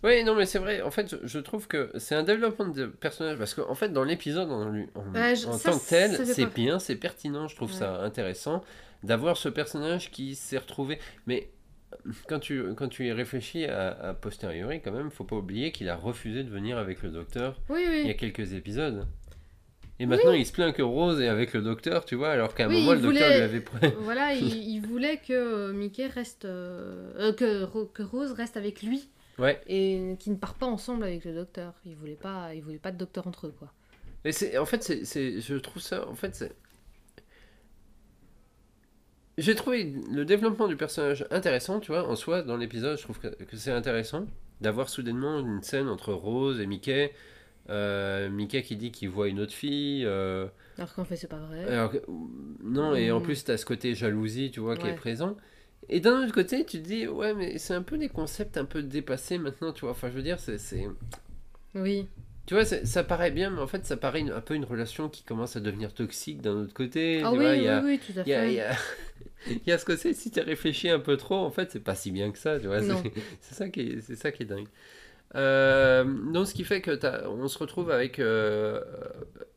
Oui, 0.03 0.25
non, 0.25 0.35
mais 0.35 0.46
c'est 0.46 0.59
vrai. 0.59 0.81
En 0.81 0.90
fait, 0.90 1.14
je- 1.25 1.38
trouve 1.38 1.68
que 1.68 1.90
c'est 1.99 2.14
un 2.14 2.23
développement 2.23 2.68
de 2.68 2.87
personnage 2.87 3.37
parce 3.37 3.53
qu'en 3.53 3.75
fait, 3.75 3.90
dans 3.90 4.03
l'épisode 4.05 4.51
en, 4.51 4.62
en, 4.70 5.12
Ouais, 5.14 5.37
je- 5.37 5.46
en 5.46 5.53
ça, 5.53 5.73
tant 5.73 5.79
que 5.79 5.88
tel, 5.88 6.27
c'est 6.27 6.46
bien, 6.55 6.79
c'est 6.79 6.96
pertinent. 6.96 7.49
Je 7.49 7.55
trouve 7.57 7.70
Ouais. 7.70 7.79
ça 7.79 8.01
intéressant 8.01 8.64
d'avoir 9.03 9.37
ce 9.37 9.51
personnage 9.51 10.11
qui 10.11 10.35
s'est 10.37 10.57
retrouvé. 10.57 10.99
Mais 11.27 11.51
quand 12.29 12.38
tu, 12.38 12.62
quand 12.77 12.88
tu 12.88 13.09
y 13.09 13.12
réfléchis 13.12 13.66
à, 13.66 13.90
à 13.90 14.14
posteriori, 14.14 14.81
quand 14.81 14.92
même, 14.92 15.11
faut 15.11 15.25
pas 15.25 15.37
oublier 15.37 15.70
qu'il 15.70 15.90
a 15.90 15.96
refusé 15.96 16.44
de 16.44 16.51
venir 16.51 16.79
avec 16.79 17.03
le 17.03 17.11
docteur 17.11 17.61
Oui, 17.68 17.85
il 18.01 18.07
y 18.07 18.11
a 18.11 18.14
quelques 18.14 18.55
épisodes. 18.55 19.07
Et 20.01 20.07
maintenant, 20.07 20.33
il 20.33 20.45
se 20.47 20.53
plaint 20.53 20.75
que 20.75 20.83
Rose 20.83 21.21
est 21.21 21.29
avec 21.29 21.53
le 21.53 21.61
docteur, 21.63 22.05
tu 22.05 22.15
vois, 22.17 22.31
alors 22.31 22.55
qu'à 22.55 22.65
un 22.65 22.69
Oui, 22.69 22.81
moment, 22.81 22.95
le 22.95 23.01
docteur 23.01 23.29
lui 23.29 23.37
avait 23.43 23.61
pris. 23.61 23.89
voilà, 24.01 24.33
il, 24.35 24.49
il 24.69 24.81
voulait 24.81 25.19
que 25.19 25.71
Mickey 25.73 26.07
reste. 26.07 26.47
euh, 26.47 27.13
euh, 27.19 27.33
que, 27.33 27.65
Ro- 27.65 27.85
que 27.87 28.03
Rose 28.03 28.33
reste 28.33 28.57
avec 28.57 28.83
lui. 28.83 29.09
Ouais. 29.39 29.61
Et 29.69 30.17
qu'ils 30.19 30.33
ne 30.33 30.39
partent 30.39 30.59
pas 30.59 30.67
ensemble 30.67 31.05
avec 31.05 31.25
le 31.25 31.35
docteur. 31.35 31.75
Il 31.87 31.97
voulait 31.97 32.15
pas, 32.17 32.55
il 32.55 32.63
voulait 32.63 32.79
pas 32.79 32.93
de 32.93 32.99
docteur 32.99 33.27
entre 33.27 33.47
eux, 33.47 33.55
quoi. 33.59 33.73
Et 34.25 34.33
c'est, 34.33 34.59
en 34.59 34.67
fait, 34.67 34.83
c'est, 34.83 35.05
c'est- 35.05 35.41
je 35.41 35.55
trouve 35.57 35.81
ça, 35.83 36.09
en 36.09 36.15
fait, 36.15 36.35
c'est... 36.35 36.53
J'ai 39.39 39.55
trouvé 39.55 39.95
le 40.11 40.25
développement 40.25 40.69
du 40.69 40.77
personnage 40.77 41.25
intéressant, 41.31 41.81
tu 41.81 41.93
vois, 41.93 42.07
en 42.09 42.17
soi, 42.17 42.43
dans 42.43 42.57
l'épisode, 42.57 42.99
je 42.99 43.03
trouve 43.05 43.19
que, 43.19 43.29
que 43.29 43.57
c'est 43.57 43.71
intéressant 43.71 44.27
d'avoir 44.61 44.89
soudainement 44.91 45.39
une 45.41 45.63
scène 45.63 45.89
entre 45.89 46.13
Rose 46.13 46.61
et 46.61 46.67
Mickey, 46.67 47.13
Euh, 47.70 48.28
Mickey 48.30 48.62
qui 48.62 48.76
dit 48.76 48.90
qu'il 48.90 49.09
voit 49.11 49.28
une 49.28 49.38
autre 49.40 49.52
fille. 49.52 50.04
euh, 50.04 50.46
Alors 50.76 50.92
qu'en 50.94 51.04
fait, 51.04 51.16
c'est 51.16 51.28
pas 51.28 51.38
vrai. 51.38 51.64
alors 51.66 51.92
que- 51.92 52.02
non, 52.64 52.94
et 52.96 53.11
en 53.12 53.20
Mm. 53.20 53.22
plus, 53.22 53.44
tu 53.44 53.50
as 53.52 53.56
ce 53.59 53.64
côté 53.64 53.94
jalousie, 53.94 54.50
tu 54.50 54.61
vois, 54.61 54.76
qui 54.76 54.87
est 54.88 54.94
présent. 54.94 55.37
Et 55.88 56.00
d'un 56.00 56.22
autre 56.22 56.33
côté, 56.35 56.64
tu 56.64 56.83
te 56.83 56.87
dis, 56.87 57.06
ouais, 57.09 57.33
mais 57.35 57.59
c'est 57.59 57.74
un 57.74 57.83
peu 57.83 57.96
des 57.98 58.09
concepts 58.09 58.56
un 58.56 58.64
peu 58.64 58.83
dépassés 58.83 59.38
maintenant, 59.38 59.72
tu 59.72 59.83
vois. 59.83 59.90
Enfin, 59.92 60.09
je 60.11 60.14
veux 60.14 60.22
dire, 60.22 60.38
c'est. 60.40 60.59
Oui. 61.74 62.06
Tu 62.46 62.54
vois, 62.54 62.64
ça 62.64 63.04
paraît 63.04 63.30
bien, 63.30 63.50
mais 63.50 63.61
en 63.61 63.66
fait, 63.68 63.87
ça 63.87 63.96
paraît 63.96 64.20
une- 64.20 64.33
un 64.33 64.40
peu 64.40 64.54
une 64.54 64.64
relation 64.64 65.09
qui 65.09 65.22
commence 65.22 65.54
à 65.54 65.61
devenir 65.61 65.94
toxique 65.94 66.40
d'un 66.42 66.54
autre 66.62 66.74
côté. 66.74 67.22
Ah 67.24 67.30
oui, 67.30 67.38
vois, 67.38 67.50
oui, 67.52 67.62
y 67.62 67.68
a- 67.68 67.83
oui, 67.85 67.98
tout 68.04 68.18
à 68.18 68.24
fait. 68.24 68.48
il 68.48 68.54
y 68.54 68.61
a- 68.61 68.76
y 69.66 69.70
a 69.72 69.78
ce 69.78 69.85
côté, 69.85 70.12
si 70.14 70.30
tu 70.33 70.40
réfléchis 70.40 70.88
un 70.88 70.98
peu 70.98 71.16
trop, 71.16 71.37
en 71.37 71.50
fait, 71.52 71.70
c'est 71.70 71.78
pas 71.85 71.94
si 71.94 72.11
bien 72.11 72.33
que 72.33 72.38
ça, 72.38 72.59
tu 72.59 72.66
vois. 72.66 72.80
C'est 73.40 73.54
ça, 73.54 73.68
qui 73.68 73.80
est- 73.80 74.00
c'est 74.00 74.16
ça 74.16 74.33
qui 74.33 74.42
est 74.42 74.46
dingue. 74.46 74.66
Euh, 75.37 76.05
donc, 76.33 76.47
ce 76.47 76.55
qui 76.55 76.64
fait 76.64 76.81
que 76.81 76.99
on 77.29 77.47
se 77.49 77.59
retrouve 77.59 77.90
avec 77.90 78.19
euh, 78.19 78.81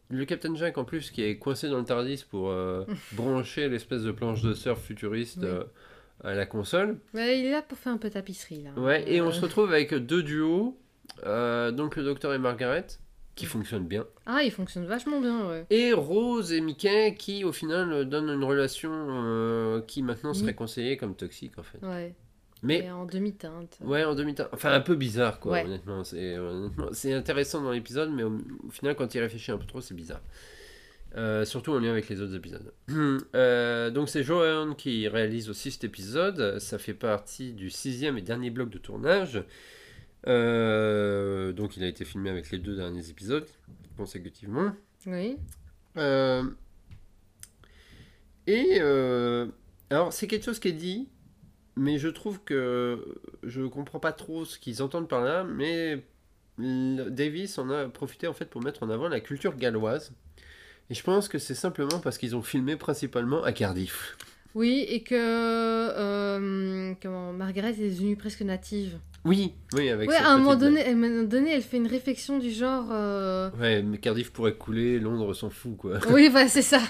le 0.09 0.25
Captain 0.25 0.53
Jack 0.55 0.77
en 0.77 0.85
plus 0.85 1.09
qui 1.11 1.23
est 1.23 1.37
coincé 1.37 1.67
dans 1.69 1.79
le 1.79 1.85
Tardis 1.85 2.23
pour 2.29 2.49
euh, 2.49 2.85
brancher 3.13 3.69
l'espèce 3.69 4.03
de 4.03 4.11
planche 4.11 4.41
de 4.43 4.53
surf 4.53 4.81
futuriste 4.81 5.39
Oui. 5.41 5.47
euh, 5.47 5.63
à 6.23 6.33
la 6.35 6.45
console. 6.45 6.99
Ouais, 7.13 7.39
il 7.39 7.45
est 7.47 7.51
là 7.51 7.61
pour 7.61 7.77
faire 7.77 7.91
un 7.93 7.97
peu 7.97 8.09
tapisserie, 8.09 8.63
là. 8.63 8.69
Ouais, 8.81 9.03
et 9.11 9.19
on 9.21 9.27
Euh, 9.27 9.31
se 9.31 9.41
retrouve 9.41 9.69
avec 9.73 9.93
deux 9.93 10.23
duos, 10.23 10.77
euh, 11.25 11.71
donc 11.71 11.95
le 11.95 12.03
Docteur 12.03 12.33
et 12.33 12.37
Margaret, 12.37 12.85
qui 13.35 13.45
fonctionnent 13.47 13.87
bien. 13.87 14.05
Ah, 14.27 14.43
il 14.43 14.51
fonctionne 14.51 14.85
vachement 14.85 15.19
bien, 15.19 15.49
ouais. 15.49 15.65
Et 15.71 15.91
Rose 15.91 16.53
et 16.53 16.61
Mickey 16.61 17.15
qui 17.17 17.43
au 17.43 17.51
final 17.51 17.91
euh, 17.91 18.05
donnent 18.05 18.29
une 18.29 18.43
relation 18.43 18.91
euh, 18.93 19.81
qui 19.81 20.03
maintenant 20.03 20.35
serait 20.35 20.53
conseillée 20.53 20.97
comme 20.97 21.15
toxique 21.15 21.57
en 21.57 21.63
fait. 21.63 21.79
Ouais. 21.83 22.13
Mais 22.63 22.89
en 22.89 23.05
demi-teinte. 23.05 23.77
ouais 23.81 24.03
en 24.05 24.15
demi-teinte, 24.15 24.47
enfin 24.53 24.71
un 24.73 24.79
peu 24.81 24.95
bizarre 24.95 25.39
quoi 25.39 25.51
Ouais. 25.53 25.65
honnêtement. 25.65 26.03
C'est 26.03 26.37
honnêtement, 26.37 26.87
c'est 26.93 27.13
intéressant 27.13 27.61
dans 27.61 27.71
l'épisode 27.71 28.09
mais 28.11 28.23
au, 28.23 28.37
au 28.65 28.69
final 28.71 28.95
quand 28.95 29.13
il 29.13 29.19
réfléchit 29.19 29.51
un 29.51 29.57
peu 29.57 29.65
trop 29.65 29.81
c'est 29.81 29.93
bizarre. 29.93 30.21
Euh, 31.15 31.45
surtout 31.45 31.73
en 31.73 31.79
lien 31.79 31.91
avec 31.91 32.09
les 32.09 32.21
autres 32.21 32.35
épisodes. 32.35 32.73
Euh, 33.35 33.91
donc 33.91 34.09
c'est 34.09 34.23
Johan 34.23 34.73
qui 34.75 35.07
réalise 35.07 35.49
aussi 35.49 35.69
cet 35.71 35.83
épisode. 35.83 36.57
Ça 36.59 36.77
fait 36.79 36.93
partie 36.95 37.51
du 37.53 37.69
sixième 37.69 38.17
et 38.17 38.21
dernier 38.21 38.49
bloc 38.49 38.69
de 38.69 38.77
tournage. 38.79 39.43
Euh, 40.27 41.51
donc 41.51 41.75
il 41.77 41.83
a 41.83 41.87
été 41.87 42.05
filmé 42.05 42.29
avec 42.29 42.49
les 42.51 42.57
deux 42.57 42.75
derniers 42.75 43.09
épisodes 43.09 43.45
consécutivement. 43.97 44.71
Oui. 45.05 45.37
Euh, 45.97 46.43
et 48.47 48.77
euh, 48.81 49.47
alors 49.89 50.11
c'est 50.13 50.27
quelque 50.27 50.45
chose 50.45 50.59
qui 50.59 50.69
est 50.69 50.71
dit, 50.73 51.07
mais 51.75 51.97
je 51.97 52.07
trouve 52.07 52.39
que 52.43 53.03
je 53.43 53.61
comprends 53.63 53.99
pas 53.99 54.11
trop 54.13 54.45
ce 54.45 54.59
qu'ils 54.59 54.81
entendent 54.83 55.09
par 55.09 55.23
là, 55.23 55.43
mais 55.43 56.03
Davis 56.59 57.57
en 57.57 57.69
a 57.69 57.85
profité 57.89 58.27
en 58.27 58.33
fait 58.33 58.45
pour 58.45 58.61
mettre 58.61 58.83
en 58.83 58.89
avant 58.89 59.09
la 59.09 59.19
culture 59.19 59.55
galloise. 59.55 60.11
Et 60.89 60.93
je 60.93 61.03
pense 61.03 61.27
que 61.29 61.39
c'est 61.39 61.55
simplement 61.55 61.99
parce 61.99 62.17
qu'ils 62.17 62.35
ont 62.35 62.41
filmé 62.41 62.75
principalement 62.75 63.43
à 63.43 63.53
Cardiff. 63.53 64.17
Oui, 64.53 64.85
et 64.87 65.01
que 65.01 65.15
euh, 65.17 66.93
comment, 67.01 67.33
Margaret 67.33 67.71
est 67.71 67.89
devenue 67.89 68.15
presque 68.15 68.41
native. 68.41 68.99
Oui, 69.25 69.53
oui, 69.73 69.89
avec 69.89 70.09
Ouais, 70.09 70.15
à 70.17 70.29
un 70.31 70.37
moment 70.37 70.55
donné, 70.55 70.85
à 70.85 70.89
un 70.89 70.95
moment 70.95 71.23
donné, 71.23 71.53
elle 71.53 71.61
fait 71.63 71.77
une 71.77 71.87
réflexion 71.87 72.37
du 72.37 72.51
genre. 72.51 72.87
euh. 72.91 73.49
Ouais, 73.59 73.81
mais 73.81 73.97
Cardiff 73.97 74.31
pourrait 74.31 74.53
couler, 74.53 74.99
Londres 74.99 75.33
s'en 75.33 75.49
fout 75.49 75.77
quoi. 75.77 75.99
Oui, 76.11 76.29
bah, 76.29 76.47
c'est 76.47 76.61
ça. 76.61 76.81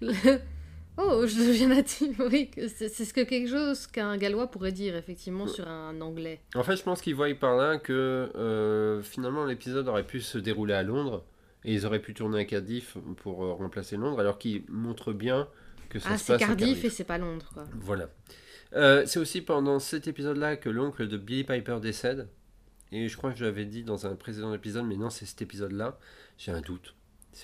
Le- 0.00 0.12
Oh, 0.98 1.24
je 1.26 1.36
deviens 1.38 1.68
native. 1.68 2.20
Oui, 2.30 2.50
c'est 2.68 2.88
c'est 2.88 3.04
ce 3.04 3.14
que 3.14 3.22
quelque 3.22 3.48
chose 3.48 3.86
qu'un 3.86 4.16
gallois 4.16 4.48
pourrait 4.50 4.72
dire 4.72 4.96
effectivement 4.96 5.46
sur 5.46 5.66
un 5.68 5.98
anglais. 6.00 6.40
En 6.54 6.62
fait, 6.62 6.76
je 6.76 6.82
pense 6.82 7.00
qu'ils 7.00 7.14
voient 7.14 7.32
par 7.34 7.56
là 7.56 7.78
que 7.78 8.30
euh, 8.36 9.02
finalement 9.02 9.44
l'épisode 9.46 9.88
aurait 9.88 10.06
pu 10.06 10.20
se 10.20 10.36
dérouler 10.38 10.74
à 10.74 10.82
Londres 10.82 11.24
et 11.64 11.72
ils 11.74 11.86
auraient 11.86 12.00
pu 12.02 12.12
tourner 12.14 12.40
à 12.40 12.44
Cardiff 12.44 12.96
pour 13.18 13.44
euh, 13.44 13.52
remplacer 13.52 13.96
Londres, 13.96 14.20
alors 14.20 14.38
qu'ils 14.38 14.64
montrent 14.68 15.12
bien 15.12 15.48
que 15.88 15.98
ça 15.98 16.10
Ah, 16.12 16.18
se 16.18 16.24
c'est 16.24 16.32
passe 16.34 16.42
à 16.42 16.46
Cardiff, 16.46 16.66
Cardiff. 16.66 16.84
et 16.84 16.90
c'est 16.90 17.04
pas 17.04 17.18
Londres, 17.18 17.50
quoi. 17.54 17.66
Voilà. 17.80 18.08
Euh, 18.74 19.04
c'est 19.06 19.18
aussi 19.18 19.40
pendant 19.42 19.78
cet 19.78 20.06
épisode-là 20.06 20.56
que 20.56 20.68
l'oncle 20.68 21.08
de 21.08 21.16
Billy 21.16 21.44
Piper 21.44 21.78
décède. 21.82 22.28
Et 22.92 23.08
je 23.08 23.16
crois 23.16 23.30
que 23.32 23.38
je 23.38 23.44
l'avais 23.44 23.64
dit 23.64 23.84
dans 23.84 24.06
un 24.06 24.14
précédent 24.16 24.52
épisode, 24.54 24.84
mais 24.86 24.96
non, 24.96 25.10
c'est 25.10 25.24
cet 25.26 25.42
épisode-là. 25.42 25.98
J'ai 26.38 26.50
un 26.52 26.60
doute. 26.60 26.94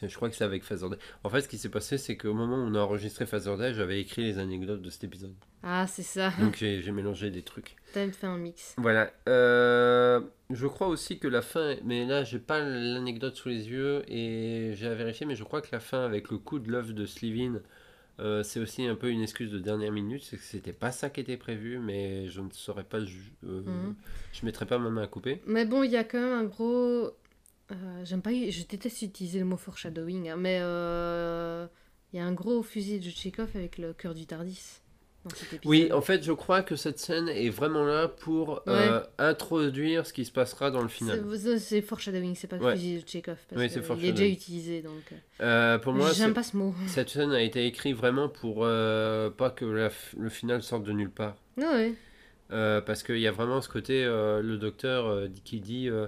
Je 0.03 0.15
crois 0.15 0.29
que 0.29 0.37
c'est 0.37 0.45
avec 0.45 0.63
Father 0.65 0.89
Day. 0.91 0.97
En 1.25 1.29
fait, 1.31 1.43
ce 1.43 1.49
qui 1.49 1.59
s'est 1.59 1.69
passé, 1.69 1.97
c'est 1.99 2.17
qu'au 2.17 2.35
moment 2.35 2.57
où 2.57 2.67
on 2.67 2.75
a 2.75 2.81
enregistré 2.81 3.25
Father 3.27 3.57
Day, 3.57 3.75
j'avais 3.75 4.01
écrit 4.01 4.25
les 4.25 4.39
anecdotes 4.39 4.83
de 4.83 4.91
cet 4.91 5.05
épisode. 5.05 5.35
Ah, 5.63 5.87
c'est 5.87 6.03
ça. 6.03 6.33
Donc 6.41 6.57
j'ai 6.57 6.91
mélangé 6.93 7.31
des 7.31 7.43
trucs. 7.43 7.77
T'as 7.93 8.11
fait 8.11 8.27
un 8.27 8.39
mix. 8.39 8.75
Voilà. 8.79 9.11
Euh, 9.29 10.21
je 10.51 10.67
crois 10.67 10.89
aussi 10.89 11.19
que 11.19 11.29
la 11.29 11.43
fin, 11.43 11.77
mais 11.85 12.05
là 12.07 12.25
j'ai 12.25 12.39
pas 12.39 12.61
l'anecdote 12.61 13.37
sous 13.37 13.49
les 13.49 13.69
yeux 13.69 14.03
et 14.09 14.73
j'ai 14.75 14.87
à 14.87 14.95
vérifier, 14.95 15.27
mais 15.27 15.35
je 15.37 15.45
crois 15.45 15.61
que 15.63 15.69
la 15.73 15.81
fin 15.81 16.05
avec 16.05 16.31
le 16.31 16.39
coup 16.39 16.59
de 16.59 16.71
l'œuf 16.71 16.93
de 16.95 17.07
Slivin, 17.07 17.61
euh, 18.21 18.43
c'est 18.43 18.61
aussi 18.61 18.87
un 18.87 18.95
peu 18.95 19.11
une 19.11 19.23
excuse 19.23 19.51
de 19.51 19.59
dernière 19.59 19.93
minute. 19.93 20.23
C'est 20.25 20.37
que 20.37 20.43
c'était 20.43 20.73
pas 20.73 20.93
ça 20.93 21.11
qui 21.11 21.21
était 21.21 21.37
prévu, 21.37 21.79
mais 21.79 22.29
je 22.29 22.41
ne 22.41 22.51
saurais 22.53 22.85
pas. 22.85 22.99
euh, 22.99 23.07
Mhm. 23.43 23.95
Je 24.33 24.45
mettrais 24.47 24.67
pas 24.67 24.79
ma 24.79 24.91
main 24.91 25.03
à 25.03 25.07
couper. 25.07 25.43
Mais 25.47 25.65
bon, 25.65 25.83
il 25.83 25.91
y 25.91 25.97
a 25.97 26.05
quand 26.05 26.21
même 26.21 26.33
un 26.33 26.45
gros. 26.45 27.11
Euh, 27.73 28.05
J'aime 28.05 28.23
pas. 28.23 28.31
Je 28.33 28.65
déteste 28.67 29.03
utiliser 29.03 29.39
le 29.39 29.45
mot 29.45 29.57
foreshadowing, 29.57 30.29
hein, 30.31 30.37
mais 30.37 30.59
euh, 30.61 31.67
il 32.13 32.19
y 32.19 32.21
a 32.21 32.25
un 32.25 32.33
gros 32.33 32.63
fusil 32.63 33.01
de 33.01 33.11
Chekhov 33.11 33.49
avec 33.55 33.79
le 33.79 33.93
cœur 33.93 34.15
du 34.15 34.27
Tardis 34.27 34.81
dans 35.25 35.31
cet 35.31 35.53
épisode. 35.55 35.65
Oui, 35.67 35.91
en 35.93 36.01
fait, 36.01 36.23
je 36.23 36.31
crois 36.33 36.63
que 36.63 36.77
cette 36.77 36.99
scène 37.01 37.29
est 37.29 37.49
vraiment 37.51 37.85
là 37.85 38.07
pour 38.07 38.63
euh, 38.69 39.03
introduire 39.19 40.07
ce 40.07 40.13
qui 40.13 40.25
se 40.25 40.31
passera 40.31 40.71
dans 40.71 40.83
le 40.83 40.89
final. 40.89 41.21
C'est- 41.59 41.83
foreshadowing, 41.83 42.35
c'est 42.37 42.47
pas 42.47 42.59
le 42.59 42.65
Ouais. 42.65 42.73
fusil 42.77 43.03
de 43.03 43.09
Chekhov. 43.09 43.37
Parce 43.49 43.61
Oui, 43.61 43.69
que 43.69 43.83
c'est 43.83 43.95
il 43.99 44.05
est 44.07 44.13
déjà 44.13 44.27
utilisé 44.29 44.83
donc. 44.83 45.03
euh, 45.13 45.17
Euh, 45.41 45.79
pour 45.79 45.93
moi, 45.93 46.13
J'aime 46.13 46.33
pas 46.35 46.45
ce 46.45 46.57
mot. 46.57 46.73
cette 46.87 47.09
scène 47.11 47.33
a 47.33 47.43
été 47.43 47.67
écrite 47.67 47.97
vraiment 47.97 48.29
pour 48.29 48.59
euh, 48.65 49.29
pas 49.31 49.51
que 49.51 49.65
la 49.65 49.91
le 50.17 50.29
final 50.29 50.63
sorte 50.63 50.85
de 50.85 50.93
nulle 50.93 51.11
part. 51.11 51.37
Ouais. 51.57 51.95
Euh, 52.53 52.81
parce 52.81 53.03
qu'il 53.03 53.19
y 53.19 53.27
a 53.27 53.33
vraiment 53.33 53.61
ce 53.61 53.69
côté, 53.69 54.05
euh, 54.05 54.41
le 54.41 54.57
docteur 54.57 55.07
euh, 55.07 55.27
qui 55.45 55.59
dit 55.59 55.89
euh, 55.89 56.07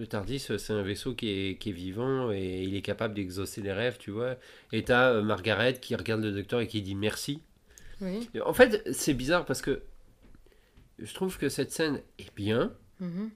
le 0.00 0.06
Tardis, 0.06 0.44
euh, 0.50 0.58
c'est 0.58 0.72
un 0.72 0.82
vaisseau 0.82 1.14
qui 1.14 1.28
est, 1.30 1.58
qui 1.58 1.70
est 1.70 1.72
vivant 1.72 2.32
et 2.32 2.62
il 2.62 2.74
est 2.74 2.82
capable 2.82 3.14
d'exaucer 3.14 3.60
les 3.62 3.72
rêves, 3.72 3.98
tu 3.98 4.10
vois. 4.10 4.36
Et 4.72 4.82
t'as 4.84 5.12
euh, 5.12 5.22
Margaret 5.22 5.74
qui 5.80 5.94
regarde 5.94 6.22
le 6.22 6.32
docteur 6.32 6.60
et 6.60 6.66
qui 6.66 6.82
dit 6.82 6.94
merci. 6.94 7.42
Oui. 8.00 8.28
En 8.44 8.54
fait, 8.54 8.82
c'est 8.92 9.14
bizarre 9.14 9.44
parce 9.44 9.62
que 9.62 9.82
je 10.98 11.12
trouve 11.14 11.38
que 11.38 11.48
cette 11.48 11.72
scène 11.72 12.02
est 12.18 12.34
bien, 12.34 12.74
Mhm. 13.00 13.30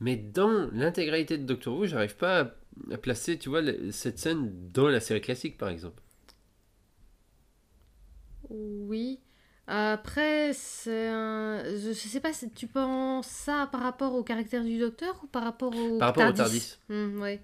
mais 0.00 0.16
dans 0.16 0.68
l'intégralité 0.72 1.38
de 1.38 1.44
Doctor 1.44 1.76
Who, 1.76 1.86
j'arrive 1.86 2.16
pas 2.16 2.40
à, 2.40 2.54
à 2.92 2.98
placer, 2.98 3.38
tu 3.38 3.48
vois, 3.48 3.62
cette 3.90 4.18
scène 4.18 4.52
dans 4.72 4.88
la 4.88 5.00
série 5.00 5.20
classique, 5.20 5.58
par 5.58 5.68
exemple. 5.68 6.02
Oui. 8.50 9.20
Après, 9.68 10.52
c'est 10.52 11.08
un... 11.08 11.62
Je 11.64 11.92
sais 11.92 12.20
pas 12.20 12.32
si 12.32 12.48
tu 12.50 12.66
penses 12.68 13.26
ça 13.26 13.68
par 13.72 13.80
rapport 13.82 14.14
au 14.14 14.22
caractère 14.22 14.62
du 14.62 14.78
docteur 14.78 15.18
ou 15.24 15.26
par 15.26 15.42
rapport 15.42 15.74
au 15.76 15.98
Par 15.98 16.08
rapport 16.08 16.28
au 16.28 16.32
Tardis. 16.32 16.76
Ouais. 16.88 17.40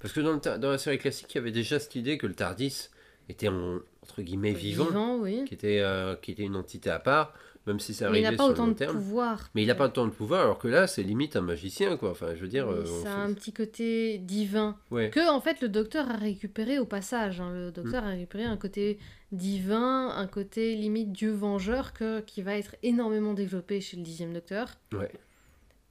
Parce 0.00 0.14
que 0.14 0.20
dans, 0.20 0.32
le 0.32 0.40
ta- 0.40 0.56
dans 0.58 0.70
la 0.70 0.78
série 0.78 0.98
classique, 0.98 1.34
il 1.34 1.38
y 1.38 1.40
avait 1.40 1.50
déjà 1.52 1.78
cette 1.78 1.94
idée 1.94 2.16
que 2.16 2.26
le 2.26 2.34
Tardis 2.34 2.88
était 3.28 3.48
en- 3.48 3.80
entre 4.02 4.22
guillemets 4.22 4.52
vivant. 4.52 5.18
oui. 5.20 5.44
qui 5.46 5.54
était, 5.54 5.80
euh, 5.80 6.14
qui 6.16 6.30
était 6.32 6.44
une 6.44 6.56
entité 6.56 6.90
à 6.90 6.98
part, 7.00 7.34
même 7.66 7.80
si 7.80 7.92
ça 7.92 8.08
Mais 8.10 8.20
il 8.20 8.24
arrivait 8.26 8.30
n'a 8.30 8.36
pas 8.38 8.44
sur 8.44 8.52
autant 8.52 8.66
le 8.66 8.72
long 8.72 8.76
de 8.86 8.92
pouvoir. 8.98 9.50
Mais 9.54 9.62
il 9.62 9.66
n'a 9.66 9.74
pas 9.74 9.86
autant 9.86 10.06
de 10.06 10.12
pouvoir, 10.12 10.42
alors 10.42 10.58
que 10.58 10.68
là, 10.68 10.86
c'est 10.86 11.02
limite 11.02 11.34
un 11.36 11.40
magicien, 11.40 11.96
quoi. 11.96 12.10
Enfin, 12.12 12.34
je 12.34 12.40
veux 12.40 12.48
dire. 12.48 12.68
Euh, 12.70 12.84
ça 12.84 12.92
fait- 13.02 13.08
a 13.08 13.16
un 13.16 13.32
petit 13.34 13.52
côté 13.52 14.18
divin. 14.18 14.78
Ouais. 14.90 15.10
Que, 15.10 15.28
en 15.28 15.40
fait, 15.40 15.60
le 15.60 15.68
docteur 15.68 16.08
a 16.10 16.16
récupéré 16.16 16.78
au 16.78 16.84
passage. 16.86 17.40
hein. 17.40 17.50
Le 17.52 17.72
docteur 17.72 18.04
a 18.04 18.08
récupéré 18.08 18.44
un 18.44 18.56
côté 18.56 18.98
divin, 19.32 20.08
un 20.10 20.26
côté 20.26 20.76
limite 20.76 21.12
dieu 21.12 21.32
vengeur 21.32 21.92
que, 21.92 22.20
qui 22.20 22.42
va 22.42 22.56
être 22.56 22.76
énormément 22.82 23.34
développé 23.34 23.80
chez 23.80 23.96
le 23.96 24.02
dixième 24.02 24.32
docteur. 24.32 24.68
Ouais. 24.92 25.10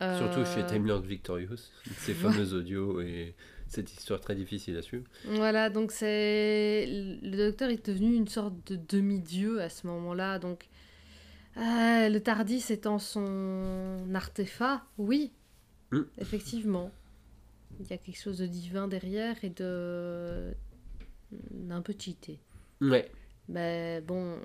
Euh, 0.02 0.18
Surtout 0.18 0.46
chez 0.46 0.66
Time 0.66 0.86
Lord 0.86 1.02
Victorious, 1.02 1.56
ces 1.98 2.12
Ouais. 2.14 2.18
fameux 2.18 2.54
audios 2.54 3.02
et 3.02 3.34
cette 3.68 3.92
histoire 3.94 4.20
très 4.20 4.36
difficile 4.36 4.76
à 4.78 4.82
suivre. 4.82 5.06
Voilà, 5.26 5.70
donc 5.70 5.92
c'est. 5.92 6.86
Le 6.88 7.38
docteur 7.38 7.70
est 7.70 7.86
devenu 7.90 8.14
une 8.16 8.28
sorte 8.28 8.54
de 8.72 8.76
demi-dieu 8.90 9.62
à 9.62 9.70
ce 9.70 9.88
moment-là. 9.88 10.38
Donc, 10.40 10.68
euh, 11.58 12.10
le 12.10 12.20
Tardis 12.20 12.64
étant 12.70 13.00
son 13.00 14.00
artefact, 14.14 14.84
oui, 14.98 15.32
Mm. 15.92 16.02
effectivement. 16.18 16.92
Il 17.80 17.88
y 17.90 17.94
a 17.94 17.98
quelque 17.98 18.18
chose 18.20 18.38
de 18.40 18.48
divin 18.48 18.88
derrière 18.88 19.36
et 19.44 19.50
de. 19.50 20.54
d'un 21.52 21.82
peu 21.82 21.94
cheaté. 21.98 22.40
Ouais. 22.82 23.10
Mais 23.48 24.02
bon, 24.02 24.40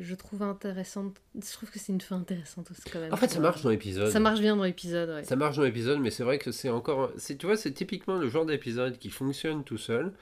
je 0.00 0.14
trouve 0.14 0.42
intéressante. 0.42 1.16
Je 1.34 1.52
trouve 1.52 1.70
que 1.70 1.78
c'est 1.78 1.92
une 1.92 2.00
fin 2.00 2.16
intéressante 2.16 2.70
aussi 2.70 2.82
quand 2.90 3.00
même. 3.00 3.12
En 3.12 3.16
fait, 3.16 3.30
ça 3.30 3.40
marche 3.40 3.62
dans 3.62 3.70
l'épisode. 3.70 4.10
Ça 4.10 4.20
marche 4.20 4.40
bien 4.40 4.56
dans 4.56 4.64
l'épisode, 4.64 5.08
ouais. 5.08 5.24
Ça 5.24 5.36
marche 5.36 5.56
dans 5.56 5.62
l'épisode, 5.62 5.98
mais 6.00 6.10
c'est 6.10 6.24
vrai 6.24 6.38
que 6.38 6.52
c'est 6.52 6.68
encore. 6.68 7.10
c'est 7.16 7.36
Tu 7.36 7.46
vois, 7.46 7.56
c'est 7.56 7.72
typiquement 7.72 8.16
le 8.16 8.28
genre 8.28 8.44
d'épisode 8.44 8.98
qui 8.98 9.08
fonctionne 9.08 9.64
tout 9.64 9.78
seul, 9.78 10.12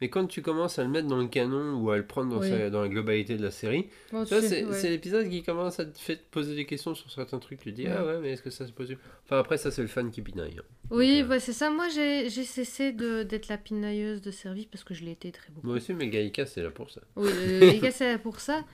mais 0.00 0.08
quand 0.08 0.26
tu 0.26 0.42
commences 0.42 0.78
à 0.78 0.82
le 0.84 0.88
mettre 0.90 1.06
dans 1.08 1.18
le 1.18 1.26
canon 1.28 1.74
ou 1.80 1.90
à 1.90 1.96
le 1.96 2.06
prendre 2.06 2.30
dans, 2.34 2.40
Oui. 2.40 2.48
sa- 2.48 2.70
dans 2.70 2.82
la 2.82 2.88
globalité 2.88 3.36
de 3.36 3.42
la 3.42 3.50
série, 3.50 3.88
Bon, 4.12 4.24
c'est 4.24 4.64
ouais. 4.64 4.88
l'épisode 4.90 5.28
qui 5.28 5.42
commence 5.42 5.78
à 5.80 5.84
te 5.84 6.12
poser 6.30 6.54
des 6.54 6.64
questions 6.66 6.94
sur 6.94 7.10
certains 7.10 7.38
trucs. 7.38 7.60
Tu 7.60 7.70
te 7.70 7.76
dis, 7.76 7.84
Ouais. 7.86 7.94
ah 7.96 8.04
ouais, 8.06 8.18
mais 8.20 8.30
est-ce 8.32 8.42
que 8.42 8.50
ça 8.50 8.64
c'est 8.66 8.74
possible? 8.74 9.00
Enfin, 9.26 9.38
après, 9.38 9.58
ça 9.58 9.70
c'est 9.70 9.82
le 9.82 9.88
fan 9.88 10.10
qui 10.10 10.22
pinaille. 10.22 10.56
hein. 10.58 10.64
Oui, 10.90 11.20
euh, 11.22 11.28
ouais, 11.28 11.38
c'est 11.40 11.52
ça. 11.52 11.70
Moi, 11.70 11.88
j'ai 11.88 12.28
cessé 12.30 12.92
d'être 12.92 13.48
la 13.48 13.58
pinailleuse 13.58 14.20
de 14.22 14.30
service 14.30 14.66
parce 14.66 14.84
que 14.84 14.94
je 14.94 15.04
l'ai 15.04 15.12
été 15.12 15.30
très 15.32 15.50
beaucoup. 15.52 15.66
Moi 15.66 15.76
aussi, 15.76 15.92
mais 15.94 16.08
Gaïka, 16.08 16.46
c'est 16.46 16.62
là 16.62 16.70
pour 16.70 16.90
ça. 16.90 17.00
Oui, 17.16 17.30
les 17.60 17.78
gars, 17.78 17.90
c'est 17.92 18.18
pour 18.18 18.40
ça. 18.40 18.64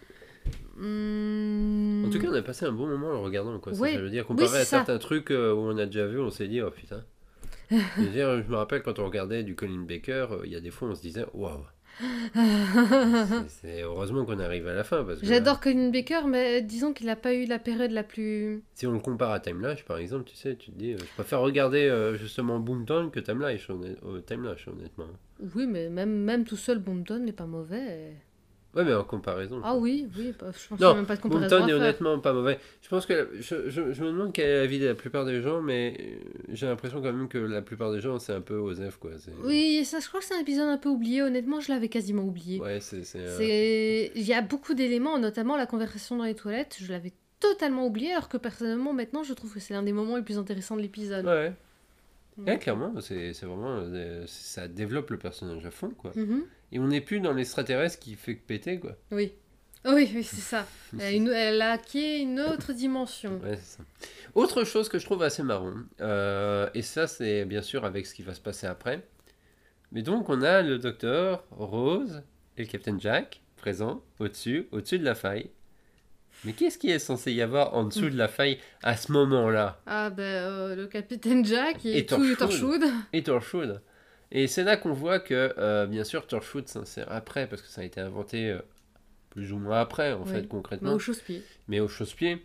Hmm, 0.79 2.05
En 2.07 2.11
tout 2.11 2.19
cas, 2.19 2.29
on 2.31 2.35
a 2.35 2.43
passé 2.43 2.65
un 2.67 2.73
bon 2.73 2.87
moment 2.87 3.09
en 3.09 3.13
le 3.13 3.19
regardant. 3.19 3.59
Quoi. 3.59 3.75
Ça, 3.75 3.81
Oui. 3.83 3.93
ça 3.95 4.01
veut 4.01 4.11
dire, 4.11 4.27
comparé 4.27 4.49
à 4.59 4.65
ça. 4.65 4.65
certains 4.79 4.99
trucs 4.99 5.31
euh, 5.31 5.53
où 5.53 5.59
on 5.59 5.77
a 5.79 5.87
déjà 5.87 6.07
vu, 6.07 6.21
on 6.21 6.31
s'est 6.31 6.49
dit, 6.49 6.61
oh 6.63 6.71
putain. 6.71 7.03
Je, 7.71 8.01
veux 8.03 8.09
dire, 8.09 8.43
je 8.43 8.49
me 8.51 8.57
rappelle 8.57 8.83
quand 8.83 8.99
on 8.99 9.05
regardait 9.07 9.43
du 9.43 9.55
Colin 9.55 9.85
Baker, 9.87 10.27
euh, 10.31 10.41
il 10.45 10.53
y 10.53 10.57
a 10.57 10.61
des 10.61 10.71
fois 10.71 10.89
on 10.89 10.95
se 10.95 11.03
disait, 11.03 11.25
waouh. 11.35 11.65
C'est- 13.49 13.83
heureusement 13.83 14.25
qu'on 14.27 14.39
arrive 14.39 14.67
à 14.69 14.75
la 14.75 14.85
fin. 14.85 15.03
parce 15.05 15.21
que 15.21 15.27
J'adore 15.27 15.61
Colin 15.61 15.89
Baker, 15.91 16.21
mais 16.27 16.61
disons 16.63 16.93
qu'il 16.93 17.07
n'a 17.07 17.17
pas 17.17 17.33
eu 17.35 17.47
la 17.47 17.59
période 17.59 17.91
la 17.91 18.03
plus. 18.03 18.63
Si 18.75 18.87
on 18.87 18.93
le 18.93 18.99
compare 18.99 19.31
à 19.31 19.41
Time 19.41 19.61
Lash, 19.63 19.85
par 19.85 19.97
exemple, 19.99 20.25
tu 20.25 20.37
sais, 20.37 20.57
tu 20.57 20.71
te 20.71 20.77
dis, 20.79 20.93
euh, 20.93 20.99
je 20.99 21.15
préfère 21.15 21.41
regarder 21.41 21.89
euh, 21.89 22.17
justement 22.17 22.59
Boomtown 22.61 23.11
que 23.11 23.21
Time 23.21 23.41
Lash, 23.41 23.69
honnêtement. 23.71 25.07
Oui, 25.55 25.67
mais 25.67 25.89
même, 25.89 26.13
même 26.23 26.45
tout 26.45 26.57
seul, 26.57 26.79
Boomtown 26.79 27.25
n'est 27.25 27.33
pas 27.33 27.47
mauvais. 27.47 28.13
Ouais, 28.77 28.85
mais 28.85 28.93
en 28.95 29.05
comparaison. 29.05 29.61
Ah 29.65 29.75
oui, 29.75 30.07
oui, 30.19 30.35
bah, 30.39 30.49
je 30.53 30.69
pense 30.69 30.79
qu'il 30.79 30.87
n'y 30.87 30.93
a 30.93 30.95
même 30.95 31.07
pas 31.07 31.17
de 31.17 31.23
comparaison. 31.23 31.65
À 31.65 31.69
est 31.69 31.73
honnêtement 31.73 32.19
pas 32.19 32.35
mauvais. 32.35 32.59
Je 32.83 32.89
pense 32.89 33.07
que 33.07 33.31
je, 33.41 33.71
je, 33.71 33.93
je 33.93 34.05
me 34.05 34.13
demande 34.13 34.33
quel 34.35 34.49
est 34.49 34.61
l'avis 34.61 34.79
de 34.79 34.87
la 34.87 34.95
plupart 34.95 35.25
des 35.25 35.41
gens, 35.41 35.63
mais 35.63 36.21
j'ai 36.53 36.67
l'impression 36.67 37.01
quand 37.01 37.13
même 37.13 37.29
que 37.29 37.39
la 37.39 37.63
plupart 37.63 37.91
des 37.91 38.01
gens 38.01 38.19
c'est 38.19 38.35
un 38.35 38.43
peu 38.43 38.57
Osef 38.57 38.99
quoi. 38.99 39.13
Oui, 39.43 39.85
ça, 39.85 39.99
je 40.01 40.09
crois 40.09 40.21
que 40.21 40.27
c'est 40.27 40.35
un 40.37 40.41
épisode 40.41 40.69
un 40.69 40.77
peu 40.77 40.91
oublié. 40.91 41.23
Honnêtement, 41.23 41.61
je 41.61 41.73
l'avais 41.73 41.89
quasiment 41.89 42.25
oublié. 42.25 42.61
Ouais, 42.61 42.81
c'est 42.81 43.03
euh, 43.17 43.37
C'est, 43.39 44.13
il 44.15 44.23
y 44.27 44.35
a 44.35 44.43
beaucoup 44.43 44.75
d'éléments, 44.75 45.19
notamment 45.19 45.57
la 45.57 45.67
conversation 45.67 46.17
dans 46.19 46.25
les 46.25 46.35
toilettes. 46.35 46.77
Je 46.79 46.93
l'avais 46.93 47.15
totalement 47.41 47.87
oublié, 47.87 48.13
alors 48.13 48.29
que 48.29 48.37
personnellement, 48.37 48.93
maintenant, 48.93 49.23
je 49.23 49.33
trouve 49.33 49.53
que 49.55 49.61
c'est 49.61 49.73
l'un 49.75 49.83
des 49.83 49.93
moments 49.93 50.17
les 50.17 50.23
plus 50.23 50.39
intéressants 50.39 50.77
de 50.77 50.83
l'épisode. 50.83 51.25
Ouais. 51.25 51.53
Ouais, 52.39 52.59
clairement, 52.59 52.93
c'est 53.01 53.33
vraiment 53.43 53.79
euh, 53.81 54.25
ça 54.27 54.69
développe 54.69 55.09
le 55.11 55.17
personnage 55.17 55.65
à 55.65 55.71
fond 55.71 55.89
quoi. 55.89 56.13
mhm, 56.15 56.43
Et 56.73 56.79
on 56.79 56.89
n'est 56.89 57.01
plus 57.01 57.21
dans 57.21 57.33
l'extraterrestre 57.33 57.99
qui 57.99 58.15
fait 58.15 58.37
que 58.37 58.45
péter 58.47 58.79
quoi. 58.81 58.97
Oui. 59.11 59.33
Oui, 59.85 60.11
oui, 60.15 60.25
c'est 60.25 60.41
ça. 60.41 60.67
Elle 60.95 61.01
a, 61.01 61.11
une- 61.13 61.29
elle 61.29 61.63
a 61.63 61.73
acquis 61.73 62.19
une 62.23 62.41
autre 62.41 62.73
dimension. 62.73 63.39
Ouais, 63.45 63.57
c'est 63.57 63.77
ça. 63.79 63.85
Autre 64.35 64.65
chose 64.65 64.89
que 64.89 64.99
je 64.99 65.05
trouve 65.05 65.23
assez 65.23 65.43
marrant, 65.45 65.75
euh, 66.01 66.69
et 66.75 66.83
ça 66.83 67.07
c'est 67.07 67.45
bien 67.45 67.63
sûr 67.63 67.85
avec 67.85 68.05
ce 68.07 68.13
qui 68.15 68.23
va 68.23 68.35
se 68.35 68.41
passer 68.41 68.67
après. 68.67 69.07
Mais 69.93 70.03
donc 70.03 70.29
on 70.29 70.43
a 70.43 70.63
le 70.63 70.79
docteur, 70.79 71.45
Rose 71.53 72.23
et 72.57 72.63
le 72.63 72.69
Captain 72.69 72.99
Jack 72.99 73.41
présents 73.57 74.03
au-dessus, 74.19 74.67
au-dessus 74.73 74.99
de 74.99 75.05
la 75.05 75.15
faille. 75.15 75.51
Mais 76.45 76.53
qu'est-ce 76.53 76.77
qui 76.79 76.91
est 76.91 76.99
censé 76.99 77.33
y 77.33 77.41
avoir 77.41 77.75
en 77.75 77.85
dessous 77.85 78.11
de 78.11 78.17
la 78.17 78.29
faille 78.29 78.59
à 78.83 78.97
ce 78.97 79.11
moment-là? 79.13 79.81
Ah 79.87 80.11
ben, 80.11 80.23
euh, 80.23 80.75
le 80.77 80.87
capitaine 80.87 81.45
Jack, 81.45 81.85
Et 81.87 81.99
est 81.99 82.09
tout 82.09 82.35
torchwood. 82.37 82.83
Et 83.13 83.23
Torchwood. 83.23 83.81
Et 84.33 84.47
c'est 84.49 84.65
là 84.65 84.77
qu'on 84.77 84.93
voit 84.93 85.21
que, 85.21 85.55
euh, 85.59 85.87
bien 85.87 86.05
sûr, 86.05 86.27
Torchwood 86.27 86.69
s'insère 86.69 87.07
après, 87.11 87.47
parce 87.49 87.63
que 87.63 87.69
ça 87.69 87.83
a 87.83 87.85
été 87.85 88.01
inventé 88.01 88.51
euh, 88.51 88.59
plus 89.31 89.53
ou 89.53 89.59
moins 89.59 89.81
après, 89.81 90.13
en 90.13 90.23
Oui. 90.23 90.31
fait, 90.31 90.43
Mais 90.43 90.47
concrètement. 90.49 90.93
au 90.95 90.99
chausse-pied. 90.99 91.43
mais 91.69 91.81
au 91.81 91.89
chausse-pied. 91.89 92.45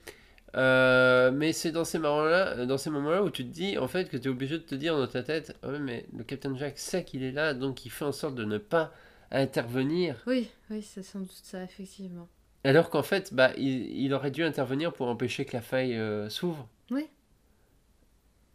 Euh, 0.57 1.32
mais 1.32 1.53
c'est 1.53 1.71
dans 1.71 1.86
ces 1.86 1.97
moments-là, 1.97 2.65
dans 2.65 2.77
ces 2.77 2.89
moments-là 2.89 3.23
où 3.23 3.29
tu 3.29 3.43
te 3.45 3.49
dis 3.53 3.77
en 3.77 3.88
fait 3.88 4.09
que 4.09 4.17
tu 4.17 4.27
es 4.27 4.32
obligé 4.32 4.57
de 4.57 4.63
te 4.63 4.75
dire 4.75 4.97
dans 4.97 5.07
ta 5.07 5.23
tête, 5.23 5.57
ouais, 5.63 5.79
mais 5.79 6.05
le 6.15 6.25
Captain 6.25 6.55
Jack 6.57 6.77
sait 6.77 7.05
qu'il 7.05 7.23
est 7.23 7.32
là, 7.32 7.53
donc 7.53 7.86
il 7.86 7.89
fait 7.89 8.03
en 8.03 8.11
sorte 8.11 8.36
de 8.36 8.43
ne 8.43 8.57
pas 8.57 8.91
intervenir. 9.32 10.21
Oui, 10.27 10.49
oui, 10.69 10.82
c'est 10.84 11.03
sans 11.03 11.19
doute 11.19 11.32
ça, 11.32 11.63
effectivement. 11.63 12.27
Alors 12.65 12.89
qu'en 12.89 13.01
fait, 13.01 13.34
bah, 13.34 13.51
il, 13.57 13.97
il 13.97 14.13
aurait 14.13 14.29
dû 14.29 14.43
intervenir 14.43 14.91
pour 14.91 15.07
empêcher 15.07 15.45
que 15.45 15.55
la 15.55 15.61
faille 15.61 15.95
euh, 15.97 16.29
s'ouvre. 16.29 16.67
Oui. 16.91 17.07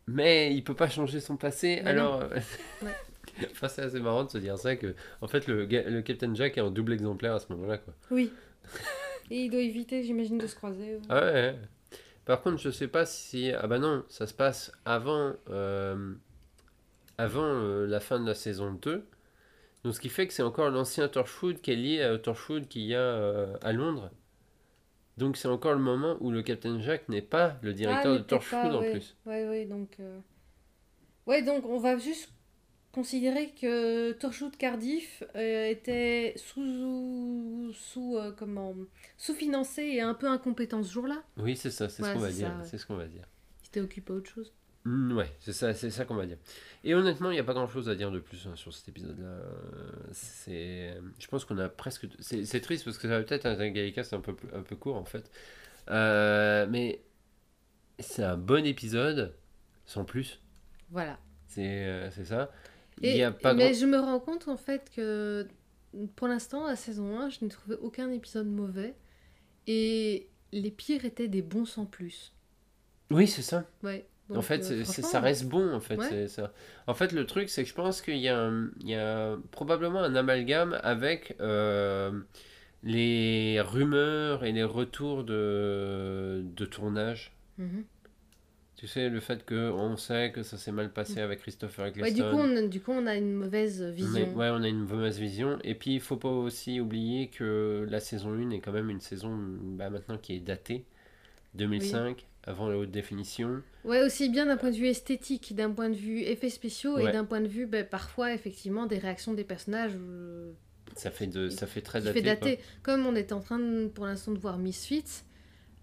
Mais 0.06 0.54
il 0.54 0.62
peut 0.62 0.74
pas 0.76 0.88
changer 0.90 1.20
son 1.20 1.36
passé, 1.38 1.80
Mais 1.82 1.90
alors. 1.90 2.20
Ouais. 2.82 2.90
enfin, 3.52 3.68
c'est 3.68 3.82
assez 3.82 4.00
marrant 4.00 4.24
de 4.24 4.30
se 4.30 4.38
dire 4.38 4.58
ça 4.58 4.76
que, 4.76 4.94
en 5.20 5.28
fait, 5.28 5.46
le, 5.46 5.64
le 5.66 6.02
Captain 6.02 6.34
Jack 6.34 6.58
est 6.58 6.60
en 6.62 6.70
double 6.70 6.92
exemplaire 6.92 7.34
à 7.34 7.38
ce 7.40 7.52
moment-là, 7.52 7.78
quoi. 7.78 7.94
Oui. 8.10 8.32
Et 9.30 9.44
il 9.44 9.50
doit 9.50 9.60
éviter, 9.60 10.02
j'imagine, 10.04 10.38
de 10.38 10.46
se 10.46 10.54
croiser. 10.54 10.96
ouais. 10.96 11.00
Ah 11.08 11.20
ouais, 11.24 11.32
ouais. 11.32 11.58
Par 12.24 12.42
contre, 12.42 12.58
je 12.58 12.70
sais 12.70 12.88
pas 12.88 13.06
si. 13.06 13.52
Ah 13.52 13.66
bah 13.66 13.78
non, 13.78 14.04
ça 14.08 14.26
se 14.26 14.34
passe 14.34 14.72
avant, 14.84 15.32
euh, 15.50 16.14
avant 17.18 17.44
euh, 17.44 17.86
la 17.86 18.00
fin 18.00 18.18
de 18.20 18.26
la 18.26 18.34
saison 18.34 18.72
2. 18.72 19.04
Donc 19.84 19.94
ce 19.94 20.00
qui 20.00 20.08
fait 20.08 20.26
que 20.26 20.32
c'est 20.32 20.42
encore 20.42 20.70
l'ancien 20.70 21.06
Torchwood 21.08 21.60
qui 21.60 21.70
est 21.70 21.76
lié 21.76 22.10
au 22.12 22.18
Torchwood 22.18 22.66
qu'il 22.66 22.82
y 22.82 22.94
a 22.96 23.00
euh, 23.00 23.56
à 23.62 23.72
Londres. 23.72 24.10
Donc 25.16 25.36
c'est 25.36 25.46
encore 25.48 25.72
le 25.74 25.78
moment 25.78 26.16
où 26.20 26.32
le 26.32 26.42
Captain 26.42 26.80
Jack 26.80 27.08
n'est 27.08 27.22
pas 27.22 27.56
le 27.62 27.72
directeur 27.72 28.02
Ah, 28.02 28.14
de 28.14 28.18
mais 28.18 28.24
peut-être 28.24 28.28
Torchwood 28.28 28.72
pas, 28.72 28.76
en 28.78 28.90
plus. 28.90 29.16
Ouais, 29.24 29.48
ouais, 29.48 29.64
donc. 29.64 29.96
euh, 30.00 30.18
Ouais, 31.26 31.42
donc 31.42 31.64
on 31.66 31.78
va 31.78 31.96
juste 31.98 32.30
considérer 32.96 33.50
que 33.60 34.12
Torchwood 34.12 34.56
Cardiff 34.56 35.22
euh, 35.36 35.68
était 35.70 36.32
sous. 36.36 37.70
sous. 37.74 38.16
euh, 38.16 38.32
comment. 38.36 38.74
sous-financé 39.18 39.82
et 39.82 40.00
un 40.00 40.14
peu 40.14 40.26
incompétent 40.28 40.82
ce 40.82 40.90
jour-là. 40.92 41.22
Oui, 41.36 41.54
c'est 41.56 41.70
ça, 41.70 41.88
c'est 41.90 42.02
Ouais, 42.02 42.08
ce 42.08 42.14
qu'on 42.14 42.20
va 42.20 42.30
dire. 42.32 42.48
ouais. 42.48 42.64
C'est 42.64 42.78
ce 42.78 42.86
qu'on 42.86 42.96
va 42.96 43.06
dire. 43.06 43.24
Il 43.62 43.66
était 43.68 43.80
occupé 43.80 44.12
à 44.12 44.16
autre 44.16 44.30
chose. 44.30 44.52
Mm, 44.84 45.16
ouais, 45.16 45.30
c'est 45.40 45.52
ça, 45.52 45.74
c'est 45.74 45.90
ça 45.90 46.04
qu'on 46.06 46.14
va 46.14 46.24
dire. 46.26 46.38
Et 46.84 46.94
honnêtement, 46.94 47.30
il 47.30 47.34
n'y 47.34 47.40
a 47.40 47.44
pas 47.44 47.52
grand-chose 47.54 47.88
à 47.90 47.94
dire 47.94 48.10
de 48.10 48.18
plus 48.18 48.46
hein, 48.46 48.56
sur 48.56 48.72
cet 48.72 48.88
épisode-là. 48.88 49.40
C'est, 50.12 50.94
je 51.18 51.26
pense 51.28 51.44
qu'on 51.44 51.58
a 51.58 51.68
presque. 51.68 52.06
C'est 52.20 52.60
triste 52.62 52.84
parce 52.84 52.96
que 52.96 53.02
ça 53.08 53.18
va 53.18 53.22
peut-être 53.22 53.44
un 53.46 53.70
Gaïka, 53.70 54.04
c'est 54.04 54.16
un 54.16 54.20
peu 54.20 54.34
un 54.54 54.62
peu 54.62 54.74
court 54.76 54.96
en 54.96 55.04
fait. 55.04 55.30
Euh, 55.90 56.66
mais 56.70 57.02
c'est 57.98 58.22
un 58.24 58.36
bon 58.38 58.64
épisode, 58.64 59.34
sans 59.84 60.04
plus. 60.04 60.40
Voilà. 60.90 61.18
C'est 61.48 62.10
c'est 62.12 62.24
ça. 62.24 62.50
Il 63.02 63.08
Et, 63.08 63.16
y 63.16 63.22
a 63.22 63.30
pas 63.32 63.54
mais 63.54 63.54
grand. 63.54 63.74
je 63.74 63.86
me 63.86 63.98
rends 63.98 64.20
compte 64.20 64.48
en 64.48 64.56
fait 64.56 64.90
que 64.94 65.48
pour 66.16 66.28
l'instant, 66.28 66.66
la 66.66 66.76
saison 66.76 67.18
1, 67.18 67.30
je 67.30 67.38
n'ai 67.42 67.48
trouvé 67.50 67.76
aucun 67.76 68.10
épisode 68.12 68.48
mauvais. 68.48 68.96
Et 69.66 70.30
les 70.52 70.70
pires 70.72 71.04
étaient 71.04 71.28
des 71.28 71.42
bons 71.42 71.66
sans 71.66 71.86
plus. 71.86 72.34
Oui, 73.10 73.26
c'est 73.28 73.42
ça. 73.42 73.64
Ouais. 73.82 74.08
en 74.34 74.42
fait, 74.42 74.70
euh, 74.70 74.84
ça 74.84 75.20
reste 75.20 75.46
bon, 75.46 75.72
en 75.74 75.80
fait. 75.80 75.96
Ouais. 75.96 76.28
ça. 76.28 76.52
En 76.86 76.94
fait, 76.94 77.12
le 77.12 77.26
truc, 77.26 77.48
c'est 77.50 77.62
que 77.64 77.68
je 77.68 77.74
pense 77.74 78.02
qu'il 78.02 78.16
y, 78.18 78.22
y 78.24 78.94
a 78.94 79.36
probablement 79.52 80.00
un 80.02 80.14
amalgame 80.16 80.78
avec 80.82 81.36
euh, 81.40 82.20
les 82.82 83.60
rumeurs 83.62 84.44
et 84.44 84.52
les 84.52 84.64
retours 84.64 85.24
de, 85.24 86.42
de 86.44 86.66
tournage. 86.66 87.32
mhm. 87.58 87.86
Tu 88.76 88.86
sais, 88.86 89.08
le 89.08 89.20
fait 89.20 89.46
qu'on 89.46 89.96
sait 89.96 90.32
que 90.32 90.42
ça 90.42 90.58
s'est 90.58 90.70
mal 90.72 90.92
passé 90.92 91.20
avec 91.20 91.40
Christopher 91.40 91.84
Ouais, 91.86 91.90
Eccleston. 91.90 92.14
du, 92.14 92.22
coup, 92.30 92.36
on 92.42 92.56
a, 92.56 92.62
du 92.68 92.80
coup, 92.80 92.92
on 92.92 93.06
a 93.06 93.16
une 93.16 93.32
mauvaise 93.32 93.82
vision. 93.82 94.34
ouais, 94.36 94.50
on 94.50 94.62
a 94.62 94.68
une 94.68 94.80
mauvaise 94.84 95.18
vision. 95.18 95.58
Et 95.64 95.74
puis, 95.74 95.94
il 95.94 96.00
faut 96.00 96.16
pas 96.18 96.28
aussi 96.28 96.78
oublier 96.78 97.28
que 97.28 97.86
la 97.88 98.00
saison 98.00 98.32
1 98.34 98.50
est 98.50 98.60
quand 98.60 98.72
même 98.72 98.90
une 98.90 99.00
saison 99.00 99.34
bah, 99.34 99.88
maintenant 99.88 100.18
qui 100.18 100.34
est 100.34 100.40
datée. 100.40 100.84
2005, 101.54 102.26
avant 102.44 102.68
la 102.68 102.76
haute 102.76 102.90
définition. 102.90 103.62
Ouais, 103.84 104.02
aussi 104.04 104.28
bien 104.28 104.44
d'un 104.44 104.58
point 104.58 104.70
de 104.70 104.76
vue 104.76 104.88
esthétique, 104.88 105.54
d'un 105.54 105.70
point 105.70 105.88
de 105.88 105.94
vue 105.94 106.20
effets 106.20 106.50
spéciaux 106.50 106.96
Ouais. 106.96 107.08
et 107.08 107.12
d'un 107.12 107.24
point 107.24 107.40
de 107.40 107.48
vue, 107.48 107.64
ben, 107.64 107.82
parfois, 107.86 108.34
effectivement, 108.34 108.84
des 108.84 108.98
réactions 108.98 109.32
des 109.32 109.44
personnages 109.44 109.92
euh, 109.98 110.52
Ça 110.96 111.10
fait, 111.10 111.28
de, 111.28 111.48
ça 111.48 111.66
fait 111.66 111.80
très 111.80 112.02
daté. 112.02 112.12
fait 112.20 112.22
dater. 112.26 112.58
Comme 112.82 113.06
on 113.06 113.14
est 113.14 113.32
en 113.32 113.40
train, 113.40 113.58
de- 113.58 113.86
pour 113.88 114.04
l'instant, 114.04 114.32
de 114.32 114.38
voir 114.38 114.58
Misfits, 114.58 115.22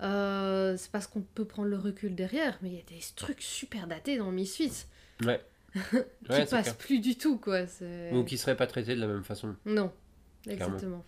euh, 0.04 0.76
c'est 0.78 0.92
parce 0.92 1.08
qu'on 1.08 1.22
peut 1.22 1.46
prendre 1.46 1.70
le 1.70 1.78
recul 1.78 2.16
derrière, 2.16 2.58
mais 2.62 2.70
il 2.70 2.76
y 2.76 2.80
a 2.80 2.84
des 2.84 3.00
trucs 3.16 3.42
super 3.42 3.88
datés 3.88 4.18
dans 4.18 4.32
Misfits 4.32 4.86
Ouais. 5.26 5.42
qui 5.74 5.80
Ouais, 6.32 6.46
passent 6.46 6.48
clair. 6.64 6.78
plus 6.78 7.00
du 7.00 7.18
tout, 7.18 7.38
quoi. 7.38 7.62
Ou 8.12 8.24
qui 8.24 8.38
seraient 8.38 8.58
pas 8.58 8.68
traités 8.68 8.96
de 8.96 9.02
la 9.02 9.08
même 9.08 9.24
façon. 9.24 9.56
Non, 9.66 9.92
Clairement. 10.44 10.66
exactement. 10.66 11.06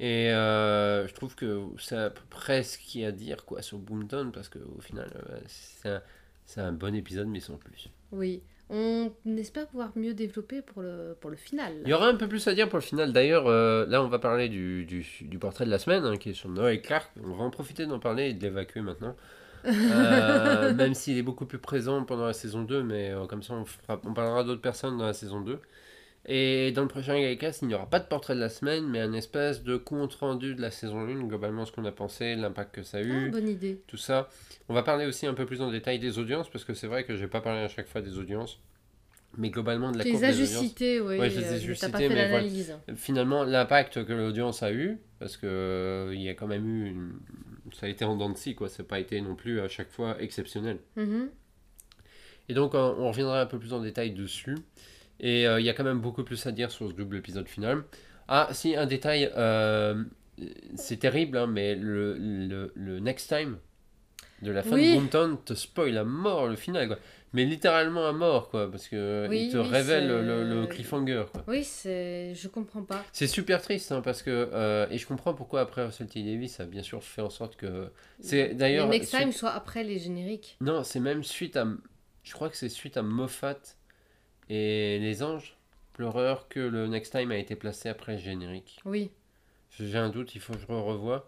Et 0.00 0.30
euh, 0.32 1.06
je 1.06 1.14
trouve 1.14 1.34
que 1.36 1.62
c'est 1.78 1.96
à 1.96 2.10
peu 2.10 2.22
près 2.28 2.62
ce 2.62 2.76
qu'il 2.78 3.02
y 3.02 3.04
a 3.04 3.08
à 3.08 3.12
dire 3.12 3.44
quoi, 3.44 3.62
sur 3.62 3.78
Boomtown, 3.78 4.32
parce 4.32 4.48
qu'au 4.48 4.80
final, 4.80 5.10
euh, 5.30 5.38
c'est 5.46 5.88
un, 5.88 6.02
c'est 6.46 6.60
un 6.60 6.72
bon 6.72 6.94
épisode, 6.94 7.28
mais 7.28 7.40
sans 7.40 7.56
plus. 7.56 7.88
Oui. 8.10 8.42
On 8.72 9.12
espère 9.36 9.68
pouvoir 9.68 9.92
mieux 9.96 10.14
développer 10.14 10.62
pour 10.62 10.82
le, 10.82 11.16
pour 11.20 11.30
le 11.30 11.36
final. 11.36 11.74
Il 11.84 11.90
y 11.90 11.92
aura 11.92 12.06
un 12.08 12.14
peu 12.16 12.28
plus 12.28 12.46
à 12.48 12.54
dire 12.54 12.68
pour 12.68 12.78
le 12.78 12.82
final. 12.84 13.12
D'ailleurs, 13.12 13.46
euh, 13.46 13.86
là, 13.86 14.02
on 14.02 14.08
va 14.08 14.18
parler 14.18 14.48
du, 14.48 14.84
du, 14.84 15.06
du 15.22 15.38
portrait 15.38 15.64
de 15.64 15.70
la 15.70 15.78
semaine, 15.78 16.04
hein, 16.04 16.16
qui 16.16 16.30
est 16.30 16.34
sur 16.34 16.48
Noah 16.48 16.76
Clark. 16.78 17.10
On 17.24 17.34
va 17.34 17.44
en 17.44 17.50
profiter 17.50 17.86
d'en 17.86 17.98
parler 17.98 18.30
et 18.30 18.34
de 18.34 18.42
l'évacuer 18.42 18.80
maintenant. 18.80 19.16
Euh, 19.92 20.74
même 20.74 20.94
s'il 20.94 21.16
est 21.18 21.22
beaucoup 21.22 21.46
plus 21.46 21.58
présent 21.58 22.04
pendant 22.04 22.26
la 22.26 22.32
saison 22.32 22.62
2, 22.62 22.82
mais 22.82 23.10
euh, 23.12 23.26
comme 23.26 23.42
ça, 23.44 23.54
on, 23.54 23.64
fera- 23.64 24.00
on 24.04 24.12
parlera 24.12 24.42
d'autres 24.44 24.60
personnes 24.60 24.98
dans 24.98 25.06
la 25.06 25.12
saison 25.12 25.40
2. 25.40 25.60
Et 26.26 26.70
dans 26.70 26.82
le 26.82 26.88
prochain 26.88 27.18
Gaïcast, 27.18 27.62
il 27.62 27.68
n'y 27.68 27.74
aura 27.74 27.90
pas 27.90 27.98
de 27.98 28.06
portrait 28.06 28.34
de 28.36 28.40
la 28.40 28.48
semaine, 28.48 28.86
mais 28.88 29.00
un 29.00 29.12
espèce 29.12 29.64
de 29.64 29.76
compte 29.76 30.14
rendu 30.14 30.54
de 30.54 30.60
la 30.62 30.70
saison 30.70 31.00
1, 31.00 31.24
globalement 31.26 31.64
ce 31.66 31.72
qu'on 31.72 31.84
a 31.84 31.90
pensé, 31.90 32.36
l'impact 32.36 32.76
que 32.76 32.82
ça 32.84 32.98
a 32.98 33.00
Ah, 33.00 33.04
eu, 33.04 33.30
bonne 33.30 33.48
idée. 33.48 33.82
tout 33.88 33.96
ça. 33.96 34.28
On 34.68 34.74
va 34.74 34.84
parler 34.84 35.06
aussi 35.06 35.26
un 35.26 35.34
peu 35.34 35.46
plus 35.46 35.60
en 35.62 35.70
détail 35.72 35.98
des 35.98 36.18
audiences, 36.20 36.48
parce 36.48 36.64
que 36.64 36.74
c'est 36.74 36.86
vrai 36.86 37.04
que 37.04 37.16
je 37.16 37.22
vais 37.22 37.28
pas 37.30 37.40
parler 37.40 37.62
à 37.62 37.68
chaque 37.68 37.88
fois 37.88 38.02
des 38.02 38.18
audiences. 38.18 38.60
Mais 39.38 39.48
globalement, 39.50 39.90
de 39.90 39.98
la 39.98 40.04
courbe 40.04 40.20
des 40.20 40.28
audiences, 40.42 40.62
cités, 40.62 41.00
oui. 41.00 41.18
Ouais, 41.18 41.30
je 41.30 41.40
les 41.40 41.46
ai 41.46 41.56
euh, 41.56 41.58
juste 41.58 41.84
cités, 41.86 42.08
mais 42.10 42.28
voilà. 42.28 42.46
finalement, 42.96 43.42
l'impact 43.44 44.04
que 44.04 44.12
l'audience 44.12 44.62
a 44.62 44.72
eu, 44.72 44.98
parce 45.18 45.36
que 45.38 45.46
euh, 45.46 46.14
il 46.14 46.20
y 46.20 46.28
a 46.28 46.34
quand 46.34 46.46
même 46.46 46.66
eu. 46.68 46.88
une- 46.90 47.12
Ça 47.72 47.86
a 47.86 47.88
été 47.88 48.04
en 48.04 48.14
dents 48.16 48.28
de 48.28 48.36
scie, 48.36 48.54
quoi. 48.54 48.68
Ça 48.68 48.82
n'a 48.82 48.88
pas 48.88 49.00
été 49.00 49.20
non 49.22 49.34
plus 49.34 49.60
à 49.60 49.66
chaque 49.68 49.90
fois 49.90 50.16
exceptionnel. 50.20 50.78
Mhm. 50.96 51.30
Et 52.50 52.54
donc, 52.54 52.74
on, 52.74 52.78
on 52.78 53.08
reviendra 53.08 53.40
un 53.40 53.46
peu 53.46 53.58
plus 53.58 53.72
en 53.72 53.80
détail 53.80 54.10
dessus. 54.12 54.56
Et 55.22 55.46
euh, 55.46 55.60
il 55.60 55.64
y 55.66 55.70
a 55.70 55.72
quand 55.72 55.84
même 55.84 56.00
beaucoup 56.00 56.24
plus 56.24 56.44
à 56.46 56.52
dire 56.52 56.70
sur 56.70 56.88
ce 56.88 56.94
double 56.94 57.16
épisode 57.16 57.48
final. 57.48 57.84
Ah, 58.28 58.48
si, 58.52 58.76
un 58.76 58.86
détail. 58.86 59.30
euh, 59.36 60.02
c'est 60.76 60.96
terrible, 60.98 61.36
hein, 61.38 61.46
mais 61.46 61.74
le, 61.74 62.16
le, 62.18 62.72
le 62.74 62.98
next 63.00 63.28
time 63.28 63.58
de 64.40 64.50
la 64.50 64.62
fin 64.62 64.74
Oui. 64.74 64.94
de 64.94 64.98
Boomtown 64.98 65.38
te 65.44 65.54
spoil 65.54 65.96
à 65.96 66.04
mort 66.04 66.48
le 66.48 66.56
final, 66.56 66.88
quoi. 66.88 66.98
Mais 67.34 67.44
littéralement 67.44 68.06
à 68.06 68.12
mort, 68.12 68.50
quoi, 68.50 68.70
parce 68.70 68.88
que 68.88 69.26
Oui, 69.30 69.44
il 69.46 69.52
te 69.52 69.56
oui, 69.56 69.66
révèle 69.68 70.06
le, 70.08 70.42
le 70.44 70.66
cliffhanger, 70.66 71.24
quoi. 71.32 71.44
Oui, 71.46 71.64
c'est. 71.64 72.34
Je 72.34 72.48
comprends 72.48 72.82
pas. 72.82 73.02
C'est 73.12 73.26
super 73.26 73.62
triste, 73.62 73.90
hein, 73.92 74.02
parce 74.02 74.22
que. 74.22 74.50
euh, 74.52 74.86
et 74.90 74.98
je 74.98 75.06
comprends 75.06 75.32
pourquoi 75.32 75.60
après 75.62 75.84
Russell 75.86 76.08
T. 76.08 76.22
Davis 76.22 76.60
a 76.60 76.66
bien 76.66 76.82
sûr 76.82 77.02
fait 77.02 77.22
en 77.22 77.30
sorte 77.30 77.56
que. 77.56 77.90
C'est 78.20 78.54
d'ailleurs. 78.54 78.86
Le 78.86 78.90
next 78.92 79.08
suite- 79.10 79.20
time 79.22 79.32
soit 79.32 79.50
après 79.52 79.82
les 79.84 79.98
génériques. 79.98 80.56
Non, 80.60 80.82
c'est 80.84 81.00
même 81.00 81.22
suite 81.24 81.56
à. 81.56 81.66
Je 82.22 82.32
crois 82.34 82.50
que 82.50 82.56
c'est 82.56 82.68
suite 82.68 82.96
à 82.98 83.02
Moffat 83.02 83.56
et 84.48 84.98
Les 84.98 85.22
Anges 85.22 85.56
Pleureurs 85.92 86.48
que 86.48 86.60
le 86.60 86.86
Next 86.86 87.12
Time 87.12 87.30
a 87.30 87.36
été 87.36 87.54
placé 87.56 87.88
après 87.88 88.12
le 88.12 88.18
générique. 88.18 88.80
Oui. 88.84 89.10
J'ai 89.78 89.98
un 89.98 90.08
doute, 90.10 90.34
il 90.34 90.40
faut 90.40 90.52
que 90.54 90.58
je 90.60 90.66
revoie. 90.66 91.26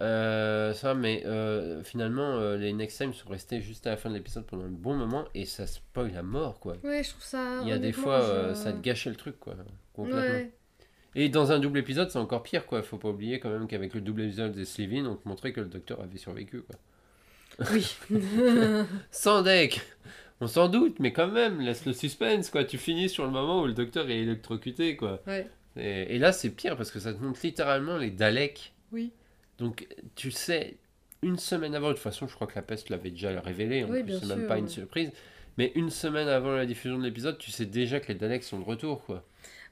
Euh, 0.00 0.74
ça, 0.74 0.94
mais 0.94 1.22
euh, 1.24 1.82
finalement, 1.82 2.36
euh, 2.38 2.56
les 2.56 2.72
Next 2.72 2.98
Time 2.98 3.14
sont 3.14 3.28
restés 3.30 3.60
juste 3.62 3.86
à 3.86 3.90
la 3.90 3.96
fin 3.96 4.10
de 4.10 4.14
l'épisode 4.14 4.44
pendant 4.44 4.64
un 4.64 4.70
bon 4.70 4.94
moment 4.94 5.24
et 5.34 5.44
ça 5.46 5.66
spoil 5.66 6.14
à 6.16 6.22
mort, 6.22 6.60
quoi. 6.60 6.76
Ouais, 6.84 7.02
je 7.02 7.10
trouve 7.10 7.22
ça. 7.24 7.60
Il 7.62 7.68
y 7.68 7.72
a 7.72 7.78
des 7.78 7.92
fois, 7.92 8.20
je- 8.50 8.54
ça 8.54 8.72
te 8.72 8.80
gâchait 8.80 9.10
le 9.10 9.16
truc, 9.16 9.40
quoi. 9.40 9.54
Complètement. 9.94 10.20
Ouais. 10.20 10.52
Et 11.14 11.30
dans 11.30 11.50
un 11.50 11.58
double 11.58 11.78
épisode, 11.78 12.10
c'est 12.10 12.18
encore 12.18 12.42
pire, 12.42 12.66
quoi. 12.66 12.82
Faut 12.82 12.98
pas 12.98 13.08
oublier 13.08 13.40
quand 13.40 13.48
même 13.48 13.66
qu'avec 13.66 13.94
le 13.94 14.02
double 14.02 14.22
épisode 14.22 14.52
des 14.52 14.66
Slevin, 14.66 15.06
on 15.06 15.16
te 15.16 15.26
montrait 15.26 15.52
que 15.54 15.60
le 15.60 15.68
docteur 15.68 16.00
avait 16.02 16.18
survécu, 16.18 16.60
quoi. 16.62 16.76
Oui. 17.72 17.96
Sans 19.10 19.40
deck 19.42 19.80
On 20.40 20.46
s'en 20.46 20.68
doute, 20.68 20.98
mais 20.98 21.12
quand 21.12 21.28
même, 21.28 21.60
laisse 21.60 21.86
le 21.86 21.92
suspense, 21.92 22.50
quoi. 22.50 22.64
Tu 22.64 22.76
finis 22.78 23.08
sur 23.08 23.24
le 23.24 23.30
moment 23.30 23.62
où 23.62 23.66
le 23.66 23.72
docteur 23.72 24.08
est 24.10 24.18
électrocuté, 24.18 24.96
quoi. 24.96 25.22
ouais. 25.26 25.48
Et, 25.78 26.16
et 26.16 26.18
là, 26.18 26.32
c'est 26.32 26.50
pire 26.50 26.76
parce 26.76 26.90
que 26.90 26.98
ça 26.98 27.12
te 27.12 27.22
montre 27.22 27.40
littéralement 27.42 27.98
les 27.98 28.10
Daleks. 28.10 28.72
Oui. 28.92 29.12
Donc, 29.58 29.86
tu 30.14 30.30
sais, 30.30 30.76
une 31.22 31.38
semaine 31.38 31.74
avant, 31.74 31.88
de 31.88 31.92
toute 31.94 32.02
façon, 32.02 32.26
je 32.26 32.34
crois 32.34 32.46
que 32.46 32.54
la 32.54 32.62
peste 32.62 32.88
l'avait 32.90 33.10
déjà 33.10 33.38
révélé, 33.40 33.84
en 33.84 33.88
Oui, 33.90 34.02
plus, 34.02 34.18
c'est 34.18 34.26
même 34.26 34.40
sûr, 34.40 34.48
pas 34.48 34.58
une 34.58 34.68
surprise. 34.68 35.12
Mais 35.58 35.72
une 35.74 35.90
semaine 35.90 36.28
avant 36.28 36.54
la 36.54 36.66
diffusion 36.66 36.98
de 36.98 37.04
l'épisode, 37.04 37.38
tu 37.38 37.50
sais 37.50 37.64
déjà 37.66 38.00
que 38.00 38.08
les 38.08 38.14
Daleks 38.14 38.44
sont 38.44 38.58
de 38.58 38.64
retour, 38.64 39.04
quoi. 39.04 39.24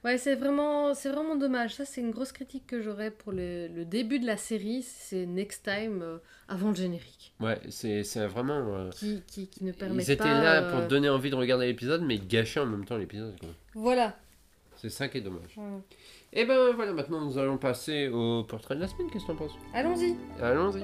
Ouais, 0.05 0.17
c'est 0.19 0.35
vraiment, 0.35 0.93
c'est 0.93 1.09
vraiment 1.09 1.35
dommage. 1.35 1.73
Ça, 1.75 1.83
c'est 1.83 1.99
une 1.99 2.11
grosse 2.11 2.31
critique 2.31 2.67
que 2.67 2.79
j'aurais 2.81 3.09
pour 3.11 3.31
le, 3.31 3.67
le 3.67 3.83
début 3.85 4.19
de 4.19 4.25
la 4.27 4.37
série. 4.37 4.83
C'est 4.83 5.25
Next 5.25 5.63
Time 5.65 6.01
euh, 6.03 6.17
avant 6.47 6.69
le 6.69 6.75
générique. 6.75 7.33
Ouais, 7.39 7.59
c'est 7.69 8.03
c'est 8.03 8.25
vraiment. 8.27 8.53
euh, 8.77 8.89
Qui, 8.91 9.23
qui, 9.27 9.47
qui 9.47 9.63
ne 9.63 9.71
permet 9.71 10.03
Ils 10.03 10.11
étaient 10.11 10.23
pas. 10.23 10.41
là 10.43 10.61
euh, 10.61 10.71
pour 10.79 10.87
donner 10.87 11.09
envie 11.09 11.31
de 11.31 11.35
regarder 11.35 11.65
l'épisode, 11.65 12.03
mais 12.03 12.15
ils 12.15 12.27
gâchaient 12.27 12.59
en 12.59 12.67
même 12.67 12.85
temps 12.85 12.97
l'épisode. 12.97 13.33
Voilà. 13.73 14.15
C'est 14.77 14.89
ça 14.89 15.07
qui 15.07 15.17
est 15.17 15.21
dommage. 15.21 15.53
Voilà. 15.55 15.77
Et 16.33 16.45
ben 16.45 16.73
voilà, 16.75 16.93
maintenant 16.93 17.21
nous 17.21 17.37
allons 17.39 17.57
passer 17.57 18.07
au 18.09 18.43
portrait 18.43 18.75
de 18.75 18.81
la 18.81 18.87
semaine. 18.87 19.09
Qu'est-ce 19.11 19.23
que 19.25 19.31
t'en 19.31 19.37
penses? 19.37 19.53
Allons-y. 19.73 20.15
Allons-y. 20.41 20.83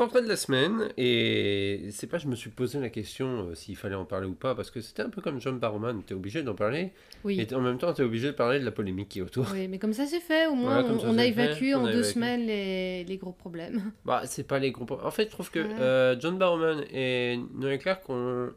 Portrait 0.00 0.22
de 0.22 0.28
la 0.28 0.36
semaine, 0.36 0.88
et 0.96 1.88
c'est 1.90 2.06
pas, 2.06 2.16
je 2.16 2.26
me 2.26 2.34
suis 2.34 2.48
posé 2.48 2.80
la 2.80 2.88
question 2.88 3.48
euh, 3.50 3.54
s'il 3.54 3.76
fallait 3.76 3.94
en 3.96 4.06
parler 4.06 4.26
ou 4.26 4.32
pas, 4.32 4.54
parce 4.54 4.70
que 4.70 4.80
c'était 4.80 5.02
un 5.02 5.10
peu 5.10 5.20
comme 5.20 5.38
John 5.42 5.58
Barrowman, 5.58 6.02
t'es 6.02 6.14
obligé 6.14 6.42
d'en 6.42 6.54
parler, 6.54 6.92
Oui. 7.22 7.38
et 7.38 7.54
en 7.54 7.60
même 7.60 7.76
temps 7.76 7.92
t'es 7.92 8.02
obligé 8.02 8.28
de 8.28 8.32
parler 8.32 8.58
de 8.60 8.64
la 8.64 8.70
polémique 8.70 9.10
qui 9.10 9.18
est 9.18 9.22
autour. 9.22 9.46
Oui, 9.52 9.68
mais 9.68 9.78
comme 9.78 9.92
ça 9.92 10.06
c'est 10.06 10.20
fait, 10.20 10.46
au 10.46 10.54
moins 10.54 10.80
Voilà, 10.80 10.94
on, 10.94 11.00
ça, 11.00 11.06
on 11.08 11.12
c'est 11.14 11.20
a 11.20 11.26
évacué 11.26 11.74
en 11.74 11.84
a 11.84 11.92
deux 11.92 11.98
évacué. 11.98 12.12
semaines 12.14 12.46
les, 12.46 13.04
les 13.04 13.16
gros 13.18 13.32
problèmes. 13.32 13.92
Bah, 14.06 14.22
c'est 14.24 14.44
pas 14.48 14.58
les 14.58 14.70
gros. 14.72 14.86
En 15.04 15.10
fait, 15.10 15.24
je 15.26 15.30
trouve 15.32 15.50
que 15.50 15.58
Ouais. 15.58 15.68
euh, 15.80 16.16
John 16.18 16.38
Barrowman 16.38 16.82
et 16.90 17.38
Noël 17.54 17.78
Clark 17.78 18.08
ont 18.08 18.48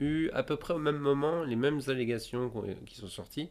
eu 0.00 0.28
à 0.34 0.42
peu 0.42 0.56
près 0.56 0.74
au 0.74 0.78
même 0.78 0.98
moment 0.98 1.44
les 1.44 1.56
mêmes 1.56 1.80
allégations 1.88 2.50
qu'on- 2.50 2.64
qui 2.84 2.96
sont 2.96 3.06
sorties. 3.08 3.48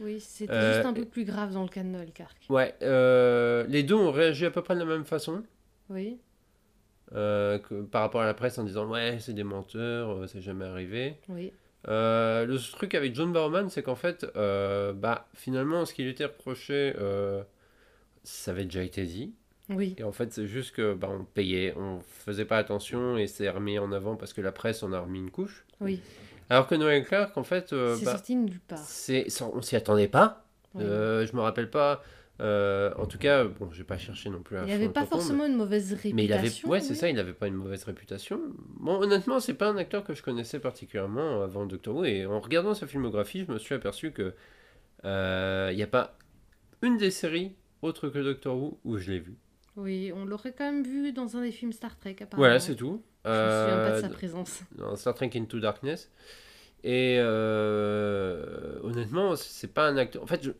Oui, 0.00 0.18
c'était 0.18 0.52
Euh, 0.52 0.72
juste 0.74 0.84
un 0.86 0.92
peu 0.94 1.04
plus 1.04 1.24
grave 1.24 1.52
dans 1.52 1.62
le 1.62 1.68
cas 1.68 1.84
de 1.84 1.88
Noël 1.90 2.10
Clark. 2.12 2.36
Ouais, 2.48 2.74
euh, 2.82 3.64
les 3.68 3.84
deux 3.84 3.94
ont 3.94 4.10
réagi 4.10 4.46
à 4.46 4.50
peu 4.50 4.62
près 4.62 4.74
de 4.74 4.80
la 4.80 4.86
même 4.86 5.04
façon 5.04 5.44
Oui, 5.88 6.18
euh, 7.14 7.58
que, 7.58 7.82
par 7.82 8.02
rapport 8.02 8.20
à 8.22 8.26
la 8.26 8.34
presse 8.34 8.58
en 8.58 8.64
disant 8.64 8.86
ouais, 8.88 9.18
c'est 9.20 9.32
des 9.34 9.44
menteurs, 9.44 10.10
euh, 10.10 10.26
c'est 10.26 10.40
jamais 10.40 10.64
arrivé. 10.64 11.16
oui, 11.28 11.52
Euh, 11.88 12.46
le 12.46 12.58
truc 12.58 12.94
avec 12.94 13.14
John 13.14 13.32
Barrowman, 13.32 13.68
c'est 13.68 13.82
qu'en 13.82 13.96
fait, 13.96 14.26
bah, 14.34 15.26
finalement, 15.34 15.84
ce 15.84 15.94
qui 15.94 16.02
lui 16.04 16.10
était 16.10 16.24
reproché, 16.26 16.94
ça 18.24 18.52
avait 18.52 18.64
déjà 18.64 18.82
été 18.82 19.04
dit. 19.04 19.34
oui, 19.68 19.96
Et 19.98 20.04
en 20.04 20.12
fait, 20.12 20.32
c'est 20.32 20.46
juste 20.46 20.74
que 20.74 20.94
bah, 20.94 21.08
on 21.10 21.24
payait, 21.24 21.74
on 21.76 22.00
faisait 22.00 22.44
pas 22.44 22.58
attention 22.58 23.16
et 23.16 23.26
c'est 23.26 23.48
remis 23.50 23.78
en 23.78 23.90
avant 23.92 24.16
parce 24.16 24.32
que 24.32 24.40
la 24.40 24.52
presse 24.52 24.82
en 24.82 24.92
a 24.92 25.00
remis 25.00 25.18
une 25.18 25.30
couche. 25.30 25.64
oui. 25.80 26.00
Alors 26.50 26.66
que 26.66 26.74
Noël 26.74 27.02
Clark, 27.06 27.34
en 27.38 27.44
fait, 27.44 27.72
euh, 27.72 27.96
c'est 27.96 28.04
bah, 28.04 28.12
sorti 28.12 28.36
nulle 28.36 28.60
part. 28.60 28.78
c'est, 28.78 29.26
on 29.40 29.62
s'y 29.62 29.74
attendait 29.74 30.08
pas. 30.08 30.44
Oui. 30.74 30.84
Euh, 30.84 31.24
je 31.26 31.34
me 31.34 31.40
rappelle 31.40 31.70
pas. 31.70 32.02
Euh, 32.42 32.92
en 32.98 33.06
tout 33.06 33.18
cas, 33.18 33.44
bon, 33.44 33.70
j'ai 33.72 33.84
pas 33.84 33.96
cherché 33.98 34.28
non 34.28 34.42
plus. 34.42 34.56
à 34.56 34.62
il 34.64 34.68
fond 34.68 34.74
avait 34.74 34.86
le 34.86 34.92
pas 34.92 35.00
tampon, 35.02 35.16
forcément 35.18 35.46
une 35.46 35.54
mauvaise 35.56 35.90
réputation. 35.92 36.16
Mais, 36.16 36.24
il 36.24 36.32
avait, 36.32 36.50
ouais, 36.66 36.80
c'est 36.80 36.94
ça, 36.94 37.08
il 37.08 37.18
avait 37.18 37.32
pas 37.32 37.46
une 37.46 37.54
mauvaise 37.54 37.84
réputation. 37.84 38.40
Bon, 38.80 39.00
honnêtement, 39.00 39.38
c'est 39.40 39.54
pas 39.54 39.68
un 39.68 39.76
acteur 39.76 40.02
que 40.04 40.12
je 40.14 40.22
connaissais 40.22 40.58
particulièrement 40.58 41.42
avant 41.42 41.66
Doctor 41.66 41.94
Who. 41.96 42.04
Et 42.04 42.26
en 42.26 42.40
regardant 42.40 42.74
sa 42.74 42.86
filmographie, 42.86 43.44
je 43.46 43.52
me 43.52 43.58
suis 43.58 43.74
aperçu 43.74 44.10
que 44.12 44.34
euh, 45.04 45.68
il 45.72 45.76
n'y 45.76 45.82
a 45.82 45.86
pas 45.86 46.18
une 46.82 46.96
des 46.96 47.10
séries 47.10 47.54
autre 47.80 48.08
que 48.08 48.18
Doctor 48.18 48.56
Who 48.56 48.78
où 48.84 48.98
je 48.98 49.12
l'ai 49.12 49.20
vu. 49.20 49.36
Oui, 49.76 50.12
on 50.14 50.24
l'aurait 50.24 50.52
quand 50.52 50.64
même 50.70 50.82
vu 50.84 51.12
dans 51.12 51.36
un 51.36 51.42
des 51.42 51.52
films 51.52 51.72
Star 51.72 51.96
Trek, 51.98 52.16
apparemment. 52.20 52.36
Voilà, 52.36 52.60
c'est 52.60 52.74
tout. 52.74 53.02
Je 53.24 53.30
me 53.30 53.34
souviens 53.34 53.76
pas 53.76 53.90
de 53.90 53.94
Euh, 53.96 54.00
sa 54.02 54.08
présence. 54.08 54.60
dans 54.76 54.96
Star 54.96 55.14
Trek 55.14 55.30
Into 55.36 55.60
Darkness. 55.60 56.10
Et 56.84 57.18
honnêtement, 58.82 59.36
c'est 59.36 59.72
pas 59.72 59.86
un 59.88 59.96
acteur. 59.96 60.22
En 60.22 60.26
fait, 60.26 60.42
je- 60.42 60.50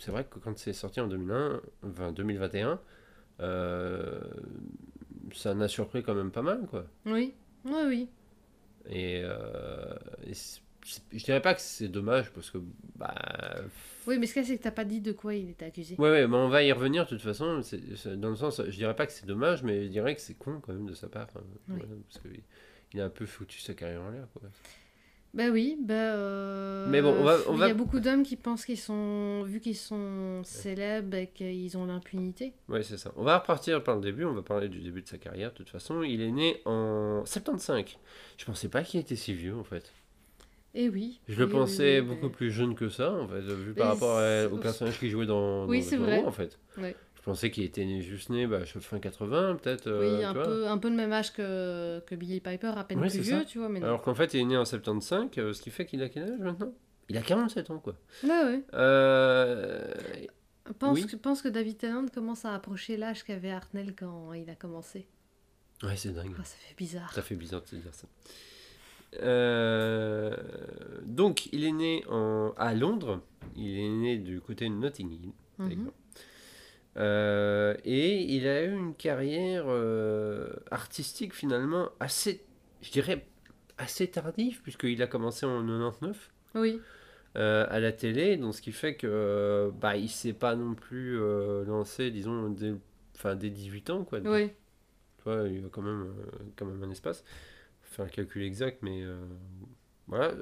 c'est 0.00 0.10
vrai 0.10 0.24
que 0.24 0.38
quand 0.38 0.58
c'est 0.58 0.72
sorti 0.72 1.00
en 1.00 1.06
2001, 1.08 1.60
enfin 1.88 2.12
2021, 2.12 2.80
euh, 3.40 4.20
ça 5.34 5.54
m'a 5.54 5.68
surpris 5.68 6.02
quand 6.02 6.14
même 6.14 6.30
pas 6.30 6.42
mal, 6.42 6.66
quoi. 6.68 6.86
Oui, 7.06 7.34
oui, 7.64 7.82
oui. 7.86 8.08
Et, 8.88 9.20
euh, 9.24 9.94
et 10.26 10.32
je 11.12 11.24
dirais 11.24 11.42
pas 11.42 11.54
que 11.54 11.60
c'est 11.60 11.88
dommage 11.88 12.32
parce 12.32 12.50
que 12.50 12.58
bah 12.96 13.14
Oui, 14.06 14.18
mais 14.18 14.26
ce 14.26 14.32
qu'il 14.32 14.42
a, 14.42 14.44
c'est 14.46 14.56
que 14.56 14.62
t'as 14.62 14.70
pas 14.70 14.84
dit 14.86 15.00
de 15.02 15.12
quoi 15.12 15.34
il 15.34 15.50
était 15.50 15.66
accusé. 15.66 15.94
ouais 15.98 16.10
ouais 16.10 16.26
mais 16.26 16.36
on 16.36 16.48
va 16.48 16.62
y 16.62 16.72
revenir 16.72 17.04
de 17.04 17.10
toute 17.10 17.20
façon 17.20 17.60
c'est 17.62 17.80
c'est- 17.96 18.16
dans 18.16 18.30
le 18.30 18.36
sens 18.36 18.62
je 18.66 18.70
dirais 18.76 18.96
pas 18.96 19.06
que 19.06 19.12
c'est 19.12 19.26
dommage 19.26 19.62
mais 19.62 19.84
je 19.84 19.88
dirais 19.90 20.14
que 20.14 20.22
c'est 20.22 20.32
con 20.34 20.60
quand 20.62 20.72
même 20.72 20.86
de 20.86 20.94
sa 20.94 21.08
part 21.08 21.28
hein. 21.36 21.40
Oui. 21.68 21.82
Parce 22.08 22.24
que 22.24 22.28
il 22.94 23.00
a 23.00 23.04
un 23.04 23.10
peu 23.10 23.26
foutu 23.26 23.60
sa 23.60 23.74
carrière 23.74 24.00
en 24.00 24.08
l'air 24.10 24.26
quoi 24.32 24.48
Bah 25.32 25.48
oui, 25.50 25.76
bah. 25.80 25.94
euh, 25.94 26.88
Mais 26.88 27.00
bon, 27.00 27.14
on 27.18 27.22
va- 27.22 27.38
on 27.48 27.54
Il 27.54 27.60
y 27.60 27.62
a 27.62 27.74
beaucoup 27.74 28.00
d'hommes 28.00 28.24
qui 28.24 28.34
pensent 28.36 28.64
qu'ils 28.64 28.76
sont. 28.78 29.42
Vu 29.44 29.60
qu'ils 29.60 29.76
sont 29.76 30.42
célèbres 30.42 31.16
et 31.16 31.28
qu'ils 31.28 31.76
ont 31.78 31.86
l'impunité. 31.86 32.52
Ouais, 32.68 32.82
c'est 32.82 32.96
ça. 32.98 33.12
On 33.16 33.22
va 33.22 33.38
repartir 33.38 33.82
par 33.84 33.94
le 33.94 34.00
début, 34.00 34.24
on 34.24 34.32
va 34.34 34.42
parler 34.42 34.68
du 34.68 34.80
début 34.80 35.02
de 35.02 35.08
sa 35.08 35.18
carrière 35.18 35.50
de 35.52 35.56
toute 35.56 35.68
façon. 35.70 36.02
Il 36.02 36.20
est 36.20 36.32
né 36.32 36.60
en 36.64 37.22
75. 37.24 37.84
Je 38.38 38.44
pensais 38.44 38.68
pas 38.68 38.82
qu'il 38.82 38.98
était 38.98 39.14
si 39.16 39.32
vieux 39.32 39.54
en 39.56 39.62
fait. 39.64 39.92
Et 40.74 40.88
oui. 40.88 41.20
Je 41.28 41.38
le 41.38 41.46
oui, 41.46 41.50
pensais 41.52 42.00
oui, 42.00 42.08
oui, 42.08 42.14
beaucoup 42.14 42.30
plus 42.30 42.50
jeune 42.50 42.74
que 42.74 42.88
ça 42.88 43.12
en 43.12 43.26
fait, 43.28 43.40
vu 43.40 43.74
par 43.74 43.88
rapport 43.88 44.18
à- 44.18 44.46
au 44.46 44.56
personnage 44.56 44.98
qu'il 45.00 45.10
jouait 45.10 45.26
dans, 45.26 45.66
Oui, 45.66 45.82
c'est 45.82 45.96
vrai. 45.96 46.20
Who, 46.22 46.26
en 46.28 46.32
fait. 46.32 46.58
Ouais. 46.78 46.94
Je 47.20 47.24
pensais 47.26 47.50
qu'il 47.50 47.64
était 47.64 47.84
né, 47.84 48.00
juste 48.00 48.30
né 48.30 48.46
bah, 48.46 48.64
fin 48.64 48.98
80 48.98 49.56
peut-être. 49.62 49.86
euh, 49.88 50.16
Oui, 50.18 50.24
un 50.24 50.32
peu, 50.32 50.66
un 50.66 50.78
peu 50.78 50.88
le 50.88 50.96
même 50.96 51.12
âge 51.12 51.32
que, 51.34 52.00
que 52.06 52.14
Billy 52.14 52.40
Piper, 52.40 52.72
à 52.76 52.84
peine 52.84 52.98
Ouais, 52.98 53.08
plus 53.08 53.20
vieux, 53.20 53.38
ça. 53.40 53.44
tu 53.44 53.58
vois. 53.58 53.68
Mais 53.68 53.78
non. 53.80 53.86
Alors 53.88 54.02
qu'en 54.02 54.14
fait 54.14 54.32
il 54.34 54.40
est 54.40 54.44
né 54.44 54.56
en 54.56 54.64
75, 54.64 55.26
euh, 55.38 55.52
ce 55.52 55.60
qui 55.60 55.70
fait 55.70 55.84
qu'il 55.86 56.02
a 56.02 56.08
quel 56.08 56.24
âge 56.32 56.38
maintenant? 56.40 56.72
Il 57.10 57.16
a 57.18 57.22
47 57.22 57.70
ans 57.70 57.78
quoi. 57.78 57.94
Ouais, 58.24 58.30
ouais. 58.30 58.62
Euh, 58.74 59.92
Pense, 60.78 60.98
Oui. 61.00 61.06
que, 61.06 61.16
pense 61.16 61.42
que 61.42 61.48
David 61.48 61.78
Tennant 61.78 62.06
commence 62.06 62.44
à 62.44 62.54
approcher 62.54 62.96
l'âge 62.96 63.24
qu'avait 63.24 63.50
Hartnell 63.50 63.94
quand 63.96 64.32
il 64.34 64.48
a 64.48 64.54
commencé. 64.54 65.06
Ouais, 65.82 65.96
c'est 65.96 66.12
dingue. 66.14 66.32
Ah, 66.38 66.44
ça 66.44 66.56
fait 66.60 66.74
bizarre. 66.76 67.12
Ça 67.12 67.22
fait 67.22 67.34
bizarre 67.34 67.62
de 67.62 67.66
se 67.66 67.76
dire 67.76 67.92
ça. 67.94 68.06
Euh, 69.20 70.36
donc, 71.04 71.48
il 71.52 71.64
est 71.64 71.72
né 71.72 72.04
en, 72.08 72.52
à 72.56 72.74
Londres. 72.74 73.20
Il 73.56 73.78
est 73.78 73.88
né 73.88 74.18
du 74.18 74.40
côté 74.40 74.66
de 74.68 74.74
Notting 74.74 75.10
Hill. 75.10 75.32
Euh, 76.96 77.74
et 77.84 78.22
il 78.22 78.48
a 78.48 78.64
eu 78.64 78.76
une 78.76 78.94
carrière 78.94 79.64
euh, 79.68 80.50
artistique 80.70 81.34
finalement 81.34 81.90
assez, 82.00 82.44
je 82.82 82.90
dirais, 82.90 83.26
assez 83.78 84.08
tardive, 84.08 84.60
puisqu'il 84.62 85.02
a 85.02 85.06
commencé 85.06 85.46
en 85.46 85.60
99. 85.64 86.30
Oui, 86.56 86.80
euh, 87.36 87.64
à 87.70 87.78
la 87.78 87.92
télé, 87.92 88.36
donc 88.36 88.56
ce 88.56 88.60
qui 88.60 88.72
fait 88.72 88.96
que 88.96 89.70
bah, 89.80 89.96
il 89.96 90.08
s'est 90.08 90.32
pas 90.32 90.56
non 90.56 90.74
plus 90.74 91.16
lancé, 91.64 92.10
disons, 92.10 92.48
dès, 92.48 92.74
enfin, 93.14 93.36
dès 93.36 93.50
18 93.50 93.90
ans, 93.90 94.04
quoi. 94.04 94.18
Oui. 94.24 94.48
Tu 95.18 95.24
vois, 95.24 95.46
il 95.46 95.60
y 95.60 95.64
a 95.64 95.68
quand 95.68 95.82
même, 95.82 96.12
quand 96.56 96.66
même 96.66 96.82
un 96.82 96.90
espace. 96.90 97.22
Faut 97.82 97.94
faire 97.94 98.04
un 98.06 98.08
calcul 98.08 98.42
exact, 98.42 98.82
mais 98.82 99.04
voilà. 100.08 100.32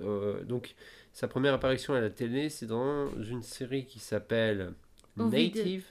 donc, 0.45 0.75
sa 1.13 1.29
première 1.29 1.53
apparition 1.53 1.93
à 1.93 2.01
la 2.01 2.09
télé, 2.09 2.49
c'est 2.49 2.67
dans 2.67 3.11
une 3.21 3.43
série 3.43 3.85
qui 3.85 3.99
s'appelle. 3.99 4.73
Native. 5.17 5.85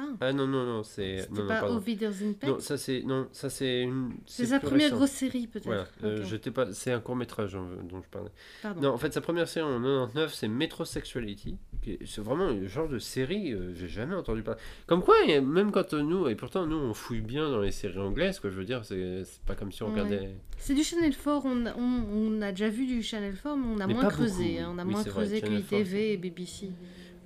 Ah, 0.00 0.16
Ah 0.20 0.32
non, 0.32 0.46
non, 0.46 0.64
non, 0.64 0.82
c'est. 0.82 1.18
c'était 1.22 1.46
pas 1.46 1.60
pardon. 1.60 1.80
Pets 1.80 2.00
Non, 2.46 2.58
ça 2.60 2.78
c'est. 2.78 3.02
Non, 3.02 3.28
ça 3.32 3.50
c'est 3.50 3.82
une. 3.82 4.12
C'est 4.26 4.46
sa 4.46 4.60
première 4.60 4.84
récent. 4.86 4.96
grosse 4.96 5.10
série, 5.10 5.46
peut-être. 5.46 5.66
Voilà, 5.66 5.86
euh, 6.04 6.20
Ok, 6.22 6.26
j'étais 6.28 6.50
pas. 6.50 6.72
C'est 6.72 6.92
un 6.92 7.00
court 7.00 7.16
métrage 7.16 7.52
dont 7.52 8.02
je 8.02 8.08
parlais. 8.08 8.30
Pardon. 8.62 8.80
Non, 8.80 8.88
en 8.94 8.98
fait, 8.98 9.12
sa 9.12 9.20
première 9.20 9.48
série 9.48 9.66
en 9.66 9.78
99, 9.80 10.32
c'est 10.34 10.48
Metrosexuality. 10.48 11.56
C'est 12.04 12.20
vraiment 12.20 12.48
le 12.50 12.66
genre 12.66 12.88
de 12.88 12.98
série, 12.98 13.52
euh, 13.52 13.74
j'ai 13.74 13.88
jamais 13.88 14.14
entendu 14.14 14.42
parler. 14.42 14.60
Comme 14.86 15.02
quoi, 15.02 15.14
même 15.26 15.70
quand 15.72 15.94
euh, 15.94 16.02
nous, 16.02 16.28
et 16.28 16.34
pourtant 16.34 16.66
nous, 16.66 16.76
on 16.76 16.92
fouille 16.94 17.20
bien 17.22 17.48
dans 17.50 17.60
les 17.60 17.72
séries 17.72 17.98
anglaises, 17.98 18.38
quoi, 18.38 18.50
je 18.50 18.56
veux 18.56 18.64
dire, 18.66 18.84
c'est 18.84 19.24
pas 19.46 19.54
comme 19.54 19.72
si 19.72 19.82
on 19.82 19.86
Ouais. 19.86 19.92
regardait. 20.02 20.34
C'est 20.58 20.74
du 20.74 20.82
Channel 20.84 21.14
4, 21.16 21.42
on, 21.46 21.64
a- 21.66 21.74
on, 21.76 22.04
on 22.12 22.42
a 22.42 22.50
déjà 22.50 22.68
vu 22.68 22.86
du 22.86 23.02
Channel 23.02 23.34
4, 23.34 23.56
mais 23.56 23.66
on 23.66 23.80
a 23.80 23.86
Mais 23.86 23.94
moins 23.94 24.08
creusé. 24.08 24.58
hein, 24.60 24.70
on 24.74 24.78
a 24.78 24.84
Oui, 24.84 24.90
moins 24.92 25.00
vrai, 25.02 25.10
creusé 25.10 25.40
que 25.40 25.46
Channel 25.46 25.62
4, 25.64 25.80
ITV 25.80 26.12
et 26.12 26.16
BBC. 26.18 26.68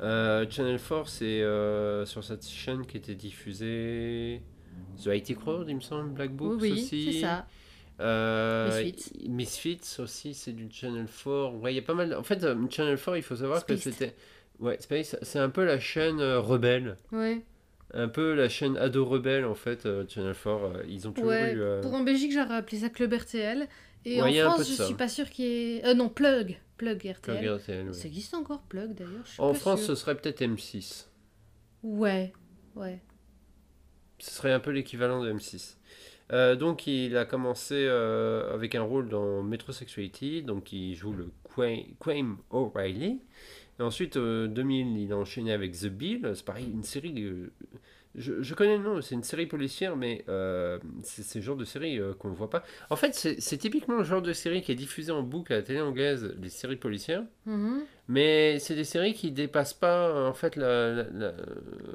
Euh, 0.00 0.44
Channel 0.50 0.78
4, 0.80 1.08
c'est 1.08 1.24
euh, 1.42 2.04
sur 2.04 2.24
cette 2.24 2.46
chaîne 2.46 2.84
qui 2.86 2.96
était 2.96 3.14
diffusée. 3.14 4.42
The 5.02 5.06
IT 5.06 5.36
Crowd, 5.38 5.66
il 5.68 5.76
me 5.76 5.80
semble, 5.80 6.10
Black 6.10 6.32
Books 6.32 6.60
oui, 6.60 6.72
oui, 6.72 6.82
aussi. 6.82 7.12
c'est 7.12 7.20
ça. 7.20 7.46
Euh, 8.00 8.82
Misfits. 8.82 9.28
Misfits 9.28 9.96
aussi, 10.00 10.34
c'est 10.34 10.52
du 10.52 10.68
Channel 10.70 11.06
4. 11.06 11.54
Ouais, 11.60 11.72
il 11.72 11.76
y 11.76 11.78
a 11.78 11.82
pas 11.82 11.94
mal. 11.94 12.14
En 12.14 12.24
fait, 12.24 12.42
euh, 12.42 12.56
Channel 12.70 12.98
4, 12.98 13.16
il 13.16 13.22
faut 13.22 13.36
savoir 13.36 13.60
Spaced. 13.60 13.84
que 13.84 13.90
c'était. 13.90 14.14
Ouais, 14.60 14.76
Space, 14.80 15.16
c'est 15.22 15.38
un 15.38 15.48
peu 15.50 15.64
la 15.64 15.78
chaîne 15.78 16.20
rebelle. 16.20 16.96
Ouais. 17.12 17.40
Un 17.92 18.08
peu 18.08 18.34
la 18.34 18.48
chaîne 18.48 18.76
ado 18.76 19.04
rebelle, 19.04 19.44
en 19.44 19.54
fait, 19.54 19.86
euh, 19.86 20.04
Channel 20.08 20.34
4. 20.34 20.48
euh, 20.48 20.82
ils 20.88 21.06
ont 21.06 21.12
toujours 21.12 21.28
Ouais, 21.30 21.52
eu. 21.54 21.60
euh, 21.60 21.80
Pour 21.82 21.94
en 21.94 22.02
Belgique, 22.02 22.32
j'aurais 22.32 22.56
appelé 22.56 22.78
ça 22.78 22.88
Club 22.88 23.12
RTL. 23.12 23.68
Et 24.04 24.20
Ouais, 24.20 24.42
en 24.42 24.50
France, 24.52 24.68
je 24.76 24.82
suis 24.82 24.94
pas 24.94 25.08
sûre 25.08 25.30
qu'il 25.30 25.44
y 25.44 25.76
ait. 25.78 25.94
Non, 25.94 26.08
Plug. 26.08 26.58
Plug 26.76 26.96
RTL. 26.98 27.38
Plug 27.38 27.58
RTL. 27.60 27.94
Ça 27.94 28.06
existe 28.08 28.34
encore, 28.34 28.62
Plug 28.62 28.94
d'ailleurs 28.94 29.24
En 29.38 29.54
France, 29.54 29.80
sûre. 29.80 29.88
ce 29.88 29.94
serait 29.94 30.16
peut-être 30.16 30.40
M6. 30.42 31.06
Ouais, 31.82 32.32
ouais. 32.76 33.00
Ce 34.18 34.30
serait 34.30 34.52
un 34.52 34.60
peu 34.60 34.70
l'équivalent 34.70 35.22
de 35.22 35.32
M6. 35.32 35.76
Euh, 36.32 36.56
donc 36.56 36.86
il 36.86 37.16
a 37.18 37.26
commencé 37.26 37.74
euh, 37.74 38.52
avec 38.54 38.74
un 38.74 38.82
rôle 38.82 39.08
dans 39.10 39.42
Metrosexuality, 39.42 40.42
donc 40.42 40.72
il 40.72 40.94
joue 40.94 41.12
le 41.12 41.30
Qua- 41.44 41.84
Quame 42.00 42.38
O'Reilly. 42.50 43.20
Et 43.78 43.82
ensuite, 43.82 44.16
euh, 44.16 44.46
2000, 44.48 44.96
il 44.98 45.12
a 45.12 45.16
enchaîné 45.16 45.52
avec 45.52 45.72
The 45.72 45.86
Bill, 45.86 46.32
c'est 46.34 46.44
pareil, 46.44 46.70
une 46.72 46.82
série... 46.84 47.12
je, 48.16 48.42
je 48.42 48.54
connais 48.54 48.76
le 48.76 48.82
nom, 48.84 49.00
c'est 49.02 49.14
une 49.14 49.22
série 49.24 49.46
policière, 49.46 49.96
mais 49.96 50.24
euh, 50.28 50.78
c'est 51.02 51.36
le 51.38 51.44
genre 51.44 51.56
de 51.56 51.64
série 51.64 51.98
euh, 51.98 52.12
qu'on 52.14 52.30
ne 52.30 52.34
voit 52.34 52.50
pas. 52.50 52.62
En 52.90 52.96
fait, 52.96 53.14
c'est 53.14 53.56
typiquement 53.58 53.96
le 53.98 54.04
genre 54.04 54.22
de 54.22 54.32
série 54.32 54.62
qui 54.62 54.72
est 54.72 54.76
diffusé 54.76 55.10
en 55.12 55.22
boucle 55.22 55.52
à 55.52 55.56
la 55.56 55.62
télé 55.62 55.80
anglaise, 55.80 56.34
les 56.40 56.48
séries 56.48 56.76
policières. 56.76 57.24
Mhm. 57.46 57.82
Mais 58.06 58.58
c'est 58.58 58.74
des 58.74 58.84
séries 58.84 59.14
qui 59.14 59.30
dépassent 59.32 59.72
pas 59.72 60.28
en 60.28 60.34
fait 60.34 60.56
la, 60.56 60.92
la- 60.92 61.10
la- 61.10 61.34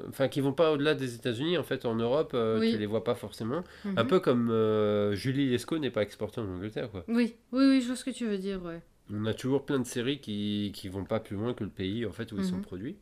enfin 0.08 0.26
qui 0.26 0.40
vont 0.40 0.52
pas 0.52 0.72
au-delà 0.72 0.94
des 0.96 1.14
États-Unis 1.14 1.56
en 1.56 1.62
fait 1.62 1.84
en 1.84 1.94
Europe 1.94 2.32
euh, 2.34 2.58
Oui. 2.58 2.72
tu 2.72 2.78
les 2.78 2.86
vois 2.86 3.04
pas 3.04 3.14
forcément 3.14 3.62
un 3.84 4.02
Mhm. 4.02 4.08
peu 4.08 4.18
comme 4.18 4.50
euh, 4.50 5.14
Julie 5.14 5.48
Lescaut 5.48 5.78
n'est 5.78 5.92
pas 5.92 6.02
exportée 6.02 6.40
en 6.40 6.48
Angleterre 6.48 6.90
quoi 6.90 7.04
Oui, 7.06 7.36
oui, 7.52 7.64
oui, 7.68 7.80
je 7.80 7.86
vois 7.86 7.94
ce 7.96 8.04
que 8.04 8.10
tu 8.10 8.26
veux 8.26 8.38
dire, 8.38 8.60
ouais. 8.64 8.80
on 9.14 9.24
a 9.24 9.34
toujours 9.34 9.64
plein 9.64 9.78
de 9.78 9.86
séries 9.86 10.18
qui 10.18 10.72
qui 10.74 10.88
vont 10.88 11.04
pas 11.04 11.20
plus 11.20 11.36
loin 11.36 11.54
que 11.54 11.62
le 11.62 11.70
pays 11.70 12.04
en 12.04 12.10
fait 12.12 12.32
où 12.32 12.38
ils 12.38 12.44
sont 12.44 12.56
Mhm. 12.56 12.62
produits 12.62 12.96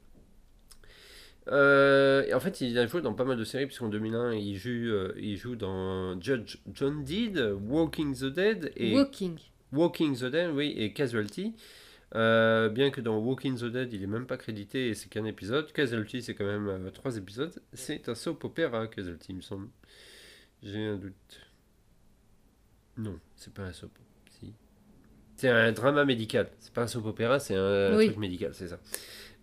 Euh, 1.51 2.25
et 2.27 2.35
en 2.35 2.41
fait 2.41 2.61
il 2.61 2.79
a 2.79 2.87
joué 2.87 3.01
dans 3.01 3.15
pas 3.15 3.25
mal 3.25 3.37
de 3.39 3.45
séries 3.45 3.65
puisqu'en 3.67 3.89
2001 3.89 4.35
il 4.35 4.57
joue 4.59 4.69
euh, 4.71 5.15
il 5.17 5.37
joue 5.37 5.57
dans 5.57 6.21
Judge 6.21 6.59
John 6.75 7.03
Deed 7.05 7.39
Walking 7.67 8.15
the 8.15 8.27
Dead 8.27 8.71
et 8.77 8.93
Walking. 8.95 9.39
Walking 9.73 10.15
the 10.17 10.25
Dead, 10.27 10.51
oui, 10.55 10.75
et 10.77 10.93
Casualty. 10.93 11.55
Euh, 12.15 12.69
bien 12.71 12.91
que 12.91 13.01
dans 13.03 13.19
Walking 13.19 13.57
the 13.59 13.65
Dead, 13.67 13.93
il 13.93 14.03
est 14.03 14.07
même 14.07 14.27
pas 14.27 14.37
crédité 14.39 14.89
et 14.89 14.95
c'est 14.95 15.09
qu'un 15.11 15.25
épisode. 15.27 15.71
Casualty, 15.73 16.23
c'est 16.23 16.35
quand 16.35 16.47
même 16.47 16.91
trois 16.93 17.17
épisodes. 17.19 17.53
C'est 17.75 18.09
un 18.09 18.15
soap 18.15 18.45
opéra, 18.45 18.87
Casualty, 18.87 19.27
il 19.33 19.37
me 19.37 19.41
semble. 19.43 19.69
J'ai 20.63 20.85
un 20.87 20.97
doute. 20.97 21.15
Non, 22.97 23.19
c'est 23.37 23.53
pas 23.53 23.63
un 23.65 23.73
soap. 23.73 23.91
Si. 24.41 24.53
C'est 25.37 25.49
un 25.51 25.71
drama 25.73 26.05
médical. 26.05 26.49
C'est 26.59 26.73
pas 26.73 26.83
un 26.83 26.87
soap 26.87 27.05
opéra, 27.07 27.39
c'est 27.39 27.55
un 27.55 27.97
Oui. 27.97 28.07
truc 28.07 28.19
médical, 28.19 28.53
c'est 28.55 28.69
ça. 28.69 28.79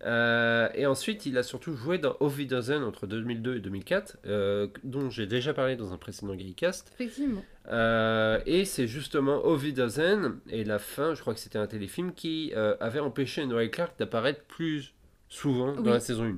Euh, 0.04 0.68
et 0.76 0.86
ensuite, 0.86 1.26
il 1.26 1.38
a 1.38 1.44
surtout 1.44 1.74
joué 1.76 1.98
dans 1.98 2.16
Dozen 2.20 2.84
entre 2.84 3.08
2002 3.08 3.58
et 3.58 3.60
2004, 3.60 4.18
euh, 4.26 4.68
dont 4.84 5.10
j'ai 5.10 5.26
déjà 5.26 5.54
parlé 5.54 5.76
dans 5.76 5.94
un 5.94 5.98
précédent 5.98 6.36
Gaycast. 6.36 6.92
Effectivement. 6.96 7.44
Euh, 7.72 8.40
et 8.46 8.66
c'est 8.66 8.88
justement 8.88 9.46
Ovidozen 9.46 10.40
et 10.50 10.64
la 10.64 10.80
fin, 10.80 11.16
je 11.16 11.22
crois 11.22 11.34
que 11.34 11.40
c'était 11.40 11.58
un 11.58 11.68
téléfilm, 11.68 12.14
qui 12.14 12.54
avait 12.54 13.00
empêché 13.00 13.46
Noël 13.46 13.72
Clark 13.72 13.98
d'apparaître 13.98 14.44
plus 14.44 14.94
souvent 15.30 15.74
dans 15.74 15.92
la 15.92 16.00
saison 16.00 16.26
1. 16.26 16.38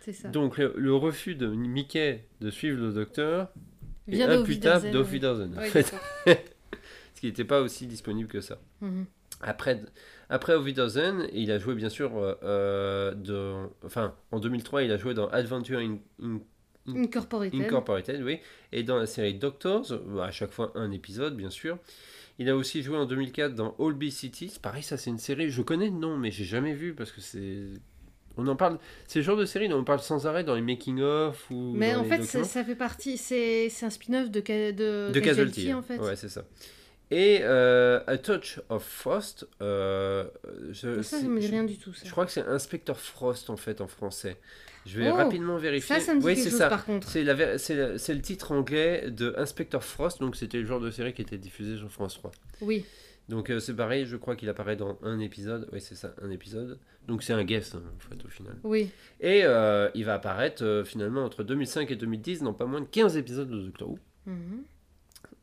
C'est 0.00 0.12
ça. 0.12 0.28
Donc 0.28 0.56
le, 0.56 0.72
le 0.76 0.94
refus 0.94 1.34
de 1.34 1.48
Mickey 1.48 2.24
de 2.40 2.50
suivre 2.50 2.80
le 2.80 2.92
docteur 2.92 3.48
est 4.10 4.22
imputable 4.22 4.90
d'Ovidozen, 4.90 5.50
d'Ovidozen. 5.50 5.58
en 5.58 5.62
Oui, 5.62 5.68
fait, 5.68 5.94
parce 6.24 6.38
qu'il 7.20 7.28
n'était 7.28 7.44
pas 7.44 7.60
aussi 7.60 7.86
disponible 7.86 8.28
que 8.28 8.40
ça. 8.40 8.58
Mhm. 8.80 9.04
Après, 9.40 9.80
après 10.30 10.54
Ovidozen, 10.54 11.28
il 11.32 11.50
a 11.52 11.58
joué 11.58 11.74
bien 11.74 11.88
sûr 11.88 12.16
euh, 12.16 12.34
euh, 12.42 13.14
de, 13.14 13.68
enfin, 13.84 14.14
en 14.32 14.40
2003, 14.40 14.82
il 14.82 14.92
a 14.92 14.96
joué 14.96 15.14
dans 15.14 15.28
Adventure 15.28 15.78
in, 15.78 15.98
in- 16.22 16.40
Incorporated. 16.86 17.60
Incorporated, 17.60 18.22
oui. 18.22 18.38
Et 18.72 18.82
dans 18.82 18.96
la 18.96 19.06
série 19.06 19.34
Doctors, 19.34 19.86
bah, 20.06 20.24
à 20.24 20.30
chaque 20.30 20.52
fois 20.52 20.72
un 20.74 20.90
épisode, 20.90 21.36
bien 21.36 21.50
sûr. 21.50 21.78
Il 22.38 22.48
a 22.48 22.56
aussi 22.56 22.82
joué 22.82 22.96
en 22.96 23.04
2004 23.04 23.54
dans 23.54 23.74
Holby 23.78 24.10
City. 24.10 24.52
Pareil, 24.62 24.82
ça 24.82 24.96
c'est 24.96 25.10
une 25.10 25.18
série, 25.18 25.50
je 25.50 25.60
connais 25.60 25.86
le 25.86 25.92
nom, 25.98 26.16
mais 26.16 26.30
j'ai 26.30 26.44
jamais 26.44 26.72
vu 26.72 26.94
parce 26.94 27.10
que 27.12 27.20
c'est. 27.20 27.64
On 28.36 28.46
en 28.46 28.54
parle. 28.56 28.78
C'est 29.08 29.18
le 29.18 29.24
genre 29.24 29.36
de 29.36 29.44
série 29.44 29.68
dont 29.68 29.78
on 29.78 29.84
parle 29.84 29.98
sans 30.00 30.26
arrêt 30.28 30.44
dans 30.44 30.54
les 30.54 30.62
making-of 30.62 31.50
ou. 31.50 31.72
Mais 31.76 31.92
dans 31.94 32.00
en 32.00 32.04
fait, 32.04 32.22
ça, 32.22 32.44
ça 32.44 32.64
fait 32.64 32.76
partie. 32.76 33.18
C'est 33.18 33.68
un 33.82 33.90
spin-off 33.90 34.30
de, 34.30 34.40
de, 34.40 35.12
de 35.12 35.20
Casualty, 35.20 35.74
en 35.74 35.82
fait. 35.82 35.98
Ouais, 35.98 36.14
c'est 36.16 36.28
ça. 36.28 36.44
Et 37.10 37.40
euh, 37.42 38.00
A 38.06 38.18
Touch 38.18 38.60
of 38.68 38.84
Frost. 38.84 39.48
euh, 39.62 40.24
je, 40.72 41.00
ça, 41.02 41.20
me 41.22 41.40
dit 41.40 41.46
je- 41.46 41.50
rien 41.52 41.64
du 41.64 41.78
tout. 41.78 41.92
Ça, 41.94 42.04
je 42.04 42.10
crois 42.10 42.26
que 42.26 42.32
c'est 42.32 42.42
Inspecteur 42.46 42.98
Frost 43.00 43.48
en 43.50 43.56
fait 43.56 43.80
en 43.80 43.86
français. 43.88 44.36
Je 44.86 44.98
vais 45.00 45.10
Oh, 45.10 45.14
rapidement 45.14 45.56
vérifier. 45.58 45.96
ça, 45.96 46.00
ça 46.00 46.14
me 46.14 46.20
dit 46.20 46.26
oui, 46.26 46.34
quelque 46.34 46.44
c'est 46.44 46.50
chose 46.50 46.58
ça. 46.58 46.68
par 46.68 46.84
contre. 46.84 47.08
C'est 47.08 47.24
la 47.24 47.34
ver- 47.34 47.58
c'est 47.60 47.74
le, 47.74 47.98
c'est 47.98 48.14
le 48.14 48.20
titre 48.22 48.52
anglais 48.52 49.10
de 49.10 49.34
Inspector 49.36 49.82
Frost, 49.82 50.20
donc 50.20 50.36
c'était 50.36 50.58
le 50.58 50.66
genre 50.66 50.80
de 50.80 50.90
série 50.90 51.12
qui 51.14 51.22
était 51.22 51.38
diffusé 51.38 51.76
sur 51.76 51.90
France 51.90 52.14
3. 52.14 52.30
Oui. 52.60 52.84
Donc 53.28 53.50
euh, 53.50 53.58
c'est 53.60 53.74
pareil, 53.74 54.06
je 54.06 54.16
crois 54.16 54.36
qu'il 54.36 54.48
apparaît 54.48 54.76
dans 54.76 54.98
un 55.02 55.18
épisode. 55.20 55.68
Oui, 55.72 55.80
c'est 55.82 55.94
ça, 55.94 56.14
un 56.22 56.30
épisode. 56.30 56.78
Donc 57.06 57.22
c'est 57.22 57.32
un 57.34 57.44
guest 57.44 57.74
hein, 57.74 57.82
en 57.96 58.00
fait 58.00 58.22
au 58.24 58.28
final. 58.28 58.54
Oui. 58.64 58.90
Et 59.20 59.42
euh, 59.44 59.90
il 59.94 60.04
va 60.06 60.14
apparaître 60.14 60.82
finalement 60.86 61.24
entre 61.24 61.42
2005 61.42 61.90
et 61.90 61.96
2010 61.96 62.42
dans 62.42 62.54
pas 62.54 62.64
moins 62.66 62.80
de 62.80 62.86
15 62.86 63.16
épisodes 63.18 63.48
de 63.50 63.60
Doctor 63.62 63.90
Who. 63.90 63.98
Mhm. 64.26 64.62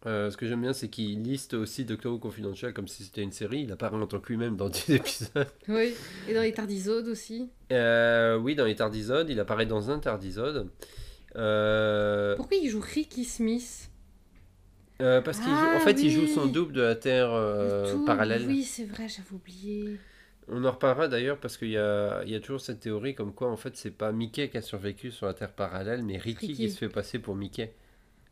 Euh, 0.05 0.29
ce 0.29 0.37
que 0.37 0.45
j'aime 0.47 0.61
bien, 0.61 0.73
c'est 0.73 0.87
qu'il 0.89 1.21
liste 1.23 1.55
aussi 1.55 1.83
Doctor 1.83 2.13
Who 2.13 2.19
Confidential 2.19 2.73
comme 2.73 2.87
si 2.87 3.03
c'était 3.03 3.23
une 3.23 3.31
série. 3.31 3.61
Il 3.63 3.71
apparaît 3.71 3.97
en 3.97 4.05
tant 4.05 4.19
que 4.19 4.27
lui-même 4.29 4.55
dans 4.55 4.69
10 4.69 4.89
épisodes. 4.91 5.47
Oui. 5.67 5.93
Et 6.29 6.33
dans 6.33 6.41
les 6.43 6.53
Tardisodes 6.53 7.07
aussi. 7.07 7.49
Euh, 7.71 8.37
oui, 8.37 8.53
dans 8.55 8.65
les 8.65 8.75
Tardisodes, 8.75 9.29
il 9.29 9.39
apparaît 9.39 9.65
dans 9.65 9.89
un 9.89 9.97
Tardisode. 9.99 10.69
Euh, 11.35 12.35
Pourquoi 12.35 12.57
il 12.57 12.69
joue 12.69 12.79
Ricky 12.81 13.25
Smith? 13.25 13.89
parce 14.97 15.39
joue- 15.39 15.43
Ah, 15.47 15.79
fait, 15.81 16.01
il 16.01 16.09
joue 16.09 16.27
son 16.27 16.45
double 16.45 16.71
de 16.73 16.81
la 16.81 16.95
Terre 16.95 17.29
Tout- 17.91 18.05
parallèle. 18.05 18.45
Oui, 18.47 18.63
c'est 18.63 18.85
vrai, 18.85 19.07
j'avais 19.09 19.31
oublié. 19.33 19.97
On 20.47 20.63
en 20.63 20.71
reparlera 20.71 21.07
d'ailleurs 21.07 21.39
parce 21.39 21.57
qu'il 21.57 21.71
y 21.71 21.77
a, 21.77 22.23
il 22.23 22.31
y 22.31 22.35
a 22.35 22.39
toujours 22.39 22.61
cette 22.61 22.79
théorie 22.79 23.15
comme 23.15 23.33
quoi 23.33 23.49
en 23.49 23.57
fait 23.57 23.75
c'est 23.75 23.89
pas 23.89 24.11
Mickey 24.11 24.47
qui 24.49 24.57
a 24.57 24.61
survécu 24.61 25.09
sur 25.11 25.25
la 25.25 25.33
Terre 25.33 25.51
parallèle, 25.51 26.03
mais 26.03 26.17
Ricky, 26.19 26.45
Ricky. 26.47 26.65
qui 26.65 26.69
se 26.69 26.77
fait 26.77 26.87
passer 26.89 27.17
pour 27.17 27.35
Mickey. 27.35 27.73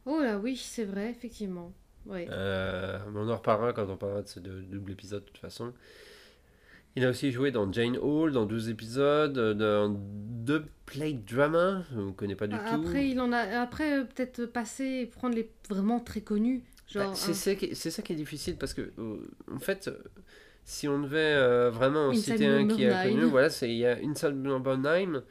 Oh 0.05 0.19
là, 0.21 0.37
oui, 0.37 0.55
c'est 0.55 0.85
vrai, 0.85 1.09
effectivement. 1.09 1.73
Ouais. 2.05 2.27
Euh, 2.29 2.99
on 3.15 3.29
en 3.29 3.35
reparlera 3.37 3.71
quand 3.73 3.87
on 3.89 3.95
parlera 3.97 4.21
de 4.23 4.27
ce 4.27 4.39
deux- 4.39 4.61
double 4.63 4.91
épisode 4.91 5.21
de 5.23 5.27
toute 5.29 5.37
façon. 5.37 5.73
Il 6.95 7.03
a 7.05 7.09
aussi 7.09 7.31
joué 7.31 7.49
dans 7.51 7.71
Jane 7.71 7.97
Hall, 7.97 8.33
dans 8.33 8.45
12 8.45 8.69
épisodes, 8.69 9.35
euh, 9.37 9.53
dans 9.55 9.89
deux 9.89 10.65
play 10.85 11.13
drama, 11.13 11.83
on 11.95 12.07
ne 12.07 12.11
connaît 12.11 12.35
pas 12.35 12.45
du 12.45 12.55
tout. 12.55 12.61
Après, 12.65 13.07
il 13.09 13.19
en 13.19 13.31
a. 13.31 13.39
Après, 13.61 13.99
euh, 13.99 14.03
peut-être 14.03 14.45
passer 14.45 14.83
et 15.01 15.05
prendre 15.07 15.33
les 15.35 15.49
vraiment 15.69 15.99
très 15.99 16.21
connus. 16.21 16.63
Bah, 16.93 17.11
c'est 17.15 17.31
un- 17.31 17.33
ça, 17.33 17.55
qui- 17.55 17.75
c'est 17.75 17.89
ça 17.89 18.03
qui 18.03 18.13
est 18.13 18.17
difficile 18.17 18.57
parce 18.57 18.75
que, 18.75 18.91
euh, 18.99 19.15
en 19.51 19.57
fait, 19.57 19.89
si 20.65 20.87
on 20.87 20.99
devait 21.01 21.69
vraiment 21.71 22.07
en 22.09 22.13
citer 22.13 22.45
un 22.45 22.67
qui 22.67 22.83
est 22.83 23.09
connu, 23.09 23.23
voilà, 23.23 23.49
c'est 23.49 23.69
il 23.71 23.77
y 23.77 23.85
a 23.87 23.97
Inside 24.03 24.35
Number 24.35 24.77
9 24.77 25.23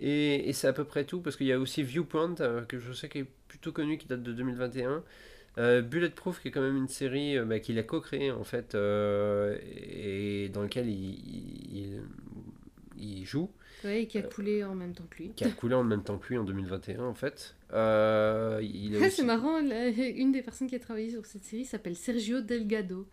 et, 0.00 0.48
et 0.48 0.52
c'est 0.54 0.68
à 0.68 0.72
peu 0.72 0.84
près 0.84 1.04
tout 1.04 1.20
parce 1.20 1.36
qu'il 1.36 1.46
y 1.46 1.52
a 1.52 1.58
aussi 1.58 1.82
Viewpoint 1.82 2.34
que 2.68 2.78
je 2.78 2.92
sais 2.94 3.10
qui 3.10 3.18
est 3.18 3.26
plutôt 3.62 3.72
connu 3.72 3.96
qui 3.96 4.06
date 4.08 4.22
de 4.24 4.32
2021. 4.32 5.04
Euh, 5.58 5.82
Bulletproof 5.82 6.40
qui 6.40 6.48
est 6.48 6.50
quand 6.50 6.62
même 6.62 6.76
une 6.78 6.88
série 6.88 7.36
euh, 7.38 7.44
bah, 7.44 7.60
qu'il 7.60 7.78
a 7.78 7.82
co-créée 7.82 8.30
en 8.32 8.42
fait 8.42 8.74
euh, 8.74 9.56
et 9.62 10.48
dans 10.48 10.62
lequel 10.62 10.88
il, 10.88 11.14
il, 11.76 12.02
il 12.96 13.24
joue, 13.26 13.50
Ouais, 13.84 14.02
et 14.02 14.06
qui 14.06 14.16
a 14.18 14.22
coulé 14.22 14.64
en 14.64 14.74
même 14.74 14.94
temps 14.94 15.04
que 15.10 15.18
lui. 15.22 15.30
qui 15.36 15.44
a 15.44 15.50
coulé 15.50 15.74
en 15.74 15.84
même 15.84 16.02
temps 16.02 16.16
que 16.16 16.28
lui 16.28 16.38
en 16.38 16.44
2021 16.44 17.04
en 17.04 17.12
fait. 17.14 17.54
Euh, 17.74 18.60
il 18.62 18.96
Ah, 18.96 19.06
aussi- 19.06 19.16
c'est 19.16 19.24
marrant, 19.24 19.58
une 19.60 20.32
des 20.32 20.40
personnes 20.42 20.68
qui 20.68 20.74
a 20.74 20.78
travaillé 20.80 21.10
sur 21.10 21.24
cette 21.26 21.44
série 21.44 21.64
s'appelle 21.66 21.96
Sergio 21.96 22.40
Delgado. 22.40 23.06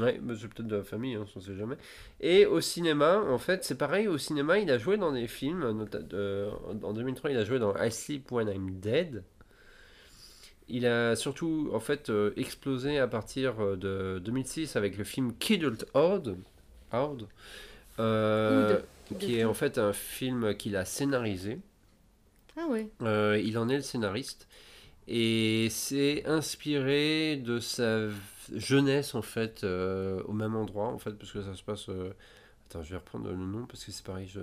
Ouais, 0.00 0.18
bah, 0.20 0.34
c'est 0.36 0.48
peut-être 0.48 0.66
de 0.66 0.76
la 0.76 0.82
famille, 0.82 1.14
hein, 1.14 1.24
on 1.36 1.40
sait 1.40 1.54
jamais. 1.54 1.76
Et 2.20 2.44
au 2.46 2.60
cinéma, 2.60 3.20
en 3.20 3.38
fait, 3.38 3.62
c'est 3.62 3.78
pareil, 3.78 4.08
au 4.08 4.18
cinéma, 4.18 4.58
il 4.58 4.68
a 4.72 4.78
joué 4.78 4.96
dans 4.96 5.12
des 5.12 5.28
films. 5.28 5.62
en 6.82 6.92
2003, 6.92 7.30
il 7.30 7.36
a 7.36 7.44
joué 7.44 7.60
dans 7.60 7.76
I 7.76 7.92
Sleep 7.92 8.32
When 8.32 8.48
I'm 8.48 8.80
Dead. 8.80 9.22
Il 10.68 10.86
a 10.86 11.14
surtout, 11.14 11.70
en 11.74 11.80
fait, 11.80 12.08
euh, 12.08 12.32
explosé 12.36 12.98
à 12.98 13.06
partir 13.06 13.60
euh, 13.60 13.76
de 13.76 14.18
2006 14.24 14.76
avec 14.76 14.96
le 14.96 15.04
film 15.04 15.34
Kidult 15.36 15.86
Horde, 15.94 16.38
Horde 16.92 17.28
euh, 17.98 18.80
qui 19.18 19.38
est 19.38 19.44
en 19.44 19.54
fait 19.54 19.78
un 19.78 19.92
film 19.92 20.56
qu'il 20.56 20.76
a 20.76 20.84
scénarisé. 20.84 21.60
Ah 22.56 22.66
ouais. 22.68 22.88
Euh, 23.02 23.40
il 23.44 23.58
en 23.58 23.68
est 23.68 23.76
le 23.76 23.82
scénariste. 23.82 24.48
Et 25.06 25.68
c'est 25.70 26.24
inspiré 26.24 27.36
de 27.36 27.58
sa 27.58 28.08
jeunesse, 28.54 29.14
en 29.14 29.22
fait, 29.22 29.62
euh, 29.64 30.22
au 30.24 30.32
même 30.32 30.56
endroit, 30.56 30.88
en 30.88 30.98
fait, 30.98 31.12
parce 31.12 31.30
que 31.30 31.42
ça 31.42 31.54
se 31.54 31.62
passe... 31.62 31.90
Attends, 32.70 32.82
je 32.82 32.90
vais 32.90 32.96
reprendre 32.96 33.28
le 33.28 33.36
nom, 33.36 33.66
parce 33.66 33.84
que 33.84 33.92
c'est 33.92 34.04
pareil. 34.04 34.26
Je... 34.26 34.40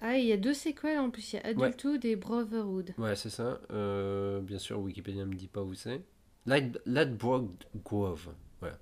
Ah, 0.00 0.16
il 0.16 0.26
y 0.26 0.32
a 0.32 0.36
deux 0.36 0.54
séquelles 0.54 0.98
en 0.98 1.10
plus. 1.10 1.32
Il 1.32 1.36
y 1.36 1.38
a 1.38 1.42
Ouais. 1.52 1.66
Adulthood 1.66 2.04
et 2.04 2.16
Brotherhood. 2.16 2.94
Ouais, 2.98 3.16
c'est 3.16 3.30
ça. 3.30 3.60
Euh, 3.70 4.40
bien 4.40 4.58
sûr, 4.58 4.78
Wikipédia 4.80 5.24
me 5.26 5.34
dit 5.34 5.48
pas 5.48 5.62
où 5.62 5.74
c'est. 5.74 6.00
Lad- 6.46 6.80
Ladbroke 6.86 7.50
Grove. 7.84 8.28
Voilà. 8.60 8.78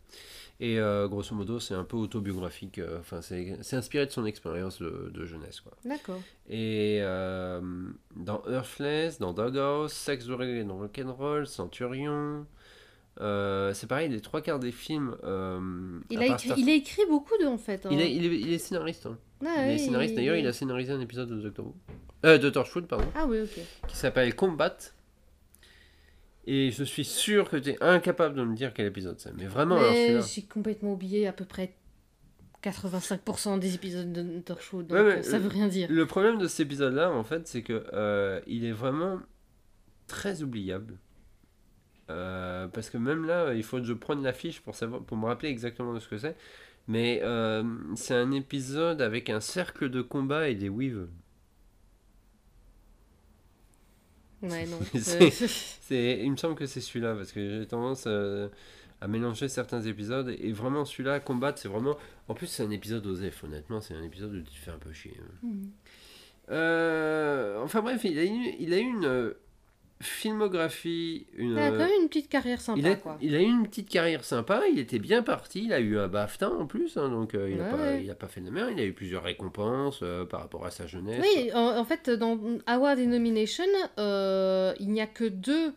Et 0.60 0.78
euh, 0.80 1.06
grosso 1.06 1.34
modo, 1.36 1.60
c'est 1.60 1.74
un 1.74 1.84
peu 1.84 1.96
autobiographique. 1.96 2.78
euh, 2.78 2.98
Enfin, 3.00 3.20
c'est 3.22 3.56
c'est 3.62 3.76
inspiré 3.76 4.06
de 4.06 4.10
son 4.10 4.26
expérience 4.26 4.80
de, 4.80 5.10
de 5.14 5.24
jeunesse, 5.24 5.60
quoi. 5.60 5.72
D'accord. 5.84 6.20
Et 6.48 7.00
dans 7.00 8.42
Earthless, 8.48 9.18
dans 9.18 9.32
Doghouse, 9.32 9.92
Sex, 9.92 10.26
Drogue 10.26 10.42
et 10.42 10.62
Rock'n'Roll, 10.62 11.46
Centurion. 11.46 12.46
Euh, 13.20 13.72
c'est 13.74 13.86
pareil, 13.86 14.08
les 14.08 14.20
trois 14.20 14.40
quarts 14.42 14.58
des 14.58 14.72
films. 14.72 15.16
euh, 15.24 15.98
Il 16.10 16.18
a, 16.20 16.26
écrit, 16.26 16.48
Star- 16.48 16.58
il 16.58 16.68
a 16.70 16.74
écrit 16.74 17.02
beaucoup 17.08 17.36
de, 17.40 17.46
en 17.46 17.58
fait. 17.58 17.84
hein. 17.86 17.90
il 17.92 18.00
est, 18.00 18.14
il 18.14 18.24
est- 18.26 18.40
il 18.40 18.52
est 18.52 18.58
scénariste. 18.58 19.06
hein. 19.06 19.18
Ah, 19.44 19.66
il 19.66 19.72
est 19.74 19.78
scénariste. 19.78 20.14
D'ailleurs, 20.14 20.36
il 20.36 20.46
a 20.46 20.52
scénarisé 20.52 20.92
un 20.92 21.00
épisode 21.00 21.28
de 21.28 21.40
Doctor 21.40 21.66
Who. 21.66 21.74
Euh, 22.24 22.38
de 22.38 22.50
Torchwood, 22.50 22.86
pardon. 22.86 23.06
Ah 23.14 23.26
oui, 23.28 23.40
ok. 23.42 23.60
Qui 23.88 23.96
s'appelle 23.96 24.34
Combat. 24.34 24.76
Et 26.46 26.70
je 26.70 26.82
suis 26.82 27.04
sûr 27.04 27.48
que 27.50 27.56
tu 27.56 27.70
es 27.70 27.82
incapable 27.82 28.34
de 28.34 28.42
me 28.42 28.56
dire 28.56 28.72
quel 28.72 28.86
épisode 28.86 29.18
c'est. 29.20 29.32
Mais 29.36 29.46
vraiment, 29.46 29.78
j'ai 29.92 30.42
complètement 30.42 30.92
oublié 30.94 31.26
à 31.26 31.32
peu 31.32 31.44
près 31.44 31.74
85% 32.62 33.58
des 33.58 33.74
épisodes 33.74 34.12
de 34.12 34.40
Torchwood, 34.40 34.86
donc 34.88 34.98
Ouais, 34.98 35.22
ça 35.22 35.38
veut 35.38 35.48
rien 35.48 35.68
dire. 35.68 35.88
Le 35.90 36.06
problème 36.06 36.38
de 36.38 36.48
cet 36.48 36.60
épisode-là, 36.66 37.12
en 37.12 37.22
fait, 37.22 37.46
c'est 37.46 37.62
que 37.62 37.84
euh, 37.92 38.40
il 38.46 38.64
est 38.64 38.72
vraiment 38.72 39.20
très 40.06 40.42
oubliable. 40.42 40.96
Euh, 42.10 42.68
parce 42.68 42.90
que 42.90 42.98
même 42.98 43.26
là, 43.26 43.54
il 43.54 43.62
faut 43.62 43.78
que 43.78 43.84
je 43.84 43.92
prenne 43.92 44.22
la 44.22 44.32
fiche 44.32 44.60
pour, 44.62 44.74
savoir, 44.74 45.02
pour 45.02 45.16
me 45.16 45.26
rappeler 45.26 45.50
exactement 45.50 45.92
de 45.94 45.98
ce 46.00 46.08
que 46.08 46.18
c'est. 46.18 46.36
Mais 46.88 47.20
euh, 47.22 47.64
c'est 47.96 48.14
un 48.14 48.32
épisode 48.32 49.02
avec 49.02 49.30
un 49.30 49.40
cercle 49.40 49.90
de 49.90 50.02
combat 50.02 50.48
et 50.48 50.54
des 50.54 50.68
weaves. 50.70 51.08
Ouais, 54.42 54.66
non. 54.66 54.78
C'est- 55.00 56.20
il 56.22 56.30
me 56.30 56.36
semble 56.36 56.54
que 56.54 56.66
c'est 56.66 56.80
celui-là, 56.80 57.14
parce 57.14 57.32
que 57.32 57.60
j'ai 57.60 57.66
tendance 57.66 58.04
euh, 58.06 58.48
à 59.00 59.08
mélanger 59.08 59.48
certains 59.48 59.80
épisodes. 59.82 60.28
Et 60.38 60.52
vraiment, 60.52 60.84
celui-là, 60.84 61.20
combattre, 61.20 61.58
c'est 61.60 61.68
vraiment. 61.68 61.96
En 62.28 62.34
plus, 62.34 62.46
c'est 62.46 62.62
un 62.62 62.70
épisode 62.70 63.06
OSEF, 63.06 63.44
honnêtement, 63.44 63.80
c'est 63.80 63.94
un 63.94 64.02
épisode 64.02 64.34
où 64.34 64.38
tu 64.42 64.50
te 64.50 64.56
fais 64.56 64.70
un 64.70 64.78
peu 64.78 64.92
chier. 64.92 65.16
hein. 65.20 65.32
Mhm. 65.42 65.70
Euh, 66.50 67.62
enfin 67.62 67.82
bref, 67.82 68.04
il 68.04 68.18
a 68.18 68.24
eu, 68.24 68.54
il 68.58 68.72
a 68.74 68.78
eu 68.78 68.82
une 68.82 69.34
filmographie, 70.00 71.26
une, 71.36 71.52
Il 71.52 71.58
a 71.58 71.70
quand 71.70 71.78
même 71.78 72.02
une 72.02 72.08
petite 72.08 72.28
carrière 72.28 72.60
sympa, 72.60 72.78
il, 72.80 72.86
a, 72.86 72.94
quoi. 72.96 73.18
il 73.20 73.34
a 73.34 73.40
eu 73.40 73.44
une 73.46 73.66
petite 73.66 73.88
carrière 73.88 74.24
sympa, 74.24 74.62
il 74.70 74.78
était 74.78 74.98
bien 74.98 75.22
parti, 75.22 75.64
il 75.64 75.72
a 75.72 75.80
eu 75.80 75.98
un 75.98 76.08
BAFTA 76.08 76.50
en 76.50 76.66
plus, 76.66 76.96
hein, 76.96 77.08
donc 77.08 77.34
euh, 77.34 77.50
il 77.50 77.56
n'a 77.56 77.74
Ouais, 77.74 78.06
pas, 78.08 78.14
pas 78.14 78.28
fait 78.28 78.40
de 78.40 78.50
merde, 78.50 78.70
il 78.72 78.80
a 78.80 78.84
eu 78.84 78.92
plusieurs 78.92 79.22
récompenses 79.24 80.00
euh, 80.02 80.24
par 80.24 80.40
rapport 80.40 80.64
à 80.66 80.70
sa 80.70 80.86
jeunesse. 80.86 81.20
Oui, 81.22 81.50
en, 81.52 81.78
en 81.78 81.84
fait, 81.84 82.10
dans 82.10 82.38
Award 82.66 82.98
et 82.98 83.06
Nomination, 83.06 83.64
euh, 83.98 84.72
il 84.78 84.90
n'y 84.90 85.00
a 85.00 85.06
que 85.06 85.24
deux 85.24 85.74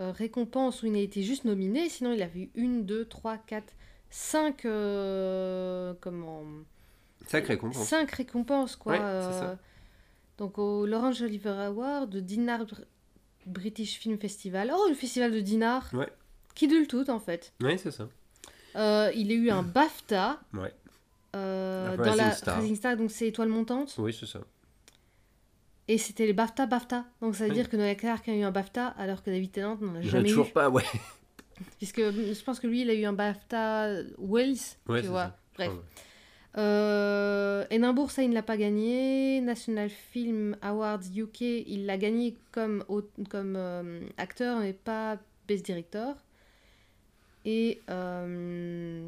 euh, 0.00 0.10
récompenses 0.12 0.82
où 0.82 0.86
il 0.86 0.96
a 0.96 1.00
été 1.00 1.22
juste 1.22 1.44
nominé. 1.44 1.88
Sinon, 1.88 2.12
il 2.12 2.22
a 2.22 2.28
eu 2.34 2.50
une, 2.56 2.84
deux, 2.84 3.04
trois, 3.04 3.36
quatre, 3.36 3.74
cinq, 4.10 4.64
euh, 4.64 5.94
comment, 6.00 6.42
Sacrée 7.26 7.54
récompense. 7.54 7.86
cinq 7.86 8.10
récompenses, 8.10 8.74
quoi. 8.74 8.92
Ouais, 8.94 8.98
c'est 8.98 9.38
ça. 9.38 9.50
euh, 9.50 9.54
donc 10.38 10.58
au 10.58 10.86
Laurence 10.86 11.20
Oliver 11.20 11.50
Award, 11.50 12.16
Dinard 12.16 12.66
British 13.46 13.98
Film 13.98 14.18
Festival. 14.18 14.72
Oh, 14.74 14.86
le 14.88 14.94
festival 14.94 15.32
de 15.32 15.40
Dinard. 15.40 15.88
Ouais. 15.94 16.08
Qui 16.54 16.66
le 16.66 16.86
tout, 16.86 17.08
en 17.10 17.18
fait. 17.18 17.52
Oui, 17.62 17.78
c'est 17.78 17.90
ça. 17.90 18.08
Euh, 18.76 19.10
il 19.14 19.30
a 19.30 19.34
eu 19.34 19.50
un 19.50 19.62
BAFTA. 19.62 20.40
Ouais. 20.54 20.72
euh, 21.34 21.96
dans 21.96 22.14
la 22.14 22.32
Star. 22.32 22.58
Rising 22.60 22.76
Star, 22.76 22.96
donc 22.96 23.10
c'est 23.10 23.26
étoile 23.28 23.48
montante. 23.48 23.94
Oui, 23.98 24.12
c'est 24.18 24.26
ça. 24.26 24.40
Et 25.88 25.98
c'était 25.98 26.26
les 26.26 26.32
BAFTA 26.32 26.66
BAFTA. 26.66 27.04
Donc 27.20 27.34
ça 27.34 27.44
veut 27.44 27.50
Oui. 27.50 27.56
dire 27.56 27.68
que 27.68 27.76
Noah 27.76 27.94
Clark 27.94 28.28
a 28.28 28.34
eu 28.34 28.42
un 28.42 28.50
BAFTA 28.50 28.88
alors 28.98 29.22
que 29.22 29.30
David 29.30 29.50
Tennant 29.52 29.76
n'en 29.80 29.96
a 29.96 30.02
jamais 30.02 30.28
eu. 30.28 30.32
toujours 30.32 30.52
pas, 30.52 30.68
ouais. 30.70 30.84
Puisque 31.78 32.00
je 32.00 32.42
pense 32.44 32.60
que 32.60 32.66
lui, 32.66 32.82
il 32.82 32.90
a 32.90 32.94
eu 32.94 33.04
un 33.04 33.12
BAFTA 33.12 34.02
Wells. 34.18 34.56
Ouais, 34.88 35.00
tu 35.00 35.06
c'est 35.06 35.10
vois. 35.10 35.24
ça. 35.26 35.38
Bref. 35.56 35.70
Ouais. 35.70 35.78
Euh, 36.58 37.64
Edinburgh, 37.70 38.10
ça, 38.10 38.22
il 38.22 38.30
ne 38.30 38.34
l'a 38.34 38.42
pas 38.42 38.56
gagné. 38.56 39.40
National 39.40 39.88
Film 39.88 40.56
Awards 40.60 41.00
UK, 41.16 41.40
il 41.40 41.86
l'a 41.86 41.96
gagné 41.96 42.36
comme, 42.50 42.84
comme 43.30 43.54
euh, 43.56 44.00
acteur, 44.18 44.60
mais 44.60 44.72
pas 44.72 45.18
Best 45.48 45.64
Director. 45.64 46.14
Et, 47.44 47.80
euh, 47.90 49.06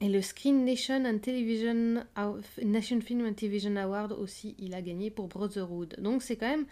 et 0.00 0.08
le 0.08 0.22
Screen 0.22 0.64
Nation 0.64 1.04
and 1.04 1.18
Television 1.18 2.04
Nation 2.62 3.00
Film 3.00 3.26
and 3.26 3.34
Television 3.34 3.76
Award 3.76 4.12
aussi, 4.12 4.56
il 4.58 4.74
a 4.74 4.82
gagné 4.82 5.10
pour 5.10 5.28
Brotherhood. 5.28 5.96
Donc 5.98 6.22
c'est 6.22 6.36
quand 6.36 6.48
même... 6.48 6.66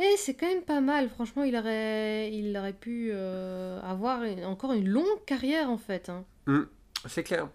Et 0.00 0.16
c'est 0.16 0.34
quand 0.34 0.46
même 0.46 0.62
pas 0.62 0.80
mal, 0.80 1.08
franchement, 1.08 1.42
il 1.42 1.56
aurait, 1.56 2.32
il 2.32 2.56
aurait 2.56 2.72
pu 2.72 3.10
euh, 3.10 3.80
avoir 3.82 4.22
encore 4.44 4.72
une 4.72 4.88
longue 4.88 5.24
carrière 5.26 5.70
en 5.70 5.76
fait. 5.76 6.08
hein. 6.08 6.24
C'est 7.06 7.24
clair. 7.24 7.48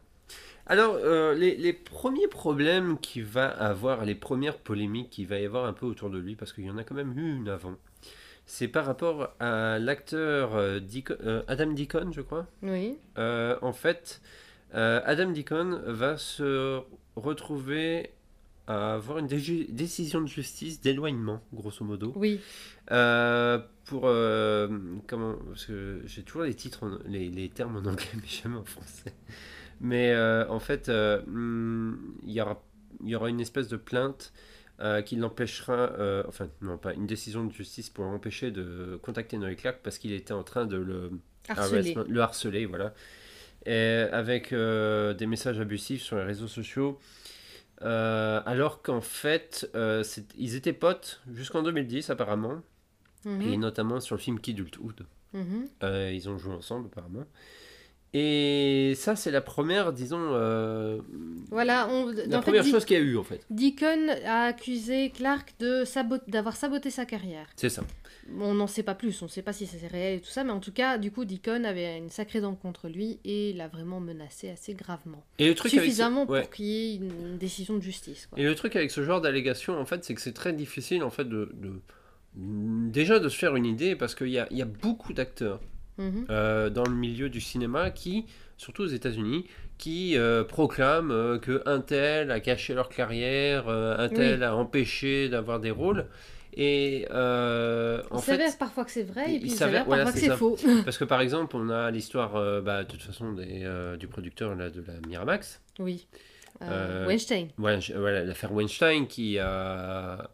Alors, 0.65 0.95
euh, 0.95 1.33
les, 1.33 1.55
les 1.57 1.73
premiers 1.73 2.27
problèmes 2.27 2.97
qu'il 2.99 3.25
va 3.25 3.47
avoir, 3.47 4.05
les 4.05 4.15
premières 4.15 4.57
polémiques 4.57 5.09
qu'il 5.09 5.27
va 5.27 5.39
y 5.39 5.45
avoir 5.45 5.65
un 5.65 5.73
peu 5.73 5.85
autour 5.85 6.09
de 6.09 6.17
lui, 6.17 6.35
parce 6.35 6.53
qu'il 6.53 6.63
y 6.65 6.69
en 6.71 6.77
a 6.77 6.83
quand 6.83 6.95
même 6.95 7.17
eu 7.17 7.35
une 7.35 7.49
avant, 7.49 7.75
c'est 8.45 8.67
par 8.69 8.85
rapport 8.85 9.33
à 9.39 9.77
l'acteur 9.79 10.55
euh, 10.55 10.79
Deacon- 10.79 11.17
euh, 11.25 11.43
Adam 11.47 11.71
Deacon, 11.73 12.11
je 12.13 12.21
crois. 12.21 12.47
Oui. 12.61 12.97
Euh, 13.17 13.57
en 13.61 13.73
fait, 13.73 14.21
Adam 14.73 15.29
Deacon 15.31 15.81
va 15.85 16.17
se 16.17 16.79
retrouver 17.15 18.09
à 18.65 18.95
avoir 18.95 19.19
une 19.19 19.27
dé- 19.27 19.67
décision 19.69 20.19
de 20.21 20.27
justice 20.27 20.81
d'éloignement, 20.81 21.41
grosso 21.53 21.83
modo. 21.85 22.11
Oui. 22.15 22.39
Euh, 22.91 23.59
pour 23.85 24.03
euh, 24.05 24.67
comment 25.07 25.35
parce 25.49 25.65
que 25.65 26.01
j'ai 26.05 26.23
toujours 26.23 26.43
les 26.43 26.53
titres 26.55 26.83
en- 26.85 26.97
les, 27.05 27.29
les 27.29 27.49
termes 27.49 27.75
en 27.75 27.85
anglais 27.89 28.05
mais 28.15 28.27
jamais 28.27 28.57
en 28.57 28.63
français 28.63 29.13
mais 29.83 30.11
euh, 30.13 30.47
en 30.49 30.59
fait 30.59 30.89
euh, 30.89 31.21
hmm, 31.27 32.15
il 32.25 32.31
y 32.33 32.41
aura 32.41 32.63
y 33.03 33.13
aura 33.15 33.29
une 33.29 33.39
espèce 33.41 33.67
de 33.67 33.77
plainte 33.77 34.33
euh, 34.79 35.01
qui 35.03 35.15
l'empêchera 35.17 35.91
euh, 35.99 36.23
enfin 36.27 36.47
non 36.61 36.77
pas 36.79 36.93
une 36.93 37.05
décision 37.05 37.43
de 37.45 37.53
justice 37.53 37.89
pour 37.91 38.05
l'empêcher 38.05 38.49
de 38.49 38.97
contacter 39.03 39.37
Noé 39.37 39.55
Clark 39.55 39.77
parce 39.83 39.97
qu'il 39.99 40.11
était 40.13 40.33
en 40.33 40.43
train 40.43 40.65
de 40.65 40.77
le 40.77 41.11
harassment- 41.47 42.05
le 42.07 42.21
harceler 42.21 42.65
voilà 42.65 42.93
et 43.67 44.05
avec 44.11 44.51
euh, 44.53 45.13
des 45.13 45.27
messages 45.27 45.59
abusifs 45.59 46.01
sur 46.01 46.15
les 46.17 46.23
réseaux 46.23 46.47
sociaux 46.47 46.97
alors 47.81 48.81
qu'en 48.81 49.01
fait 49.01 49.69
ils 50.37 50.55
étaient 50.55 50.73
potes 50.73 51.21
jusqu'en 51.31 51.63
2010 51.63 52.09
apparemment 52.09 52.61
Mhm. 53.25 53.41
et 53.41 53.57
notamment 53.57 54.01
sur 54.01 54.15
le 54.17 54.21
film 54.21 54.37
Kidulthood. 54.37 55.05
Mhm. 55.33 55.65
Euh, 55.83 56.11
ils 56.13 56.27
ont 56.27 56.37
joué 56.37 56.53
ensemble 56.53 56.87
apparemment. 56.91 57.23
Et 58.15 58.93
ça, 58.95 59.15
c'est 59.15 59.31
la 59.31 59.41
première, 59.41 59.91
disons, 59.91 60.19
euh, 60.33 60.99
Voilà, 61.49 61.87
on, 61.89 62.11
la 62.27 62.37
en 62.37 62.41
première 62.41 62.63
fait, 62.63 62.69
chose 62.69 62.85
qu'il 62.85 62.95
y 62.95 62.99
a 62.99 63.03
eu 63.03 63.17
en 63.17 63.23
fait. 63.23 63.43
Deacon 63.49 64.07
a 64.25 64.45
accusé 64.45 65.09
Clark 65.09 65.55
de 65.59 65.83
sabot- 65.83 66.21
d'avoir 66.27 66.55
saboté 66.55 66.91
sa 66.91 67.05
carrière. 67.05 67.47
C'est 67.55 67.69
ça. 67.69 67.83
On 68.39 68.53
n'en 68.53 68.67
sait 68.67 68.83
pas 68.83 68.93
plus, 68.93 69.19
on 69.21 69.25
ne 69.25 69.29
sait 69.31 69.41
pas 69.41 69.51
si 69.51 69.65
c'est 69.65 69.85
réel 69.87 70.17
et 70.19 70.21
tout 70.21 70.29
ça, 70.29 70.43
mais 70.43 70.51
en 70.51 70.59
tout 70.59 70.71
cas, 70.71 70.97
du 70.99 71.11
coup, 71.11 71.25
Deacon 71.25 71.63
avait 71.65 71.97
une 71.97 72.09
sacrée 72.11 72.39
dent 72.39 72.55
contre 72.55 72.87
lui 72.87 73.19
et 73.25 73.51
l'a 73.53 73.67
vraiment 73.67 73.99
menacé 73.99 74.49
assez 74.49 74.75
gravement. 74.75 75.25
Et 75.39 75.47
le 75.47 75.55
truc 75.55 75.73
avec 75.73 75.81
ce- 75.81 75.85
Suffisamment 75.85 76.25
ouais. 76.29 76.41
pour 76.41 76.51
qu'il 76.51 76.65
y 76.65 76.93
ait 76.93 76.95
une, 76.97 77.37
décision 77.39 77.73
de 77.75 77.81
justice. 77.81 78.27
Quoi. 78.27 78.39
Et 78.39 78.43
le 78.43 78.53
truc 78.55 78.75
avec 78.75 78.91
ce 78.91 79.03
genre 79.03 79.19
d'allégation, 79.21 79.77
en 79.77 79.85
fait, 79.85 80.05
c'est 80.05 80.13
que 80.13 80.21
c'est 80.21 80.31
très 80.33 80.53
difficile 80.53 81.03
en 81.03 81.09
fait 81.09 81.25
de, 81.27 81.51
de- 81.55 81.81
déjà 82.35 83.19
de 83.19 83.27
se 83.27 83.37
faire 83.37 83.55
une 83.55 83.65
idée 83.65 83.95
parce 83.95 84.15
qu'il 84.15 84.29
y 84.29 84.39
a, 84.39 84.47
il 84.51 84.57
y 84.57 84.61
a 84.61 84.65
beaucoup 84.65 85.13
d'acteurs 85.13 85.59
Mhm. 85.97 86.25
euh, 86.29 86.69
dans 86.69 86.85
le 86.85 86.95
milieu 86.95 87.29
du 87.29 87.39
cinéma 87.41 87.91
qui 87.91 88.25
surtout 88.57 88.83
aux 88.83 88.87
États-Unis, 88.87 89.45
qui 89.77 90.17
euh, 90.17 90.43
proclament 90.43 91.11
euh, 91.11 91.37
que 91.37 91.61
un 91.65 91.81
tel 91.81 92.31
a 92.31 92.39
caché 92.39 92.73
leur 92.73 92.89
carrière, 92.89 93.67
euh, 93.67 93.97
un 93.97 94.09
tel 94.09 94.39
Oui. 94.39 94.45
a 94.45 94.55
empêché 94.55 95.29
d'avoir 95.29 95.59
des 95.59 95.71
rôles. 95.71 96.05
Et 96.55 97.07
en 97.11 97.99
il 98.17 98.21
s'avère 98.21 98.57
parfois 98.59 98.85
que 98.85 98.91
c'est 98.91 99.03
vrai 99.03 99.35
et 99.35 99.39
puis 99.39 99.49
il 99.49 99.51
s'avère 99.51 99.85
voilà, 99.85 100.03
parfois 100.03 100.21
que 100.21 100.27
c'est 100.27 100.37
faux. 100.37 100.55
parce 100.85 100.99
que 100.99 101.03
par 101.03 101.19
exemple, 101.19 101.55
on 101.55 101.69
a 101.69 101.89
l'histoire, 101.89 102.33
bah, 102.61 102.83
de 102.83 102.87
toute 102.89 103.01
façon, 103.01 103.33
des, 103.33 103.67
du 103.99 104.07
producteur 104.07 104.55
là, 104.55 104.69
de 104.69 104.81
la 104.85 104.93
Miramax. 105.07 105.61
oui. 105.79 106.07
Weinstein. 106.61 107.47
Voilà, 107.57 108.23
l'affaire 108.23 108.53
Weinstein 108.53 109.07
qui 109.07 109.37
a 109.39 110.29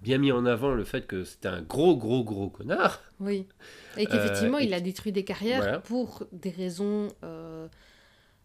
bien 0.00 0.18
mis 0.18 0.30
en 0.32 0.46
avant 0.46 0.72
le 0.72 0.84
fait 0.84 1.06
que 1.06 1.24
c'était 1.24 1.48
un 1.48 1.62
gros, 1.62 1.96
gros, 1.96 2.22
gros 2.24 2.48
connard. 2.48 3.02
Oui. 3.20 3.46
Et 3.96 4.06
qu'effectivement, 4.06 4.58
Euh, 4.58 4.62
il 4.62 4.72
a 4.74 4.80
détruit 4.80 5.12
des 5.12 5.24
carrières 5.24 5.62
Voilà. 5.62 5.78
pour 5.80 6.24
des 6.32 6.50
raisons 6.50 7.08
euh, 7.24 7.66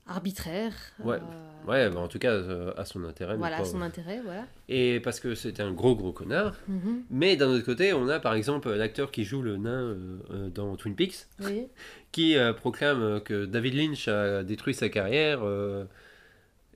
arbitraires. 0.07 0.73
Ouais. 1.03 1.17
euh, 1.17 1.67
Ouais, 1.69 1.89
bah, 1.89 1.99
en 2.01 2.07
tout 2.09 2.19
cas, 2.19 2.33
à 2.75 2.83
son 2.83 3.05
intérêt. 3.05 3.37
Voilà, 3.37 3.57
pauvre. 3.57 3.69
son 3.69 3.81
intérêt, 3.81 4.19
voilà. 4.23 4.45
Et 4.67 4.99
parce 4.99 5.19
que 5.21 5.33
c'était 5.35 5.63
un 5.63 5.71
gros, 5.71 5.95
gros 5.95 6.11
connard. 6.11 6.55
Mhm. 6.67 7.03
Mais 7.09 7.37
d'un 7.37 7.47
autre 7.47 7.63
côté, 7.65 7.93
on 7.93 8.09
a 8.09 8.19
par 8.19 8.33
exemple 8.33 8.69
l'acteur 8.73 9.11
qui 9.11 9.23
joue 9.23 9.41
le 9.41 9.55
nain 9.57 9.95
dans 10.53 10.75
Twin 10.75 10.93
Peaks, 10.95 11.27
Oui. 11.41 11.67
qui 12.11 12.35
proclame 12.57 13.21
que 13.21 13.45
David 13.45 13.75
Lynch 13.75 14.07
a 14.09 14.43
détruit 14.43 14.73
sa 14.73 14.89
carrière. 14.89 15.41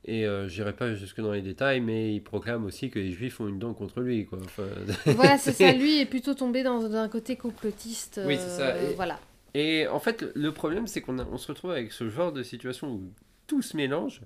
Et 0.08 0.26
euh, 0.26 0.48
j'irai 0.48 0.74
pas 0.74 0.96
jusque 0.96 1.20
dans 1.22 1.32
les 1.34 1.42
détails, 1.42 1.82
mais 1.82 2.14
il 2.16 2.22
proclame 2.22 2.66
aussi 2.66 2.90
que 2.90 2.98
les 3.00 3.12
juifs 3.12 3.40
ont 3.40 3.48
une 3.48 3.60
dent 3.60 3.74
contre 3.74 4.00
lui. 4.02 4.26
Quoi. 4.26 4.40
Enfin, 4.44 4.64
voilà, 5.08 5.38
c'est 5.38 5.52
ça. 5.52 5.72
Lui 5.74 6.00
est 6.02 6.06
plutôt 6.06 6.34
tombé 6.34 6.64
dans, 6.64 6.82
dans 6.82 6.96
un 6.96 7.10
côté 7.10 7.36
complotiste. 7.36 8.20
Oui, 8.26 8.38
c'est 8.40 8.50
ça. 8.50 8.68
euh, 8.70 8.92
Et- 8.92 8.94
Voilà. 8.96 9.20
Et 9.54 9.88
en 9.88 10.00
fait, 10.00 10.26
le 10.36 10.52
problème, 10.52 10.88
c'est 10.88 11.02
qu'on 11.02 11.20
a- 11.20 11.26
on 11.32 11.38
se 11.38 11.48
retrouve 11.48 11.72
avec 11.72 11.92
ce 11.92 12.10
genre 12.10 12.32
de 12.32 12.44
situation 12.44 12.92
où 12.94 13.12
tout 13.48 13.62
se 13.62 13.76
mélange. 13.78 14.22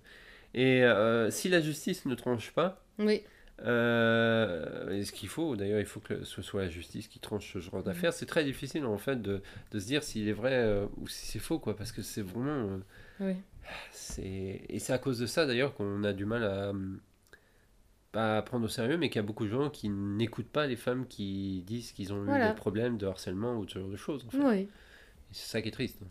Et 0.53 0.83
euh, 0.83 1.29
si 1.31 1.47
la 1.49 1.61
justice 1.61 2.05
ne 2.05 2.15
tranche 2.15 2.51
pas, 2.51 2.83
Oui. 2.99 3.21
euh, 3.63 4.89
et 4.91 5.03
ce 5.05 5.11
qu'il 5.11 5.29
faut, 5.29 5.55
d'ailleurs, 5.55 5.79
il 5.79 5.85
faut 5.85 5.99
que 5.99 6.23
ce 6.23 6.41
soit 6.41 6.63
la 6.63 6.69
justice 6.69 7.07
qui 7.07 7.19
tranche 7.19 7.53
ce 7.53 7.59
genre 7.59 7.81
d'affaires, 7.83 8.13
c'est 8.13 8.25
très 8.25 8.43
difficile 8.43 8.85
en 8.85 8.97
fait 8.97 9.21
de, 9.21 9.41
de 9.71 9.79
se 9.79 9.85
dire 9.85 10.03
s'il 10.03 10.27
est 10.27 10.33
vrai 10.33 10.53
euh, 10.53 10.85
ou 10.97 11.07
si 11.07 11.25
c'est 11.27 11.39
faux, 11.39 11.59
quoi, 11.59 11.75
parce 11.75 11.91
que 11.91 12.01
c'est 12.01 12.21
vraiment. 12.21 12.49
euh, 12.69 12.77
Oui. 13.21 13.33
Et 14.17 14.79
c'est 14.79 14.93
à 14.93 14.97
cause 14.97 15.19
de 15.19 15.25
ça 15.25 15.45
d'ailleurs 15.45 15.73
qu'on 15.73 16.03
a 16.03 16.13
du 16.13 16.25
mal 16.25 16.43
à. 16.43 16.73
Pas 18.11 18.39
à 18.39 18.41
prendre 18.41 18.65
au 18.65 18.67
sérieux, 18.67 18.97
mais 18.97 19.09
qu'il 19.09 19.15
y 19.21 19.23
a 19.23 19.25
beaucoup 19.25 19.45
de 19.45 19.51
gens 19.51 19.69
qui 19.69 19.87
n'écoutent 19.87 20.49
pas 20.49 20.67
les 20.67 20.75
femmes 20.75 21.07
qui 21.07 21.63
disent 21.65 21.93
qu'ils 21.93 22.11
ont 22.11 22.25
eu 22.25 22.47
des 22.47 22.53
problèmes 22.55 22.97
de 22.97 23.07
harcèlement 23.07 23.55
ou 23.55 23.65
de 23.65 23.71
ce 23.71 23.79
genre 23.79 23.89
de 23.89 23.95
choses. 23.95 24.25
En 24.25 24.29
fait. 24.29 24.37
Oui. 24.37 24.57
Et 24.59 24.67
c'est 25.31 25.49
ça 25.49 25.61
qui 25.61 25.69
est 25.69 25.71
triste. 25.71 26.01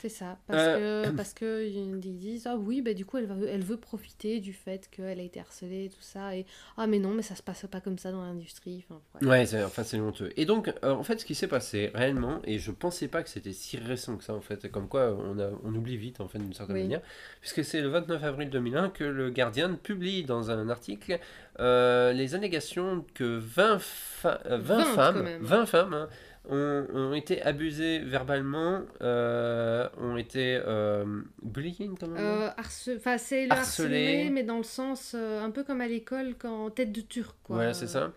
C'est 0.00 0.08
ça. 0.08 0.38
Parce 0.46 0.62
Euh, 0.62 1.04
que 1.10 1.10
parce 1.16 1.34
que 1.34 1.66
ils 1.66 2.16
disent 2.18 2.46
ah 2.46 2.56
oui 2.56 2.82
bah 2.82 2.94
du 2.94 3.04
coup 3.04 3.16
elle 3.18 3.26
va 3.26 3.34
elle 3.48 3.62
veut 3.64 3.76
profiter 3.76 4.38
du 4.40 4.52
fait 4.52 4.88
qu'elle 4.90 5.18
a 5.18 5.22
été 5.22 5.40
harcelée 5.40 5.86
et 5.86 5.88
tout 5.90 6.00
ça 6.02 6.36
et 6.36 6.46
ah 6.76 6.86
mais 6.86 6.98
non 7.00 7.10
mais 7.14 7.22
ça 7.22 7.34
se 7.34 7.42
passe 7.42 7.66
pas 7.70 7.80
comme 7.80 7.98
ça 7.98 8.12
dans 8.12 8.22
l'industrie. 8.22 8.84
Enfin. 8.88 9.00
Ouais, 9.26 9.44
c'est, 9.46 9.62
enfin, 9.64 9.82
c'est 9.82 9.98
honteux. 9.98 10.30
Et 10.36 10.44
donc, 10.44 10.68
euh, 10.84 10.92
en 10.92 11.02
fait, 11.02 11.18
ce 11.18 11.24
qui 11.24 11.34
s'est 11.34 11.48
passé 11.48 11.90
réellement, 11.94 12.40
et 12.44 12.58
je 12.60 12.70
pensais 12.70 13.08
pas 13.08 13.22
que 13.24 13.28
c'était 13.28 13.52
si 13.52 13.76
récent 13.76 14.16
que 14.16 14.22
ça, 14.22 14.32
en 14.34 14.40
fait, 14.40 14.70
comme 14.70 14.86
quoi 14.88 15.12
on, 15.18 15.40
a, 15.40 15.50
on 15.64 15.74
oublie 15.74 15.96
vite, 15.96 16.20
en 16.20 16.28
fait, 16.28 16.38
d'une 16.38 16.52
certaine 16.52 16.76
Oui. 16.76 16.82
manière, 16.82 17.00
puisque 17.40 17.64
c'est 17.64 17.80
le 17.80 17.88
29 17.88 18.22
avril 18.22 18.48
2001 18.50 18.90
que 18.90 19.02
le 19.02 19.30
Guardian 19.30 19.74
publie 19.74 20.22
dans 20.22 20.52
un 20.52 20.68
article 20.68 21.18
euh, 21.58 22.12
les 22.12 22.36
allégations 22.36 23.04
que 23.14 23.38
20, 23.38 23.80
fa- 23.80 24.40
euh, 24.46 24.58
20 24.58 24.76
20 24.78 24.84
quand 24.84 24.94
femmes, 24.94 25.22
même. 25.24 25.42
20 25.42 25.66
femmes 25.66 25.94
hein, 25.94 26.08
ont, 26.48 26.86
ont 26.94 27.14
été 27.14 27.42
abusées 27.42 27.98
verbalement, 28.00 28.82
euh, 29.02 29.86
ont 29.98 30.16
été 30.16 30.60
euh, 30.66 31.04
bullying, 31.42 31.96
Euh, 32.16 32.48
harce- 32.56 32.90
enfin, 32.96 33.18
c'est 33.18 33.46
le 33.46 33.52
Harcelé. 33.52 34.30
mais 34.32 34.42
dans 34.44 34.58
le 34.58 34.62
sens 34.64 35.12
euh, 35.14 35.42
un 35.42 35.50
peu 35.50 35.62
comme 35.64 35.80
à 35.80 35.86
l'école 35.88 36.34
quand 36.38 36.70
tête 36.70 36.92
de 36.92 37.00
turc 37.02 37.36
quoi. 37.44 37.56
Voilà, 37.56 37.74
c'est 37.74 37.86
ça. 37.86 38.12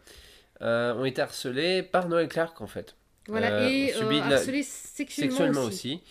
Euh, 0.62 0.94
ont 0.94 1.06
été 1.06 1.22
harcelées 1.22 1.84
par 1.84 2.08
Noël 2.08 2.28
Clark, 2.28 2.62
en 2.62 2.68
fait. 2.68 2.96
Voilà 3.28 3.70
et 3.70 3.94
de 4.22 4.30
la- 4.30 4.38
sexuellement, 4.64 5.32
sexuellement 5.38 5.64
aussi. 5.64 5.94
aussi. 5.96 6.04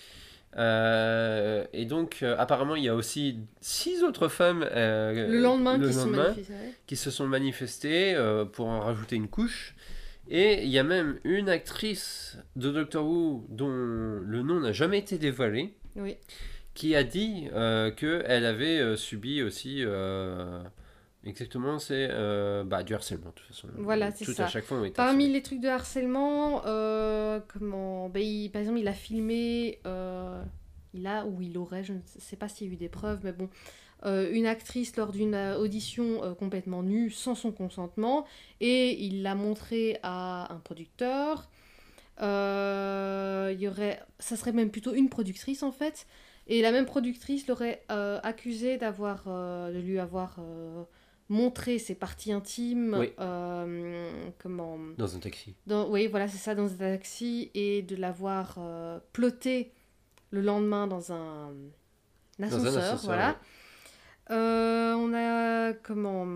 Euh, 0.57 1.65
et 1.73 1.85
donc, 1.85 2.19
euh, 2.23 2.35
apparemment, 2.39 2.75
il 2.77 2.85
y 2.85 2.89
a 2.89 2.95
aussi 2.95 3.39
six 3.61 4.03
autres 4.03 4.29
femmes 4.29 4.67
euh, 4.73 5.29
Le 5.29 5.41
lendemain 5.41 5.79
le 5.79 5.87
qui 5.89 5.95
se 5.95 5.99
lendemain 6.01 6.23
manifestent. 6.29 6.51
ouais. 6.51 6.75
qui 6.87 6.97
se 6.97 7.11
sont 7.11 7.27
manifestées 7.27 8.15
pour 8.53 8.67
en 8.67 8.81
rajouter 8.81 9.17
une 9.17 9.29
couche. 9.29 9.75
Et 10.31 10.63
il 10.63 10.69
y 10.71 10.79
a 10.79 10.85
même 10.85 11.19
une 11.25 11.49
actrice 11.49 12.39
de 12.57 12.71
Doctor 12.71 13.05
Who 13.05 13.47
dont 13.49 13.69
le 13.69 14.43
nom 14.43 14.61
n'a 14.61 14.73
jamais 14.73 14.99
été 14.99 15.19
dévoilé, 15.19 15.75
Oui. 15.97 16.17
qui 16.75 16.95
a 16.95 17.03
dit 17.03 17.49
euh, 17.53 17.91
qu'elle 17.91 18.47
avait 18.47 18.79
euh, 18.79 18.97
subi 18.97 19.43
aussi 19.43 19.83
euh, 19.85 20.63
exactement 21.25 21.81
c'est 21.81 22.09
euh, 22.13 22.63
bah, 22.63 22.85
du 22.85 22.95
harcèlement 22.95 23.31
de 23.31 23.35
toute 23.35 23.49
façon. 23.49 23.69
Voilà, 23.77 24.13
c'est 24.13 24.25
ça. 24.27 24.45
à 24.45 24.49
chaque 24.49 24.65
fois 24.65 24.79
ont 24.79 24.85
été 24.85 24.95
Parmi 24.95 25.29
les 25.29 25.43
trucs 25.43 25.61
de 25.61 25.69
harcèlement, 25.69 26.63
euh, 26.65 27.41
comment, 27.49 28.09
ben, 28.09 28.23
il- 28.23 28.51
par 28.51 28.61
exemple, 28.61 28.79
il 28.79 28.87
a 28.89 28.93
filmé, 28.95 29.81
euh, 29.85 30.41
il 30.95 31.07
a 31.09 31.27
ou 31.27 31.43
il 31.43 31.59
aurait, 31.59 31.83
je 31.83 31.95
ne 31.95 32.01
sais 32.05 32.37
pas 32.37 32.49
s'il 32.49 32.69
y 32.69 32.71
a 32.71 32.73
eu 32.75 32.77
des 32.77 32.89
preuves, 32.89 33.21
mais 33.25 33.33
bon, 33.33 33.49
euh, 34.05 34.31
une 34.33 34.47
actrice 34.47 34.97
lors 34.97 35.13
d'une 35.13 35.35
euh, 35.35 35.59
audition 35.59 36.23
euh, 36.25 36.35
complètement 36.35 36.83
nue, 36.83 37.11
sans 37.11 37.35
son 37.35 37.53
consentement, 37.53 38.27
et 38.61 39.03
il 39.05 39.23
l'a 39.23 39.35
montré 39.35 39.99
à 40.03 40.53
un 40.53 40.59
producteur. 40.59 41.51
Euh, 42.23 43.55
y 43.59 43.67
aurait, 43.69 44.01
ça 44.19 44.37
serait 44.37 44.53
même 44.53 44.71
plutôt 44.71 44.93
une 44.93 45.09
productrice 45.09 45.63
en 45.63 45.73
fait, 45.73 46.07
et 46.47 46.61
la 46.63 46.73
même 46.73 46.87
productrice 46.87 47.47
l'aurait 47.47 47.83
accusé 47.89 48.77
d'avoir, 48.77 49.25
de 49.27 49.79
lui 49.79 49.99
avoir 49.99 50.39
montré 51.29 51.79
ses 51.79 51.95
parties 51.95 52.33
intimes, 52.33 52.97
Oui. 52.99 53.13
euh, 53.21 54.11
comment, 54.43 54.77
dans 54.99 55.15
un 55.17 55.21
taxi. 55.21 55.55
dans, 55.67 55.89
oui, 55.89 56.09
voilà, 56.09 56.27
c'est 56.29 56.39
ça, 56.39 56.55
dans 56.57 56.67
un 56.73 56.77
taxi, 56.77 57.51
et 57.55 57.83
de 57.83 57.95
l'avoir 57.97 58.57
euh, 58.59 58.99
ploté 59.13 59.73
le 60.33 60.41
lendemain 60.43 60.89
dans 60.89 61.13
un, 61.13 61.51
un 61.51 61.53
Dans 62.41 62.45
un 62.45 62.47
ascenseur, 62.47 62.83
ascenseur, 62.83 63.01
voilà. 63.07 63.29
ouais. 63.29 63.35
Euh, 64.31 64.95
on 64.95 65.13
a 65.15 65.73
comment 65.73 66.27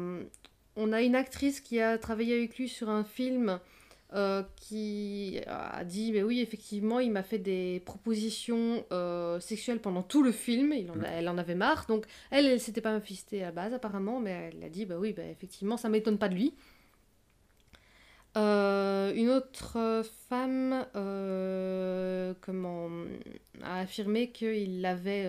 On 0.76 0.92
a 0.92 1.02
une 1.02 1.14
actrice 1.14 1.60
qui 1.60 1.80
a 1.80 1.96
travaillé 1.98 2.34
avec 2.36 2.56
lui 2.58 2.68
sur 2.68 2.88
un 2.90 3.04
film 3.04 3.60
euh, 4.12 4.42
qui 4.56 5.40
a 5.46 5.82
dit 5.84 6.12
mais 6.12 6.22
oui 6.22 6.40
effectivement 6.40 7.00
il 7.00 7.10
m'a 7.10 7.22
fait 7.24 7.38
des 7.38 7.80
propositions 7.84 8.84
euh, 8.92 9.38
sexuelles 9.40 9.80
pendant 9.80 10.02
tout 10.02 10.22
le 10.22 10.32
film. 10.32 10.72
Il 10.72 10.90
en 10.90 10.94
a- 10.94 10.98
Mm. 10.98 11.04
elle 11.12 11.28
en 11.28 11.38
avait 11.38 11.54
marre. 11.54 11.86
Donc 11.88 12.06
elle 12.30 12.46
elle 12.46 12.60
s'était 12.60 12.80
pas 12.80 12.90
manifestée 12.92 13.42
à 13.42 13.46
la 13.46 13.52
base 13.52 13.72
apparemment 13.74 14.18
mais 14.20 14.50
elle 14.54 14.64
a 14.64 14.68
dit 14.68 14.84
bah 14.86 14.96
oui 14.98 15.12
bah 15.12 15.22
effectivement 15.24 15.76
ça 15.76 15.88
m'étonne 15.88 16.18
pas 16.18 16.28
de 16.28 16.34
lui. 16.34 16.54
Une 18.36 19.30
autre 19.30 20.02
femme 20.28 20.84
comment 22.40 22.88
a 23.62 23.78
affirmé 23.80 24.30
qu'il 24.32 24.80
l'avait 24.80 25.26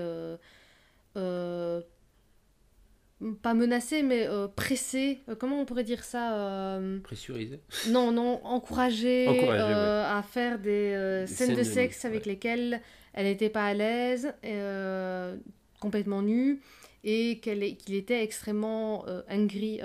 pas 3.33 3.53
menacé 3.53 4.03
mais 4.03 4.27
euh, 4.27 4.47
pressé 4.47 5.21
Euh, 5.29 5.35
comment 5.35 5.59
on 5.59 5.65
pourrait 5.65 5.83
dire 5.83 6.03
ça 6.03 6.37
euh, 6.37 6.99
Pressurisé. 6.99 7.59
non, 7.89 8.11
non, 8.11 8.39
Encourager, 8.45 9.27
euh, 9.49 10.03
à 10.05 10.21
faire 10.23 10.59
des 10.59 10.93
euh, 10.95 11.21
Des 11.21 11.27
scènes 11.27 11.47
scènes 11.47 11.57
de 11.57 11.63
sexe 11.63 12.05
avec 12.05 12.25
ouais. 12.25 12.33
lesquelles 12.33 12.81
elle 13.13 13.25
n'était 13.25 13.49
pas 13.49 13.65
à 13.65 13.73
l'aise, 13.73 14.33
complètement 15.79 16.21
nue, 16.21 16.61
et 17.03 17.39
qu'il 17.39 17.93
était 17.95 18.21
extrêmement 18.23 19.05
angry, 19.29 19.79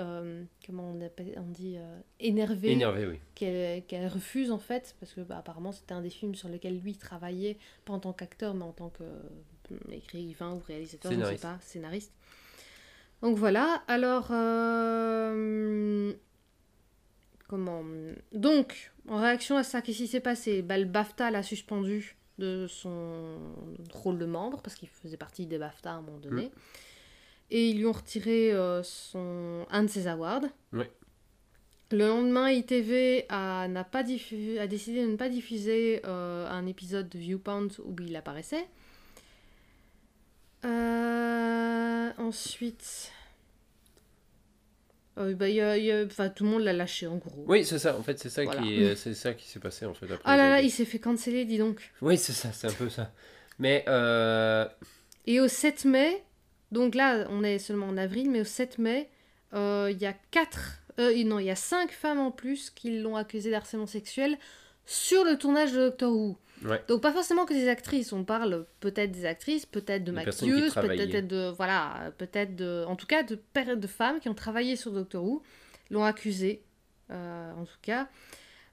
comment 0.65 0.91
on, 0.93 1.01
appelle, 1.01 1.33
on 1.37 1.49
dit, 1.49 1.77
énervé, 2.19 2.71
Énervé, 2.71 3.07
oui. 3.07 3.19
qu'elle 3.35 4.07
refuse 4.07 4.51
en 4.51 4.57
fait, 4.59 4.95
parce 4.99 5.13
que 5.13 5.21
bah, 5.21 5.37
apparemment 5.37 5.71
c'était 5.71 5.93
un 5.93 6.01
des 6.01 6.09
films 6.09 6.35
sur 6.35 6.49
lequel 6.49 6.79
lui 6.79 6.95
travaillait, 6.95 7.57
pas 7.85 7.93
en 7.93 7.99
tant 7.99 8.11
qu'acteur, 8.11 8.53
mais 8.53 8.63
en 8.65 8.73
tant 8.73 8.89
que 8.89 9.03
euh, 9.03 9.75
écrivain 9.93 10.53
ou 10.53 10.59
réalisateur, 10.67 11.11
je 11.11 11.17
ne 11.17 11.25
sais 11.25 11.35
pas, 11.37 11.57
scénariste. 11.61 12.11
Donc 13.21 13.37
voilà, 13.37 13.83
alors... 13.87 14.27
euh, 14.31 16.13
Comment 17.47 17.83
Donc, 18.31 18.91
en 19.09 19.17
réaction 19.19 19.57
à 19.57 19.63
ça, 19.63 19.81
qu'est-ce 19.81 19.97
qui 19.97 20.07
s'est 20.07 20.21
passé 20.21 20.61
bah, 20.61 20.77
Le 20.77 20.85
BAFTA 20.85 21.31
l'a 21.31 21.43
suspendu 21.43 22.15
de 22.37 22.65
son 22.67 23.37
rôle 23.93 24.17
de 24.17 24.25
membre, 24.25 24.61
parce 24.61 24.75
qu'il 24.75 24.87
faisait 24.87 25.17
partie 25.17 25.45
des 25.45 25.57
BAFTA 25.57 25.91
à 25.91 25.95
un 25.95 26.01
moment 26.01 26.17
donné. 26.17 26.49
Et 27.51 27.67
ils 27.69 27.77
lui 27.77 27.85
ont 27.85 27.91
retiré 27.91 28.53
euh, 28.53 28.81
son... 28.83 29.65
un 29.69 29.83
de 29.83 29.89
ses 29.89 30.07
awards. 30.07 30.45
Ouais. 30.71 30.89
Le 31.91 32.07
lendemain, 32.07 32.49
ITV 32.49 33.25
a, 33.27 33.67
n'a 33.67 33.83
pas 33.83 34.01
diffu- 34.03 34.57
a 34.57 34.65
décidé 34.67 35.05
de 35.05 35.11
ne 35.11 35.17
pas 35.17 35.27
diffuser 35.27 36.01
euh, 36.05 36.49
un 36.49 36.65
épisode 36.65 37.09
de 37.09 37.19
Viewpoint 37.19 37.67
où 37.83 37.93
il 38.01 38.15
apparaissait. 38.15 38.65
Euh, 40.65 42.11
ensuite, 42.17 43.11
euh, 45.17 45.33
bah, 45.33 45.49
il 45.49 45.55
y 45.55 45.61
a- 45.61 45.77
y 45.77 45.91
a- 45.91 46.05
enfin, 46.05 46.29
tout 46.29 46.43
le 46.43 46.49
monde 46.51 46.61
l'a 46.63 46.73
lâché 46.73 47.07
en 47.07 47.17
gros. 47.17 47.43
Oui, 47.47 47.65
c'est 47.65 47.79
ça. 47.79 47.97
En 47.97 48.03
fait, 48.03 48.19
c'est 48.19 48.29
ça 48.29 48.43
Voilà. 48.43 48.61
qui, 48.61 48.95
c'est 48.95 49.13
ça 49.13 49.33
qui 49.33 49.47
s'est 49.47 49.59
passé 49.59 49.85
en 49.85 49.93
fait 49.93 50.05
après. 50.05 50.21
Ah 50.25 50.37
là 50.37 50.49
là, 50.49 50.61
il 50.61 50.71
s'est 50.71 50.85
fait 50.85 50.99
canceller, 50.99 51.45
dis 51.45 51.57
donc. 51.57 51.91
Oui, 52.01 52.17
c'est 52.17 52.33
ça, 52.33 52.51
c'est 52.53 52.67
un 52.67 52.73
peu 52.73 52.89
ça. 52.89 53.11
Mais 53.59 53.83
euh, 53.87 54.65
Et 55.27 55.39
au 55.39 55.47
7 55.47 55.85
mai, 55.85 56.23
donc 56.71 56.95
là, 56.95 57.27
on 57.29 57.43
est 57.43 57.59
seulement 57.59 57.87
en 57.87 57.97
avril, 57.97 58.29
mais 58.31 58.41
au 58.41 58.45
7 58.45 58.77
mai, 58.79 59.09
euh, 59.53 59.89
il 59.91 59.99
y 60.01 60.05
a 60.05 60.13
4, 60.31 60.79
non, 60.97 61.39
il 61.39 61.45
y 61.45 61.51
a 61.51 61.55
5 61.55 61.91
femmes 61.91 62.19
en 62.19 62.31
plus 62.31 62.69
qui 62.69 62.99
l'ont 63.01 63.15
accusé 63.15 63.49
d'harcèlement 63.51 63.87
sexuel 63.87 64.37
sur 64.85 65.23
le 65.23 65.37
tournage 65.37 65.73
de 65.73 65.77
Doctor 65.89 66.11
Who. 66.11 66.37
Ouais. 66.63 66.81
Donc 66.87 67.01
pas 67.01 67.11
forcément 67.11 67.45
que 67.45 67.53
des 67.53 67.67
actrices, 67.67 68.13
on 68.13 68.23
parle 68.23 68.65
peut-être 68.79 69.11
des 69.11 69.25
actrices, 69.25 69.65
peut-être 69.65 70.03
de 70.03 70.11
maquilleuses, 70.11 70.73
peut-être 70.73 71.27
de 71.27 71.51
voilà, 71.57 72.11
peut-être 72.17 72.55
de, 72.55 72.83
en 72.87 72.95
tout 72.95 73.07
cas 73.07 73.23
de 73.23 73.35
per- 73.35 73.75
de 73.75 73.87
femmes 73.87 74.19
qui 74.19 74.29
ont 74.29 74.33
travaillé 74.35 74.75
sur 74.75 74.91
Doctor 74.91 75.23
Who 75.23 75.41
l'ont 75.89 76.03
accusé, 76.03 76.61
euh, 77.09 77.51
en 77.53 77.65
tout 77.65 77.77
cas, 77.81 78.07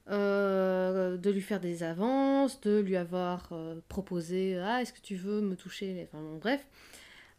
euh, 0.09 1.17
de 1.17 1.29
lui 1.31 1.41
faire 1.41 1.59
des 1.59 1.83
avances, 1.83 2.61
de 2.61 2.79
lui 2.79 2.95
avoir 2.95 3.49
euh, 3.51 3.79
proposé 3.89 4.57
ah 4.59 4.81
est-ce 4.81 4.93
que 4.93 5.01
tu 5.01 5.15
veux 5.15 5.41
me 5.41 5.55
toucher, 5.55 6.07
enfin 6.11 6.21
bon, 6.23 6.37
bref. 6.37 6.65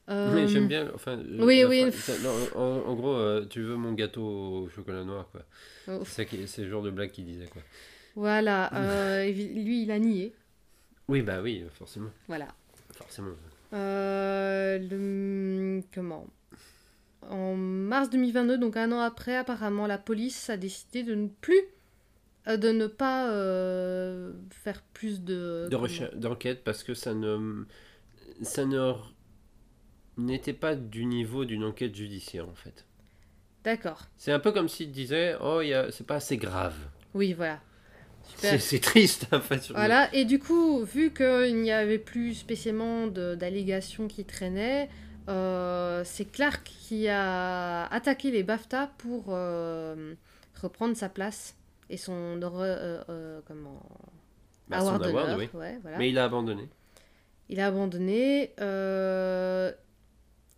Oui, 0.09 0.48
j'aime 0.48 0.66
bien. 0.66 0.90
Enfin, 0.92 1.20
oui, 1.38 1.62
non, 1.62 2.61
en, 2.61 2.90
en 2.90 2.94
gros, 2.96 3.44
tu 3.44 3.62
veux 3.62 3.76
mon 3.76 3.92
gâteau 3.92 4.24
au 4.64 4.68
chocolat 4.68 5.05
noir, 5.05 5.28
quoi. 5.30 5.42
Oh. 5.86 6.03
C'est 6.05 6.26
le 6.32 6.68
genre 6.68 6.82
de 6.82 6.90
blague 6.90 7.12
qu'il 7.12 7.26
disait, 7.26 7.46
quoi. 7.46 7.62
Voilà, 8.16 8.70
euh, 8.74 9.24
lui 9.30 9.84
il 9.84 9.90
a 9.92 10.01
nié, 10.01 10.34
Oui, 11.11 11.23
bah 11.23 11.41
oui, 11.43 11.65
forcément. 11.73 12.11
voilà. 12.29 12.47
Forcément. 12.95 13.33
Euh, 13.73 14.79
le- 14.79 15.83
comment? 15.93 16.27
En 17.29 17.57
mars 17.57 18.11
2022, 18.11 18.59
donc 18.59 18.77
un 18.77 18.93
an 18.93 19.01
après, 19.01 19.37
apparemment, 19.37 19.89
la 19.89 19.99
police 19.99 20.51
a 20.51 20.57
décidé 20.57 21.03
de 21.03 21.17
ne 21.17 21.27
plus, 21.27 21.61
euh, 22.47 22.57
de 22.57 22.71
ne 22.71 22.87
pas 22.87 23.29
euh, 23.33 24.33
faire 24.51 24.83
plus 24.95 25.23
de. 25.23 25.69
D'enquête, 26.15 26.63
parce 26.63 26.85
que 26.85 26.95
ça 26.95 27.13
ne. 27.13 27.65
Ça 28.43 28.65
ne. 28.65 28.93
n'était 30.17 30.53
pas 30.53 30.77
du 30.77 31.07
niveau 31.07 31.45
d'une 31.45 31.65
enquête 31.65 31.95
judiciaire, 31.97 32.49
en 32.49 32.55
fait. 32.55 32.87
D'accord. 33.65 34.07
C'est 34.17 34.31
un 34.33 34.39
peu 34.39 34.53
comme 34.53 34.69
s'il 34.69 34.93
disait 34.93 35.35
Oh, 35.43 35.61
c'est 35.91 36.07
pas 36.07 36.17
assez 36.17 36.37
grave. 36.37 36.77
Oui, 37.15 37.33
voilà. 37.33 37.59
C'est 38.37 38.81
triste, 38.81 39.27
en 39.33 39.41
fait. 39.41 39.71
Voilà, 39.71 40.12
et 40.14 40.25
du 40.25 40.39
coup, 40.39 40.85
vu 40.85 41.12
qu'il 41.12 41.57
n'y 41.61 41.73
avait 41.73 41.99
plus 41.99 42.35
spécialement 42.35 43.07
d'allégations 43.07 44.09
qui 44.09 44.25
traînaient, 44.25 44.89
euh, 45.29 46.03
c'est 46.05 46.25
Clark 46.25 46.64
qui 46.64 47.09
a 47.09 47.87
attaqué 47.87 48.31
les 48.31 48.43
BAFTA 48.43 48.91
pour 48.99 49.27
euh, 49.29 50.14
reprendre 50.61 50.97
sa 50.97 51.09
place 51.09 51.55
et 51.89 51.97
son 51.97 52.41
euh, 52.43 53.03
euh, 53.09 53.41
comment 53.47 53.81
Bah, 54.68 54.81
son 54.81 54.89
award 54.89 55.07
award, 55.07 55.31
d'honneur, 55.31 55.39
oui. 55.39 55.49
ouais, 55.59 55.79
voilà. 55.83 55.99
Mais 55.99 56.09
il 56.09 56.18
a 56.18 56.25
abandonné. 56.25 56.68
Il 57.49 57.61
a 57.61 57.66
abandonné. 57.66 58.53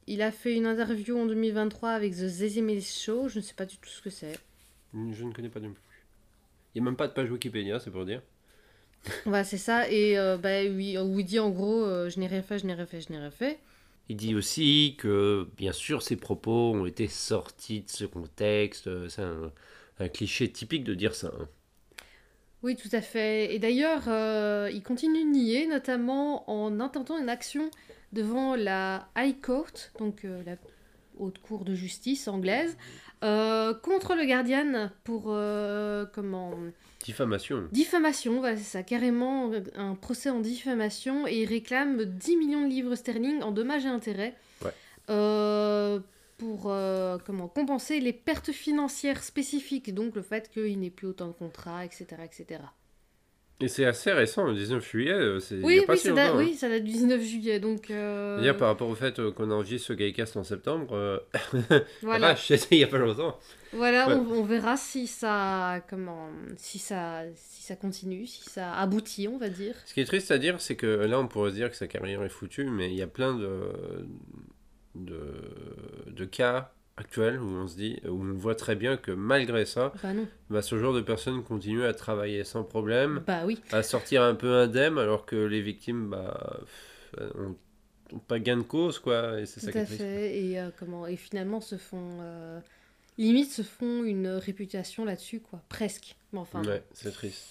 il 0.07 0.23
a 0.23 0.31
fait 0.31 0.55
une 0.55 0.67
interview 0.67 1.19
en 1.19 1.27
2023 1.27 1.91
avec 1.91 2.13
The 2.13 2.29
Zezimel 2.29 2.83
Show. 2.83 3.29
Je 3.29 3.41
ne 3.41 3.45
sais 3.45 3.55
pas 3.55 3.67
du 3.67 3.77
tout 3.79 3.91
ce 3.91 4.01
que 4.01 4.11
c'est. 4.11 4.39
Je 4.95 5.25
ne 5.25 5.33
connais 5.33 5.49
pas 5.49 5.61
non 5.61 5.73
plus. 5.73 5.83
Il 6.75 6.83
n'y 6.83 6.87
a 6.87 6.91
même 6.91 6.97
pas 6.97 7.09
de 7.09 7.12
page 7.14 7.31
Wikipédia, 7.31 7.81
c'est 7.81 7.91
pour 7.91 8.05
dire. 8.05 8.23
Voilà, 9.25 9.43
c'est 9.45 9.59
ça. 9.59 9.89
Et 9.91 10.16
euh, 10.18 10.37
bah, 10.39 10.62
oui, 10.64 10.97
où 10.99 11.18
il 11.18 11.25
dit 11.25 11.39
en 11.39 11.51
gros 11.51 11.85
euh, 11.85 12.09
Je 12.09 12.18
n'ai 12.20 12.27
rien 12.27 12.43
fait, 12.43 12.59
je 12.59 12.66
n'ai 12.66 12.75
rien 12.75 12.87
fait, 12.87 13.01
je 13.01 13.11
n'ai 13.12 13.18
rien 13.18 13.31
fait. 13.31 13.59
Il 14.09 14.16
dit 14.16 14.35
aussi 14.37 14.95
que, 14.99 15.49
bien 15.57 15.73
sûr, 15.73 16.03
ses 16.03 16.16
propos 16.16 16.73
ont 16.73 16.87
été 16.87 17.09
sortis 17.09 17.81
de 17.83 17.91
ce 17.91 18.05
contexte. 18.05 19.09
C'est 19.09 19.23
un, 19.23 19.53
un 19.99 20.09
cliché 20.09 20.51
typique 20.53 20.85
de 20.85 20.95
dire 20.95 21.14
ça. 21.14 21.33
hein. 21.41 21.49
Oui, 22.62 22.77
tout 22.77 22.89
à 22.93 23.01
fait. 23.01 23.53
Et 23.55 23.59
d'ailleurs, 23.59 24.05
euh, 24.07 24.70
il 24.73 24.83
continue 24.83 25.25
de 25.25 25.31
nier, 25.31 25.66
notamment 25.66 26.49
en 26.51 26.79
intentant 26.81 27.18
une 27.18 27.29
action 27.29 27.70
devant 28.12 28.55
la 28.55 29.09
High 29.16 29.41
Court, 29.41 29.73
donc 29.99 30.25
euh, 30.25 30.43
la 30.45 30.57
haute 31.18 31.39
cour 31.41 31.64
de 31.64 31.75
justice 31.75 32.29
anglaise, 32.29 32.77
euh, 33.23 33.75
contre 33.75 34.14
le 34.14 34.25
Guardian 34.27 34.91
pour 35.05 35.25
euh, 35.29 36.05
comment? 36.12 36.53
Diffamation. 37.05 37.68
diffamation. 37.73 38.39
Voilà, 38.39 38.57
c'est 38.57 38.62
ça, 38.62 38.83
carrément 38.83 39.51
euh, 39.53 39.61
un 39.77 39.95
procès 39.95 40.31
en 40.31 40.41
diffamation 40.41 41.27
et 41.27 41.43
il 41.43 41.47
réclame 41.47 42.05
10 42.05 42.37
millions 42.37 42.62
de 42.62 42.68
livres 42.68 42.95
sterling 42.95 43.43
en 43.43 43.51
dommages 43.51 43.85
et 43.85 43.89
intérêts. 43.89 44.35
Ouais. 44.64 44.70
euh, 45.11 46.01
pour 46.39 46.73
comment? 47.25 47.47
Compenser 47.47 48.01
les 48.01 48.12
pertes 48.12 48.51
financières 48.51 49.23
spécifiques, 49.23 49.95
donc 49.95 50.16
le 50.16 50.23
fait 50.23 50.51
qu'il 50.51 50.81
n'ait 50.81 50.91
plus 50.91 51.07
autant 51.07 51.29
de 51.29 51.33
contrats, 51.33 51.85
etc. 51.85 52.07
etc. 52.25 52.61
Et 53.63 53.69
c'est 53.69 53.85
assez 53.85 54.13
récent, 54.13 54.45
le 54.45 54.55
19 54.55 54.85
juillet. 54.91 55.13
euh, 55.13 55.39
C'est 55.41 55.57
Oui, 55.63 55.79
a 55.79 55.83
pas 55.87 55.93
oui, 55.93 55.99
si 55.99 56.09
ça 56.09 56.13
date, 56.15 56.27
longtemps, 56.29 56.39
hein. 56.41 56.45
oui, 56.45 56.55
ça 56.55 56.69
date 56.69 56.85
du 56.85 56.93
19 56.93 57.23
juillet, 57.23 57.61
donc... 57.61 57.91
euh, 57.91 58.39
D'ailleurs, 58.39 58.57
par 58.57 58.69
rapport 58.69 58.89
au 58.89 58.95
fait 58.95 59.19
euh, 59.21 59.31
qu'on 59.31 59.51
enregistre 59.51 59.89
ce 59.89 59.93
Gaycast 59.93 60.37
en 60.37 60.43
septembre, 60.45 60.95
euh, 60.95 61.19
voilà, 62.03 62.35
c'était 62.37 62.67
il 62.77 62.79
n'y 62.79 62.85
a 62.85 62.89
pas 62.89 62.99
longtemps. 62.99 63.39
voilà 63.73 64.09
Ouais. 64.09 64.15
on, 64.15 64.33
on 64.33 64.43
verra 64.43 64.77
si 64.77 65.07
ça, 65.07 65.81
comment, 65.89 66.29
si 66.57 66.79
ça, 66.79 67.23
si 67.37 67.63
ça 67.63 67.77
continue, 67.77 68.27
si 68.27 68.43
ça 68.51 68.75
aboutit, 68.75 69.29
on 69.29 69.39
va 69.39 69.49
dire. 69.49 69.75
Ce 69.87 69.95
qui 69.95 70.01
est 70.01 70.05
triste 70.05 70.31
à 70.31 70.39
dire, 70.39 70.61
c'est 70.61 70.77
que 70.77 70.87
là, 70.87 71.19
on 71.21 71.29
pourrait 71.29 71.51
se 71.51 71.57
dire 71.57 71.71
que 71.71 71.77
sa 71.77 71.87
carrière 71.87 72.23
est 72.25 72.29
foutue, 72.29 72.67
mais 72.69 72.91
il 72.91 72.97
y 72.97 73.03
a 73.03 73.07
plein 73.07 73.35
de, 73.35 73.61
de, 74.95 75.21
de 76.09 76.25
cas 76.25 76.73
actuels 76.97 77.40
où 77.40 77.47
on 77.47 77.66
se 77.66 77.76
dit, 77.76 78.01
où 78.05 78.22
on 78.22 78.32
voit 78.34 78.55
très 78.55 78.76
bien 78.76 78.97
que 78.97 79.11
malgré 79.12 79.64
ça, 79.64 79.93
Bah 80.03 80.11
bah, 80.51 80.62
ce 80.62 80.78
genre 80.78 80.93
de 80.93 81.01
personnes 81.01 81.43
continuent 81.43 81.84
à 81.84 81.95
travailler 81.95 82.45
sans 82.45 82.64
problème, 82.64 83.22
bah 83.26 83.43
oui, 83.47 83.61
à 83.72 83.82
sortir 83.82 84.22
un 84.22 84.34
peu 84.34 84.55
indemne, 84.55 84.99
alors 84.99 85.24
que 85.24 85.36
les 85.36 85.62
victimes 85.62 86.11
bah, 86.11 86.61
ont, 87.36 87.57
ont 88.12 88.18
pas 88.18 88.38
gain 88.38 88.59
de 88.59 88.62
cause, 88.62 88.99
quoi. 88.99 89.40
Et 89.40 89.47
c'est 89.47 89.61
ça 89.61 89.78
à 89.78 89.84
fait, 89.86 90.38
et, 90.38 90.61
euh, 90.61 90.70
comment, 90.78 91.07
et 91.07 91.16
finalement 91.16 91.61
se 91.61 91.76
font... 91.76 92.18
euh, 92.20 92.61
limite 93.18 93.51
se 93.51 93.62
font 93.62 94.05
une 94.05 94.28
réputation 94.28 95.05
là-dessus, 95.05 95.40
quoi, 95.40 95.61
presque. 95.68 96.16
Mais 96.32 96.38
enfin, 96.40 96.62
Ouais, 96.62 96.82
c'est 96.93 97.12
triste. 97.12 97.47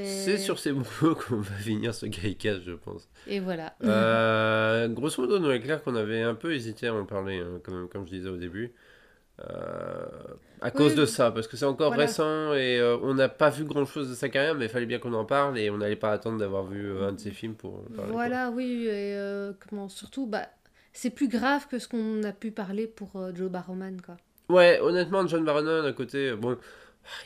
C'est... 0.00 0.38
Sur 0.38 0.58
ces 0.58 0.72
mots 0.72 0.84
qu'on 1.02 1.36
va 1.36 1.54
finir 1.56 1.94
ce 1.94 2.06
Gaycast, 2.06 2.62
je 2.62 2.72
pense. 2.72 3.08
Et 3.26 3.40
voilà. 3.40 3.74
Euh, 3.84 4.88
grosso 4.88 5.20
modo, 5.20 5.38
Noël 5.38 5.60
Claire, 5.60 5.82
qu'on 5.82 5.96
avait 5.96 6.22
un 6.22 6.34
peu 6.34 6.54
hésité 6.54 6.86
à 6.86 6.94
en 6.94 7.04
parler, 7.04 7.40
hein, 7.40 7.60
quand 7.62 7.72
même, 7.72 7.88
comme 7.88 8.06
je 8.06 8.12
disais 8.12 8.30
au 8.30 8.38
début. 8.38 8.72
Euh, 9.40 10.06
à 10.60 10.70
cause 10.70 10.94
de 10.94 11.04
ça, 11.04 11.30
parce 11.30 11.46
que 11.46 11.56
c'est 11.56 11.64
encore 11.64 11.88
voilà. 11.88 12.04
récent 12.04 12.54
et 12.54 12.78
euh, 12.78 12.96
on 13.02 13.14
n'a 13.14 13.28
pas 13.28 13.50
vu 13.50 13.64
grand 13.64 13.84
chose 13.84 14.08
de 14.08 14.14
sa 14.14 14.28
carrière, 14.28 14.54
mais 14.54 14.66
il 14.66 14.70
fallait 14.70 14.86
bien 14.86 14.98
qu'on 14.98 15.12
en 15.14 15.24
parle 15.24 15.58
et 15.58 15.68
on 15.68 15.78
n'allait 15.78 15.96
pas 15.96 16.12
attendre 16.12 16.38
d'avoir 16.38 16.64
vu 16.64 16.86
euh, 16.86 17.08
un 17.08 17.12
de 17.12 17.20
ses 17.20 17.30
films 17.30 17.54
pour 17.54 17.74
en 17.74 17.82
parler. 17.82 17.96
quoi. 17.96 18.06
Voilà, 18.12 18.50
oui, 18.50 18.86
et 18.88 19.18
comment, 19.68 19.88
surtout, 19.88 20.26
bah, 20.26 20.46
c'est 20.92 21.10
plus 21.10 21.28
grave 21.28 21.66
que 21.68 21.78
ce 21.78 21.88
qu'on 21.88 22.22
a 22.22 22.32
pu 22.32 22.50
parler 22.50 22.86
pour 22.86 23.10
Joe 23.34 23.50
Barrowman, 23.50 24.00
quoi. 24.04 24.16
Ouais, 24.48 24.80
honnêtement, 24.80 25.26
John 25.26 25.44
Barrowman 25.44 25.84
à 25.84 25.92
côté, 25.92 26.32
bon. 26.34 26.56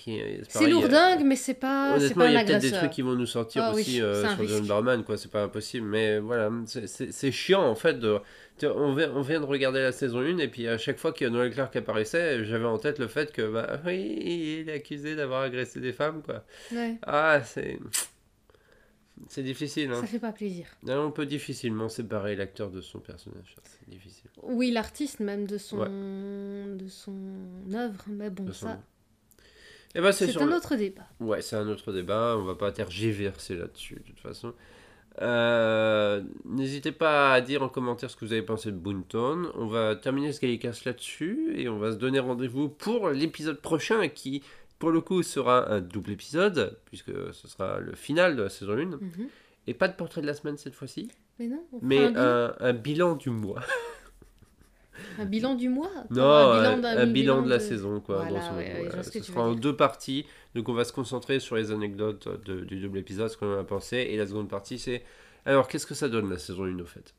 C'est 0.05 0.11
il 0.11 0.17
y 0.17 0.65
a- 0.65 0.69
lourdingue, 0.69 1.25
mais 1.25 1.37
c'est 1.37 1.55
pas, 1.55 1.97
Honnêtement, 1.97 2.25
pas 2.25 2.31
il 2.31 2.35
y 2.35 2.37
a 2.39 2.45
peut-être 2.45 2.63
des 2.63 2.73
trucs 2.73 2.91
qui 2.91 3.03
vont 3.03 3.15
nous 3.15 3.27
sortir 3.27 3.63
Ah 3.65 3.73
oui, 3.75 3.83
aussi 3.83 4.01
euh, 4.03 4.27
sur 4.35 4.47
John. 4.49 4.67
Barrowman, 4.67 5.03
quoi, 5.05 5.17
c'est 5.19 5.31
pas 5.31 5.43
impossible. 5.43 5.87
Mais 5.87 6.19
voilà, 6.19 6.51
c'est- 6.67 7.31
chiant 7.33 7.65
en 7.67 7.75
fait. 7.75 7.99
De, 7.99 8.19
on, 8.63 8.95
vient, 8.95 9.13
on 9.15 9.21
vient 9.21 9.41
de 9.41 9.45
regarder 9.45 9.81
la 9.81 9.93
saison 9.93 10.21
1 10.21 10.39
et 10.39 10.49
puis 10.49 10.67
à 10.67 10.79
chaque 10.79 10.97
fois 10.99 11.13
qu'il 11.13 11.27
y 11.27 11.29
a 11.29 11.33
Noël 11.33 11.53
Clark 11.53 11.71
qui 11.73 11.79
apparaissait, 11.79 12.45
j'avais 12.47 12.65
en 12.65 12.79
tête 12.79 12.99
le 12.99 13.07
fait 13.07 13.31
que, 13.33 13.43
bah 13.53 13.81
oui, 13.85 14.19
il 14.63 14.69
est 14.71 14.73
accusé 14.75 15.15
d'avoir 15.15 15.43
agressé 15.43 15.79
des 15.81 15.93
femmes, 15.93 16.23
quoi. 16.23 16.43
Ouais, 16.73 16.97
Ah, 17.03 17.41
c'est. 17.45 17.79
C'est 19.29 19.43
difficile, 19.43 19.91
hein. 19.93 20.01
ça 20.03 20.07
fait 20.07 20.19
pas 20.19 20.33
plaisir. 20.33 20.67
On 20.87 21.11
peut 21.11 21.25
difficilement 21.25 21.89
séparer 21.89 22.37
l'acteur 22.37 22.71
de 22.71 22.83
son 22.83 22.99
personnage, 23.01 23.55
ça, 23.57 23.63
c'est 23.65 23.89
difficile. 23.89 24.29
Oui, 24.43 24.71
l'artiste 24.71 25.21
même 25.21 25.47
de 25.47 25.57
son, 25.57 25.79
de 25.79 26.87
son 26.89 27.15
œuvre, 27.75 28.05
mais 28.09 28.29
bon, 28.29 28.45
De 28.45 28.53
ça, 28.53 28.79
bah, 29.95 30.13
c'est 30.13 30.27
c'est 30.33 30.41
un 30.41 30.47
le- 30.47 30.55
autre 30.55 30.77
débat. 30.77 31.07
Ouais, 31.21 31.41
c'est 31.43 31.57
un 31.57 31.69
autre 31.69 31.93
débat, 31.93 32.37
on 32.39 32.45
va 32.45 32.55
pas 32.55 32.73
tergiverser 32.73 33.57
là-dessus 33.57 33.95
de 33.97 34.01
toute 34.03 34.21
façon. 34.21 34.53
Euh, 35.23 36.23
N'hésitez 36.45 36.93
pas 36.93 37.33
à 37.33 37.41
dire 37.41 37.63
en 37.63 37.69
commentaire 37.69 38.11
ce 38.11 38.17
que 38.17 38.25
vous 38.25 38.33
avez 38.33 38.43
pensé 38.43 38.71
de 38.71 38.77
Boonton. 38.77 39.51
On 39.55 39.67
va 39.67 39.97
terminer 39.97 40.33
ce 40.33 40.41
Gallicast 40.41 40.85
là-dessus 40.85 41.55
et 41.57 41.69
on 41.69 41.79
va 41.79 41.93
se 41.93 41.97
donner 41.97 42.19
rendez-vous 42.19 42.69
pour 42.69 43.09
l'épisode 43.11 43.61
prochain 43.61 44.09
qui, 44.09 44.43
pour 44.79 44.91
le 44.91 45.01
coup, 45.01 45.23
sera 45.23 45.71
un 45.73 45.81
double 45.81 46.11
épisode 46.13 46.79
puisque 46.85 47.13
ce 47.33 47.49
sera 47.49 47.79
le 47.81 47.95
final 47.95 48.37
de 48.37 48.43
la 48.43 48.49
saison 48.51 48.73
1. 48.73 48.85
Mhm. 48.85 49.01
Et 49.69 49.75
pas 49.75 49.89
de 49.89 49.95
portrait 49.95 50.21
de 50.21 50.27
la 50.27 50.35
semaine 50.35 50.57
cette 50.59 50.75
fois-ci, 50.75 51.11
Mais 51.39 51.49
non, 51.49 51.65
on 51.73 51.79
mais 51.83 51.99
un, 52.05 52.09
bilan, 52.11 52.21
un, 52.21 52.55
un 52.61 52.73
bilan 52.75 53.15
du 53.17 53.31
mois. 53.31 53.63
un 55.19 55.25
bilan 55.25 55.55
du 55.55 55.69
mois 55.69 55.91
Non, 56.11 56.23
un 56.25 56.65
un, 56.65 56.79
d'un- 56.79 56.97
un 56.99 57.07
bilan 57.07 57.43
de 57.43 57.49
la 57.51 57.59
de- 57.59 57.63
saison, 57.63 58.01
quoi. 58.01 58.25
Voilà, 58.29 58.53
ouais, 58.55 58.91
ouais, 58.95 59.03
ce 59.03 59.23
sera 59.23 59.43
en 59.43 59.55
deux 59.55 59.75
parties. 59.77 60.27
Donc, 60.55 60.69
on 60.69 60.73
va 60.75 60.85
se 60.85 60.93
concentrer 60.93 61.41
sur 61.41 61.57
les 61.57 61.71
anecdotes 61.71 62.29
de- 62.45 62.61
du 62.65 62.81
double 62.81 62.99
épisode, 62.99 63.29
ce 63.29 63.37
qu'on 63.37 63.55
en 63.55 63.59
a 63.61 63.65
pensé. 63.65 63.97
Et 64.11 64.17
la 64.17 64.27
seconde 64.27 64.49
partie, 64.49 64.79
c'est 64.79 65.03
alors, 65.45 65.69
qu'est-ce 65.69 65.87
que 65.87 65.95
ça 65.95 66.09
donne 66.09 66.29
la 66.31 66.39
saison 66.39 66.65
1 66.65 66.79
au 66.81 66.85
fait? 66.87 67.15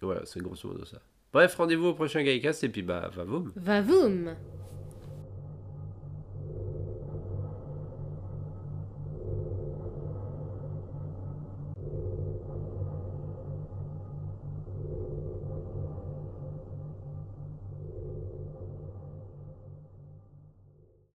Voilà, 0.00 0.20
c'est 0.24 0.40
grosso 0.40 0.68
modo 0.68 0.84
ça. 0.84 0.98
Bref, 1.32 1.56
rendez-vous 1.56 1.86
au 1.88 1.94
prochain 1.94 2.22
Gaïcast 2.22 2.62
et 2.62 2.68
puis 2.68 2.82
bah, 2.82 3.10
va 3.14 3.24
vous. 3.24 3.48
Va 3.56 3.80
voum 3.80 4.34